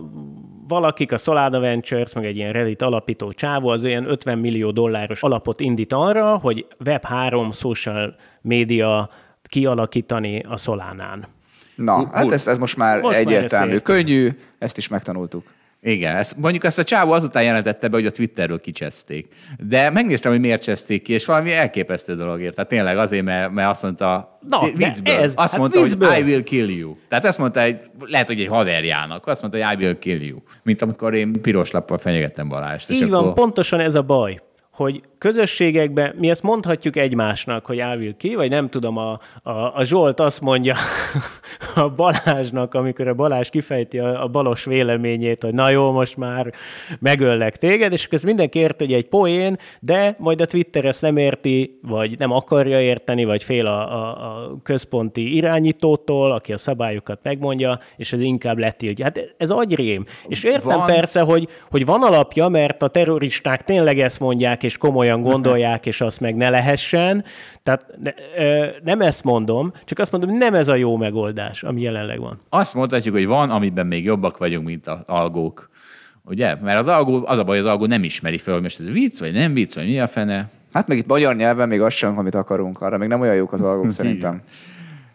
valakik, 0.67 1.11
a 1.11 1.17
Solana 1.17 1.59
Ventures, 1.59 2.13
meg 2.13 2.25
egy 2.25 2.35
ilyen 2.35 2.51
Reddit 2.51 2.81
alapító 2.81 3.31
csávó, 3.31 3.67
az 3.69 3.83
ilyen 3.85 4.09
50 4.09 4.37
millió 4.37 4.71
dolláros 4.71 5.23
alapot 5.23 5.59
indít 5.59 5.93
arra, 5.93 6.37
hogy 6.37 6.65
Web3 6.83 7.53
social 7.53 8.15
média 8.41 9.09
kialakítani 9.43 10.41
a 10.49 10.57
Solánán. 10.57 11.27
Na, 11.75 12.09
hát 12.11 12.31
ez, 12.31 12.47
ez 12.47 12.57
most 12.57 12.77
már 12.77 13.01
Most 13.01 13.13
már 13.13 13.21
egyértelmű, 13.21 13.73
ezt 13.73 13.83
könnyű, 13.83 14.29
ezt 14.59 14.77
is 14.77 14.87
megtanultuk. 14.87 15.43
Igen, 15.83 16.15
ezt, 16.15 16.37
mondjuk 16.37 16.63
ezt 16.63 16.79
a 16.79 16.83
csávó 16.83 17.11
azután 17.11 17.43
jelentette 17.43 17.87
be, 17.87 17.97
hogy 17.97 18.05
a 18.05 18.11
Twitterről 18.11 18.59
kicseszték. 18.59 19.33
De 19.67 19.89
megnéztem, 19.89 20.31
hogy 20.31 20.41
miért 20.41 20.63
cseszték 20.63 21.01
ki, 21.01 21.13
és 21.13 21.25
valami 21.25 21.53
elképesztő 21.53 22.15
dologért. 22.15 22.55
Tehát 22.55 22.69
tényleg 22.69 22.97
azért, 22.97 23.23
mert, 23.23 23.51
mert 23.51 23.69
azt 23.69 23.83
mondta, 23.83 24.39
Na, 24.49 24.59
viccből, 24.75 25.15
ez, 25.15 25.33
azt 25.35 25.51
hát 25.51 25.59
mondta, 25.59 25.81
viccből. 25.81 26.09
hogy 26.09 26.17
I 26.19 26.21
will 26.21 26.43
kill 26.43 26.69
you. 26.69 26.95
Tehát 27.07 27.25
ezt 27.25 27.37
mondta, 27.37 27.61
egy, 27.61 27.81
lehet, 28.05 28.27
hogy 28.27 28.39
egy 28.41 28.47
haverjának, 28.47 29.27
azt 29.27 29.41
mondta, 29.41 29.65
hogy 29.65 29.77
I 29.79 29.83
will 29.83 29.97
kill 29.97 30.21
you. 30.21 30.37
Mint 30.63 30.81
amikor 30.81 31.13
én 31.13 31.41
piros 31.41 31.71
lappal 31.71 31.97
fenyegettem 31.97 32.47
Balást. 32.47 32.89
Így 32.89 33.09
van, 33.09 33.19
akkor- 33.19 33.33
pontosan 33.33 33.79
ez 33.79 33.95
a 33.95 34.01
baj, 34.01 34.41
hogy 34.71 35.01
közösségekben 35.21 36.13
mi 36.17 36.29
ezt 36.29 36.43
mondhatjuk 36.43 36.95
egymásnak, 36.95 37.65
hogy 37.65 37.79
Ávil 37.79 38.17
ki, 38.17 38.35
vagy 38.35 38.49
nem 38.49 38.69
tudom, 38.69 38.97
a, 38.97 39.19
a, 39.43 39.51
a 39.51 39.83
Zsolt 39.83 40.19
azt 40.19 40.41
mondja 40.41 40.75
a 41.75 41.89
Balázsnak, 41.89 42.73
amikor 42.73 43.07
a 43.07 43.13
Balázs 43.13 43.49
kifejti 43.49 43.99
a, 43.99 44.23
a 44.23 44.27
balos 44.27 44.65
véleményét, 44.65 45.41
hogy 45.41 45.53
na 45.53 45.69
jó, 45.69 45.91
most 45.91 46.17
már 46.17 46.53
megöllek 46.99 47.57
téged, 47.57 47.91
és 47.91 48.07
ez 48.11 48.23
mindenki 48.23 48.59
érti, 48.59 48.83
hogy 48.85 48.93
egy 48.93 49.07
poén, 49.07 49.57
de 49.79 50.15
majd 50.19 50.41
a 50.41 50.45
Twitter 50.45 50.85
ezt 50.85 51.01
nem 51.01 51.17
érti, 51.17 51.79
vagy 51.81 52.17
nem 52.17 52.31
akarja 52.31 52.81
érteni, 52.81 53.25
vagy 53.25 53.43
fél 53.43 53.65
a, 53.65 53.93
a, 53.93 54.09
a 54.09 54.57
központi 54.63 55.35
irányítótól, 55.35 56.31
aki 56.31 56.53
a 56.53 56.57
szabályokat 56.57 57.19
megmondja, 57.23 57.79
és 57.97 58.13
ez 58.13 58.19
inkább 58.19 58.57
letiltja. 58.57 59.05
Hát 59.05 59.33
ez 59.37 59.49
agyrém. 59.49 60.05
És 60.27 60.43
értem 60.43 60.77
van... 60.77 60.85
persze, 60.85 61.21
hogy, 61.21 61.47
hogy 61.69 61.85
van 61.85 62.03
alapja, 62.03 62.47
mert 62.47 62.83
a 62.83 62.87
terroristák 62.87 63.63
tényleg 63.63 63.99
ezt 63.99 64.19
mondják, 64.19 64.63
és 64.63 64.77
komolyan 64.77 65.09
gondolják, 65.19 65.85
és 65.85 66.01
azt 66.01 66.19
meg 66.19 66.35
ne 66.35 66.49
lehessen. 66.49 67.23
Tehát 67.63 67.85
ne, 68.03 68.11
nem 68.83 69.01
ezt 69.01 69.23
mondom, 69.23 69.73
csak 69.85 69.99
azt 69.99 70.11
mondom, 70.11 70.29
hogy 70.29 70.39
nem 70.39 70.53
ez 70.53 70.67
a 70.67 70.75
jó 70.75 70.97
megoldás, 70.97 71.63
ami 71.63 71.81
jelenleg 71.81 72.19
van. 72.19 72.39
Azt 72.49 72.75
mondhatjuk, 72.75 73.15
hogy 73.15 73.25
van, 73.25 73.49
amiben 73.49 73.87
még 73.87 74.03
jobbak 74.03 74.37
vagyunk, 74.37 74.65
mint 74.65 74.87
az 74.87 75.03
algók. 75.05 75.69
Ugye? 76.23 76.55
Mert 76.61 76.79
az 76.79 76.87
algó, 76.87 77.23
az 77.25 77.37
a 77.37 77.43
baj, 77.43 77.57
az 77.57 77.65
algó 77.65 77.85
nem 77.85 78.03
ismeri 78.03 78.37
föl, 78.37 78.53
hogy 78.53 78.63
most 78.63 78.79
ez 78.79 78.91
vicc, 78.91 79.19
vagy 79.19 79.33
nem 79.33 79.53
vicc, 79.53 79.75
vagy 79.75 79.85
mi 79.85 79.99
a 79.99 80.07
fene. 80.07 80.49
Hát 80.73 80.87
meg 80.87 80.97
itt 80.97 81.07
magyar 81.07 81.35
nyelven 81.35 81.67
még 81.67 81.81
azt 81.81 81.97
sem, 81.97 82.17
amit 82.17 82.35
akarunk. 82.35 82.81
Arra 82.81 82.97
még 82.97 83.07
nem 83.07 83.21
olyan 83.21 83.35
jók 83.35 83.53
az 83.53 83.61
algók 83.61 83.91
szerintem. 84.01 84.41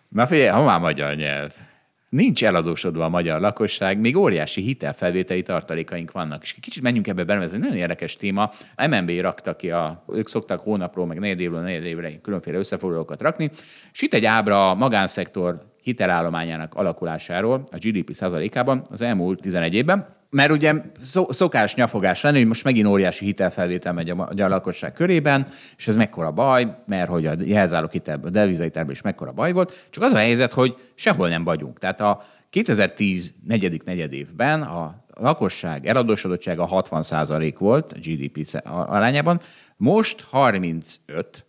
Na 0.08 0.26
figyelj, 0.26 0.48
ha 0.48 0.64
már 0.64 0.80
magyar 0.80 1.14
nyelv. 1.14 1.52
Nincs 2.08 2.44
eladósodva 2.44 3.04
a 3.04 3.08
magyar 3.08 3.40
lakosság, 3.40 3.98
még 3.98 4.16
óriási 4.16 4.60
hitelfelvételi 4.60 5.42
tartalékaink 5.42 6.12
vannak. 6.12 6.42
És 6.42 6.52
kicsit 6.60 6.82
menjünk 6.82 7.06
ebbe 7.06 7.24
bele, 7.24 7.42
ez 7.42 7.54
egy 7.54 7.60
nagyon 7.60 7.76
érdekes 7.76 8.16
téma. 8.16 8.50
MNB 8.90 9.10
rakta 9.10 9.56
ki, 9.56 9.70
a, 9.70 10.04
ők 10.08 10.28
szoktak 10.28 10.60
hónapról, 10.60 11.06
meg 11.06 11.18
négy 11.18 11.40
évről, 11.40 11.60
négy 11.60 11.84
évre 11.84 12.20
különféle 12.20 12.58
összefoglalókat 12.58 13.22
rakni. 13.22 13.50
És 13.92 14.02
itt 14.02 14.14
egy 14.14 14.24
ábra 14.24 14.70
a 14.70 14.74
magánszektor 14.74 15.74
hitelállományának 15.82 16.74
alakulásáról 16.74 17.64
a 17.72 17.76
GDP 17.76 18.12
százalékában 18.12 18.86
az 18.90 19.02
elmúlt 19.02 19.40
11 19.40 19.74
évben 19.74 20.15
mert 20.30 20.50
ugye 20.50 20.74
szokás 21.28 21.74
nyafogás 21.74 22.22
lenni, 22.22 22.36
hogy 22.38 22.46
most 22.46 22.64
megint 22.64 22.86
óriási 22.86 23.24
hitelfelvétel 23.24 23.92
megy 23.92 24.10
a 24.10 24.14
magyar 24.14 24.50
lakosság 24.50 24.92
körében, 24.92 25.46
és 25.76 25.88
ez 25.88 25.96
mekkora 25.96 26.30
baj, 26.30 26.76
mert 26.86 27.08
hogy 27.08 27.26
a 27.26 27.34
jelzálók 27.38 27.92
hitelből, 27.92 28.28
a 28.28 28.32
devizahitelből 28.32 28.92
is 28.92 29.02
mekkora 29.02 29.32
baj 29.32 29.52
volt. 29.52 29.86
Csak 29.90 30.02
az 30.02 30.12
a 30.12 30.16
helyzet, 30.16 30.52
hogy 30.52 30.76
sehol 30.94 31.28
nem 31.28 31.44
vagyunk. 31.44 31.78
Tehát 31.78 32.00
a 32.00 32.22
2010 32.50 33.34
negyedik 33.46 33.84
negyed 33.84 34.12
évben 34.12 34.62
a 34.62 35.04
lakosság 35.14 35.86
eladósodottsága 35.86 36.68
60% 36.70 37.54
volt 37.58 37.92
a 37.92 37.96
GDP 37.98 38.62
arányában, 38.64 39.40
most 39.76 40.20
35, 40.30 41.44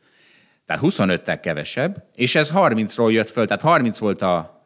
tehát 0.65 0.83
25-tel 0.85 1.39
kevesebb, 1.41 2.03
és 2.15 2.35
ez 2.35 2.51
30-ról 2.55 3.11
jött 3.11 3.29
föl, 3.29 3.45
tehát 3.45 3.61
30 3.61 3.99
volt 3.99 4.21
a 4.21 4.65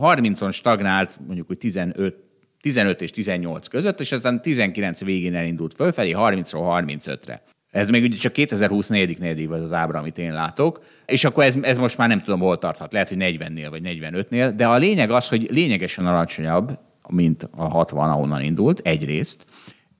30-on 0.00 0.52
stagnált, 0.52 1.18
mondjuk, 1.26 1.46
hogy 1.46 1.58
15 1.58 2.27
15 2.60 3.02
és 3.02 3.10
18 3.10 3.68
között, 3.68 4.00
és 4.00 4.12
aztán 4.12 4.42
19 4.42 5.04
végén 5.04 5.34
elindult 5.34 5.74
fölfelé, 5.74 6.14
30-ról 6.16 6.84
35-re. 6.86 7.42
Ez 7.70 7.88
még 7.88 8.02
ugye 8.02 8.16
csak 8.16 8.32
2020 8.32 8.88
negyedik 8.88 9.18
negyedév 9.18 9.52
az 9.52 9.62
az 9.62 9.72
ábra, 9.72 9.98
amit 9.98 10.18
én 10.18 10.32
látok, 10.32 10.80
és 11.06 11.24
akkor 11.24 11.44
ez, 11.44 11.56
ez 11.60 11.78
most 11.78 11.98
már 11.98 12.08
nem 12.08 12.22
tudom, 12.22 12.40
hol 12.40 12.58
tarthat. 12.58 12.92
Lehet, 12.92 13.08
hogy 13.08 13.18
40-nél 13.20 13.66
vagy 13.70 13.82
45-nél, 13.84 14.52
de 14.56 14.66
a 14.66 14.76
lényeg 14.76 15.10
az, 15.10 15.28
hogy 15.28 15.48
lényegesen 15.50 16.06
alacsonyabb, 16.06 16.78
mint 17.08 17.48
a 17.56 17.68
60, 17.68 18.10
ahonnan 18.10 18.42
indult, 18.42 18.80
egyrészt, 18.84 19.46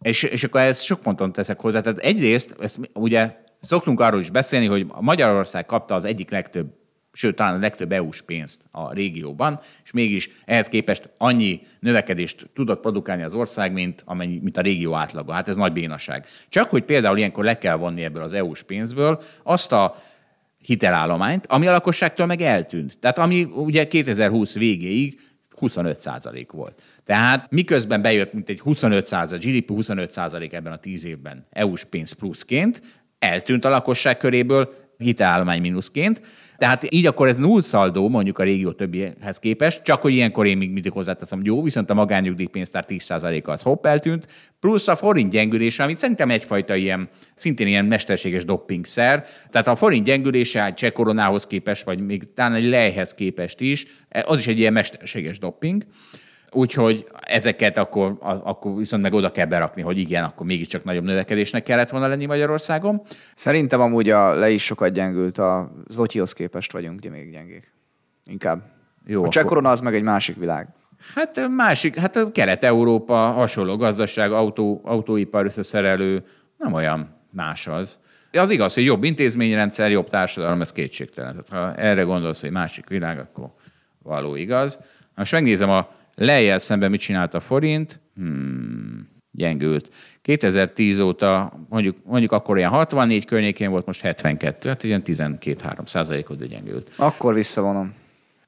és, 0.00 0.22
és 0.22 0.44
akkor 0.44 0.60
ez 0.60 0.80
sok 0.80 1.00
ponton 1.00 1.32
teszek 1.32 1.60
hozzá. 1.60 1.80
Tehát 1.80 1.98
egyrészt, 1.98 2.56
ezt 2.60 2.90
ugye 2.94 3.36
szoktunk 3.60 4.00
arról 4.00 4.20
is 4.20 4.30
beszélni, 4.30 4.66
hogy 4.66 4.86
Magyarország 5.00 5.66
kapta 5.66 5.94
az 5.94 6.04
egyik 6.04 6.30
legtöbb 6.30 6.66
sőt, 7.12 7.36
talán 7.36 7.54
a 7.54 7.58
legtöbb 7.58 7.92
EU-s 7.92 8.22
pénzt 8.22 8.64
a 8.70 8.92
régióban, 8.92 9.60
és 9.84 9.92
mégis 9.92 10.30
ehhez 10.44 10.68
képest 10.68 11.08
annyi 11.18 11.60
növekedést 11.80 12.50
tudott 12.54 12.80
produkálni 12.80 13.22
az 13.22 13.34
ország, 13.34 13.72
mint, 13.72 14.02
amennyi, 14.04 14.38
mint 14.42 14.56
a 14.56 14.60
régió 14.60 14.94
átlaga. 14.94 15.32
Hát 15.32 15.48
ez 15.48 15.56
nagy 15.56 15.72
bénaság. 15.72 16.26
Csak 16.48 16.70
hogy 16.70 16.82
például 16.82 17.18
ilyenkor 17.18 17.44
le 17.44 17.58
kell 17.58 17.76
vonni 17.76 18.04
ebből 18.04 18.22
az 18.22 18.32
EU-s 18.32 18.62
pénzből 18.62 19.22
azt 19.42 19.72
a 19.72 19.94
hitelállományt, 20.62 21.46
ami 21.46 21.66
a 21.66 21.72
lakosságtól 21.72 22.26
meg 22.26 22.40
eltűnt. 22.40 22.98
Tehát 22.98 23.18
ami 23.18 23.42
ugye 23.42 23.88
2020 23.88 24.54
végéig 24.54 25.20
25 25.58 26.00
százalék 26.00 26.52
volt. 26.52 26.82
Tehát 27.04 27.50
miközben 27.50 28.02
bejött, 28.02 28.32
mint 28.32 28.48
egy 28.48 28.60
25 28.60 29.06
százalék, 29.06 29.44
GDP 29.44 29.68
25 29.68 30.10
százalék 30.10 30.52
ebben 30.52 30.72
a 30.72 30.76
10 30.76 31.04
évben 31.04 31.46
EU-s 31.50 31.84
pénz 31.84 32.12
pluszként, 32.12 32.82
eltűnt 33.18 33.64
a 33.64 33.68
lakosság 33.68 34.16
köréből 34.16 34.72
hitelállomány 34.98 35.60
mínuszként, 35.60 36.20
tehát 36.58 36.92
így 36.92 37.06
akkor 37.06 37.28
ez 37.28 37.36
null 37.36 37.60
szaldó 37.60 38.08
mondjuk 38.08 38.38
a 38.38 38.42
régió 38.42 38.72
többihez 38.72 39.38
képest, 39.38 39.82
csak 39.82 40.02
hogy 40.02 40.12
ilyenkor 40.12 40.46
én 40.46 40.56
még 40.56 40.70
mindig 40.70 40.92
hozzáteszem, 40.92 41.38
hogy 41.38 41.46
jó, 41.46 41.62
viszont 41.62 41.90
a 41.90 41.94
magányugdíjpénztár 41.94 42.84
10%-a 42.88 43.50
az 43.50 43.62
hopp 43.62 43.86
eltűnt, 43.86 44.26
plusz 44.60 44.88
a 44.88 44.96
forint 44.96 45.30
gyengülése, 45.30 45.82
amit 45.82 45.98
szerintem 45.98 46.30
egyfajta 46.30 46.74
ilyen, 46.74 47.08
szintén 47.34 47.66
ilyen 47.66 47.84
mesterséges 47.84 48.44
doppingszer. 48.44 49.24
Tehát 49.50 49.68
a 49.68 49.76
forint 49.76 50.04
gyengülése 50.04 50.64
egy 50.64 50.74
cseh 50.74 50.90
koronához 50.90 51.46
képest, 51.46 51.84
vagy 51.84 51.98
még 52.06 52.34
talán 52.34 52.54
egy 52.54 52.68
lejhez 52.68 53.14
képest 53.14 53.60
is, 53.60 53.86
az 54.24 54.38
is 54.38 54.46
egy 54.46 54.58
ilyen 54.58 54.72
mesterséges 54.72 55.38
dopping. 55.38 55.84
Úgyhogy 56.50 57.06
ezeket 57.20 57.76
akkor, 57.76 58.16
akkor 58.20 58.76
viszont 58.76 59.02
meg 59.02 59.12
oda 59.12 59.30
kell 59.30 59.46
berakni, 59.46 59.82
hogy 59.82 59.98
igen, 59.98 60.24
akkor 60.24 60.46
mégiscsak 60.46 60.84
nagyobb 60.84 61.04
növekedésnek 61.04 61.62
kellett 61.62 61.90
volna 61.90 62.06
lenni 62.06 62.26
Magyarországon. 62.26 63.02
Szerintem 63.34 63.80
amúgy 63.80 64.10
a 64.10 64.34
le 64.34 64.50
is 64.50 64.64
sokat 64.64 64.92
gyengült, 64.92 65.38
a 65.38 65.72
Zotyihoz 65.88 66.32
képest 66.32 66.72
vagyunk 66.72 66.98
ugye 66.98 67.10
még 67.10 67.30
gyengék. 67.30 67.72
Inkább. 68.24 68.62
Jó, 69.06 69.24
a 69.24 69.28
cseh 69.28 69.64
az 69.64 69.80
meg 69.80 69.94
egy 69.94 70.02
másik 70.02 70.36
világ. 70.36 70.68
Hát 71.14 71.48
másik, 71.48 71.96
hát 71.96 72.32
Kelet-Európa 72.32 73.14
hasonló 73.14 73.76
gazdaság, 73.76 74.32
autó, 74.32 74.80
autóipar 74.84 75.44
összeszerelő, 75.44 76.24
nem 76.56 76.72
olyan 76.72 77.16
más 77.32 77.66
az. 77.66 78.00
Az 78.32 78.50
igaz, 78.50 78.74
hogy 78.74 78.84
jobb 78.84 79.04
intézményrendszer, 79.04 79.90
jobb 79.90 80.08
társadalom, 80.08 80.60
ez 80.60 80.72
kétségtelen. 80.72 81.44
Tehát 81.44 81.74
ha 81.74 81.80
erre 81.80 82.02
gondolsz, 82.02 82.40
hogy 82.40 82.50
másik 82.50 82.88
világ, 82.88 83.18
akkor 83.18 83.50
való 84.02 84.36
igaz. 84.36 84.80
Most 85.14 85.32
megnézem 85.32 85.70
a 85.70 85.88
Lejjel 86.18 86.58
szemben 86.58 86.90
mit 86.90 87.00
csinált 87.00 87.34
a 87.34 87.40
forint? 87.40 88.00
Hmm, 88.14 89.08
gyengült. 89.30 89.90
2010 90.22 91.00
óta 91.00 91.52
mondjuk, 91.68 91.96
mondjuk 92.04 92.32
akkor 92.32 92.56
ilyen 92.56 92.70
64 92.70 93.24
környékén 93.24 93.70
volt, 93.70 93.86
most 93.86 94.00
72, 94.00 94.68
hát 94.68 94.82
ilyen 94.82 95.02
12-3 95.04 95.86
százalékot 95.86 96.46
gyengült. 96.46 96.90
Akkor 96.96 97.34
visszavonom. 97.34 97.94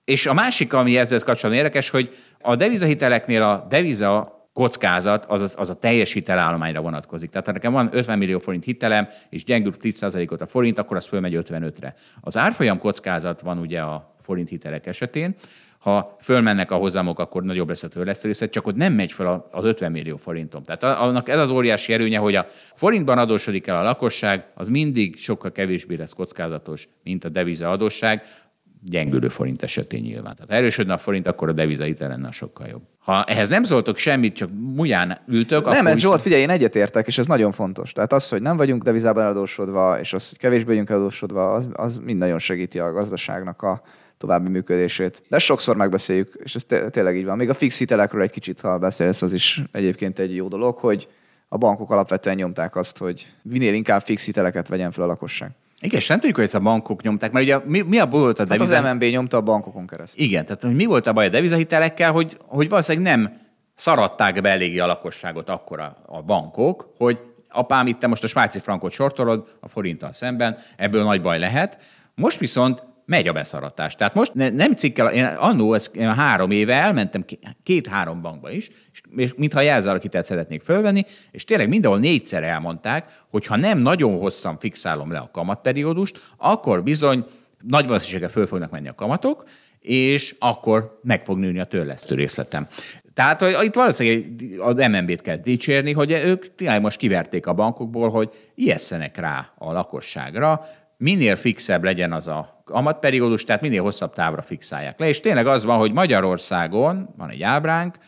És 0.04 0.26
a 0.26 0.34
másik, 0.34 0.72
ami 0.72 0.96
ezzel 0.96 1.18
kapcsolatban 1.18 1.64
érdekes, 1.64 1.90
hogy 1.90 2.10
a 2.40 2.56
devizahiteleknél 2.56 3.42
a 3.42 3.66
deviza 3.68 4.38
kockázat 4.52 5.24
az, 5.24 5.40
az, 5.40 5.54
az 5.56 5.70
a 5.70 5.74
teljes 5.74 6.12
hitelállományra 6.12 6.80
vonatkozik. 6.80 7.30
Tehát 7.30 7.46
ha 7.46 7.52
nekem 7.52 7.72
van 7.72 7.88
50 7.92 8.18
millió 8.18 8.38
forint 8.38 8.64
hitelem, 8.64 9.08
és 9.28 9.44
gyengül 9.44 9.72
10%-ot 9.80 10.40
a 10.40 10.46
forint, 10.46 10.78
akkor 10.78 10.96
az 10.96 11.06
fölmegy 11.06 11.34
55-re. 11.36 11.94
Az 12.20 12.36
árfolyam 12.36 12.78
kockázat 12.78 13.40
van 13.40 13.58
ugye 13.58 13.80
a 13.80 14.14
forint 14.20 14.48
hitelek 14.48 14.86
esetén, 14.86 15.34
ha 15.80 16.16
fölmennek 16.20 16.70
a 16.70 16.76
hozamok, 16.76 17.18
akkor 17.18 17.42
nagyobb 17.42 17.68
lesz 17.68 17.82
a 17.82 17.88
törlesztőrészet, 17.88 18.50
csak 18.50 18.66
ott 18.66 18.76
nem 18.76 18.92
megy 18.92 19.12
fel 19.12 19.48
az 19.50 19.64
50 19.64 19.92
millió 19.92 20.16
forintom. 20.16 20.62
Tehát 20.62 20.82
annak 20.82 21.28
ez 21.28 21.38
az 21.38 21.50
óriási 21.50 21.92
erőnye, 21.92 22.18
hogy 22.18 22.34
a 22.34 22.46
forintban 22.74 23.18
adósodik 23.18 23.66
el 23.66 23.76
a 23.76 23.82
lakosság, 23.82 24.46
az 24.54 24.68
mindig 24.68 25.16
sokkal 25.16 25.52
kevésbé 25.52 25.94
lesz 25.94 26.12
kockázatos, 26.12 26.88
mint 27.02 27.24
a 27.24 27.28
deviza 27.28 27.70
adósság, 27.70 28.22
gyengülő 28.82 29.28
forint 29.28 29.62
esetén 29.62 30.00
nyilván. 30.00 30.34
Tehát 30.34 30.50
ha 30.50 30.54
erősödne 30.54 30.92
a 30.92 30.98
forint, 30.98 31.26
akkor 31.26 31.48
a 31.48 31.52
deviza 31.52 31.84
hitel 31.84 32.08
lenne 32.08 32.30
sokkal 32.30 32.66
jobb. 32.66 32.82
Ha 32.98 33.24
ehhez 33.24 33.48
nem 33.48 33.62
szóltok 33.62 33.96
semmit, 33.96 34.34
csak 34.34 34.48
muján 34.74 35.18
ültök, 35.28 35.64
nem, 35.64 35.86
akkor... 35.86 35.98
Zsolt, 35.98 36.22
figyelj, 36.22 36.42
én 36.42 36.50
egyetértek, 36.50 37.06
és 37.06 37.18
ez 37.18 37.26
nagyon 37.26 37.52
fontos. 37.52 37.92
Tehát 37.92 38.12
az, 38.12 38.28
hogy 38.28 38.42
nem 38.42 38.56
vagyunk 38.56 38.82
devizában 38.82 39.26
adósodva, 39.26 40.00
és 40.00 40.12
az, 40.12 40.28
hogy 40.28 40.38
kevésbé 40.38 40.64
vagyunk 40.64 40.90
adósodva, 40.90 41.52
az, 41.52 41.68
az 41.72 42.00
mind 42.04 42.18
nagyon 42.18 42.38
segíti 42.38 42.78
a 42.78 42.92
gazdaságnak 42.92 43.62
a, 43.62 43.82
további 44.20 44.48
működését. 44.48 45.22
De 45.28 45.38
sokszor 45.38 45.76
megbeszéljük, 45.76 46.34
és 46.44 46.54
ez 46.54 46.64
tényleg 46.90 47.16
így 47.16 47.24
van. 47.24 47.36
Még 47.36 47.48
a 47.48 47.54
fix 47.54 47.78
hitelekről 47.78 48.22
egy 48.22 48.30
kicsit, 48.30 48.60
ha 48.60 48.78
beszélsz, 48.78 49.22
az 49.22 49.32
is 49.32 49.62
egyébként 49.72 50.18
egy 50.18 50.34
jó 50.34 50.48
dolog, 50.48 50.76
hogy 50.76 51.08
a 51.48 51.56
bankok 51.56 51.90
alapvetően 51.90 52.36
nyomták 52.36 52.76
azt, 52.76 52.98
hogy 52.98 53.26
minél 53.42 53.74
inkább 53.74 54.02
fix 54.02 54.24
hiteleket 54.24 54.68
vegyen 54.68 54.90
fel 54.90 55.04
a 55.04 55.06
lakosság. 55.06 55.50
Igen, 55.80 56.00
és 56.00 56.06
nem 56.06 56.18
tudjuk, 56.18 56.36
hogy 56.36 56.44
ezt 56.44 56.54
a 56.54 56.60
bankok 56.60 57.02
nyomták, 57.02 57.32
mert 57.32 57.44
ugye 57.44 57.58
mi, 57.64 57.80
mi 57.80 57.98
a 57.98 58.06
volt 58.06 58.38
a 58.38 58.44
deviza... 58.44 58.74
Hát 58.74 58.84
az 58.84 58.92
MNB 58.92 59.04
nyomta 59.04 59.36
a 59.36 59.40
bankokon 59.40 59.86
keresztül. 59.86 60.24
Igen, 60.24 60.44
tehát 60.44 60.62
hogy 60.62 60.74
mi 60.74 60.84
volt 60.84 61.06
a 61.06 61.12
baj 61.12 61.26
a 61.26 61.28
devizahitelekkel, 61.28 62.12
hogy, 62.12 62.38
hogy 62.46 62.68
valószínűleg 62.68 63.16
nem 63.16 63.40
szaradták 63.74 64.40
be 64.40 64.48
eléggé 64.48 64.78
a 64.78 64.86
lakosságot 64.86 65.48
akkor 65.48 65.80
a, 65.80 65.96
a 66.06 66.22
bankok, 66.22 66.94
hogy 66.96 67.20
apám, 67.48 67.86
itt 67.86 67.98
te 67.98 68.06
most 68.06 68.24
a 68.24 68.26
svájci 68.26 68.58
frankot 68.58 68.92
sortolod 68.92 69.56
a 69.60 69.68
forinttal 69.68 70.12
szemben, 70.12 70.58
ebből 70.76 71.02
nagy 71.02 71.22
baj 71.22 71.38
lehet. 71.38 71.78
Most 72.14 72.38
viszont 72.38 72.82
megy 73.10 73.28
a 73.28 73.32
beszaratás. 73.32 73.94
Tehát 73.94 74.14
most 74.14 74.34
ne, 74.34 74.50
nem 74.50 74.74
cikkel, 74.74 75.12
én 75.12 75.24
annó 75.24 75.74
ez, 75.74 75.90
én 75.94 76.14
három 76.14 76.50
éve 76.50 76.74
elmentem 76.74 77.24
két-három 77.62 78.22
bankba 78.22 78.50
is, 78.50 78.70
és 79.16 79.32
mintha 79.36 79.60
jelzálakitelt 79.60 80.26
szeretnék 80.26 80.62
fölvenni, 80.62 81.04
és 81.30 81.44
tényleg 81.44 81.68
mindenhol 81.68 81.98
négyszer 81.98 82.42
elmondták, 82.42 83.22
hogy 83.30 83.46
ha 83.46 83.56
nem 83.56 83.78
nagyon 83.78 84.18
hosszan 84.18 84.58
fixálom 84.58 85.12
le 85.12 85.18
a 85.18 85.30
kamatperiódust, 85.32 86.20
akkor 86.36 86.82
bizony 86.82 87.24
nagy 87.60 87.86
valószínűséggel 87.86 88.28
föl 88.28 88.46
fognak 88.46 88.70
menni 88.70 88.88
a 88.88 88.94
kamatok, 88.94 89.44
és 89.80 90.36
akkor 90.38 90.98
meg 91.02 91.24
fog 91.24 91.38
nőni 91.38 91.60
a 91.60 91.64
törlesztő 91.64 92.14
részletem. 92.14 92.66
Tehát 93.14 93.42
hogy 93.42 93.56
itt 93.62 93.74
valószínűleg 93.74 94.60
az 94.60 94.76
MNB-t 94.76 95.20
kell 95.20 95.36
dicsérni, 95.36 95.92
hogy 95.92 96.10
ők 96.10 96.54
tényleg 96.54 96.80
most 96.80 96.98
kiverték 96.98 97.46
a 97.46 97.54
bankokból, 97.54 98.10
hogy 98.10 98.30
ijesszenek 98.54 99.16
rá 99.16 99.52
a 99.58 99.72
lakosságra, 99.72 100.60
minél 100.96 101.36
fixebb 101.36 101.84
legyen 101.84 102.12
az 102.12 102.28
a 102.28 102.59
kamatperiódus, 102.70 103.44
tehát 103.44 103.62
minél 103.62 103.82
hosszabb 103.82 104.12
távra 104.12 104.42
fixálják 104.42 104.98
le. 104.98 105.08
És 105.08 105.20
tényleg 105.20 105.46
az 105.46 105.64
van, 105.64 105.78
hogy 105.78 105.92
Magyarországon 105.92 107.08
van 107.16 107.30
egy 107.30 107.42
ábránk, 107.42 107.98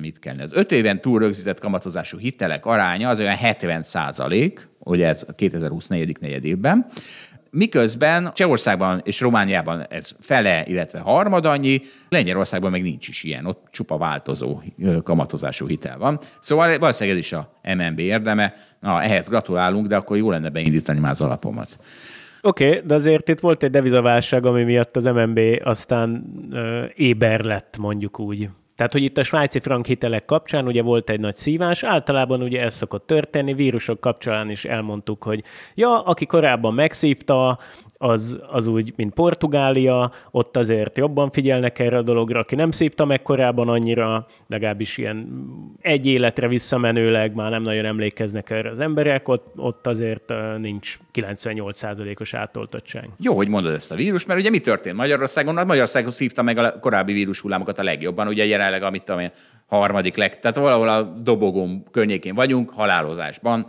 mit 0.00 0.18
kell 0.18 0.40
az 0.40 0.52
öt 0.52 0.72
éven 0.72 1.00
túl 1.00 1.18
rögzített 1.18 1.60
kamatozású 1.60 2.18
hitelek 2.18 2.66
aránya 2.66 3.08
az 3.08 3.20
olyan 3.20 3.34
70 3.34 3.82
százalék, 3.82 4.68
ugye 4.78 5.06
ez 5.06 5.24
a 5.28 5.32
2024. 5.32 6.16
negyed 6.20 6.44
évben, 6.44 6.86
miközben 7.50 8.30
Csehországban 8.34 9.00
és 9.04 9.20
Romániában 9.20 9.86
ez 9.88 10.16
fele, 10.20 10.64
illetve 10.66 10.98
harmad 10.98 11.46
annyi, 11.46 11.80
Lengyelországban 12.08 12.70
meg 12.70 12.82
nincs 12.82 13.08
is 13.08 13.22
ilyen, 13.22 13.46
ott 13.46 13.66
csupa 13.70 13.98
változó 13.98 14.60
kamatozású 15.02 15.66
hitel 15.66 15.98
van. 15.98 16.18
Szóval 16.40 16.78
valószínűleg 16.78 17.18
ez 17.18 17.24
is 17.24 17.32
a 17.32 17.52
MNB 17.62 17.98
érdeme. 17.98 18.54
Na, 18.80 19.02
ehhez 19.02 19.28
gratulálunk, 19.28 19.86
de 19.86 19.96
akkor 19.96 20.16
jó 20.16 20.30
lenne 20.30 20.48
beindítani 20.48 21.00
már 21.00 21.10
az 21.10 21.20
alapomat. 21.20 21.78
Oké, 22.42 22.66
okay, 22.68 22.80
de 22.86 22.94
azért 22.94 23.28
itt 23.28 23.40
volt 23.40 23.62
egy 23.62 23.70
devizaválság, 23.70 24.46
ami 24.46 24.62
miatt 24.62 24.96
az 24.96 25.04
MNB 25.04 25.40
aztán 25.64 26.24
ö, 26.52 26.84
éber 26.94 27.40
lett, 27.40 27.78
mondjuk 27.78 28.18
úgy. 28.18 28.48
Tehát, 28.78 28.92
hogy 28.92 29.02
itt 29.02 29.18
a 29.18 29.22
svájci 29.22 29.58
frank 29.60 29.86
hitelek 29.86 30.24
kapcsán 30.24 30.66
ugye 30.66 30.82
volt 30.82 31.10
egy 31.10 31.20
nagy 31.20 31.36
szívás, 31.36 31.82
általában 31.82 32.42
ugye 32.42 32.60
ez 32.62 32.74
szokott 32.74 33.06
történni, 33.06 33.54
vírusok 33.54 34.00
kapcsán 34.00 34.50
is 34.50 34.64
elmondtuk, 34.64 35.22
hogy 35.22 35.44
ja, 35.74 36.00
aki 36.00 36.26
korábban 36.26 36.74
megszívta, 36.74 37.58
az, 37.98 38.38
az 38.50 38.66
úgy, 38.66 38.92
mint 38.96 39.14
Portugália, 39.14 40.12
ott 40.30 40.56
azért 40.56 40.96
jobban 40.98 41.30
figyelnek 41.30 41.78
erre 41.78 41.96
a 41.96 42.02
dologra, 42.02 42.40
aki 42.40 42.54
nem 42.54 42.70
szívta 42.70 43.04
meg 43.04 43.22
korábban 43.22 43.68
annyira, 43.68 44.26
legalábbis 44.46 44.98
ilyen 44.98 45.28
egy 45.80 46.06
életre 46.06 46.48
visszamenőleg 46.48 47.34
már 47.34 47.50
nem 47.50 47.62
nagyon 47.62 47.84
emlékeznek 47.84 48.50
erre 48.50 48.70
az 48.70 48.80
emberek, 48.80 49.28
ott, 49.28 49.52
ott 49.56 49.86
azért 49.86 50.32
nincs 50.58 50.98
98%-os 51.14 52.34
átoltottság. 52.34 53.08
Jó, 53.18 53.36
hogy 53.36 53.48
mondod 53.48 53.74
ezt 53.74 53.92
a 53.92 53.94
vírus, 53.94 54.26
mert 54.26 54.40
ugye 54.40 54.50
mi 54.50 54.58
történt 54.58 54.96
Magyarországon? 54.96 55.54
Magyarországon 55.54 56.10
szívta 56.10 56.42
meg 56.42 56.58
a 56.58 56.78
korábbi 56.80 57.12
vírushullámokat 57.12 57.78
a 57.78 57.82
legjobban, 57.82 58.26
ugye 58.26 58.44
jelenleg, 58.44 58.82
amit 58.82 59.04
tudom 59.04 59.20
én, 59.20 59.30
harmadik 59.68 60.16
leg, 60.16 60.38
tehát 60.38 60.56
valahol 60.56 60.88
a 60.88 61.02
dobogón 61.02 61.84
környékén 61.90 62.34
vagyunk, 62.34 62.70
halálozásban 62.70 63.66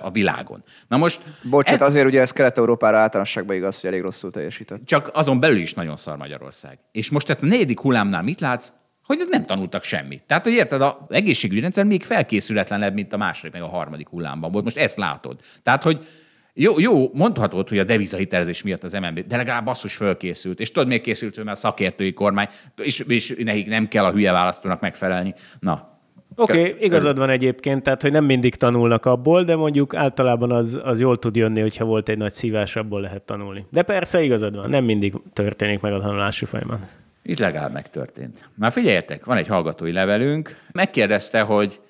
a 0.00 0.10
világon. 0.10 0.62
Na 0.88 0.96
most... 0.96 1.20
Bocsát, 1.50 1.80
ez... 1.80 1.88
azért 1.88 2.06
ugye 2.06 2.20
ez 2.20 2.32
Kelet-Európára 2.32 2.98
általánosságban 2.98 3.56
igaz, 3.56 3.80
hogy 3.80 3.90
elég 3.90 4.02
rosszul 4.02 4.30
teljesített. 4.30 4.84
Csak 4.84 5.10
azon 5.12 5.40
belül 5.40 5.58
is 5.58 5.74
nagyon 5.74 5.96
szar 5.96 6.16
Magyarország. 6.16 6.78
És 6.92 7.10
most 7.10 7.26
tehát 7.26 7.42
a 7.42 7.46
negyedik 7.46 7.80
hullámnál 7.80 8.22
mit 8.22 8.40
látsz? 8.40 8.72
hogy 9.16 9.28
nem 9.30 9.46
tanultak 9.46 9.84
semmit. 9.84 10.24
Tehát, 10.24 10.44
hogy 10.44 10.52
érted, 10.52 10.82
az 10.82 10.94
egészségügyi 11.08 11.60
rendszer 11.60 11.84
még 11.84 12.02
felkészületlenebb, 12.02 12.94
mint 12.94 13.12
a 13.12 13.16
második, 13.16 13.52
meg 13.52 13.62
a 13.62 13.68
harmadik 13.68 14.08
hullámban 14.08 14.50
volt. 14.50 14.64
Most 14.64 14.76
ezt 14.76 14.96
látod. 14.96 15.40
Tehát, 15.62 15.82
hogy 15.82 16.06
jó, 16.54 16.80
jó, 16.80 17.10
mondhatod, 17.12 17.68
hogy 17.68 17.78
a 17.78 17.84
devizahitelezés 17.84 18.62
miatt 18.62 18.82
az 18.82 18.92
MNB, 18.92 19.26
de 19.26 19.36
legalább 19.36 19.64
basszus 19.64 19.96
fölkészült. 19.96 20.60
És 20.60 20.70
tudod, 20.70 20.88
miért 20.88 21.02
készült, 21.02 21.36
mert 21.36 21.56
a 21.56 21.60
szakértői 21.60 22.12
kormány, 22.12 22.48
és, 22.76 22.98
és 22.98 23.34
nekik 23.44 23.68
nem 23.68 23.88
kell 23.88 24.04
a 24.04 24.12
hülye 24.12 24.32
választónak 24.32 24.80
megfelelni. 24.80 25.34
Na, 25.60 25.90
Oké, 26.36 26.58
okay, 26.58 26.84
igazad 26.84 27.18
van 27.18 27.30
egyébként, 27.30 27.82
tehát 27.82 28.02
hogy 28.02 28.12
nem 28.12 28.24
mindig 28.24 28.54
tanulnak 28.54 29.06
abból, 29.06 29.44
de 29.44 29.56
mondjuk 29.56 29.94
általában 29.94 30.52
az, 30.52 30.80
az 30.84 31.00
jól 31.00 31.18
tud 31.18 31.36
jönni, 31.36 31.60
hogyha 31.60 31.84
volt 31.84 32.08
egy 32.08 32.18
nagy 32.18 32.32
szívás, 32.32 32.76
abból 32.76 33.00
lehet 33.00 33.22
tanulni. 33.22 33.66
De 33.70 33.82
persze 33.82 34.22
igazad 34.22 34.56
van, 34.56 34.70
nem 34.70 34.84
mindig 34.84 35.14
történik 35.32 35.80
meg 35.80 35.92
a 35.92 36.00
tanulási 36.00 36.44
folyamat. 36.44 36.78
Itt 37.22 37.38
legalább 37.38 37.72
megtörtént. 37.72 38.48
Már 38.54 38.72
figyeljetek, 38.72 39.24
van 39.24 39.36
egy 39.36 39.46
hallgatói 39.46 39.92
levelünk, 39.92 40.56
megkérdezte, 40.72 41.40
hogy 41.40 41.80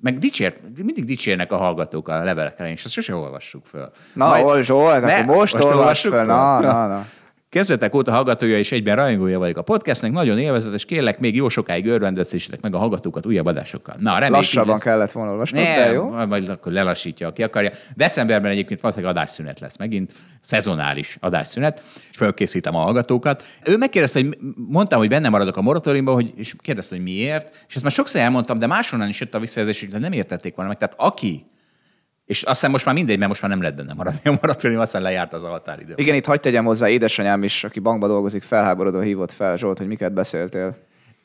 meg 0.00 0.18
dicsért, 0.18 0.56
mindig 0.82 1.04
dicsérnek 1.04 1.52
a 1.52 1.56
hallgatók 1.56 2.08
a 2.08 2.24
levelekre, 2.24 2.70
és 2.70 2.84
ezt 2.84 2.92
sose 2.92 3.14
olvassuk 3.14 3.66
föl. 3.66 3.90
Na, 4.12 4.28
Majd... 4.28 4.44
olvasd, 4.44 4.70
olvasd, 4.70 5.26
most, 5.26 5.52
most 5.52 5.64
olvassuk 5.64 6.12
föl. 6.12 6.24
Na, 6.24 6.60
na, 6.60 6.86
na. 6.86 7.06
Kezdetek 7.50 7.94
óta 7.94 8.12
hallgatója 8.12 8.58
és 8.58 8.72
egyben 8.72 8.96
rajongója 8.96 9.38
vagyok 9.38 9.56
a 9.56 9.62
podcastnek, 9.62 10.12
nagyon 10.12 10.38
élvezetes, 10.38 10.84
kérlek 10.84 11.18
még 11.18 11.34
jó 11.34 11.48
sokáig 11.48 11.86
örvendeztessetek 11.86 12.60
meg 12.60 12.74
a 12.74 12.78
hallgatókat 12.78 13.26
újabb 13.26 13.46
adásokkal. 13.46 13.94
Na, 13.98 14.12
reméljük, 14.12 14.36
Lassabban 14.36 14.70
lesz. 14.70 14.82
kellett 14.82 15.12
volna 15.12 15.30
olvasni, 15.30 15.62
de 15.62 15.90
jó. 15.90 16.10
Majd 16.10 16.48
akkor 16.48 16.72
lelassítja, 16.72 17.26
aki 17.26 17.42
akarja. 17.42 17.70
Decemberben 17.96 18.50
egyébként 18.50 18.80
valószínűleg 18.80 19.16
adásszünet 19.16 19.60
lesz 19.60 19.78
megint, 19.78 20.12
szezonális 20.40 21.16
adásszünet, 21.20 21.82
és 22.10 22.16
fölkészítem 22.16 22.74
a 22.74 22.78
hallgatókat. 22.78 23.44
Ő 23.64 23.76
megkérdezte, 23.76 24.20
hogy 24.20 24.38
mondtam, 24.68 24.98
hogy 24.98 25.08
benne 25.08 25.28
maradok 25.28 25.56
a 25.56 25.62
moratóriumban, 25.62 26.14
hogy, 26.14 26.32
és 26.36 26.54
kérdezte, 26.58 26.94
hogy 26.94 27.04
miért, 27.04 27.64
és 27.68 27.74
ezt 27.74 27.82
már 27.82 27.92
sokszor 27.92 28.20
elmondtam, 28.20 28.58
de 28.58 28.66
máshonnan 28.66 29.08
is 29.08 29.20
jött 29.20 29.34
a 29.34 29.38
visszajelzés, 29.38 29.86
hogy 29.90 30.00
nem 30.00 30.12
értették 30.12 30.54
volna 30.54 30.70
meg. 30.70 30.78
Tehát 30.78 30.94
aki 30.98 31.46
és 32.28 32.42
azt 32.42 32.54
hiszem 32.54 32.70
most 32.70 32.84
már 32.84 32.94
mindegy, 32.94 33.16
mert 33.16 33.28
most 33.28 33.42
már 33.42 33.50
nem 33.50 33.60
lehet 33.60 33.76
benne 33.76 33.94
maradni 33.94 34.20
a 34.24 34.38
moratórium, 34.40 34.80
aztán 34.80 35.02
lejárt 35.02 35.32
az 35.32 35.42
a 35.42 35.48
határidő. 35.48 35.92
Igen, 35.96 36.14
itt 36.14 36.26
hagyd 36.26 36.40
tegyem 36.40 36.64
hozzá, 36.64 36.88
édesanyám 36.88 37.42
is, 37.42 37.64
aki 37.64 37.80
bankba 37.80 38.06
dolgozik, 38.06 38.42
felháborodó 38.42 39.00
hívott 39.00 39.32
fel, 39.32 39.56
Zsolt, 39.56 39.78
hogy 39.78 39.86
miket 39.86 40.12
beszéltél. 40.12 40.76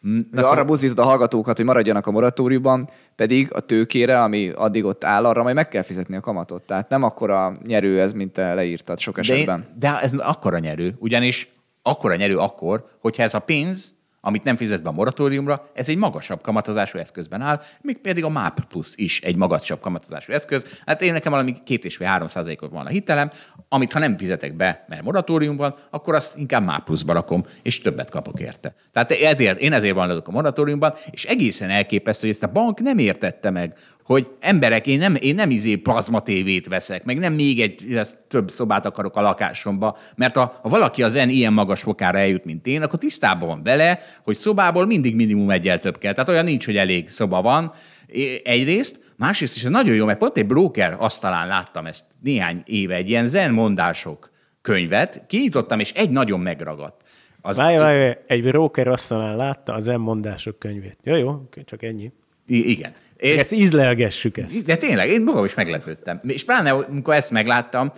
Mm, 0.08 0.20
na 0.32 0.42
szóval... 0.42 0.58
Arra 0.58 0.66
buzdítod 0.66 1.00
a 1.00 1.04
hallgatókat, 1.04 1.58
hogy 1.58 1.66
maradjanak 1.66 2.08
a 2.08 2.12
moratóriumban, 2.12 2.90
pedig 3.16 3.54
a 3.54 3.60
tőkére, 3.60 4.22
ami 4.22 4.52
addig 4.56 4.86
ott 4.86 5.04
áll, 5.04 5.26
arra 5.26 5.44
majd 5.44 5.56
meg 5.56 5.68
kell 5.68 5.84
fizetni 5.84 6.16
a 6.16 6.20
kamatot. 6.20 6.64
Tehát 6.64 6.90
nem 6.90 7.04
akkora 7.04 7.58
nyerő 7.66 8.02
ez, 8.02 8.14
mint 8.14 8.34
te 8.34 8.54
leírtad 8.54 9.00
sok 9.00 9.18
esetben. 9.18 9.60
De, 9.60 9.88
én, 9.88 9.94
de 9.94 10.02
ez 10.02 10.14
akkora 10.14 10.60
nyerő, 10.60 10.96
ugyanis 11.00 11.50
akkora 11.82 12.16
nyerő 12.16 12.38
akkor, 12.38 12.86
hogyha 13.00 13.24
ez 13.24 13.34
a 13.34 13.40
pénz 13.40 13.96
amit 14.26 14.44
nem 14.44 14.58
fizetsz 14.58 14.82
be 14.82 14.90
a 14.90 14.92
moratóriumra, 14.92 15.70
ez 15.74 15.90
egy 15.90 15.98
magasabb 15.98 16.42
kamatozású 16.42 16.98
eszközben 16.98 17.42
áll, 17.42 17.62
még 17.82 17.98
pedig 17.98 18.24
a 18.24 18.30
MAP 18.30 18.66
Plus 18.66 18.92
is 18.96 19.22
egy 19.22 19.36
magasabb 19.36 19.80
kamatozású 19.80 20.34
eszköz. 20.34 20.82
Hát 20.86 21.02
én 21.02 21.14
nekem 21.14 21.32
valami 21.32 21.54
két 21.64 21.86
és 21.86 21.96
fél 21.96 22.08
három 22.08 22.28
van 22.70 22.86
a 22.86 22.90
hitelem, 22.90 23.32
amit 23.70 23.92
ha 23.92 24.00
nem 24.00 24.18
fizetek 24.18 24.56
be, 24.56 24.86
mert 24.88 25.04
moratórium 25.04 25.58
van, 25.58 25.76
akkor 25.90 26.16
azt 26.16 26.38
inkább 26.38 26.64
MAP 26.64 26.84
Pluszba 26.84 27.14
rakom, 27.14 27.44
és 27.62 27.82
többet 27.82 28.10
kapok 28.10 28.40
érte. 28.40 28.74
Tehát 28.92 29.12
ezért, 29.12 29.60
én 29.60 29.74
ezért 29.74 29.96
van 29.96 30.10
a 30.10 30.32
moratóriumban, 30.32 30.94
és 31.12 31.26
egészen 31.26 31.70
elképesztő, 31.70 32.28
hogy 32.28 32.36
ezt 32.36 32.44
a 32.44 32.52
bank 32.52 32.80
nem 32.80 32.98
értette 32.98 33.50
meg, 33.50 33.78
hogy 34.06 34.28
emberek, 34.40 34.88
én 34.88 34.98
nem, 34.98 35.16
én 35.20 35.36
nem 35.36 35.50
izé 35.50 35.76
plazma 35.76 36.20
tévét 36.20 36.68
veszek, 36.68 37.04
meg 37.04 37.18
nem 37.18 37.34
még 37.34 37.62
egy 37.62 37.98
több 38.28 38.52
szobát 38.52 38.86
akarok 38.86 39.16
a 39.16 39.22
lakásomba, 39.22 39.98
mert 40.16 40.36
ha, 40.36 40.60
ha 40.62 40.70
valaki 40.70 41.04
az 41.04 41.12
zen 41.12 41.30
ilyen 41.30 41.54
magas 41.54 41.82
fokára 41.82 42.18
eljut, 42.18 42.46
mint 42.46 42.68
én, 42.68 42.82
akkor 42.82 43.00
tisztában 43.00 43.48
van 43.48 43.64
vele, 43.64 44.00
hogy 44.24 44.38
szobából 44.38 44.86
mindig 44.86 45.16
minimum 45.16 45.50
egyel 45.50 45.80
több 45.80 45.98
kell. 45.98 46.14
Tehát 46.14 46.30
olyan 46.30 46.44
nincs, 46.46 46.66
hogy 46.66 46.78
elég 46.78 47.10
szoba 47.10 47.42
van. 47.42 47.72
Egyrészt, 48.44 49.14
másrészt 49.18 49.56
is 49.56 49.64
ez 49.64 49.70
nagyon 49.70 49.96
jó, 49.96 50.06
mert 50.06 50.20
pont 50.20 50.38
egy 50.38 50.48
broker 50.48 50.96
asztalán 51.00 51.48
láttam 51.48 51.86
ezt 51.86 52.06
néhány 52.22 52.62
éve, 52.66 52.96
egy 52.96 53.10
ilyen 53.10 53.28
zen 53.28 53.54
mondások 53.54 54.32
könyvet, 54.62 55.24
kinyitottam, 55.28 55.80
és 55.80 55.92
egy 55.92 56.10
nagyon 56.10 56.40
megragadt. 56.40 57.02
Az 57.42 57.56
várj, 57.56 57.78
várj, 57.78 58.12
egy 58.28 58.44
broker 58.44 58.88
asztalán 58.88 59.36
látta 59.36 59.74
az 59.74 59.84
zen 59.84 60.00
mondások 60.00 60.60
könyvét. 60.60 60.98
Jó, 61.04 61.16
jó, 61.16 61.50
csak 61.66 61.84
ennyi. 61.84 62.12
I- 62.48 62.70
igen. 62.70 62.94
És 63.32 63.38
ezt 63.38 63.52
ízlelgessük 63.52 64.38
ezt. 64.38 64.66
De 64.66 64.76
tényleg, 64.76 65.10
én 65.10 65.24
magam 65.24 65.46
is 65.46 65.54
meglepődtem. 65.54 66.20
És 66.24 66.46
pláne, 66.46 66.72
amikor 66.72 67.14
ezt 67.14 67.32
megláttam, 67.32 67.92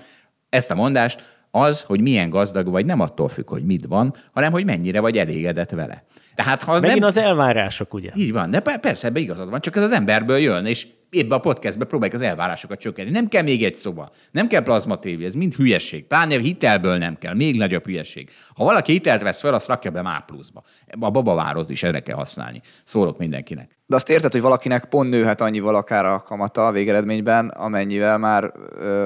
ezt 0.50 0.72
a 0.72 0.76
mondást, 0.76 1.34
az, 1.52 1.82
hogy 1.82 2.02
milyen 2.02 2.30
gazdag 2.30 2.70
vagy, 2.70 2.86
nem 2.86 3.00
attól 3.00 3.30
függ, 3.30 3.50
hogy 3.50 3.64
mit 3.64 3.86
van, 3.86 4.14
hanem 4.34 4.52
hogy 4.52 4.66
mennyire 4.66 5.00
vagy 5.00 5.18
elégedett 5.18 5.70
vele. 5.70 6.04
Tehát, 6.36 6.64
ha 6.64 6.80
Megint 6.80 7.00
nem... 7.00 7.08
az 7.08 7.18
elvárások, 7.18 7.94
ugye? 7.94 8.10
Így 8.16 8.32
van, 8.32 8.50
de 8.50 8.60
persze, 8.60 9.08
ebbe 9.08 9.20
igazad 9.20 9.50
van, 9.50 9.62
csak 9.62 9.76
ez 9.76 9.84
az 9.84 9.92
emberből 9.92 10.38
jön, 10.38 10.66
és 10.66 10.88
ebbe 11.12 11.36
a 11.36 11.40
podcastbe 11.40 11.86
próbáljuk 11.86 12.16
az 12.16 12.26
elvárásokat 12.26 12.80
csökkenteni. 12.80 13.18
Nem 13.18 13.28
kell 13.28 13.44
még 13.44 13.64
egy 13.64 13.76
szoba, 13.76 14.10
nem 14.32 14.48
kell 14.48 14.64
plazma 14.64 15.00
tévé, 15.00 15.26
ez 15.26 15.34
mind 15.34 15.54
hülyeség. 15.54 16.08
Pláne 16.08 16.38
hitelből 16.38 16.98
nem 16.98 17.18
kell, 17.18 17.34
még 17.34 17.58
nagyobb 17.58 17.86
hülyeség. 17.86 18.30
Ha 18.56 18.64
valaki 18.64 18.92
hitelt 18.92 19.22
vesz 19.22 19.42
fel, 19.42 19.54
azt 19.54 19.68
rakja 19.68 19.92
be 19.92 20.02
már 20.02 20.26
pluszba. 20.26 20.64
A 21.00 21.10
babavárot 21.10 21.70
is 21.70 21.84
erre 21.84 22.00
kell 22.00 22.16
használni. 22.16 22.62
Szólok 22.84 23.18
mindenkinek. 23.18 23.78
De 23.88 23.96
azt 23.96 24.10
érted, 24.10 24.32
hogy 24.32 24.42
valakinek 24.42 24.86
pont 24.86 25.10
nőhet 25.10 25.42
annyival 25.42 25.76
akár 25.76 26.06
a 26.06 26.20
kamata 26.20 26.68
a 26.68 26.72
végeredményben, 26.72 27.48
amennyivel 27.50 28.18
már 28.18 28.52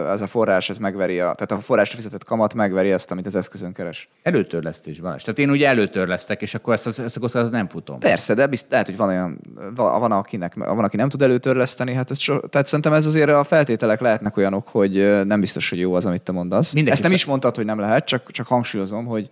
ez 0.09 0.21
a 0.21 0.27
forrás 0.27 0.69
ez 0.69 0.77
megveri, 0.77 1.19
a, 1.19 1.23
tehát 1.23 1.51
a 1.51 1.59
forrásra 1.59 1.95
fizetett 1.95 2.23
kamat 2.23 2.53
megveri 2.53 2.91
ezt, 2.91 3.11
amit 3.11 3.25
az 3.25 3.36
eszközön 3.36 3.73
keres. 3.73 4.09
Előtörlesztés 4.23 4.99
van. 4.99 5.17
Tehát 5.17 5.39
én 5.39 5.49
ugye 5.49 5.67
előtörlesztek, 5.67 6.41
és 6.41 6.55
akkor 6.55 6.73
ezt, 6.73 6.88
ezt, 6.88 6.99
ezt, 6.99 7.36
ezt 7.36 7.51
nem 7.51 7.69
futom. 7.69 7.99
Persze, 7.99 8.34
de 8.34 8.47
bizt, 8.47 8.65
lehet, 8.69 8.86
hogy 8.86 8.97
van 8.97 9.07
olyan, 9.07 9.39
van, 9.75 10.11
akinek, 10.11 10.53
van, 10.55 10.84
aki 10.84 10.95
nem 10.95 11.09
tud 11.09 11.21
előtörleszteni, 11.21 11.93
Hát 11.93 12.11
ez 12.11 12.19
so, 12.19 12.39
tehát 12.39 12.67
szerintem 12.67 12.93
ez 12.93 13.05
azért 13.05 13.30
a 13.30 13.43
feltételek 13.43 13.99
lehetnek 13.99 14.38
olyanok, 14.38 14.67
hogy 14.67 15.25
nem 15.25 15.39
biztos, 15.39 15.69
hogy 15.69 15.80
jó 15.80 15.93
az, 15.93 16.05
amit 16.05 16.21
te 16.21 16.32
mondasz. 16.32 16.73
Mindenki 16.73 16.91
Ezt 16.91 17.01
nem 17.01 17.11
szem- 17.11 17.21
is 17.21 17.25
mondtad, 17.30 17.55
hogy 17.55 17.65
nem 17.65 17.80
lehet, 17.80 18.05
csak, 18.05 18.32
csak 18.32 18.47
hangsúlyozom, 18.47 19.05
hogy 19.05 19.30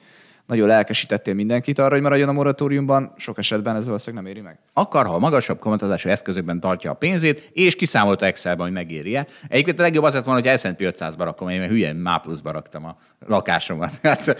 nagyon 0.47 0.67
lelkesítettél 0.67 1.33
mindenkit 1.33 1.79
arra, 1.79 1.93
hogy 1.93 2.01
maradjon 2.01 2.29
a 2.29 2.31
moratóriumban, 2.31 3.13
sok 3.17 3.37
esetben 3.37 3.75
ez 3.75 3.85
valószínűleg 3.85 4.23
nem 4.23 4.33
éri 4.33 4.41
meg. 4.41 4.57
akar, 4.73 5.05
ha 5.05 5.19
magasabb 5.19 5.59
kamatozású 5.59 6.09
eszközökben 6.09 6.59
tartja 6.59 6.91
a 6.91 6.93
pénzét, 6.93 7.49
és 7.53 7.75
kiszámolta 7.75 8.25
Excelben, 8.25 8.65
hogy 8.65 8.75
megéri-e. 8.75 9.25
Egyébként 9.47 9.79
a 9.79 9.81
legjobb 9.81 10.03
az 10.03 10.13
lett 10.13 10.25
volna, 10.25 10.49
hogy 10.49 10.59
S&P 10.59 10.79
500-ba 10.79 11.17
rakom, 11.17 11.49
én 11.49 11.67
hülyen 11.67 11.95
má 11.95 12.17
pluszba 12.17 12.51
raktam 12.51 12.85
a 12.85 12.95
lakásomat. 13.25 13.91
Hát, 14.07 14.39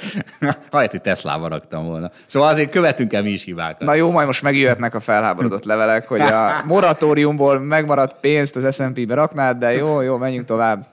Hajt, 0.72 0.92
hogy 0.92 1.02
Tesla-ba 1.02 1.48
raktam 1.48 1.86
volna. 1.86 2.12
Szóval 2.26 2.50
azért 2.50 2.72
követünk 2.72 3.14
el 3.14 3.22
mi 3.22 3.30
is 3.30 3.44
hibákat. 3.44 3.80
Na 3.80 3.94
jó, 3.94 4.12
majd 4.12 4.26
most 4.26 4.42
megjöhetnek 4.42 4.96
a 4.96 5.00
felháborodott 5.00 5.64
levelek, 5.64 6.08
hogy 6.08 6.22
a 6.22 6.62
moratóriumból 6.66 7.60
megmaradt 7.60 8.20
pénzt 8.20 8.56
az 8.56 8.76
S&P-be 8.76 9.14
raknád, 9.14 9.58
de 9.58 9.72
jó, 9.72 10.02
jó, 10.02 10.18
menjünk 10.18 10.46
tovább. 10.46 10.88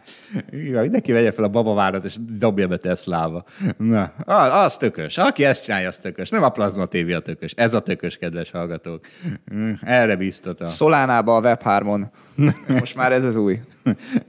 Igen, 0.51 0.82
mindenki 0.82 1.12
vegye 1.12 1.32
fel 1.32 1.45
a 1.45 1.49
babavárat, 1.49 2.05
és 2.05 2.16
dobja 2.20 2.66
be 2.66 2.76
Teslába. 2.76 3.45
Na, 3.76 4.12
az, 4.24 4.64
az 4.64 4.76
tökös. 4.76 5.18
Aki 5.18 5.45
ezt 5.45 5.64
csinálja, 5.64 5.89
az 5.89 5.99
tökös. 5.99 6.28
Nem 6.28 6.43
a 6.43 6.49
plazma 6.49 6.87
tévé 6.87 7.12
a 7.12 7.20
tökös. 7.20 7.53
Ez 7.57 7.74
a 7.74 7.80
tökös, 7.80 8.16
kedves 8.16 8.51
hallgatók. 8.51 9.07
Mm, 9.55 9.73
Erre 9.82 10.16
biztatom. 10.16 10.66
Szolánába 10.66 11.36
a 11.36 11.40
Web3-on. 11.40 12.06
Most 12.81 12.97
már 12.97 13.12
ez 13.12 13.24
az 13.24 13.36
új. 13.36 13.61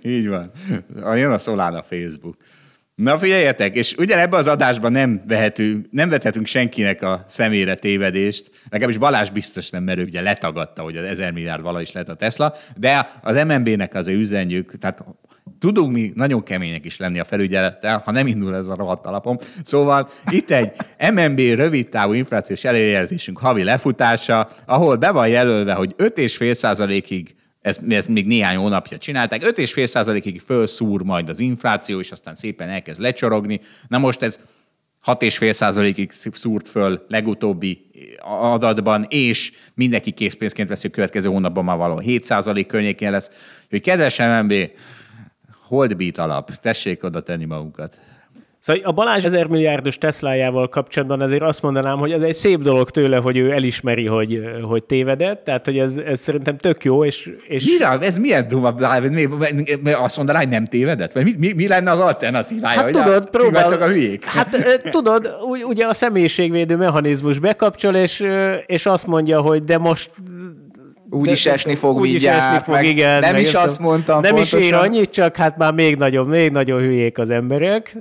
Így 0.03 0.27
van. 0.27 0.51
Jön 1.15 1.31
a 1.31 1.37
Solana 1.37 1.83
Facebook. 1.83 2.35
Na 2.95 3.17
figyeljetek, 3.17 3.75
és 3.75 3.95
ugyanebben 3.97 4.39
az 4.39 4.47
adásban 4.47 4.91
nem, 4.91 5.23
vehetünk, 5.27 5.87
nem 5.91 6.09
vethetünk 6.09 6.45
senkinek 6.45 7.01
a 7.01 7.25
szemére 7.27 7.75
tévedést, 7.75 8.51
legalábbis 8.69 8.97
Balázs 8.97 9.29
biztos 9.29 9.69
nem, 9.69 9.83
mert 9.83 9.99
ő 9.99 10.03
ugye 10.03 10.21
letagadta, 10.21 10.81
hogy 10.81 10.97
az 10.97 11.05
1000 11.05 11.31
milliárd 11.31 11.61
vala 11.61 11.81
is 11.81 11.91
lett 11.91 12.09
a 12.09 12.15
Tesla, 12.15 12.53
de 12.75 13.09
az 13.21 13.43
MNB-nek 13.43 13.93
azért 13.93 14.19
üzenjük, 14.19 14.77
tehát 14.77 15.05
tudunk 15.59 15.93
mi 15.93 16.11
nagyon 16.15 16.43
kemények 16.43 16.85
is 16.85 16.97
lenni 16.97 17.19
a 17.19 17.23
felügyelettel, 17.23 18.01
ha 18.05 18.11
nem 18.11 18.27
indul 18.27 18.55
ez 18.55 18.67
a 18.67 18.75
rohadt 18.75 19.05
alapom. 19.05 19.37
Szóval 19.63 20.09
itt 20.31 20.51
egy 20.51 20.71
MNB 21.13 21.39
rövid 21.39 21.89
távú 21.89 22.13
inflációs 22.13 22.63
előjelzésünk 22.63 23.37
havi 23.37 23.63
lefutása, 23.63 24.49
ahol 24.65 24.95
be 24.95 25.11
van 25.11 25.27
jelölve, 25.27 25.73
hogy 25.73 25.95
5,5%-ig 25.97 27.35
ezt, 27.61 27.81
ezt 27.89 28.07
még 28.07 28.25
néhány 28.25 28.55
hónapja 28.55 28.97
csinálták, 28.97 29.41
5,5%-ig 29.43 30.41
fölszúr 30.41 31.01
majd 31.01 31.29
az 31.29 31.39
infláció, 31.39 31.99
és 31.99 32.11
aztán 32.11 32.35
szépen 32.35 32.69
elkezd 32.69 33.01
lecsorogni. 33.01 33.59
Na 33.87 33.97
most 33.97 34.21
ez 34.21 34.39
6,5%-ig 35.05 36.11
szúrt 36.11 36.69
föl 36.69 37.05
legutóbbi 37.07 37.85
adatban, 38.41 39.05
és 39.09 39.51
mindenki 39.73 40.11
készpénzként 40.11 40.69
veszi 40.69 40.87
a 40.87 40.89
következő 40.89 41.29
hónapban 41.29 41.63
már 41.63 41.77
valahol 41.77 42.03
7% 42.05 42.65
környékén 42.67 43.11
lesz. 43.11 43.29
Hogy 43.69 43.81
kedves 43.81 44.19
MNB, 44.19 44.53
holdbeat 45.75 46.17
alap, 46.17 46.51
tessék 46.51 47.03
oda 47.03 47.21
tenni 47.21 47.45
magunkat. 47.45 47.99
Szóval 48.65 48.81
a 48.83 48.91
Balázs 48.91 49.23
1000 49.25 49.47
milliárdos 49.47 49.97
Teslájával 49.97 50.69
kapcsolatban 50.69 51.21
azért 51.21 51.41
azt 51.41 51.61
mondanám, 51.61 51.97
hogy 51.97 52.11
ez 52.11 52.21
egy 52.21 52.35
szép 52.35 52.61
dolog 52.61 52.89
tőle, 52.89 53.17
hogy 53.17 53.37
ő 53.37 53.51
elismeri, 53.51 54.05
hogy, 54.05 54.41
hogy 54.63 54.83
tévedett, 54.83 55.43
tehát 55.43 55.65
hogy 55.65 55.77
ez, 55.77 55.97
ez 55.97 56.19
szerintem 56.19 56.57
tök 56.57 56.83
jó, 56.83 57.05
és, 57.05 57.31
és 57.47 57.65
Mire? 57.65 57.97
Ez 57.99 58.17
milyen 58.17 58.47
duma? 58.47 58.71
Dávid? 58.71 59.11
Mi, 59.11 59.25
mi, 59.25 59.63
mi, 59.83 59.91
azt 59.91 60.17
mondaná, 60.17 60.39
hogy 60.39 60.49
nem 60.49 60.65
tévedett? 60.65 61.11
Vagy 61.11 61.23
mi, 61.23 61.33
mi, 61.37 61.53
mi 61.55 61.67
lenne 61.67 61.91
az 61.91 61.99
alternatívája? 61.99 62.79
Hát 62.79 62.91
tudod, 62.91 63.29
a, 63.31 63.51
vagytok 63.51 63.81
a 63.81 63.87
hülyék? 63.87 64.23
Hát 64.23 64.81
tudod, 64.89 65.35
úgy- 65.49 65.63
ugye 65.63 65.85
a 65.85 65.93
személyiségvédő 65.93 66.75
mechanizmus 66.75 67.39
bekapcsol, 67.39 67.95
és, 67.95 68.25
és 68.65 68.85
azt 68.85 69.07
mondja, 69.07 69.41
hogy 69.41 69.63
de 69.63 69.77
most 69.77 70.09
Úgy 71.15 71.31
is 71.31 71.43
de- 71.43 71.51
esni 71.51 71.75
fog 71.75 71.97
úgy 71.97 72.05
is 72.05 72.11
mindjárt, 72.11 72.45
esni 72.45 72.63
fog, 72.63 72.73
meg 72.73 72.85
igen. 72.85 73.19
nem 73.19 73.35
is 73.35 73.53
azt 73.53 73.79
mondtam 73.79 74.21
Nem 74.21 74.35
is 74.37 74.53
ér 74.53 74.59
pontosan. 74.59 74.85
annyit, 74.87 75.09
csak 75.09 75.35
hát 75.35 75.57
már 75.57 75.73
még 75.73 75.95
nagyobb, 75.95 76.27
még 76.27 76.51
nagyon 76.51 76.79
hülyék 76.79 77.17
az 77.17 77.29
emberek. 77.29 77.95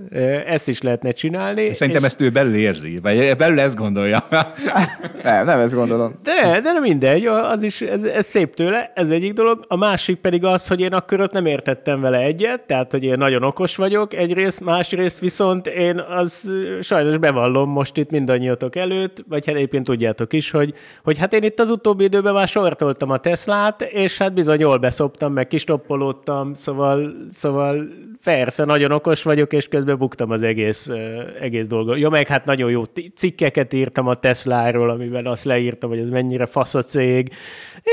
Ezt 0.47 0.69
is 0.69 0.83
lehetne 0.83 1.11
csinálni. 1.11 1.75
Szerintem 1.75 2.03
és- 2.03 2.09
ezt 2.09 2.21
ő 2.21 2.31
belül 2.31 2.55
érzi, 2.55 2.99
vagy 3.03 3.37
belül 3.37 3.61
ezt 3.61 3.77
gondolja. 3.77 4.27
Nem, 5.23 5.45
nem 5.45 5.59
ezt 5.59 5.75
gondolom. 5.75 6.15
De, 6.23 6.61
de 6.61 6.73
nem 6.73 6.83
mindegy, 6.83 7.27
az 7.27 7.63
is, 7.63 7.81
ez, 7.81 8.03
ez 8.05 8.27
szép 8.27 8.55
tőle, 8.55 8.93
ez 8.95 9.11
egyik 9.11 9.33
dolog. 9.33 9.65
A 9.69 9.77
másik 9.77 10.17
pedig 10.17 10.45
az, 10.45 10.67
hogy 10.69 10.81
én 10.81 10.93
akkor 10.93 11.21
ott 11.21 11.33
nem 11.33 11.47
értettem 11.47 12.01
vele 12.01 12.19
egyet, 12.19 12.61
tehát, 12.61 12.91
hogy 12.91 13.05
én 13.05 13.15
nagyon 13.19 13.43
okos 13.43 13.77
vagyok 13.77 14.15
egyrészt, 14.15 14.61
másrészt 14.61 15.21
viszont 15.21 15.67
én 15.67 15.99
az 15.99 16.51
sajnos 16.81 17.17
bevallom 17.19 17.71
most 17.71 17.97
itt 17.97 18.11
mindannyiatok 18.11 18.77
előtt, 18.77 19.25
vagy 19.29 19.47
hát 19.47 19.55
egyébként 19.55 19.85
tudjátok 19.85 20.33
is, 20.33 20.51
hogy, 20.51 20.75
hogy 21.05 21.19
hát 21.19 21.33
én 21.33 21.43
itt 21.43 21.61
az 21.61 21.71
utóbbi 21.71 22.05
időben 22.05 22.35
már 22.35 22.49
sortoltam 22.49 23.04
a 23.11 23.19
Teslát, 23.19 23.83
és 23.83 24.19
hát 24.19 24.35
bizony 24.35 24.61
jól 24.61 24.79
beszoptam, 24.79 25.33
meg 25.33 25.47
kistoppolódtam, 25.47 26.55
szóval, 26.55 27.13
szóval 27.31 27.89
persze, 28.25 28.65
nagyon 28.65 28.91
okos 28.91 29.23
vagyok, 29.23 29.53
és 29.53 29.69
közben 29.69 29.99
buktam 29.99 30.31
az 30.31 30.43
egész, 30.43 30.89
egész 31.41 31.67
dolgot. 31.67 31.99
Ja, 31.99 32.09
meg 32.09 32.27
hát 32.27 32.45
nagyon 32.45 32.71
jó 32.71 32.83
cikkeket 33.17 33.73
írtam 33.73 34.07
a 34.07 34.15
Tesláról, 34.15 34.91
amiben 34.91 35.27
azt 35.27 35.45
leírtam, 35.45 35.91
hogy 35.91 35.99
ez 35.99 36.09
mennyire 36.09 36.47
fasz 36.47 36.75
a 36.75 36.83
cég, 36.83 37.35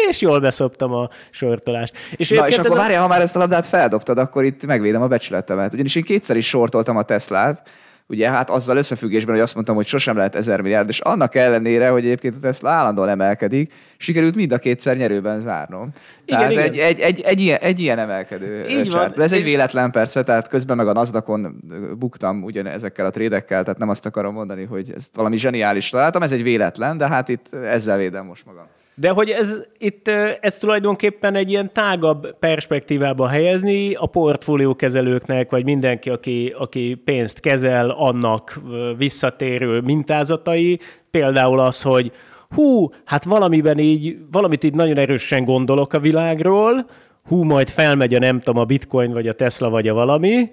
és 0.09 0.21
jól 0.21 0.39
beszoptam 0.39 0.93
a 0.93 1.09
sortolást. 1.29 1.97
És 2.15 2.29
Na, 2.29 2.47
és 2.47 2.57
akkor 2.57 2.77
várjál, 2.77 3.01
ha 3.01 3.07
már 3.07 3.21
ezt 3.21 3.35
a 3.35 3.39
labdát 3.39 3.65
feldobtad, 3.65 4.17
akkor 4.17 4.43
itt 4.43 4.65
megvédem 4.65 5.01
a 5.01 5.07
becsületemet. 5.07 5.73
Ugyanis 5.73 5.95
én 5.95 6.03
kétszer 6.03 6.37
is 6.37 6.47
sortoltam 6.47 6.97
a 6.97 7.03
Teslát, 7.03 7.69
ugye 8.11 8.29
hát 8.29 8.49
azzal 8.49 8.77
összefüggésben, 8.77 9.33
hogy 9.33 9.43
azt 9.43 9.53
mondtam, 9.53 9.75
hogy 9.75 9.85
sosem 9.85 10.15
lehet 10.15 10.35
ezer 10.35 10.61
milliárd, 10.61 10.89
és 10.89 10.99
annak 10.99 11.35
ellenére, 11.35 11.89
hogy 11.89 12.05
egyébként 12.05 12.35
a 12.35 12.39
Tesla 12.39 12.69
állandóan 12.69 13.09
emelkedik, 13.09 13.73
sikerült 13.97 14.35
mind 14.35 14.51
a 14.51 14.57
kétszer 14.57 14.97
nyerőben 14.97 15.39
zárnom. 15.39 15.89
Igen, 16.25 16.39
tehát 16.39 16.51
igen. 16.51 16.63
Egy, 16.63 16.77
egy, 16.77 16.99
egy, 16.99 17.21
egy, 17.21 17.39
ilyen, 17.39 17.59
egy 17.61 17.79
ilyen 17.79 17.99
emelkedő 17.99 18.65
Így 18.67 18.89
chart. 18.89 19.07
van, 19.07 19.11
De 19.15 19.23
ez 19.23 19.31
egy 19.31 19.43
véletlen 19.43 19.91
persze, 19.91 20.23
tehát 20.23 20.47
közben 20.47 20.77
meg 20.77 20.87
a 20.87 20.93
Nasdaqon 20.93 21.59
buktam 21.99 22.43
ugyan 22.43 22.65
ezekkel 22.65 23.05
a 23.05 23.09
trédekkel, 23.09 23.63
tehát 23.63 23.79
nem 23.79 23.89
azt 23.89 24.05
akarom 24.05 24.33
mondani, 24.33 24.63
hogy 24.63 24.91
ezt 24.95 25.15
valami 25.15 25.37
zseniális 25.37 25.89
találtam, 25.89 26.21
ez 26.21 26.31
egy 26.31 26.43
véletlen, 26.43 26.97
de 26.97 27.07
hát 27.07 27.29
itt 27.29 27.53
ezzel 27.53 27.97
védem 27.97 28.25
most 28.25 28.45
magam. 28.45 28.65
De 29.01 29.09
hogy 29.09 29.29
ez 29.29 29.59
itt 29.77 30.07
ez 30.41 30.57
tulajdonképpen 30.57 31.35
egy 31.35 31.49
ilyen 31.49 31.73
tágabb 31.73 32.37
perspektívába 32.39 33.27
helyezni 33.27 33.93
a 33.93 34.05
portfóliókezelőknek, 34.05 35.51
vagy 35.51 35.63
mindenki, 35.63 36.09
aki, 36.09 36.53
aki 36.57 37.01
pénzt 37.05 37.39
kezel, 37.39 37.89
annak 37.89 38.61
visszatérő 38.97 39.79
mintázatai. 39.79 40.79
Például 41.11 41.59
az, 41.59 41.81
hogy 41.81 42.11
hú, 42.55 42.89
hát 43.05 43.23
valamiben 43.23 43.77
így, 43.77 44.17
valamit 44.31 44.63
így 44.63 44.73
nagyon 44.73 44.97
erősen 44.97 45.43
gondolok 45.43 45.93
a 45.93 45.99
világról, 45.99 46.85
hú, 47.27 47.43
majd 47.43 47.69
felmegy 47.69 48.13
a 48.13 48.19
nem 48.19 48.39
tudom, 48.39 48.61
a 48.61 48.65
bitcoin, 48.65 49.13
vagy 49.13 49.27
a 49.27 49.33
Tesla, 49.33 49.69
vagy 49.69 49.87
a 49.87 49.93
valami, 49.93 50.49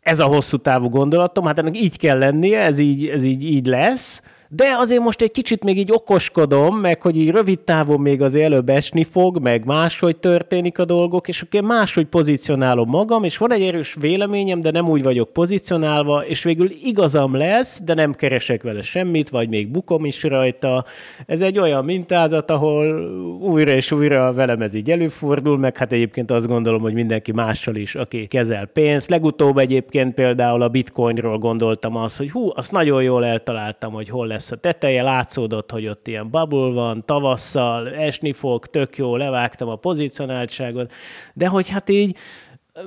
ez 0.00 0.20
a 0.20 0.24
hosszú 0.24 0.56
távú 0.56 0.88
gondolatom, 0.88 1.44
hát 1.44 1.58
ennek 1.58 1.80
így 1.80 1.98
kell 1.98 2.18
lennie, 2.18 2.60
ez 2.60 2.78
így, 2.78 3.06
ez 3.06 3.22
így, 3.22 3.44
így 3.44 3.66
lesz, 3.66 4.22
de 4.52 4.74
azért 4.78 5.02
most 5.02 5.22
egy 5.22 5.30
kicsit 5.30 5.64
még 5.64 5.78
így 5.78 5.92
okoskodom, 5.92 6.76
meg 6.76 7.02
hogy 7.02 7.16
így 7.16 7.30
rövid 7.30 7.58
távon 7.60 8.00
még 8.00 8.22
azért 8.22 8.44
előbb 8.44 8.68
esni 8.68 9.04
fog, 9.04 9.38
meg 9.38 9.64
máshogy 9.64 10.16
történik 10.16 10.78
a 10.78 10.84
dolgok, 10.84 11.28
és 11.28 11.42
akkor 11.42 11.60
máshogy 11.60 12.06
pozícionálom 12.06 12.88
magam, 12.88 13.24
és 13.24 13.36
van 13.36 13.52
egy 13.52 13.62
erős 13.62 13.96
véleményem, 14.00 14.60
de 14.60 14.70
nem 14.70 14.88
úgy 14.88 15.02
vagyok 15.02 15.32
pozícionálva, 15.32 16.24
és 16.26 16.42
végül 16.42 16.70
igazam 16.82 17.36
lesz, 17.36 17.80
de 17.84 17.94
nem 17.94 18.12
keresek 18.12 18.62
vele 18.62 18.82
semmit, 18.82 19.28
vagy 19.28 19.48
még 19.48 19.68
bukom 19.68 20.04
is 20.04 20.22
rajta. 20.22 20.84
Ez 21.26 21.40
egy 21.40 21.58
olyan 21.58 21.84
mintázat, 21.84 22.50
ahol 22.50 23.10
újra 23.40 23.70
és 23.70 23.92
újra 23.92 24.32
velem 24.32 24.60
ez 24.60 24.74
így 24.74 24.90
előfordul, 24.90 25.58
meg 25.58 25.76
hát 25.76 25.92
egyébként 25.92 26.30
azt 26.30 26.46
gondolom, 26.46 26.80
hogy 26.80 26.94
mindenki 26.94 27.32
mással 27.32 27.74
is, 27.74 27.94
aki 27.94 28.26
kezel 28.26 28.66
pénzt. 28.66 29.10
Legutóbb 29.10 29.58
egyébként 29.58 30.14
például 30.14 30.62
a 30.62 30.68
bitcoinról 30.68 31.38
gondoltam 31.38 31.96
azt, 31.96 32.18
hogy 32.18 32.30
hú, 32.30 32.48
azt 32.54 32.72
nagyon 32.72 33.02
jól 33.02 33.24
eltaláltam, 33.24 33.92
hogy 33.92 34.08
hol 34.08 34.26
lesz 34.26 34.38
a 34.48 34.56
teteje, 34.56 35.02
látszódott, 35.02 35.70
hogy 35.70 35.86
ott 35.86 36.08
ilyen 36.08 36.30
bubble 36.30 36.72
van, 36.72 37.04
tavasszal, 37.06 37.88
esni 37.88 38.32
fog, 38.32 38.66
tök 38.66 38.96
jó, 38.96 39.16
levágtam 39.16 39.68
a 39.68 39.76
pozicionáltságot, 39.76 40.92
de 41.34 41.46
hogy 41.46 41.68
hát 41.68 41.88
így 41.88 42.16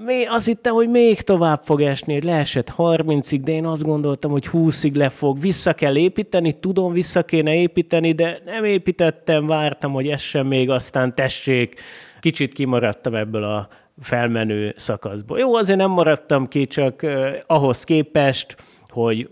mi 0.05 0.25
azt 0.25 0.45
hittem, 0.45 0.73
hogy 0.73 0.89
még 0.89 1.21
tovább 1.21 1.61
fog 1.63 1.81
esni, 1.81 2.13
hogy 2.13 2.23
leesett 2.23 2.73
30-ig, 2.77 3.39
de 3.43 3.51
én 3.51 3.65
azt 3.65 3.83
gondoltam, 3.83 4.31
hogy 4.31 4.47
20-ig 4.51 4.95
le 4.95 5.09
fog. 5.09 5.39
Vissza 5.39 5.73
kell 5.73 5.97
építeni, 5.97 6.59
tudom, 6.59 6.93
vissza 6.93 7.23
kéne 7.23 7.55
építeni, 7.55 8.11
de 8.11 8.41
nem 8.45 8.63
építettem, 8.63 9.47
vártam, 9.47 9.91
hogy 9.91 10.07
essen 10.07 10.45
még, 10.45 10.69
aztán 10.69 11.15
tessék, 11.15 11.81
kicsit 12.19 12.53
kimaradtam 12.53 13.15
ebből 13.15 13.43
a 13.43 13.67
felmenő 14.01 14.73
szakaszból. 14.77 15.39
Jó, 15.39 15.55
azért 15.55 15.79
nem 15.79 15.91
maradtam 15.91 16.47
ki, 16.47 16.65
csak 16.65 17.01
uh, 17.03 17.33
ahhoz 17.47 17.83
képest, 17.83 18.55
hogy, 18.93 19.29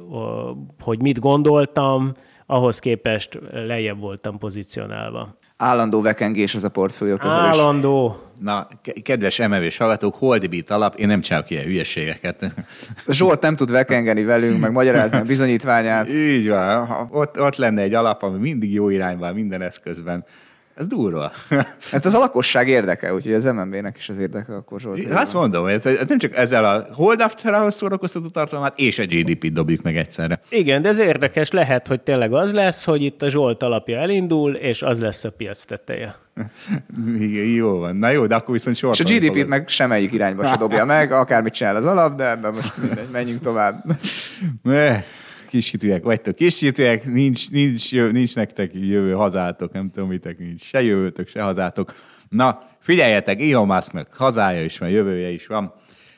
hogy 0.79 1.01
mit 1.01 1.19
gondoltam, 1.19 2.11
ahhoz 2.45 2.79
képest 2.79 3.39
lejjebb 3.51 3.99
voltam 3.99 4.37
pozícionálva. 4.37 5.37
Állandó 5.57 6.01
vekengés 6.01 6.55
az 6.55 6.63
a 6.63 6.69
portfóliókezelés. 6.69 7.57
Állandó. 7.57 8.17
Na, 8.39 8.67
ke- 8.81 9.01
kedves 9.01 9.37
MMV-s 9.37 9.77
hallgatók, 9.77 10.15
holdbeat 10.15 10.69
alap, 10.69 10.95
én 10.95 11.07
nem 11.07 11.21
csinálok 11.21 11.49
ilyen 11.49 11.63
hülyeségeket. 11.63 12.53
Zsolt 13.07 13.41
nem 13.41 13.55
tud 13.55 13.71
vekengeni 13.71 14.23
velünk, 14.23 14.59
meg 14.59 14.71
magyarázni 14.71 15.17
a 15.17 15.23
bizonyítványát. 15.23 16.09
Így 16.09 16.49
van, 16.49 17.07
ott, 17.11 17.39
ott 17.39 17.55
lenne 17.55 17.81
egy 17.81 17.93
alap, 17.93 18.23
ami 18.23 18.37
mindig 18.37 18.73
jó 18.73 18.89
irányban, 18.89 19.33
minden 19.33 19.61
eszközben. 19.61 20.25
Ez 20.75 20.87
durva. 20.87 21.31
Hát 21.91 22.05
ez 22.05 22.13
a 22.13 22.19
lakosság 22.19 22.67
érdeke, 22.67 23.13
úgyhogy 23.13 23.33
az 23.33 23.43
MNB-nek 23.43 23.97
is 23.97 24.09
az 24.09 24.17
érdeke 24.17 24.55
akkor 24.55 24.79
Zsolt. 24.79 25.09
Azt 25.09 25.33
mondom, 25.33 25.63
hogy 25.63 25.71
ez 25.71 26.05
nem 26.07 26.17
csak 26.17 26.35
ezzel 26.35 26.65
a 26.65 26.85
hold 26.93 27.21
after 27.21 27.73
szórakoztató 27.73 28.27
tartalmát 28.27 28.79
és 28.79 28.99
a 28.99 29.05
GDP-t 29.05 29.53
dobjuk 29.53 29.81
meg 29.81 29.97
egyszerre. 29.97 30.39
Igen, 30.49 30.81
de 30.81 30.89
ez 30.89 30.99
érdekes, 30.99 31.51
lehet, 31.51 31.87
hogy 31.87 32.01
tényleg 32.01 32.33
az 32.33 32.53
lesz, 32.53 32.83
hogy 32.83 33.03
itt 33.03 33.21
a 33.21 33.29
Zsolt 33.29 33.63
alapja 33.63 33.97
elindul, 33.97 34.53
és 34.53 34.81
az 34.81 34.99
lesz 34.99 35.23
a 35.23 35.31
piac 35.31 35.63
teteje. 35.63 36.15
Igen, 37.17 37.45
jó 37.45 37.77
van. 37.77 37.95
Na 37.95 38.09
jó, 38.09 38.25
de 38.25 38.35
akkor 38.35 38.53
viszont 38.53 38.75
És 38.75 38.83
a 38.83 39.03
GDP-t 39.03 39.25
fogod. 39.25 39.47
meg 39.47 39.67
semmelyik 39.67 40.11
irányba 40.11 40.43
se 40.43 40.57
dobja 40.57 40.85
meg, 40.85 41.11
akármit 41.11 41.53
csinál 41.53 41.75
az 41.75 41.85
alap, 41.85 42.15
de 42.15 42.29
ebben 42.29 42.53
most 42.55 42.77
mindegy, 42.77 43.07
menjünk 43.11 43.41
tovább. 43.41 43.83
Ne, 45.51 45.57
Kisítőek 45.57 46.03
vagytok, 46.03 46.35
kisítőek, 46.35 47.05
nincs, 47.05 47.51
nincs, 47.51 47.91
jö- 47.91 48.11
nincs 48.11 48.35
nektek 48.35 48.71
jövő 48.73 49.11
hazátok, 49.11 49.71
nem 49.71 49.91
tudom, 49.91 50.09
mitek 50.09 50.37
nincs, 50.37 50.63
se 50.63 50.81
jövőtök, 50.81 51.27
se 51.27 51.41
hazátok. 51.41 51.93
Na, 52.29 52.59
figyeljetek, 52.79 53.41
Elon 53.41 53.67
Musknak 53.67 54.13
hazája 54.13 54.63
is 54.63 54.77
van, 54.77 54.89
jövője 54.89 55.29
is 55.29 55.47
van. 55.47 55.73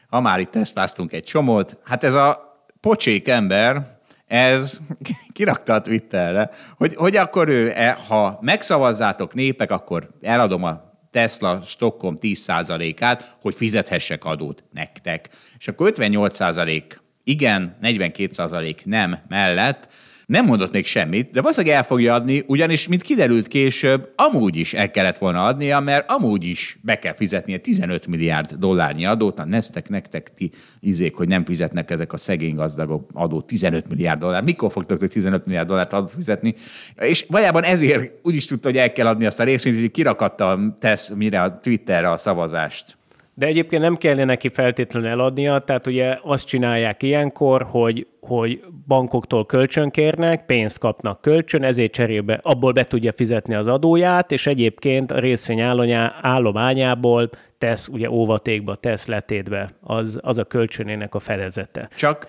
Ha 0.07 0.19
már 0.19 0.39
itt 0.39 0.51
tesztáztunk 0.51 1.13
egy 1.13 1.23
csomót, 1.23 1.77
hát 1.83 2.03
ez 2.03 2.13
a 2.13 2.57
pocsék 2.79 3.27
ember, 3.27 3.99
ez 4.27 4.79
kirakta 5.33 5.73
a 5.73 5.81
Twitterre, 5.81 6.49
hogy, 6.77 6.95
hogy 6.95 7.15
akkor 7.15 7.47
ő, 7.47 7.71
e, 7.75 7.97
ha 8.07 8.39
megszavazzátok 8.41 9.33
népek, 9.33 9.71
akkor 9.71 10.09
eladom 10.21 10.63
a 10.63 10.91
Tesla 11.11 11.61
Stockholm 11.61 12.15
10%-át, 12.21 13.37
hogy 13.41 13.55
fizethessek 13.55 14.25
adót 14.25 14.63
nektek. 14.71 15.29
És 15.57 15.67
akkor 15.67 15.93
58% 15.95 16.83
igen, 17.23 17.77
42% 17.81 18.83
nem 18.83 19.19
mellett 19.27 19.89
nem 20.25 20.45
mondott 20.45 20.71
még 20.71 20.85
semmit, 20.85 21.31
de 21.31 21.41
valószínűleg 21.41 21.75
el 21.75 21.83
fogja 21.83 22.13
adni, 22.13 22.43
ugyanis, 22.47 22.87
mint 22.87 23.01
kiderült 23.01 23.47
később, 23.47 24.09
amúgy 24.15 24.55
is 24.55 24.73
el 24.73 24.91
kellett 24.91 25.17
volna 25.17 25.43
adnia, 25.43 25.79
mert 25.79 26.11
amúgy 26.11 26.43
is 26.43 26.77
be 26.81 26.99
kell 26.99 27.13
fizetnie 27.13 27.57
15 27.57 28.07
milliárd 28.07 28.53
dollárnyi 28.53 29.05
adót, 29.05 29.37
na 29.37 29.45
neztek 29.45 29.89
nektek 29.89 30.33
ti 30.33 30.51
izék, 30.79 31.15
hogy 31.15 31.27
nem 31.27 31.45
fizetnek 31.45 31.91
ezek 31.91 32.13
a 32.13 32.17
szegény 32.17 32.55
gazdagok 32.55 33.09
adót 33.13 33.45
15 33.45 33.89
milliárd 33.89 34.19
dollár. 34.19 34.43
Mikor 34.43 34.71
fogtok 34.71 34.99
ti 34.99 35.07
15 35.07 35.45
milliárd 35.45 35.67
dollárt 35.67 35.93
adót 35.93 36.11
fizetni? 36.11 36.53
És 36.99 37.25
valójában 37.29 37.63
ezért 37.63 38.11
úgy 38.21 38.35
is 38.35 38.45
tudta, 38.45 38.67
hogy 38.67 38.77
el 38.77 38.91
kell 38.91 39.07
adni 39.07 39.25
azt 39.25 39.39
a 39.39 39.43
részvényt, 39.43 39.79
hogy 39.79 39.91
kirakatta 39.91 40.77
tesz 40.79 41.09
mire 41.09 41.41
a 41.41 41.59
Twitterre 41.59 42.11
a 42.11 42.17
szavazást. 42.17 42.97
De 43.35 43.45
egyébként 43.45 43.81
nem 43.81 43.95
kellene 43.95 44.23
neki 44.23 44.49
feltétlenül 44.49 45.09
eladnia, 45.09 45.59
tehát 45.59 45.87
ugye 45.87 46.19
azt 46.23 46.45
csinálják 46.45 47.03
ilyenkor, 47.03 47.67
hogy, 47.69 48.07
hogy 48.19 48.63
bankoktól 48.87 49.45
kölcsön 49.45 49.89
kérnek, 49.89 50.45
pénzt 50.45 50.79
kapnak 50.79 51.21
kölcsön, 51.21 51.63
ezért 51.63 51.91
cserébe 51.91 52.39
abból 52.43 52.71
be 52.71 52.83
tudja 52.83 53.11
fizetni 53.11 53.53
az 53.53 53.67
adóját, 53.67 54.31
és 54.31 54.47
egyébként 54.47 55.11
a 55.11 55.19
részvény 55.19 55.61
állományából 56.21 57.29
tesz 57.57 57.87
ugye 57.87 58.09
óvatékba, 58.09 58.75
tesz 58.75 59.05
letétbe, 59.05 59.69
az, 59.81 60.19
az 60.21 60.37
a 60.37 60.43
kölcsönének 60.43 61.15
a 61.15 61.19
fedezete. 61.19 61.89
Csak, 61.95 62.27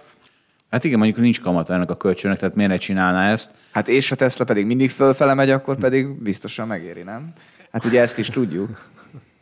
hát 0.70 0.84
igen, 0.84 0.98
mondjuk 0.98 1.20
nincs 1.20 1.40
kamat 1.40 1.70
ennek 1.70 1.90
a 1.90 1.96
kölcsönök, 1.96 2.38
tehát 2.38 2.54
miért 2.54 2.70
ne 2.70 2.76
csinálná 2.76 3.30
ezt? 3.30 3.54
Hát 3.70 3.88
és 3.88 4.12
a 4.12 4.16
Tesla 4.16 4.44
pedig 4.44 4.66
mindig 4.66 4.90
fölfele 4.90 5.34
megy, 5.34 5.50
akkor 5.50 5.76
pedig 5.76 6.22
biztosan 6.22 6.66
megéri, 6.66 7.02
nem? 7.02 7.32
Hát 7.70 7.84
ugye 7.84 8.00
ezt 8.00 8.18
is 8.18 8.28
tudjuk. 8.28 8.92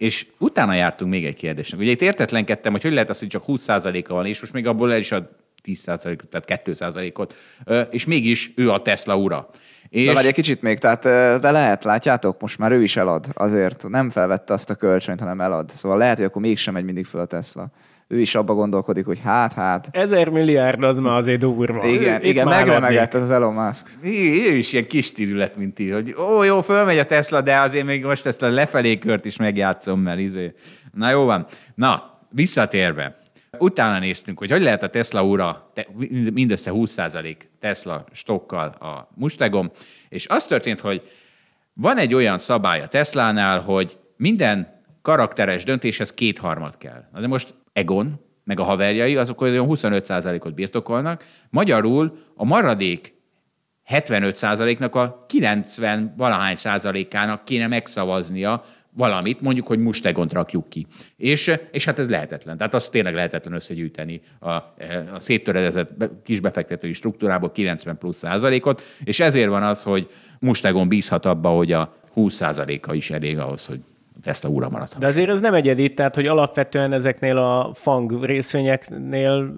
És 0.03 0.27
utána 0.39 0.75
jártunk 0.75 1.11
még 1.11 1.25
egy 1.25 1.37
kérdésnek. 1.37 1.81
Ugye 1.81 1.91
itt 1.91 2.03
értetlenkedtem, 2.03 2.73
hogy 2.73 2.83
hogy 2.83 2.93
lehet 2.93 3.09
az, 3.09 3.19
hogy 3.19 3.29
csak 3.29 3.45
20%-a 3.47 4.15
van, 4.15 4.27
és 4.27 4.41
most 4.41 4.53
még 4.53 4.67
abból 4.67 4.93
el 4.93 4.99
is 4.99 5.13
ad 5.13 5.29
10%-ot, 5.65 6.29
tehát 6.47 6.63
2%-ot, 6.69 7.35
Ö, 7.65 7.81
és 7.81 8.05
mégis 8.05 8.53
ő 8.57 8.71
a 8.71 8.83
Tesla 8.83 9.17
ura. 9.17 9.51
És 9.89 10.07
De 10.07 10.13
várj 10.13 10.27
egy 10.27 10.35
kicsit 10.35 10.63
még, 10.63 10.79
tehát 10.79 11.03
de 11.41 11.51
lehet, 11.51 11.85
látjátok, 11.85 12.41
most 12.41 12.59
már 12.59 12.73
ő 12.73 12.83
is 12.83 12.97
elad 12.97 13.27
azért. 13.35 13.89
Nem 13.89 14.11
felvette 14.11 14.53
azt 14.53 14.71
a 14.71 14.75
kölcsönt, 14.75 15.21
hanem 15.21 15.41
elad. 15.41 15.71
Szóval 15.71 15.99
lehet, 15.99 16.17
hogy 16.17 16.27
akkor 16.27 16.43
mégsem 16.43 16.75
megy 16.75 16.85
mindig 16.85 17.05
föl 17.05 17.21
a 17.21 17.27
Tesla. 17.27 17.69
Ő 18.13 18.21
is 18.21 18.35
abba 18.35 18.55
gondolkodik, 18.55 19.05
hogy 19.05 19.21
hát, 19.21 19.53
hát. 19.53 19.89
Ezer 19.91 20.29
milliárd 20.29 20.83
az 20.83 20.99
már 20.99 21.17
azért 21.17 21.41
durva. 21.41 21.87
Igen, 21.87 22.21
Itt 22.21 22.27
igen 22.27 22.49
megremegett 22.49 23.15
ez 23.15 23.23
az 23.23 23.31
Elon 23.31 23.55
Musk. 23.55 23.99
ő 24.03 24.51
ő 24.51 24.55
is 24.55 24.73
ilyen 24.73 24.87
kis 24.87 25.13
tűrület, 25.13 25.57
mint 25.57 25.75
ti, 25.75 25.91
hogy 25.91 26.15
ó, 26.19 26.43
jó, 26.43 26.61
fölmegy 26.61 26.99
a 26.99 27.05
Tesla, 27.05 27.41
de 27.41 27.59
azért 27.59 27.85
még 27.85 28.05
most 28.05 28.27
ezt 28.27 28.43
a 28.43 28.49
lefelé 28.51 28.99
kört 28.99 29.25
is 29.25 29.37
megjátszom, 29.37 30.01
mert 30.01 30.19
izé. 30.19 30.53
Na 30.95 31.11
jó 31.11 31.25
van. 31.25 31.47
Na, 31.75 32.19
visszatérve. 32.31 33.17
Utána 33.59 33.99
néztünk, 33.99 34.39
hogy 34.39 34.51
hogy 34.51 34.63
lehet 34.63 34.83
a 34.83 34.89
Tesla 34.89 35.25
ura 35.25 35.71
te, 35.75 35.87
mindössze 36.33 36.71
20% 36.75 37.37
Tesla 37.61 38.05
stokkal 38.13 38.69
a 38.69 39.09
Mustangom, 39.15 39.71
és 40.09 40.27
az 40.29 40.45
történt, 40.45 40.81
hogy 40.81 41.03
van 41.73 41.99
egy 41.99 42.15
olyan 42.15 42.39
szabály 42.39 42.81
a 42.81 42.87
Teslánál, 42.87 43.61
hogy 43.61 43.97
minden 44.17 44.81
karakteres 45.03 45.65
döntéshez 45.65 46.15
kétharmad 46.15 46.79
kell. 46.79 47.05
Na 47.13 47.21
de 47.21 47.27
most 47.27 47.55
Egon, 47.73 48.21
meg 48.45 48.61
a 48.61 48.65
haverjai, 48.65 49.17
azok 49.17 49.41
olyan 49.41 49.67
25%-ot 49.69 50.55
birtokolnak. 50.55 51.25
Magyarul 51.51 52.13
a 52.35 52.45
maradék 52.45 53.15
75%-nak 53.89 54.95
a 54.95 55.25
90 55.29 56.15
valahány 56.17 56.57
százalékának 56.57 57.45
kéne 57.45 57.67
megszavaznia 57.67 58.63
valamit, 58.97 59.41
mondjuk, 59.41 59.67
hogy 59.67 59.79
mustegont 59.79 60.33
rakjuk 60.33 60.69
ki. 60.69 60.87
És, 61.17 61.53
és 61.71 61.85
hát 61.85 61.99
ez 61.99 62.11
lehetetlen. 62.11 62.57
Tehát 62.57 62.75
azt 62.75 62.91
tényleg 62.91 63.15
lehetetlen 63.15 63.55
összegyűjteni 63.55 64.21
a, 64.39 64.51
a 64.51 65.19
széttöredezett 65.19 65.97
be- 65.97 66.11
kisbefektetői 66.25 66.93
struktúrából 66.93 67.53
90 67.53 67.99
plusz 67.99 68.19
százalékot, 68.19 68.83
és 69.05 69.21
ezért 69.21 69.49
van 69.49 69.63
az, 69.63 69.83
hogy 69.83 70.09
mustegon 70.41 70.89
bízhat 70.89 71.27
abba, 71.27 71.49
hogy 71.49 71.73
a 71.73 71.95
20 72.13 72.35
százaléka 72.35 72.95
is 72.95 73.11
elég 73.11 73.39
ahhoz, 73.39 73.67
hogy 73.67 73.81
Tesla 74.23 74.49
ura 74.49 74.69
maradhat. 74.69 74.99
De 75.01 75.07
azért 75.07 75.31
az 75.31 75.41
nem 75.41 75.55
egyedi, 75.55 75.95
tehát 75.95 76.15
hogy 76.15 76.27
alapvetően 76.27 76.93
ezeknél 76.93 77.37
a 77.39 77.71
fang 77.75 78.25
részvényeknél, 78.25 79.55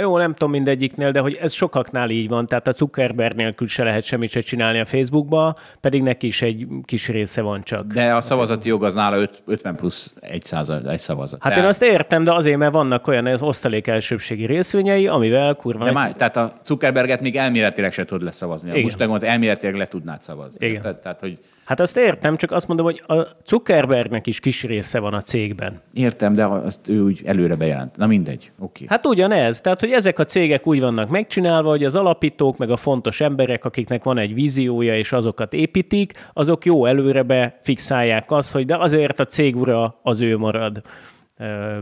jó, 0.00 0.18
nem 0.18 0.32
tudom 0.32 0.50
mindegyiknél, 0.50 1.10
de 1.10 1.20
hogy 1.20 1.38
ez 1.40 1.52
sokaknál 1.52 2.10
így 2.10 2.28
van, 2.28 2.46
tehát 2.46 2.68
a 2.68 2.72
Zuckerberg 2.72 3.34
nélkül 3.36 3.66
se 3.66 3.82
lehet 3.82 4.04
semmit 4.04 4.30
se 4.30 4.40
csinálni 4.40 4.78
a 4.80 4.84
Facebookba, 4.84 5.54
pedig 5.80 6.02
neki 6.02 6.26
is 6.26 6.42
egy 6.42 6.66
kis 6.84 7.08
része 7.08 7.42
van 7.42 7.62
csak. 7.62 7.86
De 7.86 8.14
a 8.14 8.20
szavazati 8.20 8.68
jog 8.68 8.84
az 8.84 8.94
nála 8.94 9.16
öt- 9.16 9.42
50 9.46 9.76
plusz 9.76 10.14
egy, 10.20 10.42
százal, 10.42 10.90
egy 10.90 10.98
szavazat. 10.98 11.42
Hát 11.42 11.50
én 11.52 11.56
Tehát- 11.58 11.70
azt 11.74 11.82
értem, 11.82 12.24
de 12.24 12.32
azért, 12.32 12.58
mert 12.58 12.72
vannak 12.72 13.06
olyan 13.06 13.26
az 13.26 13.42
osztalék 13.42 13.86
elsőbségi 13.86 14.46
részvényei, 14.46 15.06
amivel 15.06 15.54
kurva 15.54 15.84
De 15.84 15.92
már, 15.92 16.14
tehát 16.14 16.36
a 16.36 16.52
Zuckerberget 16.64 17.20
még 17.20 17.36
elméletileg 17.36 17.92
se 17.92 18.04
tud 18.04 18.22
leszavazni. 18.22 18.68
A 18.68 18.72
Igen. 18.72 18.84
Mustangont 18.84 19.22
elméletileg 19.24 19.74
le 19.74 19.86
tudnád 19.86 20.22
szavazni. 20.22 20.66
Igen. 20.66 20.80
Tehát, 20.80 20.96
tehát, 20.96 21.20
hogy 21.20 21.38
Hát 21.64 21.80
azt 21.80 21.96
értem, 21.96 22.36
csak 22.36 22.50
azt 22.50 22.66
mondom, 22.68 22.86
hogy 22.86 23.02
a 23.06 23.26
Zuckerbergnek 23.46 24.26
is 24.26 24.40
kis 24.40 24.62
része 24.62 24.98
van 24.98 25.14
a 25.14 25.20
cégben. 25.20 25.80
értem, 25.92 26.34
de 26.34 26.44
azt 26.44 26.88
ő 26.88 27.02
úgy 27.02 27.20
előre 27.24 27.54
bejelent. 27.54 27.96
Na 27.96 28.06
mindegy, 28.06 28.52
oké. 28.58 28.84
Hát 28.88 29.06
ugyanez, 29.06 29.60
tehát 29.60 29.80
hogy 29.80 29.90
ezek 29.90 30.18
a 30.18 30.24
cégek 30.24 30.66
úgy 30.66 30.80
vannak 30.80 31.08
megcsinálva, 31.08 31.70
hogy 31.70 31.84
az 31.84 31.94
alapítók, 31.94 32.56
meg 32.58 32.70
a 32.70 32.76
fontos 32.76 33.20
emberek, 33.20 33.64
akiknek 33.64 34.04
van 34.04 34.18
egy 34.18 34.34
víziója, 34.34 34.96
és 34.96 35.12
azokat 35.12 35.52
építik, 35.52 36.12
azok 36.32 36.64
jó 36.64 36.86
előrebe 36.86 37.58
fixálják 37.62 38.30
azt, 38.30 38.52
hogy 38.52 38.66
de 38.66 38.76
azért 38.76 39.20
a 39.20 39.26
cég 39.26 39.56
ura 39.56 39.98
az 40.02 40.20
ő 40.20 40.38
marad 40.38 40.82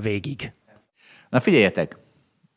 végig. 0.03 0.53
Na 1.31 1.41
figyeljetek, 1.41 1.99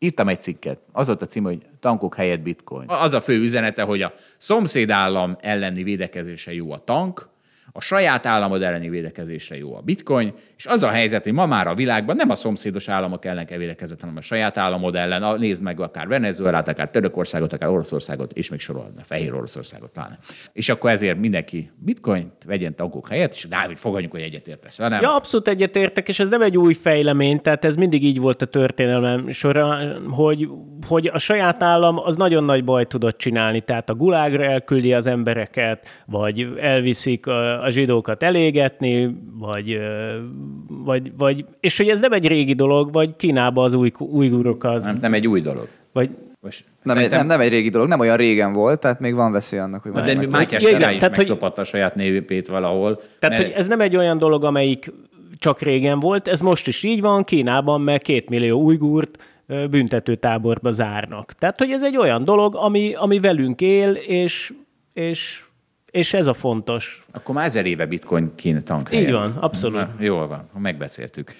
írtam 0.03 0.27
egy 0.27 0.39
cikket. 0.39 0.79
Az 0.91 1.07
volt 1.07 1.21
a 1.21 1.25
cím, 1.25 1.43
hogy 1.43 1.65
tankok 1.79 2.15
helyett 2.15 2.39
bitcoin. 2.39 2.89
Az 2.89 3.13
a 3.13 3.21
fő 3.21 3.39
üzenete, 3.39 3.81
hogy 3.81 4.01
a 4.01 4.13
szomszédállam 4.37 5.37
elleni 5.41 5.83
védekezésre 5.83 6.53
jó 6.53 6.71
a 6.71 6.83
tank, 6.83 7.31
a 7.75 7.81
saját 7.81 8.25
államod 8.25 8.61
elleni 8.61 8.89
védekezésre 8.89 9.57
jó 9.57 9.75
a 9.75 9.81
bitcoin, 9.81 10.33
és 10.57 10.65
az 10.65 10.83
a 10.83 10.89
helyzet, 10.89 11.23
hogy 11.23 11.33
ma 11.33 11.45
már 11.45 11.67
a 11.67 11.73
világban 11.73 12.15
nem 12.15 12.29
a 12.29 12.35
szomszédos 12.35 12.87
államok 12.87 13.25
ellen 13.25 13.45
kell 13.45 13.57
védekezett, 13.57 13.99
hanem 13.99 14.17
a 14.17 14.21
saját 14.21 14.57
államod 14.57 14.95
ellen. 14.95 15.39
Nézd 15.39 15.63
meg 15.63 15.79
akár 15.79 16.07
Venezuelát, 16.07 16.67
akár 16.67 16.89
Törökországot, 16.89 17.53
akár 17.53 17.69
Oroszországot, 17.69 18.33
és 18.33 18.49
még 18.49 18.59
sorolhatna, 18.59 19.01
Fehér 19.03 19.33
Oroszországot 19.33 19.89
pláne. 19.89 20.17
És 20.53 20.69
akkor 20.69 20.89
ezért 20.89 21.17
mindenki 21.17 21.71
bitcoint 21.75 22.31
vegyen 22.45 22.75
tankok 22.75 23.09
helyett, 23.09 23.33
és 23.33 23.47
Dávid, 23.47 23.77
fogadjuk, 23.77 24.11
hogy 24.11 24.21
egyetértesz. 24.21 24.77
Ha 24.77 24.87
nem, 24.87 25.01
Ja, 25.01 25.15
abszolút 25.15 25.47
egyetértek, 25.47 26.07
és 26.07 26.19
ez 26.19 26.29
nem 26.29 26.41
egy 26.41 26.57
új 26.57 26.73
fejlemény, 26.73 27.41
tehát 27.41 27.65
ez 27.65 27.75
mindig 27.75 28.03
így 28.03 28.19
volt 28.19 28.41
a 28.41 28.45
történelem 28.45 29.31
során, 29.31 30.07
hogy, 30.09 30.47
hogy 30.87 31.09
a 31.13 31.17
saját 31.17 31.63
állam 31.63 31.97
az 31.97 32.15
nagyon 32.15 32.43
nagy 32.43 32.63
baj 32.63 32.85
tudott 32.85 33.17
csinálni, 33.17 33.61
tehát 33.61 33.89
a 33.89 33.95
gulágra 33.95 34.43
elküldi 34.43 34.93
az 34.93 35.07
embereket, 35.07 35.87
vagy 36.05 36.47
elviszik 36.59 37.27
a, 37.27 37.62
a 37.63 37.69
zsidókat 37.69 38.23
elégetni, 38.23 39.15
vagy, 39.39 39.77
vagy, 40.67 41.11
vagy, 41.17 41.45
és 41.59 41.77
hogy 41.77 41.89
ez 41.89 41.99
nem 41.99 42.11
egy 42.11 42.27
régi 42.27 42.53
dolog, 42.53 42.91
vagy 42.91 43.15
Kínába 43.15 43.63
az 43.63 43.73
új, 43.73 43.91
újgurokat, 43.99 44.83
nem, 44.83 44.97
nem 45.01 45.13
egy 45.13 45.27
új 45.27 45.41
dolog. 45.41 45.67
vagy 45.93 46.09
Most 46.41 46.65
Nem, 46.83 46.97
egy, 46.97 47.09
nem, 47.09 47.25
nem 47.25 47.39
egy 47.39 47.49
régi 47.49 47.69
dolog, 47.69 47.87
nem 47.87 47.99
olyan 47.99 48.17
régen 48.17 48.53
volt, 48.53 48.79
tehát 48.79 48.99
még 48.99 49.13
van 49.13 49.31
veszély 49.31 49.59
annak, 49.59 49.81
hogy 49.83 49.91
De 49.91 50.27
Mátyás 50.29 50.63
király 50.65 50.93
is 50.93 50.99
tehát, 50.99 51.01
hogy- 51.01 51.17
megszopatta 51.17 51.61
a 51.61 51.65
saját 51.65 51.95
népét 51.95 52.47
valahol. 52.47 52.95
Tehát, 52.95 53.37
mert- 53.37 53.41
hogy 53.51 53.51
ez 53.61 53.67
nem 53.67 53.79
egy 53.79 53.95
olyan 53.95 54.17
dolog, 54.17 54.43
amelyik 54.43 54.91
csak 55.37 55.61
régen 55.61 55.99
volt, 55.99 56.27
ez 56.27 56.41
most 56.41 56.67
is 56.67 56.83
így 56.83 57.01
van, 57.01 57.23
Kínában 57.23 57.81
meg 57.81 58.01
két 58.01 58.29
millió 58.29 58.61
ujgurt 58.61 59.23
büntetőtáborba 59.69 60.71
zárnak. 60.71 61.31
Tehát, 61.33 61.59
hogy 61.59 61.71
ez 61.71 61.83
egy 61.83 61.97
olyan 61.97 62.23
dolog, 62.25 62.55
ami, 62.55 62.93
ami 62.93 63.19
velünk 63.19 63.61
él, 63.61 63.91
és, 63.91 64.53
és, 64.93 65.43
és 65.93 66.13
ez 66.13 66.27
a 66.27 66.33
fontos. 66.33 67.05
Akkor 67.11 67.35
már 67.35 67.45
ezer 67.45 67.65
éve 67.65 67.85
bitcoin 67.85 68.35
kín 68.35 68.63
tank 68.63 68.89
Így 68.91 69.11
van, 69.11 69.37
abszolút. 69.39 69.77
Na, 69.77 69.95
jól 69.99 70.27
van, 70.27 70.49
megbeszéltük. 70.57 71.31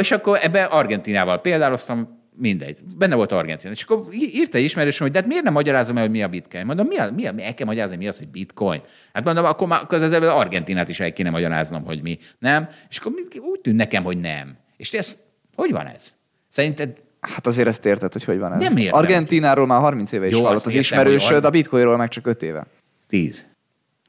És 0.00 0.10
akkor 0.10 0.38
ebben 0.42 0.66
Argentinával 0.66 1.40
példáloztam, 1.40 2.20
mindegy. 2.36 2.80
Benne 2.96 3.14
volt 3.14 3.32
Argentina. 3.32 3.72
És 3.72 3.82
akkor 3.82 4.04
írta 4.12 4.58
egy 4.58 4.64
ismerősöm, 4.64 5.06
hogy 5.06 5.12
de 5.12 5.18
hát 5.18 5.28
miért 5.28 5.44
nem 5.44 5.52
magyarázom 5.52 5.96
el, 5.96 6.02
hogy 6.02 6.12
mi 6.12 6.22
a 6.22 6.28
bitcoin? 6.28 6.66
Mondom, 6.66 6.86
mi, 6.86 6.96
a, 6.96 7.10
mi, 7.10 7.26
a, 7.26 7.32
mi 7.32 7.44
el 7.44 7.54
kell 7.54 7.66
magyarázni, 7.66 7.96
mi 7.96 8.08
az, 8.08 8.18
hogy 8.18 8.28
bitcoin? 8.28 8.80
Hát 9.12 9.24
mondom, 9.24 9.44
akkor 9.44 9.68
már 9.68 9.82
akkor 9.82 10.02
ezzel 10.02 10.22
az 10.22 10.28
Argentinát 10.28 10.88
is 10.88 11.00
el 11.00 11.12
kéne 11.12 11.30
magyaráznom, 11.30 11.84
hogy 11.84 12.02
mi. 12.02 12.18
Nem? 12.38 12.68
És 12.88 12.98
akkor 12.98 13.12
úgy 13.40 13.60
tűnt 13.60 13.76
nekem, 13.76 14.02
hogy 14.02 14.20
nem. 14.20 14.56
És 14.76 14.88
te 14.88 14.98
ezt, 14.98 15.18
hogy 15.54 15.70
van 15.70 15.86
ez? 15.86 16.16
Szerinted 16.48 17.02
Hát 17.20 17.46
azért 17.46 17.68
ezt 17.68 17.86
érted, 17.86 18.12
hogy 18.12 18.24
hogy 18.24 18.38
van 18.38 18.52
ez. 18.52 18.60
Nem 18.60 18.76
értem. 18.76 18.98
Argentináról 18.98 19.66
már 19.66 19.80
30 19.80 20.12
éve 20.12 20.26
is 20.26 20.32
Jó, 20.32 20.44
hallott 20.44 20.64
az 20.64 20.74
ismerősöd, 20.74 21.44
a 21.44 21.50
bitcoinról 21.50 21.96
meg 21.96 22.08
csak 22.08 22.26
5 22.26 22.42
éve. 22.42 22.66
10. 23.08 23.46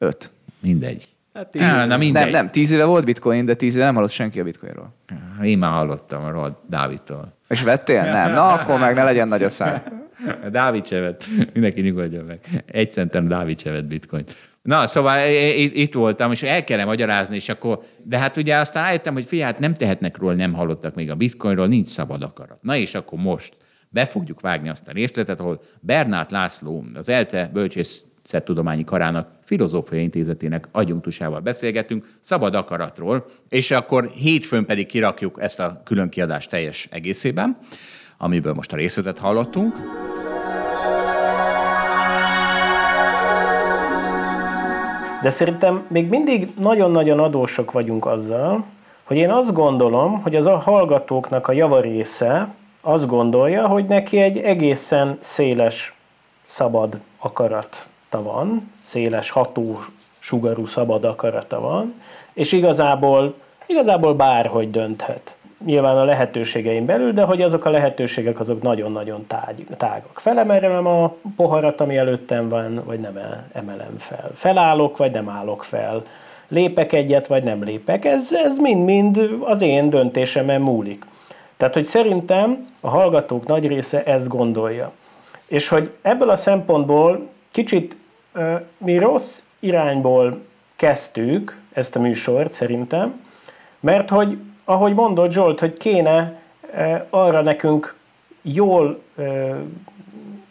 Öt. 0.04 0.32
Mindegy. 0.60 1.08
Hát 1.34 1.48
tíz, 1.48 1.62
Á, 1.62 1.98
mindegy. 1.98 2.24
Nem, 2.24 2.32
nem, 2.32 2.52
tíz 2.52 2.72
éve 2.72 2.86
volt 2.86 3.06
bitcoin, 3.06 3.46
de 3.46 3.54
tíz 3.54 3.76
éve 3.76 3.86
nem 3.86 3.96
hallott 3.96 4.10
senki 4.10 4.40
a 4.40 4.44
bitcoinról. 4.44 4.96
Én 5.44 5.58
már 5.58 5.72
hallottam 5.72 6.24
arról 6.24 6.64
Dávidtól. 6.70 7.34
És 7.48 7.62
vettél? 7.62 8.04
Nem. 8.04 8.32
Na, 8.32 8.48
akkor 8.48 8.80
meg 8.80 8.96
ne 8.96 9.04
legyen 9.04 9.28
nagy 9.28 9.44
a 9.44 9.50
szám. 9.50 9.82
Dávid 10.52 10.86
se. 10.86 11.16
Mindenki 11.54 11.82
nyugodjon 11.82 12.26
meg. 12.26 12.40
Egy 12.66 12.92
centen 12.92 13.28
Dávid 13.28 13.60
se 13.60 13.82
bitcoin. 13.82 14.24
Na, 14.62 14.88
szóval 14.88 15.20
itt 15.56 15.94
voltam, 15.94 16.32
és 16.32 16.44
el 16.44 16.64
kellene 16.64 16.88
magyarázni, 16.88 17.36
és 17.36 17.50
akkor, 17.50 17.80
de 18.04 18.18
hát 18.18 18.38
ugye 18.38 18.56
aztán 18.56 18.84
rájöttem, 18.84 19.14
hogy 19.14 19.26
fiát 19.26 19.60
nem 19.60 19.74
tehetnek 19.74 20.18
róla, 20.18 20.34
nem 20.34 20.54
hallottak 20.54 20.96
még 20.96 21.12
a 21.12 21.16
bitcoinról, 21.16 21.68
nincs 21.68 21.88
szabad 21.88 22.24
akarat. 22.24 22.60
Na 22.62 22.76
és 22.76 22.96
akkor 22.96 23.20
most 23.20 23.54
be 23.90 24.06
fogjuk 24.06 24.42
vágni 24.42 24.70
azt 24.70 24.88
a 24.88 24.92
részletet, 24.92 25.40
ahol 25.40 25.62
Bernát 25.80 26.32
László, 26.32 26.86
az 26.94 27.10
ELTE 27.10 27.50
bölcsész 27.54 28.06
Bölcsészettudományi 28.24 28.84
Karának 28.84 29.28
Filozófiai 29.44 30.02
Intézetének 30.02 30.68
adjunktusával 30.72 31.40
beszélgetünk 31.40 32.06
szabad 32.20 32.56
akaratról, 32.56 33.26
és 33.50 33.72
akkor 33.72 34.08
hétfőn 34.08 34.66
pedig 34.66 34.86
kirakjuk 34.86 35.38
ezt 35.42 35.60
a 35.60 35.82
külön 35.84 36.10
kiadást 36.10 36.50
teljes 36.50 36.88
egészében, 36.92 37.58
amiből 38.18 38.54
most 38.54 38.74
a 38.74 38.76
részletet 38.76 39.20
hallottunk. 39.20 39.76
De 45.22 45.30
szerintem 45.30 45.86
még 45.90 46.10
mindig 46.10 46.48
nagyon-nagyon 46.60 47.20
adósok 47.20 47.72
vagyunk 47.72 48.06
azzal, 48.06 48.66
hogy 49.04 49.18
én 49.18 49.32
azt 49.32 49.54
gondolom, 49.54 50.22
hogy 50.22 50.36
az 50.36 50.46
a 50.46 50.58
hallgatóknak 50.58 51.48
a 51.48 51.52
javarésze 51.52 52.54
azt 52.82 53.08
gondolja, 53.08 53.68
hogy 53.68 53.86
neki 53.86 54.18
egy 54.18 54.38
egészen 54.38 55.18
széles, 55.20 55.94
szabad 56.44 57.00
akarata 58.14 58.22
van, 58.22 58.72
széles 58.80 59.30
ható 59.30 59.80
sugarú 60.20 60.66
szabad 60.66 61.04
akarata 61.04 61.60
van, 61.60 61.94
és 62.34 62.52
igazából, 62.52 63.34
igazából 63.66 64.14
bárhogy 64.14 64.72
dönthet. 64.72 65.36
Nyilván 65.66 65.98
a 65.98 66.04
lehetőségeim 66.04 66.86
belül, 66.86 67.12
de 67.12 67.24
hogy 67.24 67.42
azok 67.42 67.66
a 67.66 67.70
lehetőségek 67.70 68.40
azok 68.40 68.62
nagyon-nagyon 68.62 69.28
tág, 69.28 69.66
tágak. 69.78 70.20
Felemelem 70.20 70.88
a 70.88 71.16
poharat, 71.36 71.82
ami 71.82 71.98
előttem 71.98 72.50
van, 72.50 72.82
vagy 72.86 73.00
nem 73.00 73.18
el- 73.18 73.48
emelem 73.54 73.98
fel. 73.98 74.32
Felállok, 74.34 74.98
vagy 74.98 75.12
nem 75.12 75.30
állok 75.30 75.64
fel. 75.64 76.04
Lépek 76.48 76.94
egyet, 76.94 77.28
vagy 77.28 77.44
nem 77.44 77.64
lépek. 77.64 78.06
Ez, 78.06 78.34
ez 78.34 78.58
mind-mind 78.58 79.30
az 79.40 79.62
én 79.62 79.90
döntésemen 79.90 80.62
múlik. 80.62 81.06
Tehát, 81.58 81.74
hogy 81.74 81.86
szerintem 81.86 82.68
a 82.82 82.90
hallgatók 82.90 83.48
nagy 83.48 83.68
része 83.68 84.04
ezt 84.04 84.28
gondolja. 84.28 84.92
És 85.48 85.68
hogy 85.68 85.90
ebből 86.02 86.30
a 86.30 86.36
szempontból 86.36 87.28
kicsit 87.54 87.96
mi 88.78 88.98
rossz 88.98 89.42
irányból 89.60 90.42
kezdtük 90.76 91.58
ezt 91.74 91.96
a 91.96 92.00
műsort 92.00 92.54
szerintem, 92.54 93.22
mert 93.80 94.10
hogy, 94.10 94.38
ahogy 94.64 94.94
mondott 94.94 95.32
Zsolt, 95.32 95.60
hogy 95.60 95.74
kéne 95.74 96.42
arra 97.10 97.42
nekünk 97.42 97.96
jól, 98.42 99.02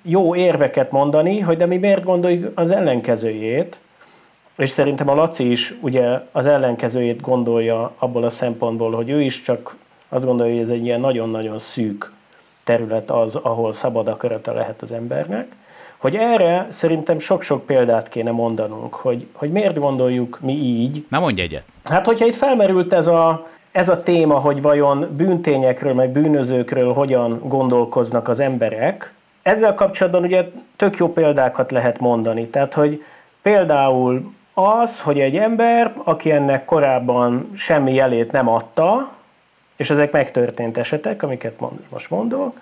jó 0.02 0.34
érveket 0.34 0.90
mondani, 0.90 1.40
hogy 1.40 1.56
de 1.56 1.66
mi 1.66 1.76
miért 1.76 2.04
gondoljuk 2.04 2.58
az 2.58 2.70
ellenkezőjét, 2.70 3.78
és 4.56 4.68
szerintem 4.68 5.08
a 5.08 5.14
Laci 5.14 5.50
is 5.50 5.74
ugye 5.80 6.20
az 6.32 6.46
ellenkezőjét 6.46 7.20
gondolja 7.20 7.92
abból 7.98 8.24
a 8.24 8.30
szempontból, 8.30 8.90
hogy 8.90 9.10
ő 9.10 9.22
is 9.22 9.42
csak 9.42 9.76
azt 10.08 10.24
gondolja, 10.24 10.52
hogy 10.52 10.62
ez 10.62 10.70
egy 10.70 10.84
ilyen 10.84 11.00
nagyon-nagyon 11.00 11.58
szűk 11.58 12.12
terület 12.64 13.10
az, 13.10 13.36
ahol 13.36 13.72
szabad 13.72 14.08
akarata 14.08 14.52
lehet 14.52 14.82
az 14.82 14.92
embernek, 14.92 15.54
hogy 16.02 16.16
erre 16.16 16.66
szerintem 16.70 17.18
sok-sok 17.18 17.66
példát 17.66 18.08
kéne 18.08 18.30
mondanunk, 18.30 18.94
hogy, 18.94 19.26
hogy 19.32 19.50
miért 19.50 19.78
gondoljuk 19.78 20.38
mi 20.40 20.52
így, 20.52 21.04
Na 21.08 21.18
mondj 21.18 21.40
egyet. 21.40 21.64
Hát, 21.84 22.06
hogyha 22.06 22.26
itt 22.26 22.34
felmerült 22.34 22.92
ez 22.92 23.06
a, 23.06 23.46
ez 23.72 23.88
a 23.88 24.02
téma, 24.02 24.38
hogy 24.38 24.62
vajon 24.62 25.08
bűntényekről, 25.16 25.94
meg 25.94 26.10
bűnözőkről 26.10 26.92
hogyan 26.92 27.40
gondolkoznak 27.44 28.28
az 28.28 28.40
emberek, 28.40 29.14
ezzel 29.42 29.74
kapcsolatban 29.74 30.22
ugye 30.22 30.50
tök 30.76 30.96
jó 30.96 31.12
példákat 31.12 31.70
lehet 31.70 31.98
mondani. 31.98 32.46
Tehát, 32.46 32.74
hogy 32.74 33.04
például 33.42 34.32
az, 34.54 35.00
hogy 35.00 35.20
egy 35.20 35.36
ember, 35.36 35.92
aki 36.04 36.30
ennek 36.30 36.64
korábban 36.64 37.50
semmi 37.56 37.94
jelét 37.94 38.32
nem 38.32 38.48
adta, 38.48 39.12
és 39.76 39.90
ezek 39.90 40.12
megtörtént 40.12 40.78
esetek, 40.78 41.22
amiket 41.22 41.60
most 41.88 42.10
mondok, 42.10 42.60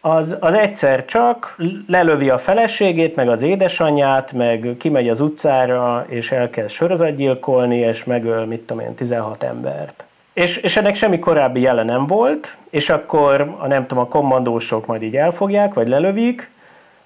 az, 0.00 0.36
az 0.40 0.54
egyszer 0.54 1.04
csak 1.04 1.56
lelövi 1.86 2.30
a 2.30 2.38
feleségét, 2.38 3.16
meg 3.16 3.28
az 3.28 3.42
édesanyját, 3.42 4.32
meg 4.32 4.74
kimegy 4.78 5.08
az 5.08 5.20
utcára, 5.20 6.04
és 6.08 6.32
elkezd 6.32 6.70
sorozatgyilkolni, 6.70 7.76
és 7.76 8.04
megöl, 8.04 8.44
mit 8.44 8.60
tudom 8.60 8.82
én, 8.82 8.94
16 8.94 9.42
embert. 9.42 10.04
És, 10.32 10.56
és 10.56 10.76
ennek 10.76 10.94
semmi 10.94 11.18
korábbi 11.18 11.60
jele 11.60 11.82
nem 11.82 12.06
volt, 12.06 12.56
és 12.70 12.90
akkor 12.90 13.54
a 13.58 13.66
nem 13.66 13.86
tudom, 13.86 14.02
a 14.04 14.08
kommandósok 14.08 14.86
majd 14.86 15.02
így 15.02 15.16
elfogják, 15.16 15.74
vagy 15.74 15.88
lelövik, 15.88 16.50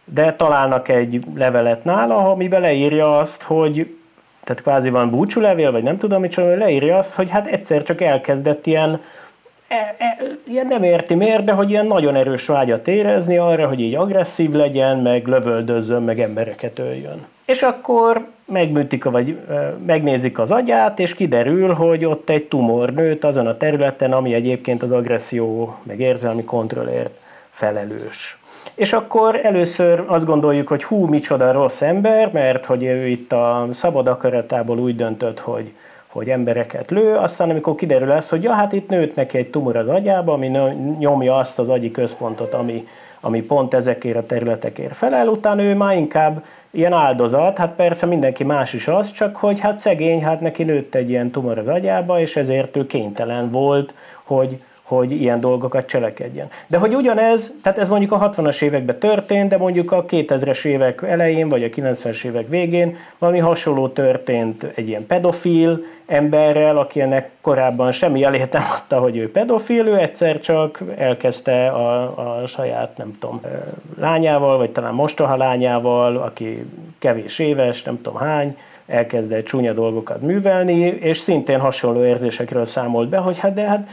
de 0.04 0.34
találnak 0.34 0.88
egy 0.88 1.20
levelet 1.34 1.84
nála, 1.84 2.30
amiben 2.30 2.60
leírja 2.60 3.18
azt, 3.18 3.42
hogy 3.42 3.96
tehát 4.44 4.62
kvázi 4.62 4.90
van 4.90 5.10
búcsúlevél, 5.10 5.72
vagy 5.72 5.82
nem 5.82 5.98
tudom 5.98 6.20
micsoda, 6.20 6.56
leírja 6.56 6.98
azt, 6.98 7.14
hogy 7.14 7.30
hát 7.30 7.46
egyszer 7.46 7.82
csak 7.82 8.00
elkezdett 8.00 8.66
ilyen 8.66 9.00
e, 9.72 9.94
e, 9.98 10.16
ilyen 10.44 10.66
nem 10.66 10.82
érti 10.82 11.14
miért, 11.14 11.44
de 11.44 11.52
hogy 11.52 11.70
ilyen 11.70 11.86
nagyon 11.86 12.14
erős 12.14 12.46
vágyat 12.46 12.88
érezni 12.88 13.36
arra, 13.38 13.68
hogy 13.68 13.80
így 13.80 13.94
agresszív 13.94 14.50
legyen, 14.50 14.98
meg 14.98 15.26
lövöldözzön, 15.26 16.02
meg 16.02 16.20
embereket 16.20 16.78
öljön. 16.78 17.26
És 17.46 17.62
akkor 17.62 18.26
megműtik, 18.44 19.04
vagy 19.04 19.38
e, 19.50 19.74
megnézik 19.86 20.38
az 20.38 20.50
agyát, 20.50 20.98
és 20.98 21.14
kiderül, 21.14 21.72
hogy 21.72 22.04
ott 22.04 22.30
egy 22.30 22.44
tumor 22.44 22.92
nőtt 22.92 23.24
azon 23.24 23.46
a 23.46 23.56
területen, 23.56 24.12
ami 24.12 24.34
egyébként 24.34 24.82
az 24.82 24.90
agresszió, 24.90 25.76
meg 25.82 26.00
érzelmi 26.00 26.44
kontrollért 26.44 27.18
felelős. 27.50 28.36
És 28.74 28.92
akkor 28.92 29.40
először 29.42 30.04
azt 30.06 30.24
gondoljuk, 30.24 30.68
hogy 30.68 30.84
hú, 30.84 31.06
micsoda 31.06 31.52
rossz 31.52 31.82
ember, 31.82 32.30
mert 32.32 32.66
hogy 32.66 32.84
ő 32.84 33.06
itt 33.06 33.32
a 33.32 33.66
szabad 33.70 34.06
akaratából 34.06 34.78
úgy 34.78 34.96
döntött, 34.96 35.40
hogy, 35.40 35.72
hogy 36.12 36.28
embereket 36.28 36.90
lő, 36.90 37.16
aztán 37.16 37.50
amikor 37.50 37.74
kiderül 37.74 38.12
ez, 38.12 38.28
hogy 38.28 38.42
ja, 38.42 38.52
hát 38.52 38.72
itt 38.72 38.88
nőtt 38.88 39.16
neki 39.16 39.38
egy 39.38 39.50
tumor 39.50 39.76
az 39.76 39.88
agyába, 39.88 40.32
ami 40.32 40.46
nyomja 40.98 41.36
azt 41.36 41.58
az 41.58 41.68
agyi 41.68 41.90
központot, 41.90 42.54
ami, 42.54 42.86
ami 43.20 43.42
pont 43.42 43.74
ezekért 43.74 44.16
a 44.16 44.26
területekért 44.26 44.96
felel, 44.96 45.28
utána 45.28 45.62
ő 45.62 45.74
már 45.74 45.96
inkább 45.96 46.44
ilyen 46.70 46.92
áldozat, 46.92 47.58
hát 47.58 47.74
persze 47.74 48.06
mindenki 48.06 48.44
más 48.44 48.72
is 48.72 48.88
az, 48.88 49.12
csak 49.12 49.36
hogy 49.36 49.60
hát 49.60 49.78
szegény, 49.78 50.22
hát 50.22 50.40
neki 50.40 50.64
nőtt 50.64 50.94
egy 50.94 51.10
ilyen 51.10 51.30
tumor 51.30 51.58
az 51.58 51.68
agyába, 51.68 52.20
és 52.20 52.36
ezért 52.36 52.76
ő 52.76 52.86
kénytelen 52.86 53.50
volt, 53.50 53.94
hogy, 54.22 54.60
hogy 54.96 55.12
ilyen 55.12 55.40
dolgokat 55.40 55.86
cselekedjen. 55.86 56.48
De 56.66 56.78
hogy 56.78 56.94
ugyanez, 56.94 57.52
tehát 57.62 57.78
ez 57.78 57.88
mondjuk 57.88 58.12
a 58.12 58.30
60-as 58.30 58.62
években 58.62 58.98
történt, 58.98 59.48
de 59.48 59.56
mondjuk 59.56 59.92
a 59.92 60.04
2000-es 60.04 60.64
évek 60.64 61.02
elején, 61.02 61.48
vagy 61.48 61.64
a 61.64 61.68
90-es 61.68 62.24
évek 62.24 62.48
végén 62.48 62.96
valami 63.18 63.38
hasonló 63.38 63.88
történt 63.88 64.66
egy 64.74 64.88
ilyen 64.88 65.06
pedofil 65.06 65.84
emberrel, 66.06 66.78
aki 66.78 67.00
ennek 67.00 67.30
korábban 67.40 67.92
semmi 67.92 68.18
jelét 68.18 68.52
nem 68.52 68.64
adta, 68.76 68.98
hogy 68.98 69.16
ő 69.16 69.30
pedofil, 69.30 69.86
ő 69.86 69.98
egyszer 69.98 70.40
csak 70.40 70.82
elkezdte 70.96 71.68
a, 71.68 72.02
a 72.40 72.46
saját, 72.46 72.96
nem 72.96 73.16
tudom, 73.18 73.40
lányával, 73.98 74.58
vagy 74.58 74.70
talán 74.70 74.94
mostoha 74.94 75.36
lányával, 75.36 76.16
aki 76.16 76.64
kevés 76.98 77.38
éves, 77.38 77.82
nem 77.82 78.00
tudom 78.02 78.18
hány, 78.18 78.56
elkezdett 78.86 79.44
csúnya 79.44 79.72
dolgokat 79.72 80.20
művelni, 80.20 80.78
és 80.80 81.18
szintén 81.18 81.60
hasonló 81.60 82.04
érzésekről 82.04 82.64
számolt 82.64 83.08
be, 83.08 83.16
hogy 83.16 83.38
hát 83.38 83.54
de 83.54 83.62
hát 83.62 83.88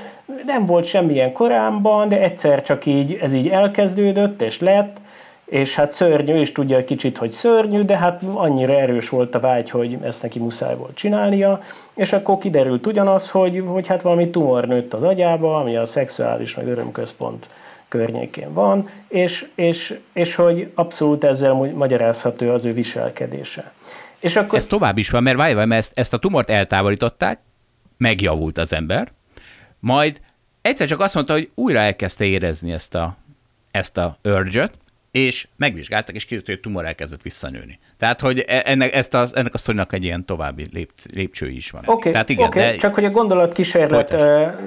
nem 0.46 0.66
volt 0.66 0.86
semmilyen 0.86 1.32
korábban, 1.32 2.10
de 2.10 2.22
egyszer 2.22 2.62
csak 2.62 2.86
így, 2.86 3.18
ez 3.22 3.34
így 3.34 3.48
elkezdődött, 3.48 4.42
és 4.42 4.60
lett, 4.60 4.98
és 5.46 5.76
hát 5.76 5.92
szörnyű, 5.92 6.34
és 6.34 6.52
tudja 6.52 6.84
kicsit, 6.84 7.18
hogy 7.18 7.32
szörnyű, 7.32 7.82
de 7.82 7.98
hát 7.98 8.24
annyira 8.34 8.74
erős 8.74 9.10
volt 9.10 9.36
a 9.36 9.40
vágy, 9.40 9.70
hogy 9.70 9.98
ezt 10.04 10.22
neki 10.22 10.40
muszáj 10.40 10.76
volt 10.76 10.96
csinálnia, 10.96 11.62
és 11.96 12.14
akkor 12.14 12.38
kiderült 12.38 12.88
ugyanaz, 12.88 13.30
hogy, 13.30 13.64
hogy 13.66 13.88
hát 13.88 14.02
valami 14.02 14.30
tumor 14.30 14.68
nőtt 14.68 14.94
az 14.94 15.04
agyába, 15.04 15.58
ami 15.58 15.76
a 15.76 15.86
szexuális 15.86 16.56
meg 16.56 16.68
örömközpont 16.68 17.50
környékén 17.88 18.54
van, 18.54 18.90
és, 19.08 19.48
és, 19.56 20.00
és 20.14 20.36
hogy 20.36 20.72
abszolút 20.76 21.24
ezzel 21.24 21.54
magyarázható 21.54 22.50
az 22.50 22.66
ő 22.66 22.72
viselkedése. 22.74 23.72
És 24.20 24.36
akkor... 24.36 24.58
Ez 24.58 24.66
tovább 24.66 24.98
is 24.98 25.10
van, 25.10 25.24
mert 25.24 25.38
várj, 25.38 25.54
mert 25.54 25.72
ezt, 25.72 25.92
ezt 25.94 26.14
a 26.14 26.18
tumort 26.18 26.50
eltávolították, 26.50 27.40
megjavult 27.98 28.58
az 28.58 28.74
ember, 28.74 29.12
majd 29.80 30.22
egyszer 30.62 30.88
csak 30.88 31.00
azt 31.00 31.16
mondta, 31.16 31.34
hogy 31.34 31.50
újra 31.56 31.80
elkezdte 31.80 32.26
érezni 32.26 32.72
ezt 32.72 32.96
a, 32.96 33.18
ezt 33.72 33.98
a 33.98 34.18
urge 34.24 34.70
és 35.12 35.48
megvizsgáltak, 35.56 36.16
és 36.16 36.24
kiderült, 36.24 36.48
hogy 36.48 36.56
a 36.56 36.60
tumor 36.62 36.86
elkezdett 36.86 37.22
visszanőni. 37.22 37.80
Tehát, 37.98 38.22
hogy 38.22 38.46
e- 38.48 38.62
ennek, 38.66 38.96
ezt 38.96 39.14
a, 39.14 39.26
ennek 39.34 39.54
a 39.54 39.58
sztorinak 39.58 39.94
egy 39.94 40.04
ilyen 40.04 40.26
további 40.26 40.68
lép, 40.72 40.92
lépcsői 41.14 41.56
is 41.56 41.70
van. 41.70 41.82
Oké, 41.86 42.10
okay, 42.10 42.36
okay, 42.38 42.62
de... 42.62 42.76
csak 42.76 42.94
hogy 42.94 43.06
a 43.06 43.10
gondolat 43.10 43.54
kísérlet, 43.54 44.08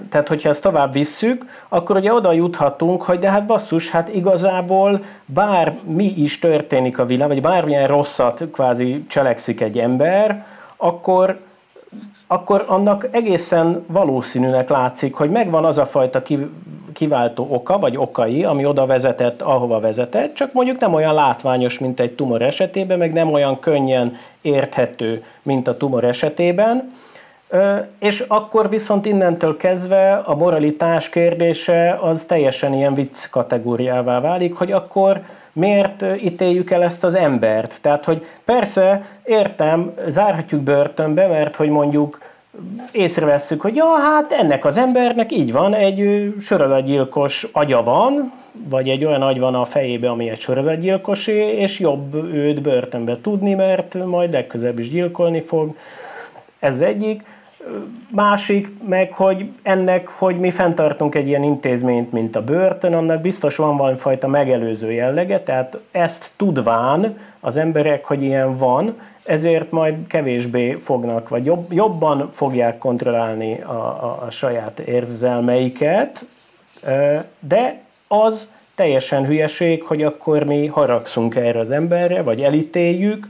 tehát 0.09 0.29
hogyha 0.29 0.49
ezt 0.49 0.63
tovább 0.63 0.93
visszük, 0.93 1.45
akkor 1.69 1.97
ugye 1.97 2.13
oda 2.13 2.33
juthatunk, 2.33 3.03
hogy 3.03 3.19
de 3.19 3.31
hát 3.31 3.47
basszus, 3.47 3.91
hát 3.91 4.15
igazából 4.15 5.05
bár 5.27 5.73
mi 5.85 6.13
is 6.17 6.39
történik 6.39 6.99
a 6.99 7.07
világ, 7.07 7.29
vagy 7.29 7.41
bármilyen 7.41 7.87
rosszat 7.87 8.45
kvázi 8.53 9.05
cselekszik 9.07 9.61
egy 9.61 9.79
ember, 9.79 10.47
akkor 10.77 11.41
akkor 12.27 12.65
annak 12.67 13.09
egészen 13.11 13.85
valószínűnek 13.87 14.69
látszik, 14.69 15.15
hogy 15.15 15.31
megvan 15.31 15.65
az 15.65 15.79
a 15.79 15.87
fajta 15.87 16.23
kiváltó 16.93 17.47
oka, 17.51 17.79
vagy 17.79 17.97
okai, 17.97 18.45
ami 18.45 18.67
oda 18.67 18.87
vezetett, 18.87 19.43
ahova 19.43 19.81
vezetett, 19.81 20.35
csak 20.35 20.53
mondjuk 20.53 20.79
nem 20.79 20.95
olyan 20.95 21.15
látványos, 21.15 21.79
mint 21.79 22.01
egy 22.01 22.13
tumor 22.13 22.43
esetében, 22.43 22.99
meg 22.99 23.13
nem 23.13 23.33
olyan 23.33 23.59
könnyen 23.61 24.17
érthető, 24.41 25.25
mint 25.43 25.69
a 25.69 25.77
tumor 25.77 26.05
esetében. 26.05 26.93
És 27.99 28.25
akkor 28.29 28.69
viszont 28.69 29.07
innentől 29.07 29.57
kezdve 29.57 30.13
a 30.13 30.35
moralitás 30.35 31.09
kérdése 31.09 31.99
az 32.03 32.25
teljesen 32.25 32.75
ilyen 32.75 32.95
vicc 32.95 33.27
kategóriává 33.31 34.21
válik, 34.21 34.55
hogy 34.55 34.73
akkor 34.73 35.21
miért 35.53 36.05
ítéljük 36.23 36.71
el 36.71 36.83
ezt 36.83 37.05
az 37.05 37.15
embert? 37.15 37.79
Tehát, 37.81 38.05
hogy 38.05 38.27
persze, 38.45 39.07
értem, 39.25 39.93
zárhatjuk 40.09 40.61
börtönbe, 40.61 41.27
mert 41.27 41.57
hogy 41.57 41.69
mondjuk 41.69 42.21
észrevesszük, 42.93 43.61
hogy 43.61 43.75
ja, 43.75 43.85
hát 43.85 44.33
ennek 44.33 44.65
az 44.65 44.77
embernek 44.77 45.33
így 45.33 45.53
van, 45.53 45.75
egy 45.75 46.33
sorozatgyilkos 46.41 47.47
agya 47.53 47.83
van, 47.83 48.33
vagy 48.69 48.89
egy 48.89 49.05
olyan 49.05 49.23
agy 49.23 49.39
van 49.39 49.55
a 49.55 49.65
fejébe, 49.65 50.11
ami 50.11 50.29
egy 50.29 50.41
sorozatgyilkosé, 50.41 51.57
és 51.57 51.79
jobb 51.79 52.15
őt 52.15 52.61
börtönbe 52.61 53.21
tudni, 53.21 53.55
mert 53.55 54.07
majd 54.07 54.33
legközebb 54.33 54.79
is 54.79 54.91
gyilkolni 54.91 55.41
fog. 55.41 55.77
Ez 56.59 56.81
egyik. 56.81 57.23
Másik 58.09 58.69
meg, 58.89 59.13
hogy 59.13 59.49
ennek, 59.63 60.09
hogy 60.09 60.39
mi 60.39 60.51
fenntartunk 60.51 61.15
egy 61.15 61.27
ilyen 61.29 61.43
intézményt, 61.43 62.13
mint 62.13 62.37
a 62.37 62.45
börtön, 62.45 62.95
annak 62.95 63.21
biztos 63.21 63.57
van 63.57 63.77
valamifajta 63.77 64.29
megelőző 64.29 64.93
jellege, 64.93 65.41
tehát 65.41 65.79
ezt 65.91 66.33
tudván 66.37 67.19
az 67.41 67.57
emberek, 67.57 68.05
hogy 68.05 68.23
ilyen 68.23 68.57
van, 68.57 68.95
ezért 69.25 69.71
majd 69.71 70.07
kevésbé 70.07 70.73
fognak, 70.73 71.29
vagy 71.29 71.45
jobb, 71.45 71.73
jobban 71.73 72.31
fogják 72.33 72.79
kontrollálni 72.79 73.61
a, 73.61 73.73
a, 73.73 74.23
a 74.27 74.31
saját 74.31 74.79
érzelmeiket, 74.79 76.27
de 77.41 77.81
az 78.09 78.51
teljesen 78.75 79.27
hülyeség, 79.27 79.83
hogy 79.83 80.03
akkor 80.03 80.45
mi 80.45 80.67
haragszunk 80.67 81.35
erre 81.35 81.59
az 81.59 81.71
emberre, 81.71 82.23
vagy 82.23 82.41
elítéljük, 82.41 83.27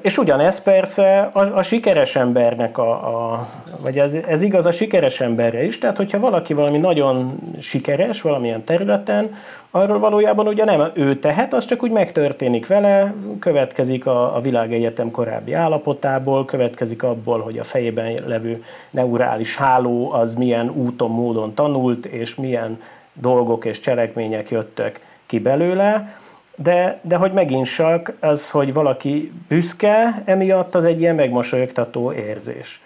és 0.00 0.18
ugyanez 0.18 0.62
persze 0.62 1.30
a, 1.32 1.56
a 1.56 1.62
sikeres 1.62 2.16
embernek, 2.16 2.78
a, 2.78 2.90
a, 2.90 3.48
vagy 3.80 3.98
ez, 3.98 4.14
ez 4.14 4.42
igaz 4.42 4.66
a 4.66 4.70
sikeres 4.70 5.20
emberre 5.20 5.64
is, 5.64 5.78
tehát 5.78 5.96
hogyha 5.96 6.20
valaki 6.20 6.54
valami 6.54 6.78
nagyon 6.78 7.38
sikeres 7.60 8.20
valamilyen 8.20 8.64
területen, 8.64 9.34
arról 9.70 9.98
valójában 9.98 10.46
ugye 10.46 10.64
nem 10.64 10.90
ő 10.92 11.18
tehet, 11.18 11.54
az 11.54 11.64
csak 11.64 11.82
úgy 11.82 11.90
megtörténik 11.90 12.66
vele, 12.66 13.14
következik 13.38 14.06
a, 14.06 14.36
a 14.36 14.40
világegyetem 14.40 15.10
korábbi 15.10 15.52
állapotából, 15.52 16.44
következik 16.44 17.02
abból, 17.02 17.40
hogy 17.40 17.58
a 17.58 17.64
fejében 17.64 18.14
levő 18.26 18.64
neurális 18.90 19.56
háló 19.56 20.12
az 20.12 20.34
milyen 20.34 20.70
úton, 20.70 21.10
módon 21.10 21.54
tanult, 21.54 22.06
és 22.06 22.34
milyen 22.34 22.80
dolgok 23.12 23.64
és 23.64 23.80
cselekmények 23.80 24.50
jöttek 24.50 25.00
ki 25.26 25.38
belőle, 25.38 26.22
de, 26.54 27.00
de 27.02 27.16
hogy 27.16 27.32
megint 27.32 27.74
csak 27.74 28.12
az, 28.20 28.50
hogy 28.50 28.72
valaki 28.72 29.32
büszke, 29.48 30.22
emiatt 30.24 30.74
az 30.74 30.84
egy 30.84 31.00
ilyen 31.00 31.14
megmosolyogtató 31.14 32.12
érzés. 32.12 32.80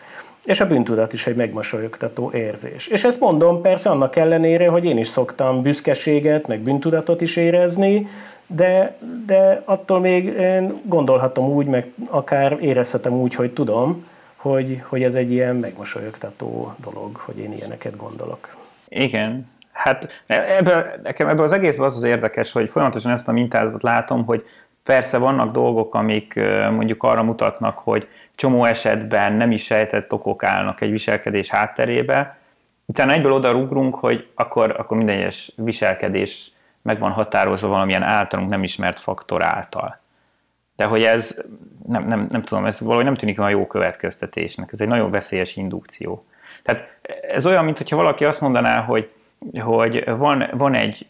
És 0.44 0.60
a 0.60 0.66
bűntudat 0.66 1.12
is 1.12 1.26
egy 1.26 1.36
megmosolyogtató 1.36 2.30
érzés. 2.34 2.86
És 2.86 3.04
ezt 3.04 3.20
mondom 3.20 3.60
persze 3.60 3.90
annak 3.90 4.16
ellenére, 4.16 4.68
hogy 4.68 4.84
én 4.84 4.98
is 4.98 5.08
szoktam 5.08 5.62
büszkeséget, 5.62 6.46
meg 6.46 6.60
bűntudatot 6.60 7.20
is 7.20 7.36
érezni, 7.36 8.06
de, 8.46 8.96
de 9.26 9.62
attól 9.64 10.00
még 10.00 10.24
én 10.24 10.80
gondolhatom 10.82 11.48
úgy, 11.48 11.66
meg 11.66 11.92
akár 12.06 12.56
érezhetem 12.60 13.12
úgy, 13.12 13.34
hogy 13.34 13.52
tudom, 13.52 14.06
hogy, 14.36 14.82
hogy 14.88 15.02
ez 15.02 15.14
egy 15.14 15.30
ilyen 15.30 15.56
megmosolyogtató 15.56 16.74
dolog, 16.76 17.16
hogy 17.16 17.38
én 17.38 17.52
ilyeneket 17.52 17.96
gondolok. 17.96 18.56
Igen, 18.88 19.46
hát 19.72 20.22
ebből, 20.26 20.86
nekem 21.02 21.28
ebből 21.28 21.44
az 21.44 21.52
egészben 21.52 21.86
az 21.86 21.96
az 21.96 22.02
érdekes, 22.02 22.52
hogy 22.52 22.68
folyamatosan 22.68 23.12
ezt 23.12 23.28
a 23.28 23.32
mintázatot 23.32 23.82
látom, 23.82 24.24
hogy 24.24 24.44
persze 24.82 25.18
vannak 25.18 25.50
dolgok, 25.50 25.94
amik 25.94 26.34
mondjuk 26.70 27.02
arra 27.02 27.22
mutatnak, 27.22 27.78
hogy 27.78 28.08
csomó 28.34 28.64
esetben 28.64 29.32
nem 29.32 29.50
is 29.50 29.64
sejtett 29.64 30.12
okok 30.12 30.42
állnak 30.42 30.80
egy 30.80 30.90
viselkedés 30.90 31.50
hátterébe, 31.50 32.38
utána 32.86 33.12
egyből 33.12 33.32
oda 33.32 33.50
rugrunk, 33.50 33.94
hogy 33.94 34.28
akkor, 34.34 34.74
akkor 34.78 34.96
minden 34.96 35.16
egyes 35.16 35.52
viselkedés 35.56 36.52
meg 36.82 36.98
van 36.98 37.10
határozva 37.10 37.68
valamilyen 37.68 38.02
általunk 38.02 38.50
nem 38.50 38.62
ismert 38.62 39.00
faktor 39.00 39.42
által. 39.42 40.00
De 40.76 40.84
hogy 40.84 41.02
ez, 41.02 41.44
nem, 41.86 42.06
nem, 42.06 42.26
nem 42.30 42.42
tudom, 42.42 42.64
ez 42.64 42.80
valahogy 42.80 43.04
nem 43.04 43.14
tűnik 43.14 43.38
olyan 43.38 43.50
jó 43.50 43.66
következtetésnek, 43.66 44.72
ez 44.72 44.80
egy 44.80 44.88
nagyon 44.88 45.10
veszélyes 45.10 45.56
indukció. 45.56 46.24
Tehát 46.68 46.98
ez 47.32 47.46
olyan, 47.46 47.64
mintha 47.64 47.96
valaki 47.96 48.24
azt 48.24 48.40
mondaná, 48.40 48.80
hogy, 48.80 49.10
hogy 49.60 50.04
van, 50.06 50.48
van 50.52 50.74
egy 50.74 51.06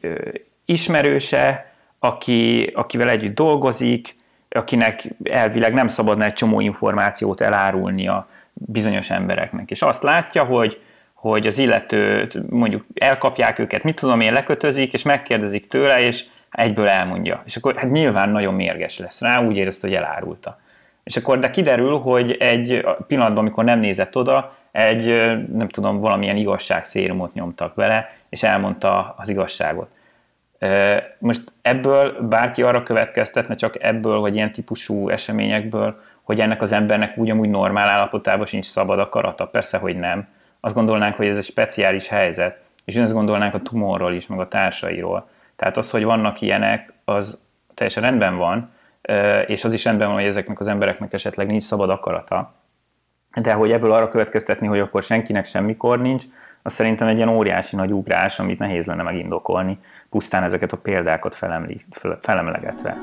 ismerőse, 0.64 1.72
aki, 1.98 2.70
akivel 2.74 3.09
együtt 3.09 3.35
dolgozik, 3.35 4.16
akinek 4.51 5.05
elvileg 5.22 5.72
nem 5.72 5.89
szabadna 5.89 6.24
egy 6.24 6.32
csomó 6.32 6.60
információt 6.60 7.40
elárulnia 7.40 8.28
bizonyos 8.52 9.10
embereknek. 9.10 9.70
És 9.70 9.82
azt 9.82 10.02
látja, 10.02 10.44
hogy, 10.44 10.80
hogy 11.14 11.47
az 11.47 11.59
illető 11.59 12.28
mondjuk 12.51 12.85
elkapják 12.94 13.59
őket, 13.59 13.82
mit 13.82 13.97
tudom 13.97 14.20
én, 14.20 14.32
lekötözik, 14.32 14.93
és 14.93 15.02
megkérdezik 15.02 15.68
tőle, 15.68 16.01
és 16.01 16.24
egyből 16.51 16.89
elmondja. 16.89 17.43
És 17.47 17.56
akkor 17.56 17.76
hát 17.76 17.90
nyilván 17.90 18.28
nagyon 18.28 18.55
mérges 18.55 18.98
lesz 18.98 19.20
rá, 19.20 19.43
úgy 19.43 19.56
érezte, 19.56 19.86
hogy 19.86 19.97
elárulta. 19.97 20.60
És 21.05 21.16
akkor 21.16 21.39
de 21.39 21.51
kiderül, 21.51 21.98
hogy 21.98 22.32
egy 22.32 22.86
pillanatban, 23.06 23.39
amikor 23.39 23.64
nem 23.64 23.78
nézett 23.78 24.16
oda, 24.16 24.56
egy, 24.70 25.07
nem 25.53 25.69
tudom, 25.69 26.01
valamilyen 26.01 26.36
igazságszérumot 26.36 27.35
nyomtak 27.35 27.74
vele, 27.74 28.09
és 28.28 28.43
elmondta 28.43 29.15
az 29.19 29.28
igazságot. 29.28 29.90
Most 31.19 31.53
ebből 31.62 32.28
bárki 32.28 32.62
arra 32.62 32.82
következtetne, 32.82 33.55
csak 33.55 33.82
ebből, 33.82 34.19
vagy 34.19 34.35
ilyen 34.35 34.53
típusú 34.53 35.09
eseményekből, 35.09 36.01
hogy 36.23 36.40
ennek 36.40 36.62
az 36.62 36.73
embernek 36.73 37.16
ugyanúgy 37.16 37.49
normál 37.49 37.89
állapotában 37.89 38.47
sincs 38.47 38.66
szabad 38.66 38.99
akarata. 38.99 39.47
Persze, 39.47 39.78
hogy 39.78 39.97
nem. 39.97 40.28
Azt 40.61 40.74
gondolnánk, 40.74 41.15
hogy 41.15 41.27
ez 41.27 41.36
egy 41.36 41.45
speciális 41.45 42.09
helyzet, 42.09 42.59
és 42.85 42.97
ezt 42.97 43.12
gondolnánk 43.12 43.55
a 43.55 43.62
tumorról 43.62 44.12
is, 44.12 44.27
meg 44.27 44.39
a 44.39 44.49
társairól. 44.49 45.28
Tehát 45.57 45.77
az, 45.77 45.90
hogy 45.90 46.05
vannak 46.05 46.40
ilyenek, 46.40 46.93
az 47.05 47.40
teljesen 47.74 48.03
rendben 48.03 48.36
van, 48.36 48.70
és 49.47 49.65
az 49.65 49.73
is 49.73 49.85
rendben 49.85 50.07
van, 50.07 50.16
hogy 50.16 50.27
ezeknek 50.27 50.61
az 50.61 50.69
embereknek 50.69 51.12
esetleg 51.12 51.47
nincs 51.47 51.62
szabad 51.62 51.90
akarata. 51.90 52.55
De 53.43 53.52
hogy 53.52 53.70
ebből 53.70 53.93
arra 53.93 54.09
következtetni, 54.09 54.66
hogy 54.66 54.78
akkor 54.78 55.02
senkinek 55.02 55.47
semmikor 55.47 56.01
nincs, 56.01 56.24
az 56.62 56.73
szerintem 56.73 57.09
egy 57.09 57.16
ilyen 57.16 57.28
óriási 57.28 57.77
nagy 57.77 57.93
ugrás, 57.93 58.39
amit 58.39 58.59
nehéz 58.59 58.86
lenne 58.86 59.02
megindokolni, 59.02 59.78
pusztán 60.10 60.43
ezeket 60.43 60.73
a 60.73 60.77
példákat 60.77 61.35
felemli, 61.35 61.81
felemlegetve. 62.20 62.97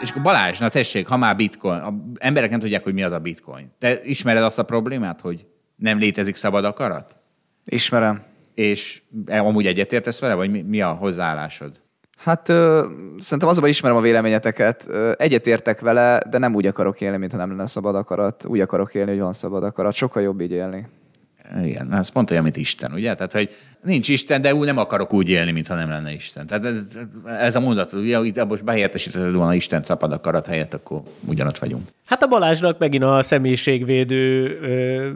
És 0.00 0.10
akkor 0.10 0.22
Balázs, 0.22 0.58
na 0.58 0.68
tessék, 0.68 1.06
ha 1.06 1.16
már 1.16 1.36
bitcoin, 1.36 1.80
a 1.80 1.94
emberek 2.18 2.50
nem 2.50 2.60
tudják, 2.60 2.82
hogy 2.82 2.94
mi 2.94 3.02
az 3.02 3.12
a 3.12 3.18
bitcoin. 3.18 3.72
Te 3.78 4.02
ismered 4.02 4.42
azt 4.42 4.58
a 4.58 4.62
problémát, 4.62 5.20
hogy 5.20 5.46
nem 5.76 5.98
létezik 5.98 6.34
szabad 6.34 6.64
akarat? 6.64 7.16
Ismerem. 7.64 8.22
És 8.54 9.02
amúgy 9.26 9.66
egyetértesz 9.66 10.20
vele, 10.20 10.34
vagy 10.34 10.50
mi, 10.50 10.62
mi 10.62 10.80
a 10.80 10.92
hozzáállásod? 10.92 11.80
Hát 12.22 12.48
ö, 12.48 12.86
szerintem 13.18 13.48
azonban 13.48 13.70
ismerem 13.70 13.96
a 13.96 14.00
véleményeteket. 14.00 14.88
egyetértek 15.16 15.80
vele, 15.80 16.22
de 16.30 16.38
nem 16.38 16.54
úgy 16.54 16.66
akarok 16.66 17.00
élni, 17.00 17.16
mintha 17.16 17.38
nem 17.38 17.48
lenne 17.48 17.66
szabad 17.66 17.94
akarat. 17.94 18.44
Úgy 18.46 18.60
akarok 18.60 18.94
élni, 18.94 19.10
hogy 19.10 19.20
van 19.20 19.32
szabad 19.32 19.64
akarat. 19.64 19.92
Sokkal 19.92 20.22
jobb 20.22 20.40
így 20.40 20.52
élni. 20.52 20.86
Igen, 21.64 21.94
ez 21.94 22.08
pont 22.08 22.30
olyan, 22.30 22.42
mint 22.42 22.56
Isten, 22.56 22.92
ugye? 22.92 23.14
Tehát, 23.14 23.32
hogy 23.32 23.50
nincs 23.82 24.08
Isten, 24.08 24.42
de 24.42 24.54
úgy 24.54 24.66
nem 24.66 24.78
akarok 24.78 25.12
úgy 25.12 25.28
élni, 25.28 25.50
mintha 25.50 25.74
nem 25.74 25.88
lenne 25.88 26.12
Isten. 26.12 26.46
Tehát 26.46 26.66
ez 27.40 27.56
a 27.56 27.60
mondat, 27.60 27.92
ugye, 27.92 28.24
itt 28.24 28.44
most 28.44 28.64
behelyettesítetted 28.64 29.34
volna 29.34 29.54
Isten 29.54 29.82
szabad 29.82 30.12
akarat 30.12 30.46
helyett, 30.46 30.74
akkor 30.74 31.02
ugyanott 31.26 31.58
vagyunk. 31.58 31.82
Hát 32.04 32.22
a 32.22 32.26
Balázsnak 32.26 32.78
megint 32.78 33.02
a 33.02 33.22
személyiségvédő 33.22 34.58
ö, 34.62 35.08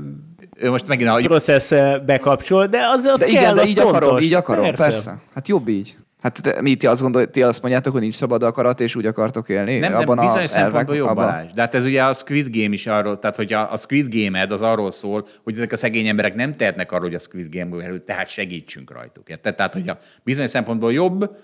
ő 0.57 0.71
most 0.71 0.89
megint 0.89 1.11
a... 1.11 1.17
processz 1.17 1.73
bekapcsol, 2.07 2.67
de 2.67 2.87
az, 2.89 3.05
az 3.05 3.19
de 3.19 3.25
kell, 3.25 3.35
igen, 3.35 3.55
de 3.55 3.61
az 3.61 3.69
így 3.69 3.79
fontos. 3.79 3.97
akarom, 3.97 4.19
így 4.19 4.35
akarom, 4.35 4.65
persze. 4.65 4.85
persze. 4.85 5.19
Hát 5.35 5.49
jobb 5.49 5.69
így. 5.69 5.97
Hát 6.27 6.43
te, 6.43 6.61
mi 6.61 6.75
ti 6.75 6.87
azt, 6.87 7.01
gondol, 7.01 7.31
ti 7.31 7.43
azt 7.43 7.63
mondjátok, 7.63 7.93
hogy 7.93 8.01
nincs 8.01 8.15
szabad 8.15 8.43
akarat, 8.43 8.81
és 8.81 8.95
úgy 8.95 9.07
akartok 9.07 9.49
élni? 9.49 9.79
Nem, 9.79 9.95
abban 9.95 10.17
nem 10.17 10.25
bizonyos 10.25 10.51
a 10.51 10.53
szempontból 10.53 10.97
jobb 10.97 11.09
abban? 11.09 11.25
Balázs. 11.25 11.53
De 11.53 11.61
hát 11.61 11.75
ez 11.75 11.85
ugye 11.85 12.05
a 12.05 12.13
Squid 12.13 12.57
Game 12.57 12.73
is 12.73 12.87
arról, 12.87 13.19
tehát 13.19 13.37
hogy 13.37 13.53
a, 13.53 13.73
a 13.73 13.77
Squid 13.77 14.15
Game-ed 14.15 14.53
az 14.53 14.63
arról 14.63 14.91
szól, 14.91 15.27
hogy 15.45 15.55
ezek 15.55 15.73
a 15.73 15.77
szegény 15.77 16.07
emberek 16.07 16.35
nem 16.35 16.55
tehetnek 16.55 16.93
arról, 16.93 17.07
hogy 17.07 17.15
a 17.15 17.19
Squid 17.19 17.55
Game-ből 17.55 17.81
kerül, 17.81 18.05
tehát 18.05 18.29
segítsünk 18.29 18.91
rajtuk. 18.91 19.29
Érted? 19.29 19.55
Tehát, 19.55 19.73
hogy 19.73 19.89
a 19.89 19.99
bizonyos 20.23 20.51
szempontból 20.51 20.93
jobb, 20.93 21.37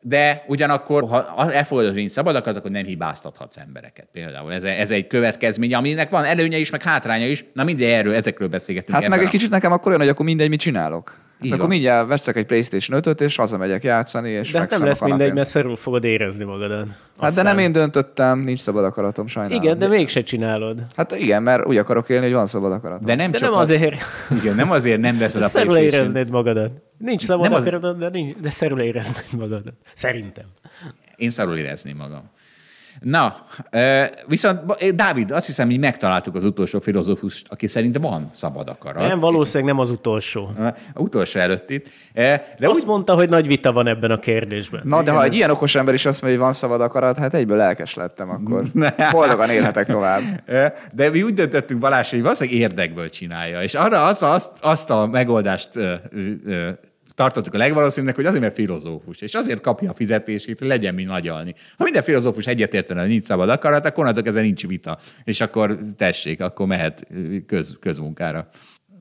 de 0.00 0.44
ugyanakkor, 0.46 1.08
ha 1.08 1.52
elfogadod, 1.52 1.90
hogy 1.90 1.98
nincs 1.98 2.10
szabad 2.10 2.36
akarat, 2.36 2.58
akkor 2.58 2.70
nem 2.70 2.84
hibáztathatsz 2.84 3.56
embereket. 3.56 4.06
Például 4.12 4.52
ez, 4.52 4.64
ez 4.64 4.90
egy 4.90 5.06
következmény, 5.06 5.74
aminek 5.74 6.10
van 6.10 6.24
előnye 6.24 6.56
is, 6.56 6.70
meg 6.70 6.82
hátránya 6.82 7.26
is. 7.26 7.44
Na 7.52 7.64
mindegy, 7.64 7.88
erről, 7.88 8.14
ezekről 8.14 8.48
beszélgetünk. 8.48 8.92
Hát 8.92 9.02
meg 9.02 9.12
ebben 9.12 9.24
egy 9.26 9.32
kicsit 9.32 9.50
nekem 9.50 9.72
akkor 9.72 9.88
olyan, 9.88 10.00
hogy 10.00 10.10
akkor 10.10 10.24
mindegy, 10.24 10.48
mit 10.48 10.60
csinálok. 10.60 11.14
Így 11.44 11.50
Hát 11.50 11.58
akkor 11.58 11.58
van. 11.58 11.68
mindjárt 11.68 12.08
veszek 12.08 12.36
egy 12.36 12.46
PlayStation 12.46 13.00
5-öt, 13.02 13.20
és 13.20 13.36
hazamegyek 13.36 13.84
játszani, 13.84 14.30
és 14.30 14.50
De 14.52 14.58
hát 14.58 14.70
nem 14.70 14.84
lesz 14.84 15.00
mindegy, 15.00 15.32
mert 15.32 15.48
szerül 15.48 15.76
fogod 15.76 16.04
érezni 16.04 16.44
magadat. 16.44 16.86
Hát 17.20 17.34
de 17.34 17.42
nem 17.42 17.58
én 17.58 17.72
döntöttem, 17.72 18.38
nincs 18.38 18.60
szabad 18.60 18.84
akaratom, 18.84 19.26
sajnálom. 19.26 19.62
Igen, 19.62 19.78
de 19.78 19.88
mégse 19.88 20.22
csinálod. 20.22 20.82
Hát 20.96 21.12
igen, 21.12 21.42
mert 21.42 21.66
úgy 21.66 21.76
akarok 21.76 22.08
élni, 22.08 22.24
hogy 22.24 22.34
van 22.34 22.46
szabad 22.46 22.72
akaratom. 22.72 23.06
De 23.06 23.14
nem 23.14 23.30
De 23.30 23.38
csak 23.38 23.50
nem 23.50 23.58
az- 23.58 23.70
azért. 23.70 23.96
Igen, 24.42 24.54
nem 24.54 24.70
azért 24.70 25.00
nem 25.00 25.18
veszed 25.18 25.42
a 25.42 25.46
Szerül 25.46 25.68
PlayStation. 25.68 26.04
éreznéd 26.06 26.30
magadat. 26.32 26.70
Nincs 26.98 27.22
szabad 27.24 27.48
Nem 27.48 27.54
az- 27.58 27.66
akaratod, 27.66 27.98
de, 27.98 28.08
nincs, 28.08 28.36
de 28.36 28.50
szerül 28.50 28.80
éreznéd 28.80 29.40
magadat. 29.40 29.72
Szerintem. 29.94 30.44
Én 31.16 31.30
szarul 31.30 31.56
érezném 31.56 31.96
magam. 31.96 32.30
Na, 33.00 33.36
viszont 34.26 34.64
Ba- 34.64 34.94
Dávid, 34.94 35.30
azt 35.30 35.46
hiszem, 35.46 35.68
hogy 35.68 35.78
megtaláltuk 35.78 36.34
az 36.34 36.44
utolsó 36.44 36.80
filozófust, 36.80 37.46
aki 37.50 37.66
szerint 37.66 37.98
van 37.98 38.28
szabad 38.32 38.68
akarat. 38.68 39.08
Nem, 39.08 39.18
valószínűleg 39.18 39.74
nem 39.74 39.82
az 39.82 39.90
utolsó. 39.90 40.50
A 40.94 41.00
utolsó 41.00 41.40
előtt 41.40 41.70
itt. 41.70 41.88
De 42.14 42.54
De 42.58 42.68
úgy, 42.68 42.76
Azt 42.76 42.86
mondta, 42.86 43.14
hogy 43.14 43.28
nagy 43.28 43.46
vita 43.46 43.72
van 43.72 43.86
ebben 43.86 44.10
a 44.10 44.18
kérdésben. 44.18 44.80
Na, 44.84 45.02
de 45.02 45.10
ha 45.10 45.24
egy 45.24 45.34
ilyen 45.34 45.50
okos 45.50 45.74
ember 45.74 45.94
is 45.94 46.06
azt 46.06 46.22
mondja, 46.22 46.38
hogy 46.38 46.48
van 46.48 46.58
szabad 46.58 46.80
akarat, 46.80 47.18
hát 47.18 47.34
egyből 47.34 47.56
lelkes 47.56 47.94
lettem 47.94 48.30
akkor. 48.30 48.64
Boldogan 49.10 49.50
élhetek 49.50 49.86
tovább. 49.86 50.22
de 50.94 51.10
mi 51.10 51.22
úgy 51.22 51.34
döntöttünk 51.34 51.80
Balázs, 51.80 52.10
hogy 52.10 52.22
valószínűleg 52.22 52.60
érdekből 52.60 53.08
csinálja. 53.08 53.62
És 53.62 53.74
arra 53.74 54.04
azt, 54.04 54.22
azt, 54.22 54.50
azt 54.60 54.90
a 54.90 55.06
megoldást 55.06 55.76
ö, 55.76 55.94
ö, 56.46 56.68
tartottuk 57.14 57.54
a 57.54 57.58
legvalószínűbbnek, 57.58 58.16
hogy 58.16 58.26
azért, 58.26 58.42
mert 58.42 58.54
filozófus, 58.54 59.20
és 59.20 59.34
azért 59.34 59.60
kapja 59.60 59.90
a 59.90 59.94
fizetését, 59.94 60.58
hogy 60.58 60.68
legyen 60.68 60.94
mi 60.94 61.04
nagyalni. 61.04 61.54
Ha 61.76 61.84
minden 61.84 62.02
filozófus 62.02 62.46
egyetértene, 62.46 63.00
hogy 63.00 63.08
nincs 63.08 63.24
szabad 63.24 63.48
akarat, 63.48 63.86
akkor 63.86 64.04
onnantól 64.04 64.26
ezen 64.26 64.42
nincs 64.42 64.66
vita. 64.66 64.98
És 65.24 65.40
akkor 65.40 65.78
tessék, 65.96 66.40
akkor 66.40 66.66
mehet 66.66 67.06
köz, 67.46 67.76
közmunkára. 67.80 68.48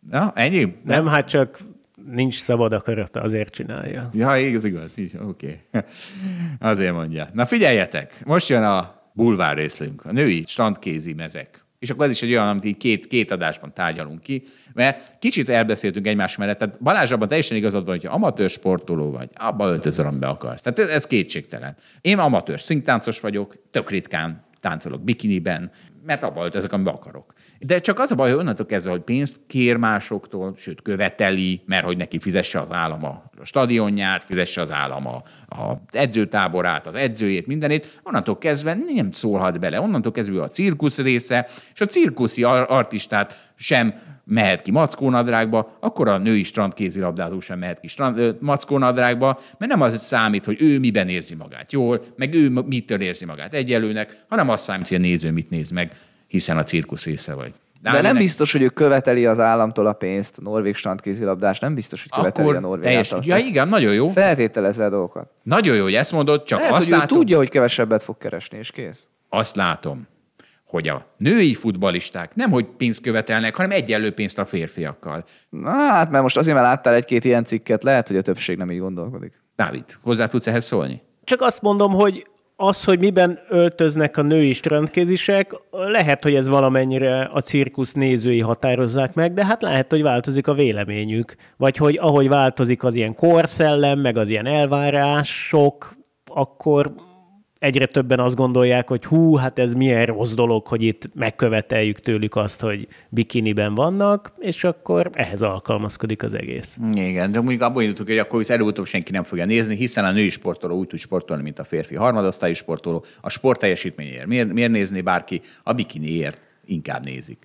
Na, 0.09 0.31
ennyi? 0.35 0.75
Nem, 0.83 1.07
hát 1.07 1.27
csak 1.27 1.59
nincs 2.05 2.39
szabad 2.39 2.73
akarata, 2.73 3.21
azért 3.21 3.53
csinálja. 3.53 4.09
Ja, 4.13 4.37
igaz, 4.37 4.65
igaz. 4.65 4.97
Így, 4.97 5.17
Oké. 5.27 5.61
Okay. 5.71 5.89
Azért 6.71 6.93
mondja. 6.93 7.27
Na 7.33 7.45
figyeljetek, 7.45 8.25
most 8.25 8.49
jön 8.49 8.63
a 8.63 9.01
bulvár 9.13 9.55
részünk, 9.55 10.05
a 10.05 10.11
női 10.11 10.43
strandkézi 10.47 11.13
mezek. 11.13 11.60
És 11.81 11.89
akkor 11.89 12.05
ez 12.05 12.11
is 12.11 12.21
egy 12.21 12.31
olyan, 12.31 12.47
amit 12.47 12.65
így 12.65 12.77
két, 12.77 13.07
két 13.07 13.31
adásban 13.31 13.73
tárgyalunk 13.73 14.19
ki, 14.19 14.43
mert 14.73 15.17
kicsit 15.19 15.49
elbeszéltünk 15.49 16.07
egymás 16.07 16.37
mellett. 16.37 16.57
Tehát 16.57 16.81
Balázs 16.81 17.11
abban 17.11 17.27
teljesen 17.27 17.57
igazad 17.57 17.85
van, 17.85 17.95
hogyha 17.95 18.13
amatőr 18.13 18.49
sportoló 18.49 19.11
vagy, 19.11 19.29
abba 19.35 19.67
öltözöl, 19.67 20.05
amiben 20.05 20.29
akarsz. 20.29 20.61
Tehát 20.61 20.79
ez, 20.79 20.87
ez 20.87 21.07
kétségtelen. 21.07 21.75
Én 22.01 22.17
amatőr 22.17 22.59
szingtáncos 22.59 23.19
vagyok, 23.19 23.55
tök 23.71 23.89
ritkán 23.89 24.43
táncolok 24.59 25.03
bikiniben, 25.03 25.71
mert 26.05 26.23
abba 26.23 26.43
öltözök, 26.43 26.71
amiben 26.71 26.93
akarok. 26.93 27.33
De 27.59 27.79
csak 27.79 27.99
az 27.99 28.11
a 28.11 28.15
baj, 28.15 28.29
hogy 28.29 28.39
onnantól 28.39 28.65
kezdve, 28.65 28.91
hogy 28.91 29.01
pénzt 29.01 29.39
kér 29.47 29.77
másoktól, 29.77 30.53
sőt 30.57 30.81
követeli, 30.81 31.61
mert 31.65 31.85
hogy 31.85 31.97
neki 31.97 32.19
fizesse 32.19 32.59
az 32.59 32.71
állam 32.71 33.05
a 33.05 33.23
stadionját, 33.43 34.23
fizesse 34.23 34.61
az 34.61 34.71
állam 34.71 35.07
a, 35.07 35.23
a 35.55 35.81
edzőtáborát, 35.91 36.87
az 36.87 36.95
edzőjét, 36.95 37.47
mindenét, 37.47 37.99
onnantól 38.03 38.37
kezdve 38.37 38.77
nem 38.93 39.11
szólhat 39.11 39.59
bele. 39.59 39.81
Onnantól 39.81 40.11
kezdve 40.11 40.41
a 40.41 40.47
cirkusz 40.47 40.99
része, 40.99 41.47
és 41.73 41.81
a 41.81 41.85
cirkuszi 41.85 42.43
ar- 42.43 42.69
artistát 42.69 43.51
sem 43.55 43.93
mehet 44.23 44.61
ki 44.61 44.71
mackónadrágba, 44.71 45.77
akkor 45.79 46.07
a 46.07 46.17
női 46.17 46.43
strandkézilabdázó 46.43 47.39
sem 47.39 47.59
mehet 47.59 47.79
ki 47.79 47.87
strand, 47.87 48.17
ö, 48.17 48.31
mackónadrágba, 48.39 49.39
mert 49.57 49.71
nem 49.71 49.81
az 49.81 50.01
számít, 50.01 50.45
hogy 50.45 50.61
ő 50.61 50.79
miben 50.79 51.09
érzi 51.09 51.35
magát 51.35 51.71
jól, 51.71 52.03
meg 52.15 52.33
ő 52.33 52.49
mitől 52.49 53.01
érzi 53.01 53.25
magát 53.25 53.53
egyelőnek, 53.53 54.23
hanem 54.29 54.49
az 54.49 54.61
számít, 54.61 54.87
hogy 54.87 54.97
a 54.97 54.99
néző 54.99 55.31
mit 55.31 55.49
néz 55.49 55.69
meg, 55.69 55.93
hiszen 56.31 56.57
a 56.57 56.63
cirkusz 56.63 57.05
része 57.05 57.33
vagy. 57.33 57.53
De 57.81 57.91
nem 57.91 58.05
ennek- 58.05 58.17
biztos, 58.21 58.51
hogy 58.51 58.61
ő 58.61 58.67
követeli 58.69 59.25
az 59.25 59.39
államtól 59.39 59.85
a 59.87 59.93
pénzt, 59.93 60.37
a 60.37 60.41
norvég 60.41 60.75
strandkézilabdás, 60.75 61.59
nem 61.59 61.73
biztos, 61.75 62.01
hogy 62.09 62.21
követeli 62.21 62.55
a 62.55 62.59
norvég 62.59 62.83
teljes, 62.83 63.13
által. 63.13 63.37
ja, 63.37 63.45
igen, 63.45 63.67
nagyon 63.67 63.93
jó. 63.93 64.09
Feltételezze 64.09 64.85
a 64.85 64.89
dolgokat. 64.89 65.29
Nagyon 65.43 65.75
jó, 65.75 65.83
hogy 65.83 65.95
ezt 65.95 66.11
mondod, 66.11 66.43
csak 66.43 66.59
Lehet, 66.59 66.73
azt 66.73 66.83
hogy 66.85 66.93
ő 66.93 66.97
látom, 66.97 67.17
tudja, 67.17 67.37
hogy 67.37 67.49
kevesebbet 67.49 68.03
fog 68.03 68.17
keresni, 68.17 68.57
és 68.57 68.71
kész. 68.71 69.07
azt 69.29 69.55
látom, 69.55 70.07
hogy 70.65 70.87
a 70.87 71.05
női 71.17 71.53
futballisták 71.53 72.35
nem 72.35 72.51
hogy 72.51 72.65
pénzt 72.65 73.01
követelnek, 73.01 73.55
hanem 73.55 73.71
egyenlő 73.71 74.11
pénzt 74.13 74.39
a 74.39 74.45
férfiakkal. 74.45 75.23
Na, 75.49 75.69
hát 75.71 76.09
mert 76.11 76.23
most 76.23 76.37
azért, 76.37 76.55
mert 76.55 76.67
láttál 76.67 76.93
egy-két 76.93 77.25
ilyen 77.25 77.43
cikket, 77.43 77.83
lehet, 77.83 78.07
hogy 78.07 78.17
a 78.17 78.21
többség 78.21 78.57
nem 78.57 78.71
így 78.71 78.79
gondolkodik. 78.79 79.41
Dávid, 79.55 79.83
hozzá 80.03 80.25
tudsz 80.27 80.47
ehhez 80.47 80.65
szólni? 80.65 81.01
Csak 81.23 81.41
azt 81.41 81.61
mondom, 81.61 81.91
hogy 81.91 82.27
az, 82.61 82.83
hogy 82.83 82.99
miben 82.99 83.39
öltöznek 83.49 84.17
a 84.17 84.21
női 84.21 84.53
strandkézisek, 84.53 85.55
lehet, 85.71 86.23
hogy 86.23 86.35
ez 86.35 86.47
valamennyire 86.47 87.29
a 87.33 87.39
cirkusz 87.41 87.93
nézői 87.93 88.39
határozzák 88.39 89.13
meg, 89.13 89.33
de 89.33 89.45
hát 89.45 89.61
lehet, 89.61 89.89
hogy 89.91 90.01
változik 90.01 90.47
a 90.47 90.53
véleményük. 90.53 91.35
Vagy 91.57 91.77
hogy 91.77 91.97
ahogy 92.01 92.27
változik 92.27 92.83
az 92.83 92.95
ilyen 92.95 93.15
korszellem, 93.15 93.99
meg 93.99 94.17
az 94.17 94.29
ilyen 94.29 94.45
elvárások, 94.45 95.93
akkor 96.25 96.93
egyre 97.61 97.85
többen 97.85 98.19
azt 98.19 98.35
gondolják, 98.35 98.87
hogy 98.87 99.05
hú, 99.05 99.35
hát 99.35 99.59
ez 99.59 99.73
milyen 99.73 100.05
rossz 100.05 100.33
dolog, 100.33 100.67
hogy 100.67 100.83
itt 100.83 101.09
megköveteljük 101.13 101.99
tőlük 101.99 102.35
azt, 102.35 102.61
hogy 102.61 102.87
bikiniben 103.09 103.75
vannak, 103.75 104.33
és 104.39 104.63
akkor 104.63 105.09
ehhez 105.13 105.41
alkalmazkodik 105.41 106.23
az 106.23 106.33
egész. 106.33 106.77
Igen, 106.93 107.31
de 107.31 107.39
mondjuk 107.39 107.61
abból 107.61 107.81
indultunk, 107.81 108.09
hogy 108.09 108.17
akkor 108.17 108.43
előbb-utóbb 108.47 108.85
senki 108.85 109.11
nem 109.11 109.23
fogja 109.23 109.45
nézni, 109.45 109.75
hiszen 109.75 110.05
a 110.05 110.11
női 110.11 110.29
sportoló 110.29 110.77
úgy 110.77 110.87
tud 110.87 110.99
sportolni, 110.99 111.43
mint 111.43 111.59
a 111.59 111.63
férfi 111.63 111.95
harmadosztályú 111.95 112.53
sportoló. 112.53 113.03
A 113.21 113.29
sport 113.29 113.59
teljesítményéért 113.59 114.25
miért, 114.25 114.53
miért 114.53 114.71
nézni 114.71 115.01
bárki? 115.01 115.41
A 115.63 115.73
bikiniért 115.73 116.50
inkább 116.71 117.05
nézik. 117.05 117.37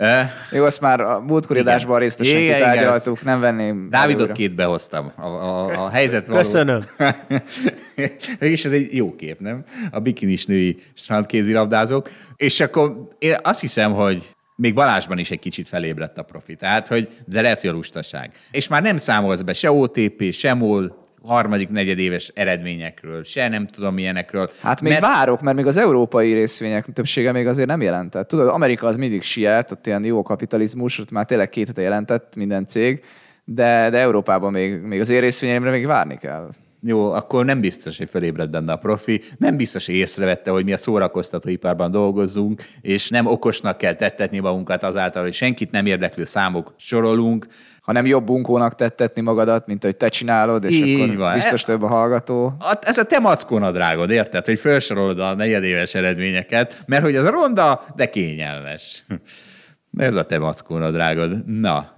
Jó, 0.50 0.64
azt 0.64 0.80
már 0.80 1.00
a 1.00 1.20
múltkori 1.20 1.58
Igen. 1.60 1.72
adásban 1.72 1.98
részletesen 1.98 2.40
Igen, 2.40 2.56
igen, 2.56 2.58
kitárgyaltuk, 2.58 3.22
nem 3.22 3.40
venném. 3.40 3.88
Dávidot 3.90 4.32
két 4.32 4.54
behoztam. 4.54 5.12
A, 5.16 5.26
a, 5.26 5.84
a 5.84 5.88
helyzet 5.88 6.26
való. 6.26 6.40
Köszönöm. 6.40 6.84
És 8.38 8.64
ez 8.64 8.72
egy 8.72 8.94
jó 8.94 9.14
kép, 9.14 9.40
nem? 9.40 9.64
A 9.90 10.00
bikinis 10.00 10.46
női 10.46 10.76
strandkézilabdázók. 10.94 12.10
És 12.36 12.60
akkor 12.60 13.08
én 13.18 13.36
azt 13.42 13.60
hiszem, 13.60 13.92
hogy 13.92 14.36
még 14.56 14.74
Balázsban 14.74 15.18
is 15.18 15.30
egy 15.30 15.38
kicsit 15.38 15.68
felébredt 15.68 16.18
a 16.18 16.22
profi. 16.22 16.54
Tehát, 16.54 16.88
hogy 16.88 17.08
de 17.26 17.40
lehet, 17.40 17.60
hogy 17.60 17.70
a 17.70 17.72
lustaság. 17.72 18.30
És 18.50 18.68
már 18.68 18.82
nem 18.82 18.96
számolsz 18.96 19.40
be 19.40 19.52
se 19.52 19.70
OTP, 19.70 20.32
se 20.32 20.54
MOL, 20.54 21.05
harmadik, 21.26 21.68
negyedéves 21.68 22.30
eredményekről, 22.34 23.24
se 23.24 23.48
nem 23.48 23.66
tudom 23.66 23.94
milyenekről. 23.94 24.50
Hát 24.62 24.80
még 24.80 24.92
Mert- 24.92 25.04
várok, 25.04 25.40
mert 25.40 25.56
még 25.56 25.66
az 25.66 25.76
európai 25.76 26.32
részvények 26.32 26.84
többsége 26.92 27.32
még 27.32 27.46
azért 27.46 27.68
nem 27.68 27.80
jelentett. 27.80 28.28
Tudod, 28.28 28.48
Amerika 28.48 28.86
az 28.86 28.96
mindig 28.96 29.22
siet, 29.22 29.70
ott 29.70 29.86
ilyen 29.86 30.04
jó 30.04 30.22
kapitalizmus, 30.22 30.98
ott 30.98 31.10
már 31.10 31.24
tényleg 31.24 31.48
két 31.48 31.66
hete 31.66 31.82
jelentett 31.82 32.36
minden 32.36 32.66
cég, 32.66 33.02
de, 33.44 33.90
de 33.90 33.98
Európában 33.98 34.52
még, 34.52 34.80
még 34.80 35.00
az 35.00 35.10
én 35.10 35.20
részvényeimre 35.20 35.70
még 35.70 35.86
várni 35.86 36.16
kell. 36.18 36.48
Jó, 36.88 37.12
akkor 37.12 37.44
nem 37.44 37.60
biztos, 37.60 37.98
hogy 37.98 38.08
felébredt 38.08 38.50
benne 38.50 38.72
a 38.72 38.76
profi, 38.76 39.22
nem 39.38 39.56
biztos, 39.56 39.86
hogy 39.86 39.94
észrevette, 39.94 40.50
hogy 40.50 40.64
mi 40.64 40.72
a 40.72 40.76
szórakoztatóiparban 40.76 41.90
dolgozunk, 41.90 42.62
és 42.80 43.08
nem 43.08 43.26
okosnak 43.26 43.78
kell 43.78 43.94
tettetni 43.94 44.38
magunkat 44.38 44.82
azáltal, 44.82 45.22
hogy 45.22 45.32
senkit 45.34 45.70
nem 45.70 45.86
érdeklő 45.86 46.24
számok 46.24 46.74
sorolunk. 46.76 47.46
Ha 47.80 47.92
nem 47.92 48.06
jobb 48.06 48.24
bunkónak 48.24 48.74
tettetni 48.74 49.20
magadat, 49.22 49.66
mint 49.66 49.82
hogy 49.84 49.96
te 49.96 50.08
csinálod, 50.08 50.64
és 50.64 50.70
Így 50.70 51.00
akkor 51.00 51.16
van. 51.16 51.34
biztos 51.34 51.62
több 51.62 51.82
a 51.82 51.86
hallgató. 51.86 52.44
A- 52.58 52.78
Ez 52.80 52.98
a 52.98 53.04
te 53.04 53.18
mackónadrágod, 53.18 54.10
érted? 54.10 54.44
Hogy 54.46 54.58
felsorolod 54.58 55.20
a 55.20 55.34
negyedéves 55.34 55.94
eredményeket, 55.94 56.82
mert 56.86 57.02
hogy 57.04 57.16
az 57.16 57.28
ronda, 57.28 57.84
de 57.96 58.10
kényelmes. 58.10 59.04
Ez 59.96 60.14
a 60.14 60.24
te 60.26 60.38
mackónadrágod. 60.38 61.46
Na, 61.46 61.94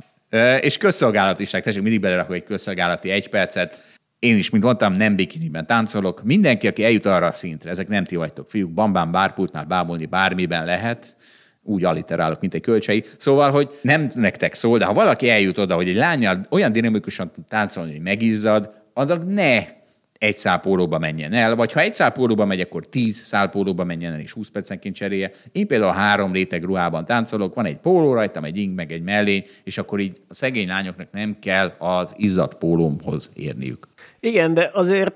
és 0.61 0.77
közszolgálatiság, 0.77 1.63
tessék, 1.63 1.83
mindig 1.83 2.01
belerakok 2.01 2.35
egy 2.35 2.45
közszolgálati 2.45 3.11
egy 3.11 3.29
percet. 3.29 3.97
Én 4.19 4.37
is, 4.37 4.51
mint 4.51 4.65
mondtam, 4.65 4.93
nem 4.93 5.17
bikiniben 5.17 5.67
táncolok. 5.67 6.23
Mindenki, 6.25 6.67
aki 6.67 6.85
eljut 6.85 7.07
arra 7.07 7.27
a 7.27 7.33
szintre, 7.33 7.71
ezek 7.71 7.89
nem 7.89 8.05
ti 8.05 8.17
vagytok, 8.17 8.51
fiúk, 8.51 8.71
bambán, 8.71 9.11
bárpultnál 9.11 9.65
bámulni 9.65 10.07
bármiben 10.07 10.65
lehet, 10.65 11.17
úgy 11.63 11.85
aliterálok, 11.85 12.41
mint 12.41 12.55
egy 12.55 12.61
kölcsei. 12.61 13.05
Szóval, 13.17 13.51
hogy 13.51 13.71
nem 13.83 14.11
nektek 14.15 14.55
szól, 14.55 14.79
de 14.79 14.85
ha 14.85 14.93
valaki 14.93 15.29
eljut 15.29 15.59
oda, 15.59 15.75
hogy 15.75 15.89
egy 15.89 15.95
lányjal 15.95 16.41
olyan 16.51 16.73
dinamikusan 16.73 17.31
táncolni, 17.49 17.93
hogy 17.93 18.01
megizzad, 18.01 18.71
annak 18.93 19.25
ne 19.27 19.77
egy 20.19 20.37
szálpólóba 20.37 20.99
menjen 20.99 21.33
el, 21.33 21.57
vagy 21.57 21.73
ha 21.73 21.81
egy 21.81 21.95
szálpólóba 21.95 22.45
megy, 22.45 22.61
akkor 22.61 22.87
tíz 22.87 23.17
szálpólóba 23.17 23.85
menjen 23.85 24.13
el, 24.13 24.21
és 24.21 24.33
20 24.33 24.49
percenként 24.49 24.95
cserélje. 24.95 25.31
Én 25.53 25.67
például 25.67 25.93
három 25.93 26.33
réteg 26.33 26.63
ruhában 26.63 27.05
táncolok, 27.05 27.55
van 27.55 27.65
egy 27.65 27.77
póló 27.77 28.13
rajtam, 28.13 28.45
egy 28.45 28.59
ing, 28.59 28.75
meg 28.75 28.93
egy 28.93 29.03
mellény, 29.03 29.45
és 29.65 29.79
akkor 29.79 30.01
így 30.01 30.21
a 30.29 30.35
szegény 30.35 30.69
lányoknak 30.69 31.09
nem 31.11 31.37
kell 31.41 31.73
az 31.79 32.15
izzadt 32.17 32.55
pólómhoz 32.55 33.31
érniük. 33.35 33.89
Igen, 34.21 34.55
de 34.55 34.71
azért 34.73 35.15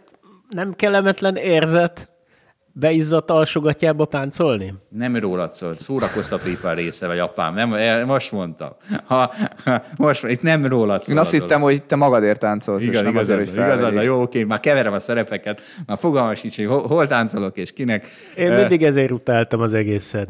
nem 0.49 0.73
kellemetlen 0.73 1.37
érzet 1.37 2.13
beizzadt 2.73 3.31
alsogatjába 3.31 4.05
páncolni? 4.05 4.75
Nem 4.89 5.17
rólad 5.17 5.51
szól, 5.51 5.75
szórakoztatóipar 5.75 6.77
része 6.77 7.07
vagy 7.07 7.19
apám. 7.19 7.55
Nem, 7.55 8.07
most 8.07 8.33
mondtam. 8.33 8.71
Ha, 9.05 9.33
ha, 9.65 9.83
most, 9.97 10.25
itt 10.25 10.43
nem 10.43 10.67
rólad 10.67 11.05
szól. 11.05 11.15
Én 11.15 11.21
azt 11.21 11.31
hittem, 11.31 11.61
hogy 11.61 11.83
te 11.83 11.97
magadért 11.97 12.41
táncolsz, 12.41 12.83
Igen, 12.83 12.95
és 12.95 13.01
nem 13.01 13.11
igazad, 13.11 13.35
azért, 13.35 13.49
hogy 13.49 13.65
igazad, 13.65 14.03
jó, 14.03 14.23
oké, 14.23 14.45
már 14.45 14.61
keverem 14.61 14.93
a 14.93 14.99
szerepeket, 14.99 15.61
már 15.87 15.99
fogalmas 15.99 16.39
sincs, 16.39 16.57
hogy 16.57 16.67
hol, 16.67 16.87
hol 16.87 17.07
táncolok 17.07 17.57
és 17.57 17.73
kinek. 17.73 18.07
Én 18.37 18.53
mindig 18.53 18.83
ezért 18.83 19.11
utáltam 19.11 19.61
az 19.61 19.75
egészet. 19.75 20.29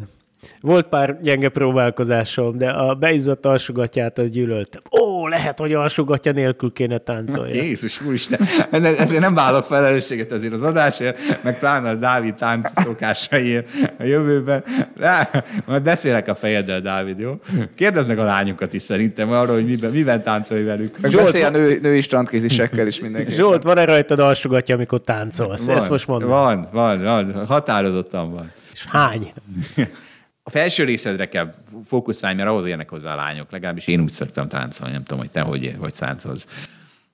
Volt 0.60 0.86
pár 0.86 1.18
gyenge 1.20 1.48
próbálkozásom, 1.48 2.58
de 2.58 2.70
a 2.70 2.94
beizzadt 2.94 3.46
alsogatját 3.46 4.18
az 4.18 4.30
gyűlöltem. 4.30 4.82
Ó, 5.00 5.28
lehet, 5.28 5.58
hogy 5.58 5.72
alsogatja 5.72 6.32
nélkül 6.32 6.72
kéne 6.72 6.98
táncolni. 6.98 7.52
Jézus 7.52 8.00
úristen, 8.00 8.40
ezért 8.70 9.20
nem 9.20 9.34
vállalok 9.34 9.64
felelősséget 9.64 10.32
ezért 10.32 10.52
az 10.52 10.62
adásért, 10.62 11.42
meg 11.42 11.58
pláne 11.58 11.88
a 11.88 11.94
Dávid 11.94 12.34
tánc 12.34 12.70
szokásaiért 12.74 13.68
a 13.98 14.04
jövőben. 14.04 14.64
Rá, 14.96 15.30
majd 15.66 15.82
beszélek 15.82 16.28
a 16.28 16.34
fejeddel, 16.34 16.80
Dávid, 16.80 17.18
jó? 17.18 17.40
Kérdezd 17.74 18.08
meg 18.08 18.18
a 18.18 18.24
lányokat 18.24 18.72
is 18.72 18.82
szerintem 18.82 19.30
arról, 19.30 19.54
hogy 19.54 19.66
miben, 19.66 19.90
miben 19.90 20.22
táncolj 20.22 20.62
velük. 20.62 21.00
Meg 21.00 21.12
beszélj 21.12 21.44
a 21.44 21.50
nő, 21.50 21.78
női 21.82 22.00
strandkézisekkel 22.00 22.86
is 22.86 23.00
mindenki. 23.00 23.32
Zsolt, 23.32 23.62
van-e 23.62 23.84
rajtad 23.84 24.18
alsogatja, 24.18 24.74
amikor 24.74 25.00
táncolsz? 25.00 25.68
Ezt 25.68 25.90
most 25.90 26.06
mondom. 26.06 26.28
Van, 26.28 26.68
van, 26.72 27.02
van, 27.02 27.46
határozottan 27.46 28.32
van. 28.32 28.52
És 28.72 28.86
hány? 28.86 29.32
A 30.42 30.50
felső 30.50 30.84
részedre 30.84 31.28
kell 31.28 31.54
fókuszálni, 31.84 32.36
mert 32.36 32.48
ahhoz 32.48 32.64
érnek 32.64 32.90
hozzá 32.90 33.12
a 33.12 33.16
lányok. 33.16 33.50
Legalábbis 33.50 33.86
én 33.86 34.00
úgy 34.00 34.12
szoktam 34.12 34.48
táncolni, 34.48 34.92
nem 34.92 35.02
tudom, 35.02 35.18
hogy 35.18 35.30
te 35.30 35.40
hogy, 35.40 35.74
hogy 35.78 35.94
táncolsz. 35.94 36.46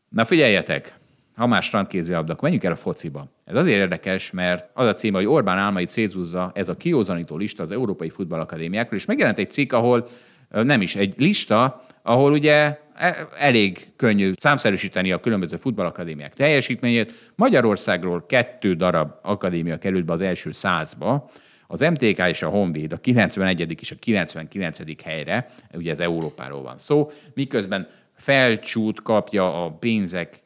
Na 0.09 0.24
figyeljetek, 0.24 0.94
ha 1.36 1.46
már 1.46 1.62
strandkézilabda, 1.62 2.32
akkor 2.32 2.42
menjünk 2.42 2.64
el 2.64 2.72
a 2.72 2.76
fociba. 2.76 3.26
Ez 3.44 3.56
azért 3.56 3.78
érdekes, 3.78 4.30
mert 4.30 4.70
az 4.74 4.86
a 4.86 4.94
cím, 4.94 5.14
hogy 5.14 5.26
Orbán 5.26 5.59
álmait 5.59 5.88
szétzúzza 5.88 6.50
ez 6.55 6.68
a 6.68 6.76
kiózanító 6.76 7.36
lista 7.36 7.62
az 7.62 7.72
Európai 7.72 8.09
Futballakadémiákról, 8.09 8.98
és 8.98 9.05
megjelent 9.05 9.38
egy 9.38 9.50
cikk, 9.50 9.72
ahol 9.72 10.06
nem 10.48 10.80
is, 10.80 10.96
egy 10.96 11.14
lista, 11.16 11.84
ahol 12.02 12.32
ugye 12.32 12.78
e- 12.94 13.28
elég 13.38 13.92
könnyű 13.96 14.32
számszerűsíteni 14.36 15.12
a 15.12 15.20
különböző 15.20 15.56
futballakadémiák 15.56 16.34
teljesítményét. 16.34 17.32
Magyarországról 17.34 18.26
kettő 18.26 18.74
darab 18.74 19.10
akadémia 19.22 19.78
került 19.78 20.05
be 20.05 20.12
az 20.12 20.20
első 20.20 20.52
százba, 20.52 21.30
az 21.70 21.80
MTK 21.80 22.18
és 22.18 22.42
a 22.42 22.48
Honvéd 22.48 22.92
a 22.92 22.96
91. 22.96 23.80
és 23.80 23.90
a 23.90 23.94
99. 23.98 25.02
helyre, 25.02 25.50
ugye 25.74 25.90
ez 25.90 26.00
Európáról 26.00 26.62
van 26.62 26.78
szó, 26.78 27.10
miközben 27.34 27.88
felcsút 28.14 29.02
kapja 29.02 29.64
a 29.64 29.70
pénzek 29.70 30.42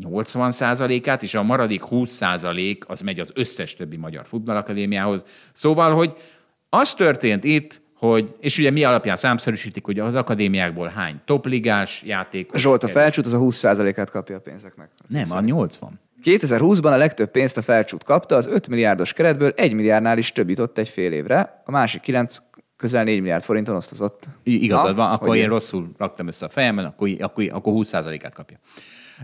80%-át, 0.00 1.22
és 1.22 1.34
a 1.34 1.42
maradék 1.42 1.82
20% 1.90 2.86
az 2.86 3.00
megy 3.00 3.20
az 3.20 3.30
összes 3.34 3.74
többi 3.74 3.96
magyar 3.96 4.26
futballakadémiához. 4.26 5.24
Szóval, 5.52 5.94
hogy 5.94 6.16
az 6.68 6.94
történt 6.94 7.44
itt, 7.44 7.80
hogy, 7.94 8.34
és 8.40 8.58
ugye 8.58 8.70
mi 8.70 8.84
alapján 8.84 9.16
számszerűsítik, 9.16 9.84
hogy 9.84 9.98
az 9.98 10.14
akadémiákból 10.14 10.88
hány 10.88 11.16
topligás 11.24 12.02
játékos. 12.02 12.60
Zsolt, 12.60 12.82
a 12.82 12.88
felcsút 12.88 13.26
az 13.26 13.32
a 13.32 13.38
20%-át 13.38 14.10
kapja 14.10 14.36
a 14.36 14.40
pénzeknek. 14.40 14.90
Nem, 15.08 15.30
a 15.30 15.40
80. 15.40 16.00
2020-ban 16.28 16.92
a 16.92 16.96
legtöbb 16.96 17.30
pénzt 17.30 17.56
a 17.56 17.62
felcsút 17.62 18.04
kapta, 18.04 18.36
az 18.36 18.46
5 18.46 18.68
milliárdos 18.68 19.12
keretből 19.12 19.52
1 19.56 19.72
milliárdnál 19.72 20.18
is 20.18 20.32
több 20.32 20.48
jutott 20.48 20.78
egy 20.78 20.88
fél 20.88 21.12
évre, 21.12 21.62
a 21.64 21.70
másik 21.70 22.00
9 22.00 22.36
közel 22.76 23.04
4 23.04 23.18
milliárd 23.20 23.42
forinton 23.42 23.76
osztozott. 23.76 24.24
I- 24.42 24.62
Igazad 24.64 24.96
Na, 24.96 25.02
van, 25.02 25.10
akkor 25.10 25.28
hogy 25.28 25.38
én 25.38 25.48
rosszul 25.48 25.90
raktam 25.98 26.26
össze 26.26 26.46
a 26.46 26.48
fejemben, 26.48 26.84
akkor, 26.84 27.10
akkor, 27.20 27.48
akkor 27.52 27.72
20%-át 27.76 28.34
kapja. 28.34 28.58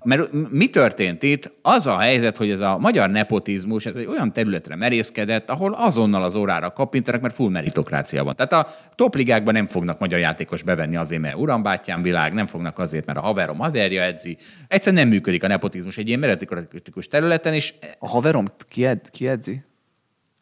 Mert 0.04 0.50
mi 0.50 0.66
történt 0.66 1.22
itt? 1.22 1.52
Az 1.62 1.86
a 1.86 1.98
helyzet, 1.98 2.36
hogy 2.36 2.50
ez 2.50 2.60
a 2.60 2.78
magyar 2.78 3.10
nepotizmus, 3.10 3.86
ez 3.86 3.96
egy 3.96 4.06
olyan 4.06 4.32
területre 4.32 4.76
merészkedett, 4.76 5.50
ahol 5.50 5.72
azonnal 5.72 6.22
az 6.22 6.36
órára 6.36 6.72
kapintanak, 6.72 7.20
mert 7.20 7.34
full 7.34 7.50
meritokrácia 7.50 8.24
van. 8.24 8.34
Tehát 8.36 8.52
a 8.52 8.66
topligákban 8.94 9.54
nem 9.54 9.66
fognak 9.66 9.98
magyar 9.98 10.18
játékos 10.18 10.62
bevenni 10.62 10.96
azért, 10.96 11.20
mert 11.20 11.36
urambátyám 11.36 12.02
világ, 12.02 12.32
nem 12.32 12.46
fognak 12.46 12.78
azért, 12.78 13.06
mert 13.06 13.18
a 13.18 13.22
haverom 13.22 13.58
haverja 13.58 14.02
edzi. 14.02 14.36
Egyszerűen 14.68 15.02
nem 15.02 15.12
működik 15.12 15.42
a 15.44 15.46
nepotizmus 15.46 15.98
egy 15.98 16.08
ilyen 16.08 16.20
meritokratikus 16.20 17.08
területen, 17.08 17.54
és 17.54 17.74
A 17.98 18.08
haverom 18.08 18.44
ki, 18.68 18.84
ed, 18.84 19.10
ki 19.10 19.28
edzi? 19.28 19.62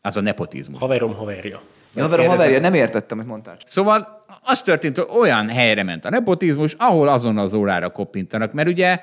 az 0.02 0.16
a 0.16 0.20
nepotizmus. 0.20 0.80
Haverom 0.80 1.14
haverja. 1.14 1.60
Ja, 1.94 2.02
haverom 2.02 2.26
haverja, 2.26 2.60
nem 2.60 2.74
értettem, 2.74 3.18
hogy 3.18 3.26
mondtál. 3.26 3.56
Szóval 3.64 4.24
az 4.42 4.62
történt, 4.62 4.96
hogy 4.98 5.08
olyan 5.18 5.48
helyre 5.48 5.82
ment 5.82 6.04
a 6.04 6.10
nepotizmus, 6.10 6.74
ahol 6.78 7.08
azon 7.08 7.38
az 7.38 7.54
órára 7.54 7.90
koppintanak, 7.90 8.52
mert 8.52 8.68
ugye 8.68 9.00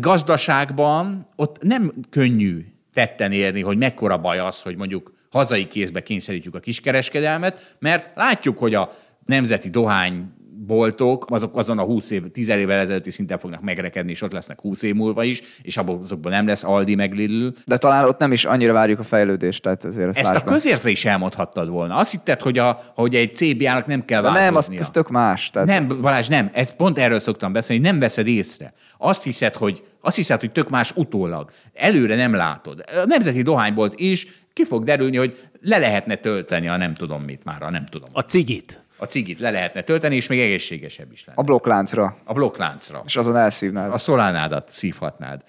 gazdaságban 0.00 1.26
ott 1.36 1.62
nem 1.62 1.92
könnyű 2.10 2.66
tetten 2.92 3.32
érni, 3.32 3.60
hogy 3.60 3.76
mekkora 3.76 4.18
baj 4.18 4.38
az, 4.38 4.62
hogy 4.62 4.76
mondjuk 4.76 5.12
hazai 5.30 5.68
kézbe 5.68 6.02
kényszerítjük 6.02 6.54
a 6.54 6.60
kiskereskedelmet, 6.60 7.76
mert 7.78 8.10
látjuk, 8.14 8.58
hogy 8.58 8.74
a 8.74 8.90
nemzeti 9.24 9.68
dohány 9.68 10.32
boltok, 10.66 11.24
azok 11.28 11.56
azon 11.56 11.78
a 11.78 11.82
20 11.82 12.10
év, 12.10 12.30
10 12.30 12.48
évvel 12.48 12.78
ezelőtti 12.78 13.10
szinten 13.10 13.38
fognak 13.38 13.60
megrekedni, 13.60 14.10
és 14.10 14.22
ott 14.22 14.32
lesznek 14.32 14.60
20 14.60 14.82
év 14.82 14.94
múlva 14.94 15.24
is, 15.24 15.42
és 15.62 15.76
abból 15.76 15.98
azokban 16.02 16.32
nem 16.32 16.46
lesz 16.46 16.64
Aldi 16.64 16.94
meg 16.94 17.12
Lidl. 17.12 17.46
De 17.66 17.76
talán 17.76 18.04
ott 18.04 18.18
nem 18.18 18.32
is 18.32 18.44
annyira 18.44 18.72
várjuk 18.72 18.98
a 18.98 19.02
fejlődést, 19.02 19.62
tehát 19.62 19.84
azért 19.84 20.08
ezt, 20.08 20.18
Ezt 20.18 20.34
a 20.34 20.44
közértre 20.44 20.90
is 20.90 21.04
elmondhattad 21.04 21.68
volna. 21.68 21.96
Azt 21.96 22.10
hitted, 22.10 22.40
hogy, 22.40 22.58
a, 22.58 22.80
hogy 22.94 23.14
egy 23.14 23.34
CBA-nak 23.34 23.86
nem 23.86 24.04
kell 24.04 24.22
De 24.22 24.28
nem, 24.28 24.36
az, 24.36 24.42
változnia. 24.42 24.80
ez 24.80 24.90
tök 24.90 25.08
más. 25.08 25.50
Tehát 25.50 25.68
Nem, 25.68 26.00
Balázs, 26.00 26.28
nem. 26.28 26.50
Ez 26.52 26.76
pont 26.76 26.98
erről 26.98 27.18
szoktam 27.18 27.52
beszélni, 27.52 27.82
nem 27.82 27.98
veszed 27.98 28.26
észre. 28.26 28.72
Azt 28.98 29.22
hiszed, 29.22 29.54
hogy, 29.54 29.82
azt 30.00 30.16
hiszed, 30.16 30.40
hogy 30.40 30.52
tök 30.52 30.68
más 30.68 30.92
utólag. 30.94 31.50
Előre 31.74 32.16
nem 32.16 32.34
látod. 32.34 32.84
A 32.86 33.06
Nemzeti 33.06 33.42
Dohánybolt 33.42 34.00
is 34.00 34.26
ki 34.52 34.64
fog 34.64 34.84
derülni, 34.84 35.16
hogy 35.16 35.38
le 35.60 35.78
lehetne 35.78 36.14
tölteni 36.14 36.68
a 36.68 36.76
nem 36.76 36.94
tudom 36.94 37.22
mit 37.22 37.44
már, 37.44 37.62
a 37.62 37.70
nem 37.70 37.86
tudom. 37.86 38.08
A 38.12 38.20
cigit. 38.20 38.80
A 38.98 39.04
cigit 39.04 39.38
le 39.40 39.50
lehetne 39.50 39.82
tölteni, 39.82 40.16
és 40.16 40.26
még 40.26 40.40
egészségesebb 40.40 41.12
is 41.12 41.24
lenne. 41.24 41.40
a 41.40 41.42
blokkláncra, 41.44 42.16
A 42.24 42.32
blokkláncra. 42.32 43.02
és 43.06 43.16
azon 43.16 43.36
elszívnád. 43.36 43.92
A 43.92 43.98
szolánádat 43.98 44.68
szívhatnád. 44.72 45.42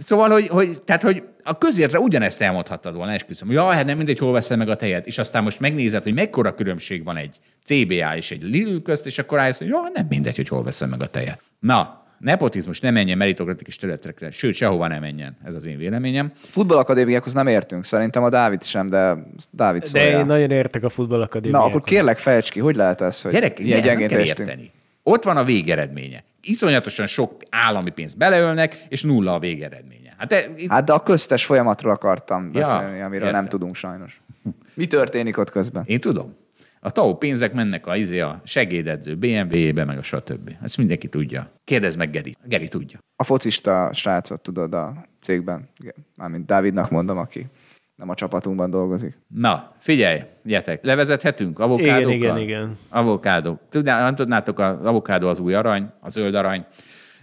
Szóval, 0.00 0.30
hogy, 0.30 0.48
hogy, 0.48 0.82
tehát, 0.82 1.02
hogy 1.02 1.22
a 1.42 1.58
közértre 1.58 1.98
ugyanezt 1.98 2.42
elmondhattad 2.42 2.94
volna, 2.94 3.12
esküszöm. 3.12 3.50
Ja, 3.50 3.64
hát 3.64 3.84
nem 3.84 3.96
mindegy, 3.96 4.18
hol 4.18 4.32
veszem 4.32 4.58
meg 4.58 4.68
a 4.68 4.76
tejet. 4.76 5.06
És 5.06 5.18
aztán 5.18 5.42
most 5.42 5.60
megnézed, 5.60 6.02
hogy 6.02 6.14
mekkora 6.14 6.54
különbség 6.54 7.04
van 7.04 7.16
egy 7.16 7.36
CBA 7.64 8.16
és 8.16 8.30
egy 8.30 8.42
Lidl 8.42 8.76
közt, 8.82 9.06
és 9.06 9.18
akkor 9.18 9.38
rájössz, 9.38 9.58
hogy 9.58 9.68
ja, 9.68 9.90
nem 9.94 10.06
mindegy, 10.08 10.36
hogy 10.36 10.48
hol 10.48 10.62
veszem 10.62 10.88
meg 10.88 11.00
a 11.02 11.06
tejet. 11.06 11.42
Na, 11.60 12.05
nepotizmus 12.18 12.80
ne 12.80 12.90
menjen 12.90 13.16
meritokratikus 13.18 13.76
területekre, 13.76 14.30
sőt, 14.30 14.54
sehova 14.54 14.86
nem 14.86 15.00
menjen. 15.00 15.36
Ez 15.44 15.54
az 15.54 15.66
én 15.66 15.76
véleményem. 15.76 16.32
Futballakadémiákhoz 16.42 17.32
nem 17.32 17.46
értünk, 17.46 17.84
szerintem 17.84 18.22
a 18.22 18.28
Dávid 18.28 18.62
sem, 18.62 18.86
de 18.86 19.16
Dávid 19.50 19.82
De 19.82 19.88
szóljál. 19.88 20.18
én 20.20 20.26
nagyon 20.26 20.50
értek 20.50 20.82
a 20.82 20.84
Na, 20.84 20.90
futballakadémiákhoz. 20.90 21.68
akkor 21.68 21.80
kérlek 21.82 22.18
fejtsd 22.18 22.50
ki, 22.50 22.60
hogy 22.60 22.76
lehet 22.76 23.00
ez, 23.00 23.22
hogy 23.22 23.32
Gyerek, 23.32 23.58
ilyen 23.58 23.82
gyengén 23.82 24.08
érteni. 24.10 24.70
Ott 25.02 25.24
van 25.24 25.36
a 25.36 25.44
végeredménye. 25.44 26.24
Iszonyatosan 26.42 27.06
sok 27.06 27.32
állami 27.50 27.90
pénzt 27.90 28.16
beleölnek, 28.18 28.84
és 28.88 29.02
nulla 29.02 29.34
a 29.34 29.38
végeredménye. 29.38 30.14
Hát, 30.18 30.28
te, 30.28 30.44
itt 30.56 30.70
Hát 30.70 30.84
de 30.84 30.92
a 30.92 31.00
köztes 31.02 31.44
folyamatról 31.44 31.92
akartam 31.92 32.50
Ja, 32.52 32.60
beszélni, 32.60 33.00
amiről 33.00 33.26
értem. 33.26 33.40
nem 33.40 33.50
tudunk 33.50 33.74
sajnos. 33.74 34.20
Mi 34.74 34.86
történik 34.86 35.38
ott 35.38 35.50
közben? 35.50 35.82
Én 35.86 36.00
tudom. 36.00 36.34
A 36.86 36.90
TAO 36.90 37.16
pénzek 37.16 37.52
mennek 37.52 37.86
a, 37.86 37.96
izé, 37.96 38.20
a 38.20 38.40
segédedző 38.44 39.14
BMW-be, 39.16 39.84
meg 39.84 39.98
a 39.98 40.02
stb. 40.02 40.56
Ezt 40.62 40.76
mindenki 40.76 41.08
tudja. 41.08 41.50
Kérdezd 41.64 41.98
meg 41.98 42.10
Geri. 42.10 42.34
Geri 42.44 42.68
tudja. 42.68 42.98
A 43.16 43.24
focista 43.24 43.90
srácot 43.92 44.40
tudod 44.40 44.74
a 44.74 45.06
cégben, 45.20 45.68
mármint 46.16 46.46
Dávidnak 46.46 46.90
mondom, 46.90 47.18
aki 47.18 47.46
nem 47.96 48.08
a 48.08 48.14
csapatunkban 48.14 48.70
dolgozik. 48.70 49.18
Na, 49.28 49.74
figyelj, 49.78 50.20
gyertek, 50.42 50.84
levezethetünk 50.84 51.58
avokádókkal? 51.58 52.12
Igen, 52.14 52.36
igen, 52.36 52.38
igen. 52.38 52.76
Avokádó. 52.88 53.60
Tudná, 53.68 54.02
nem 54.02 54.14
tudnátok, 54.14 54.58
az 54.58 54.84
avokádó 54.84 55.28
az 55.28 55.38
új 55.38 55.54
arany, 55.54 55.88
a 56.00 56.10
zöld 56.10 56.34
arany. 56.34 56.66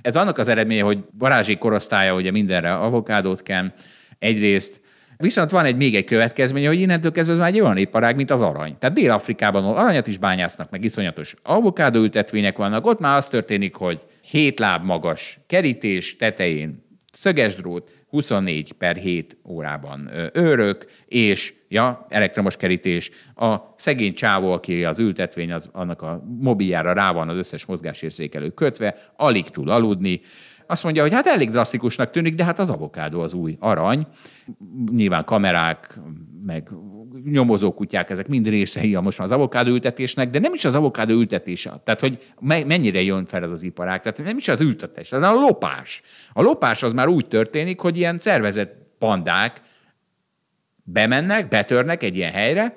Ez 0.02 0.16
annak 0.16 0.38
az 0.38 0.48
eredménye, 0.48 0.84
hogy 0.84 1.04
Balázsi 1.18 1.58
korosztálya 1.58 2.16
ugye 2.16 2.32
mindenre 2.32 2.76
avokádót 2.76 3.44
ken, 3.44 3.74
egyrészt, 4.20 4.82
Viszont 5.18 5.50
van 5.50 5.66
egy 5.66 5.76
még 5.76 5.96
egy 5.96 6.04
következménye, 6.04 6.68
hogy 6.68 6.80
innentől 6.80 7.12
kezdve 7.12 7.34
ez 7.34 7.40
már 7.40 7.50
egy 7.50 7.60
olyan 7.60 7.78
iparág, 7.78 8.16
mint 8.16 8.32
az 8.32 8.42
arany. 8.42 8.78
Tehát 8.80 8.96
Dél-Afrikában 8.96 9.64
aranyat 9.64 10.08
is 10.08 10.18
bányásznak, 10.18 10.70
meg 10.70 10.84
iszonyatos 10.84 11.36
avokádó 11.44 12.00
ültetvények 12.00 12.58
vannak, 12.58 12.86
ott 12.86 13.00
már 13.00 13.18
az 13.18 13.28
történik, 13.28 13.76
hogy 13.76 14.02
7 14.22 14.60
láb 14.60 14.86
magas 14.86 15.40
kerítés 15.48 16.16
tetején 16.16 16.84
szöges 17.14 17.56
drót, 17.56 18.04
24 18.10 18.72
per 18.72 18.96
7 18.96 19.38
órában 19.48 20.10
őrök, 20.34 20.86
és 21.06 21.54
ja, 21.68 22.06
elektromos 22.10 22.58
kerítés. 22.58 23.12
A 23.36 23.56
szegény 23.76 24.14
csávó, 24.14 24.52
aki 24.52 24.84
az 24.84 25.00
ültetvény, 25.00 25.52
az, 25.52 25.70
annak 25.72 26.02
a 26.02 26.24
mobiljára 26.40 26.94
rá 26.94 27.12
van 27.12 27.30
az 27.30 27.36
összes 27.36 27.66
mozgásérzékelő 27.66 28.50
kötve, 28.50 28.96
alig 29.16 29.50
tud 29.50 29.68
aludni. 29.68 30.22
Azt 30.68 30.84
mondja, 30.84 31.02
hogy 31.02 31.14
hát 31.14 31.26
elég 31.28 31.50
drasztikusnak 31.50 32.12
tűnik, 32.12 32.36
de 32.36 32.44
hát 32.44 32.60
az 32.60 32.70
avokádó 32.70 33.22
az 33.22 33.34
új 33.34 33.58
arany. 33.60 34.08
Nyilván 34.92 35.26
kamerák, 35.26 36.00
meg 36.46 36.70
nyomozó 37.24 37.74
kutyák, 37.74 38.10
ezek 38.10 38.28
mind 38.28 38.48
részei 38.48 38.96
a 38.96 39.02
most 39.02 39.18
már 39.18 39.28
az 39.28 39.34
avokádó 39.34 39.72
ültetésnek, 39.72 40.30
de 40.30 40.40
nem 40.40 40.54
is 40.54 40.66
az 40.66 40.76
avokádó 40.76 41.14
ültetése. 41.14 41.82
Tehát, 41.84 42.00
hogy 42.00 42.34
mennyire 42.40 43.02
jön 43.02 43.26
fel 43.26 43.44
ez 43.44 43.52
az 43.52 43.64
iparág. 43.64 44.02
Tehát 44.02 44.24
nem 44.24 44.38
is 44.38 44.48
az 44.48 44.62
ültetés, 44.62 45.10
hanem 45.10 45.36
a 45.36 45.40
lopás. 45.40 46.02
A 46.34 46.42
lopás 46.42 46.84
az 46.84 46.94
már 46.94 47.08
úgy 47.08 47.28
történik, 47.28 47.80
hogy 47.80 47.98
ilyen 47.98 48.18
szervezett 48.18 48.76
pandák 48.98 49.62
bemennek, 50.84 51.48
betörnek 51.48 52.04
egy 52.04 52.16
ilyen 52.16 52.32
helyre, 52.32 52.74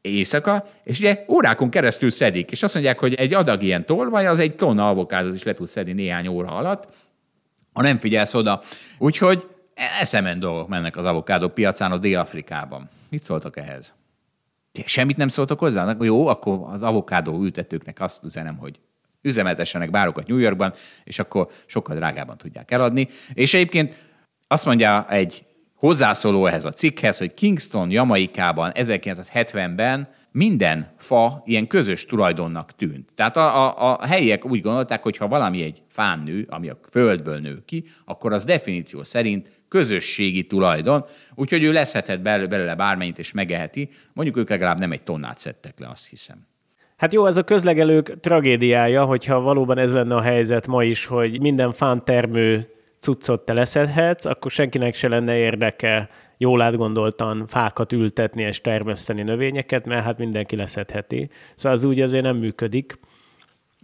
éjszaka, 0.00 0.64
és 0.84 0.98
ugye 0.98 1.24
órákon 1.28 1.70
keresztül 1.70 2.10
szedik, 2.10 2.50
és 2.50 2.62
azt 2.62 2.74
mondják, 2.74 2.98
hogy 2.98 3.14
egy 3.14 3.34
adag 3.34 3.62
ilyen 3.62 3.86
tolvaj, 3.86 4.26
az 4.26 4.38
egy 4.38 4.54
tonna 4.54 4.88
avokádot 4.88 5.34
is 5.34 5.42
le 5.42 5.52
tud 5.52 5.66
szedni 5.66 5.92
néhány 5.92 6.28
óra 6.28 6.48
alatt, 6.48 6.88
ha 7.80 7.86
nem 7.86 7.98
figyelsz 7.98 8.34
oda. 8.34 8.62
Úgyhogy 8.98 9.46
eszemen 10.00 10.38
dolgok 10.38 10.68
mennek 10.68 10.96
az 10.96 11.04
avokádó 11.04 11.48
piacán 11.48 11.92
a 11.92 11.98
Dél-Afrikában. 11.98 12.88
Mit 13.10 13.22
szóltak 13.22 13.56
ehhez? 13.56 13.94
Semmit 14.84 15.16
nem 15.16 15.28
szóltak 15.28 15.58
hozzá? 15.58 15.96
Jó, 16.00 16.26
akkor 16.26 16.60
az 16.70 16.82
avokádó 16.82 17.42
ültetőknek 17.42 18.00
azt 18.00 18.22
üzenem, 18.22 18.56
hogy 18.56 18.80
üzemeltessenek 19.22 19.90
bárokat 19.90 20.26
New 20.26 20.38
Yorkban, 20.38 20.72
és 21.04 21.18
akkor 21.18 21.48
sokkal 21.66 21.96
drágában 21.96 22.36
tudják 22.36 22.70
eladni. 22.70 23.08
És 23.32 23.54
egyébként 23.54 24.08
azt 24.46 24.64
mondja 24.64 25.06
egy 25.08 25.44
hozzászóló 25.74 26.46
ehhez 26.46 26.64
a 26.64 26.72
cikkhez, 26.72 27.18
hogy 27.18 27.34
Kingston, 27.34 27.90
Jamaikában 27.90 28.72
1970-ben 28.74 30.08
minden 30.32 30.92
fa 30.98 31.42
ilyen 31.44 31.66
közös 31.66 32.06
tulajdonnak 32.06 32.72
tűnt. 32.76 33.10
Tehát 33.14 33.36
a, 33.36 33.78
a, 33.78 33.98
a 34.00 34.06
helyiek 34.06 34.44
úgy 34.46 34.60
gondolták, 34.60 35.02
hogy 35.02 35.16
ha 35.16 35.28
valami 35.28 35.62
egy 35.62 35.82
fán 35.88 36.18
nő, 36.18 36.46
ami 36.50 36.68
a 36.68 36.78
földből 36.90 37.38
nő 37.38 37.62
ki, 37.64 37.84
akkor 38.04 38.32
az 38.32 38.44
definíció 38.44 39.02
szerint 39.02 39.62
közösségi 39.68 40.46
tulajdon, 40.46 41.04
úgyhogy 41.34 41.62
ő 41.62 41.72
leszhetett 41.72 42.20
belőle 42.20 42.74
bármennyit 42.74 43.18
és 43.18 43.32
megeheti. 43.32 43.88
Mondjuk 44.12 44.36
ők 44.36 44.48
legalább 44.48 44.78
nem 44.78 44.92
egy 44.92 45.02
tonnát 45.02 45.38
szedtek 45.38 45.78
le, 45.78 45.88
azt 45.88 46.08
hiszem. 46.08 46.48
Hát 46.96 47.12
jó, 47.12 47.26
ez 47.26 47.36
a 47.36 47.42
közlegelők 47.42 48.20
tragédiája, 48.20 49.04
hogyha 49.04 49.40
valóban 49.40 49.78
ez 49.78 49.92
lenne 49.92 50.14
a 50.14 50.20
helyzet 50.20 50.66
ma 50.66 50.84
is, 50.84 51.06
hogy 51.06 51.40
minden 51.40 51.72
fán 51.72 52.04
termő 52.04 52.68
cuccot 52.98 53.44
te 53.44 53.52
leszedhetsz, 53.52 54.24
akkor 54.24 54.50
senkinek 54.50 54.94
se 54.94 55.08
lenne 55.08 55.36
érdeke 55.36 56.08
jól 56.42 56.60
átgondoltan 56.60 57.46
fákat 57.46 57.92
ültetni 57.92 58.42
és 58.42 58.60
termeszteni 58.60 59.22
növényeket, 59.22 59.86
mert 59.86 60.04
hát 60.04 60.18
mindenki 60.18 60.56
leszedheti. 60.56 61.30
Szóval 61.54 61.78
az 61.78 61.84
úgy 61.84 62.00
azért 62.00 62.22
nem 62.22 62.36
működik. 62.36 62.98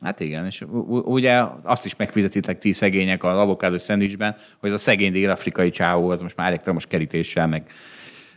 Hát 0.03 0.21
igen, 0.21 0.47
és 0.47 0.65
ugye 0.89 1.45
azt 1.63 1.85
is 1.85 1.97
megfizetitek 1.97 2.59
ti 2.59 2.73
szegények 2.73 3.25
az 3.25 3.39
avokádós 3.39 3.81
szendvicsben, 3.81 4.37
hogy 4.59 4.73
a 4.73 4.77
szegény 4.77 5.13
dél-afrikai 5.13 5.71
csáó 5.71 6.11
az 6.11 6.23
most 6.23 6.37
már 6.37 6.47
elektromos 6.47 6.87
kerítéssel, 6.87 7.47
meg, 7.47 7.71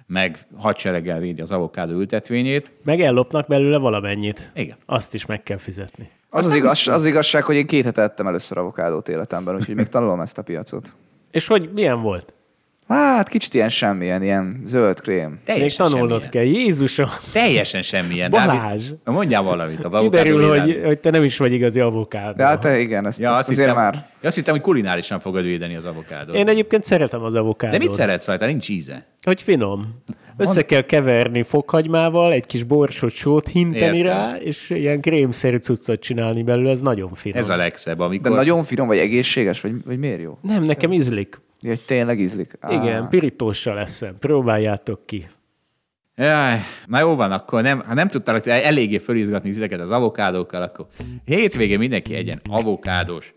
meg 0.08 0.48
hadsereggel 0.58 1.20
védi 1.20 1.42
az 1.42 1.52
avokádó 1.52 1.94
ültetvényét. 1.94 2.72
Meg 2.84 3.00
ellopnak 3.00 3.48
belőle 3.48 3.78
valamennyit. 3.78 4.52
Igen. 4.56 4.78
Azt 4.86 5.14
is 5.14 5.26
meg 5.26 5.44
kell 5.44 5.58
fizetni. 5.58 6.10
Az 6.30 6.46
az, 6.46 6.54
igaz, 6.54 6.88
az 6.88 7.06
igazság, 7.06 7.44
hogy 7.44 7.56
én 7.56 7.68
két 7.68 7.84
hete 7.84 8.02
ettem 8.02 8.28
először 8.28 8.58
avokádót 8.58 9.10
életemben, 9.10 9.56
úgyhogy 9.56 9.76
még 9.76 9.88
tanulom 9.88 10.20
ezt 10.20 10.38
a 10.38 10.42
piacot. 10.42 10.96
És 11.32 11.48
hogy 11.48 11.70
milyen 11.74 12.02
volt? 12.02 12.34
Hát 12.90 13.28
kicsit 13.28 13.54
ilyen 13.54 13.70
semmilyen, 13.70 14.24
ilyen 14.24 14.62
zöld 14.66 15.02
krém. 15.02 15.40
Teljesen 15.46 15.86
Még 15.86 15.92
tanulnod 15.94 16.22
semmilyen. 16.24 16.52
kell. 16.54 16.62
Jézusom! 16.62 17.08
Teljesen 17.34 17.82
semmilyen. 17.82 18.30
Balázs! 18.30 18.84
Dávid, 18.84 19.00
mondjál 19.04 19.42
valamit. 19.42 19.84
A 19.84 20.00
Kiderül, 20.00 20.50
hogy, 20.50 20.82
hogy, 20.86 21.00
te 21.00 21.10
nem 21.10 21.24
is 21.24 21.38
vagy 21.38 21.54
igazi 21.54 21.80
avokádó. 21.80 22.36
De 22.38 22.46
hát 22.46 22.60
te 22.60 22.80
igen, 22.80 23.06
ezt, 23.06 23.20
ja, 23.20 23.32
azt 23.32 23.50
azért 23.50 23.68
hittem, 23.68 23.84
már... 23.84 23.94
Ja, 23.94 24.28
azt 24.28 24.36
hittem, 24.36 24.54
hogy 24.54 24.64
kulinárisan 24.64 25.20
fogod 25.20 25.44
védeni 25.44 25.76
az 25.76 25.86
avokádót. 25.86 26.36
Én 26.36 26.48
egyébként 26.48 26.84
szeretem 26.84 27.24
az 27.24 27.36
avokádót. 27.36 27.80
De 27.80 27.86
mit 27.86 27.96
szeretsz 27.96 28.28
rajta? 28.28 28.46
Nincs 28.46 28.70
íze. 28.70 29.06
Hogy 29.22 29.42
finom. 29.42 30.04
Össze 30.38 30.66
kell 30.66 30.82
keverni 30.82 31.44
fokhagymával, 31.44 32.32
egy 32.32 32.46
kis 32.46 32.64
borsot, 32.64 33.12
sót 33.12 33.48
hinteni 33.48 33.98
Értem. 33.98 34.18
rá, 34.18 34.36
és 34.36 34.70
ilyen 34.70 35.02
krémszerű 35.02 35.58
cuccot 35.58 36.00
csinálni 36.00 36.44
belőle, 36.44 36.70
ez 36.70 36.82
nagyon 36.82 37.14
finom. 37.14 37.38
Ez 37.38 37.50
a 37.50 37.56
legszebb, 37.56 38.00
amikor... 38.00 38.32
De 38.32 38.38
nagyon 38.38 38.64
finom, 38.64 38.88
vagy 38.88 38.98
egészséges, 38.98 39.62
vagy, 39.62 39.72
vagy 39.86 40.00
miért 40.00 40.22
jó? 40.22 40.38
Nem, 40.42 40.64
nekem 40.64 40.92
ízlik. 40.92 41.40
Ja, 41.62 41.70
hogy 41.70 41.86
tényleg 41.86 42.20
ízlik. 42.20 42.58
Igen, 42.70 43.10
pirítóssal 43.10 43.76
leszem. 43.76 44.18
Próbáljátok 44.20 45.06
ki. 45.06 45.28
Jaj, 46.16 46.60
na 46.86 47.00
jó 47.00 47.16
van, 47.16 47.32
akkor 47.32 47.62
nem, 47.62 47.80
ha 47.80 47.94
nem 47.94 48.08
tudtál 48.08 48.42
eléggé 48.42 48.98
fölizgatni 48.98 49.52
titeket 49.52 49.80
az 49.80 49.92
avokádókkal, 49.92 50.62
akkor 50.62 50.88
hétvégén 51.26 51.78
mindenki 51.80 52.16
egyen 52.16 52.42
avokádós, 52.50 53.34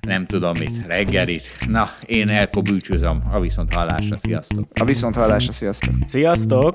nem 0.00 0.26
tudom 0.26 0.52
mit, 0.58 0.86
reggelit. 0.86 1.42
Na, 1.68 1.88
én 2.06 2.28
Elko 2.28 2.62
búcsúzom. 2.62 3.22
A 3.32 3.40
viszont 3.40 3.74
hallásra, 3.74 4.16
sziasztok! 4.16 4.68
A 4.80 4.84
viszont 4.84 5.14
hallásra, 5.14 5.52
sziasztok! 5.52 5.94
Sziasztok! 6.06 6.74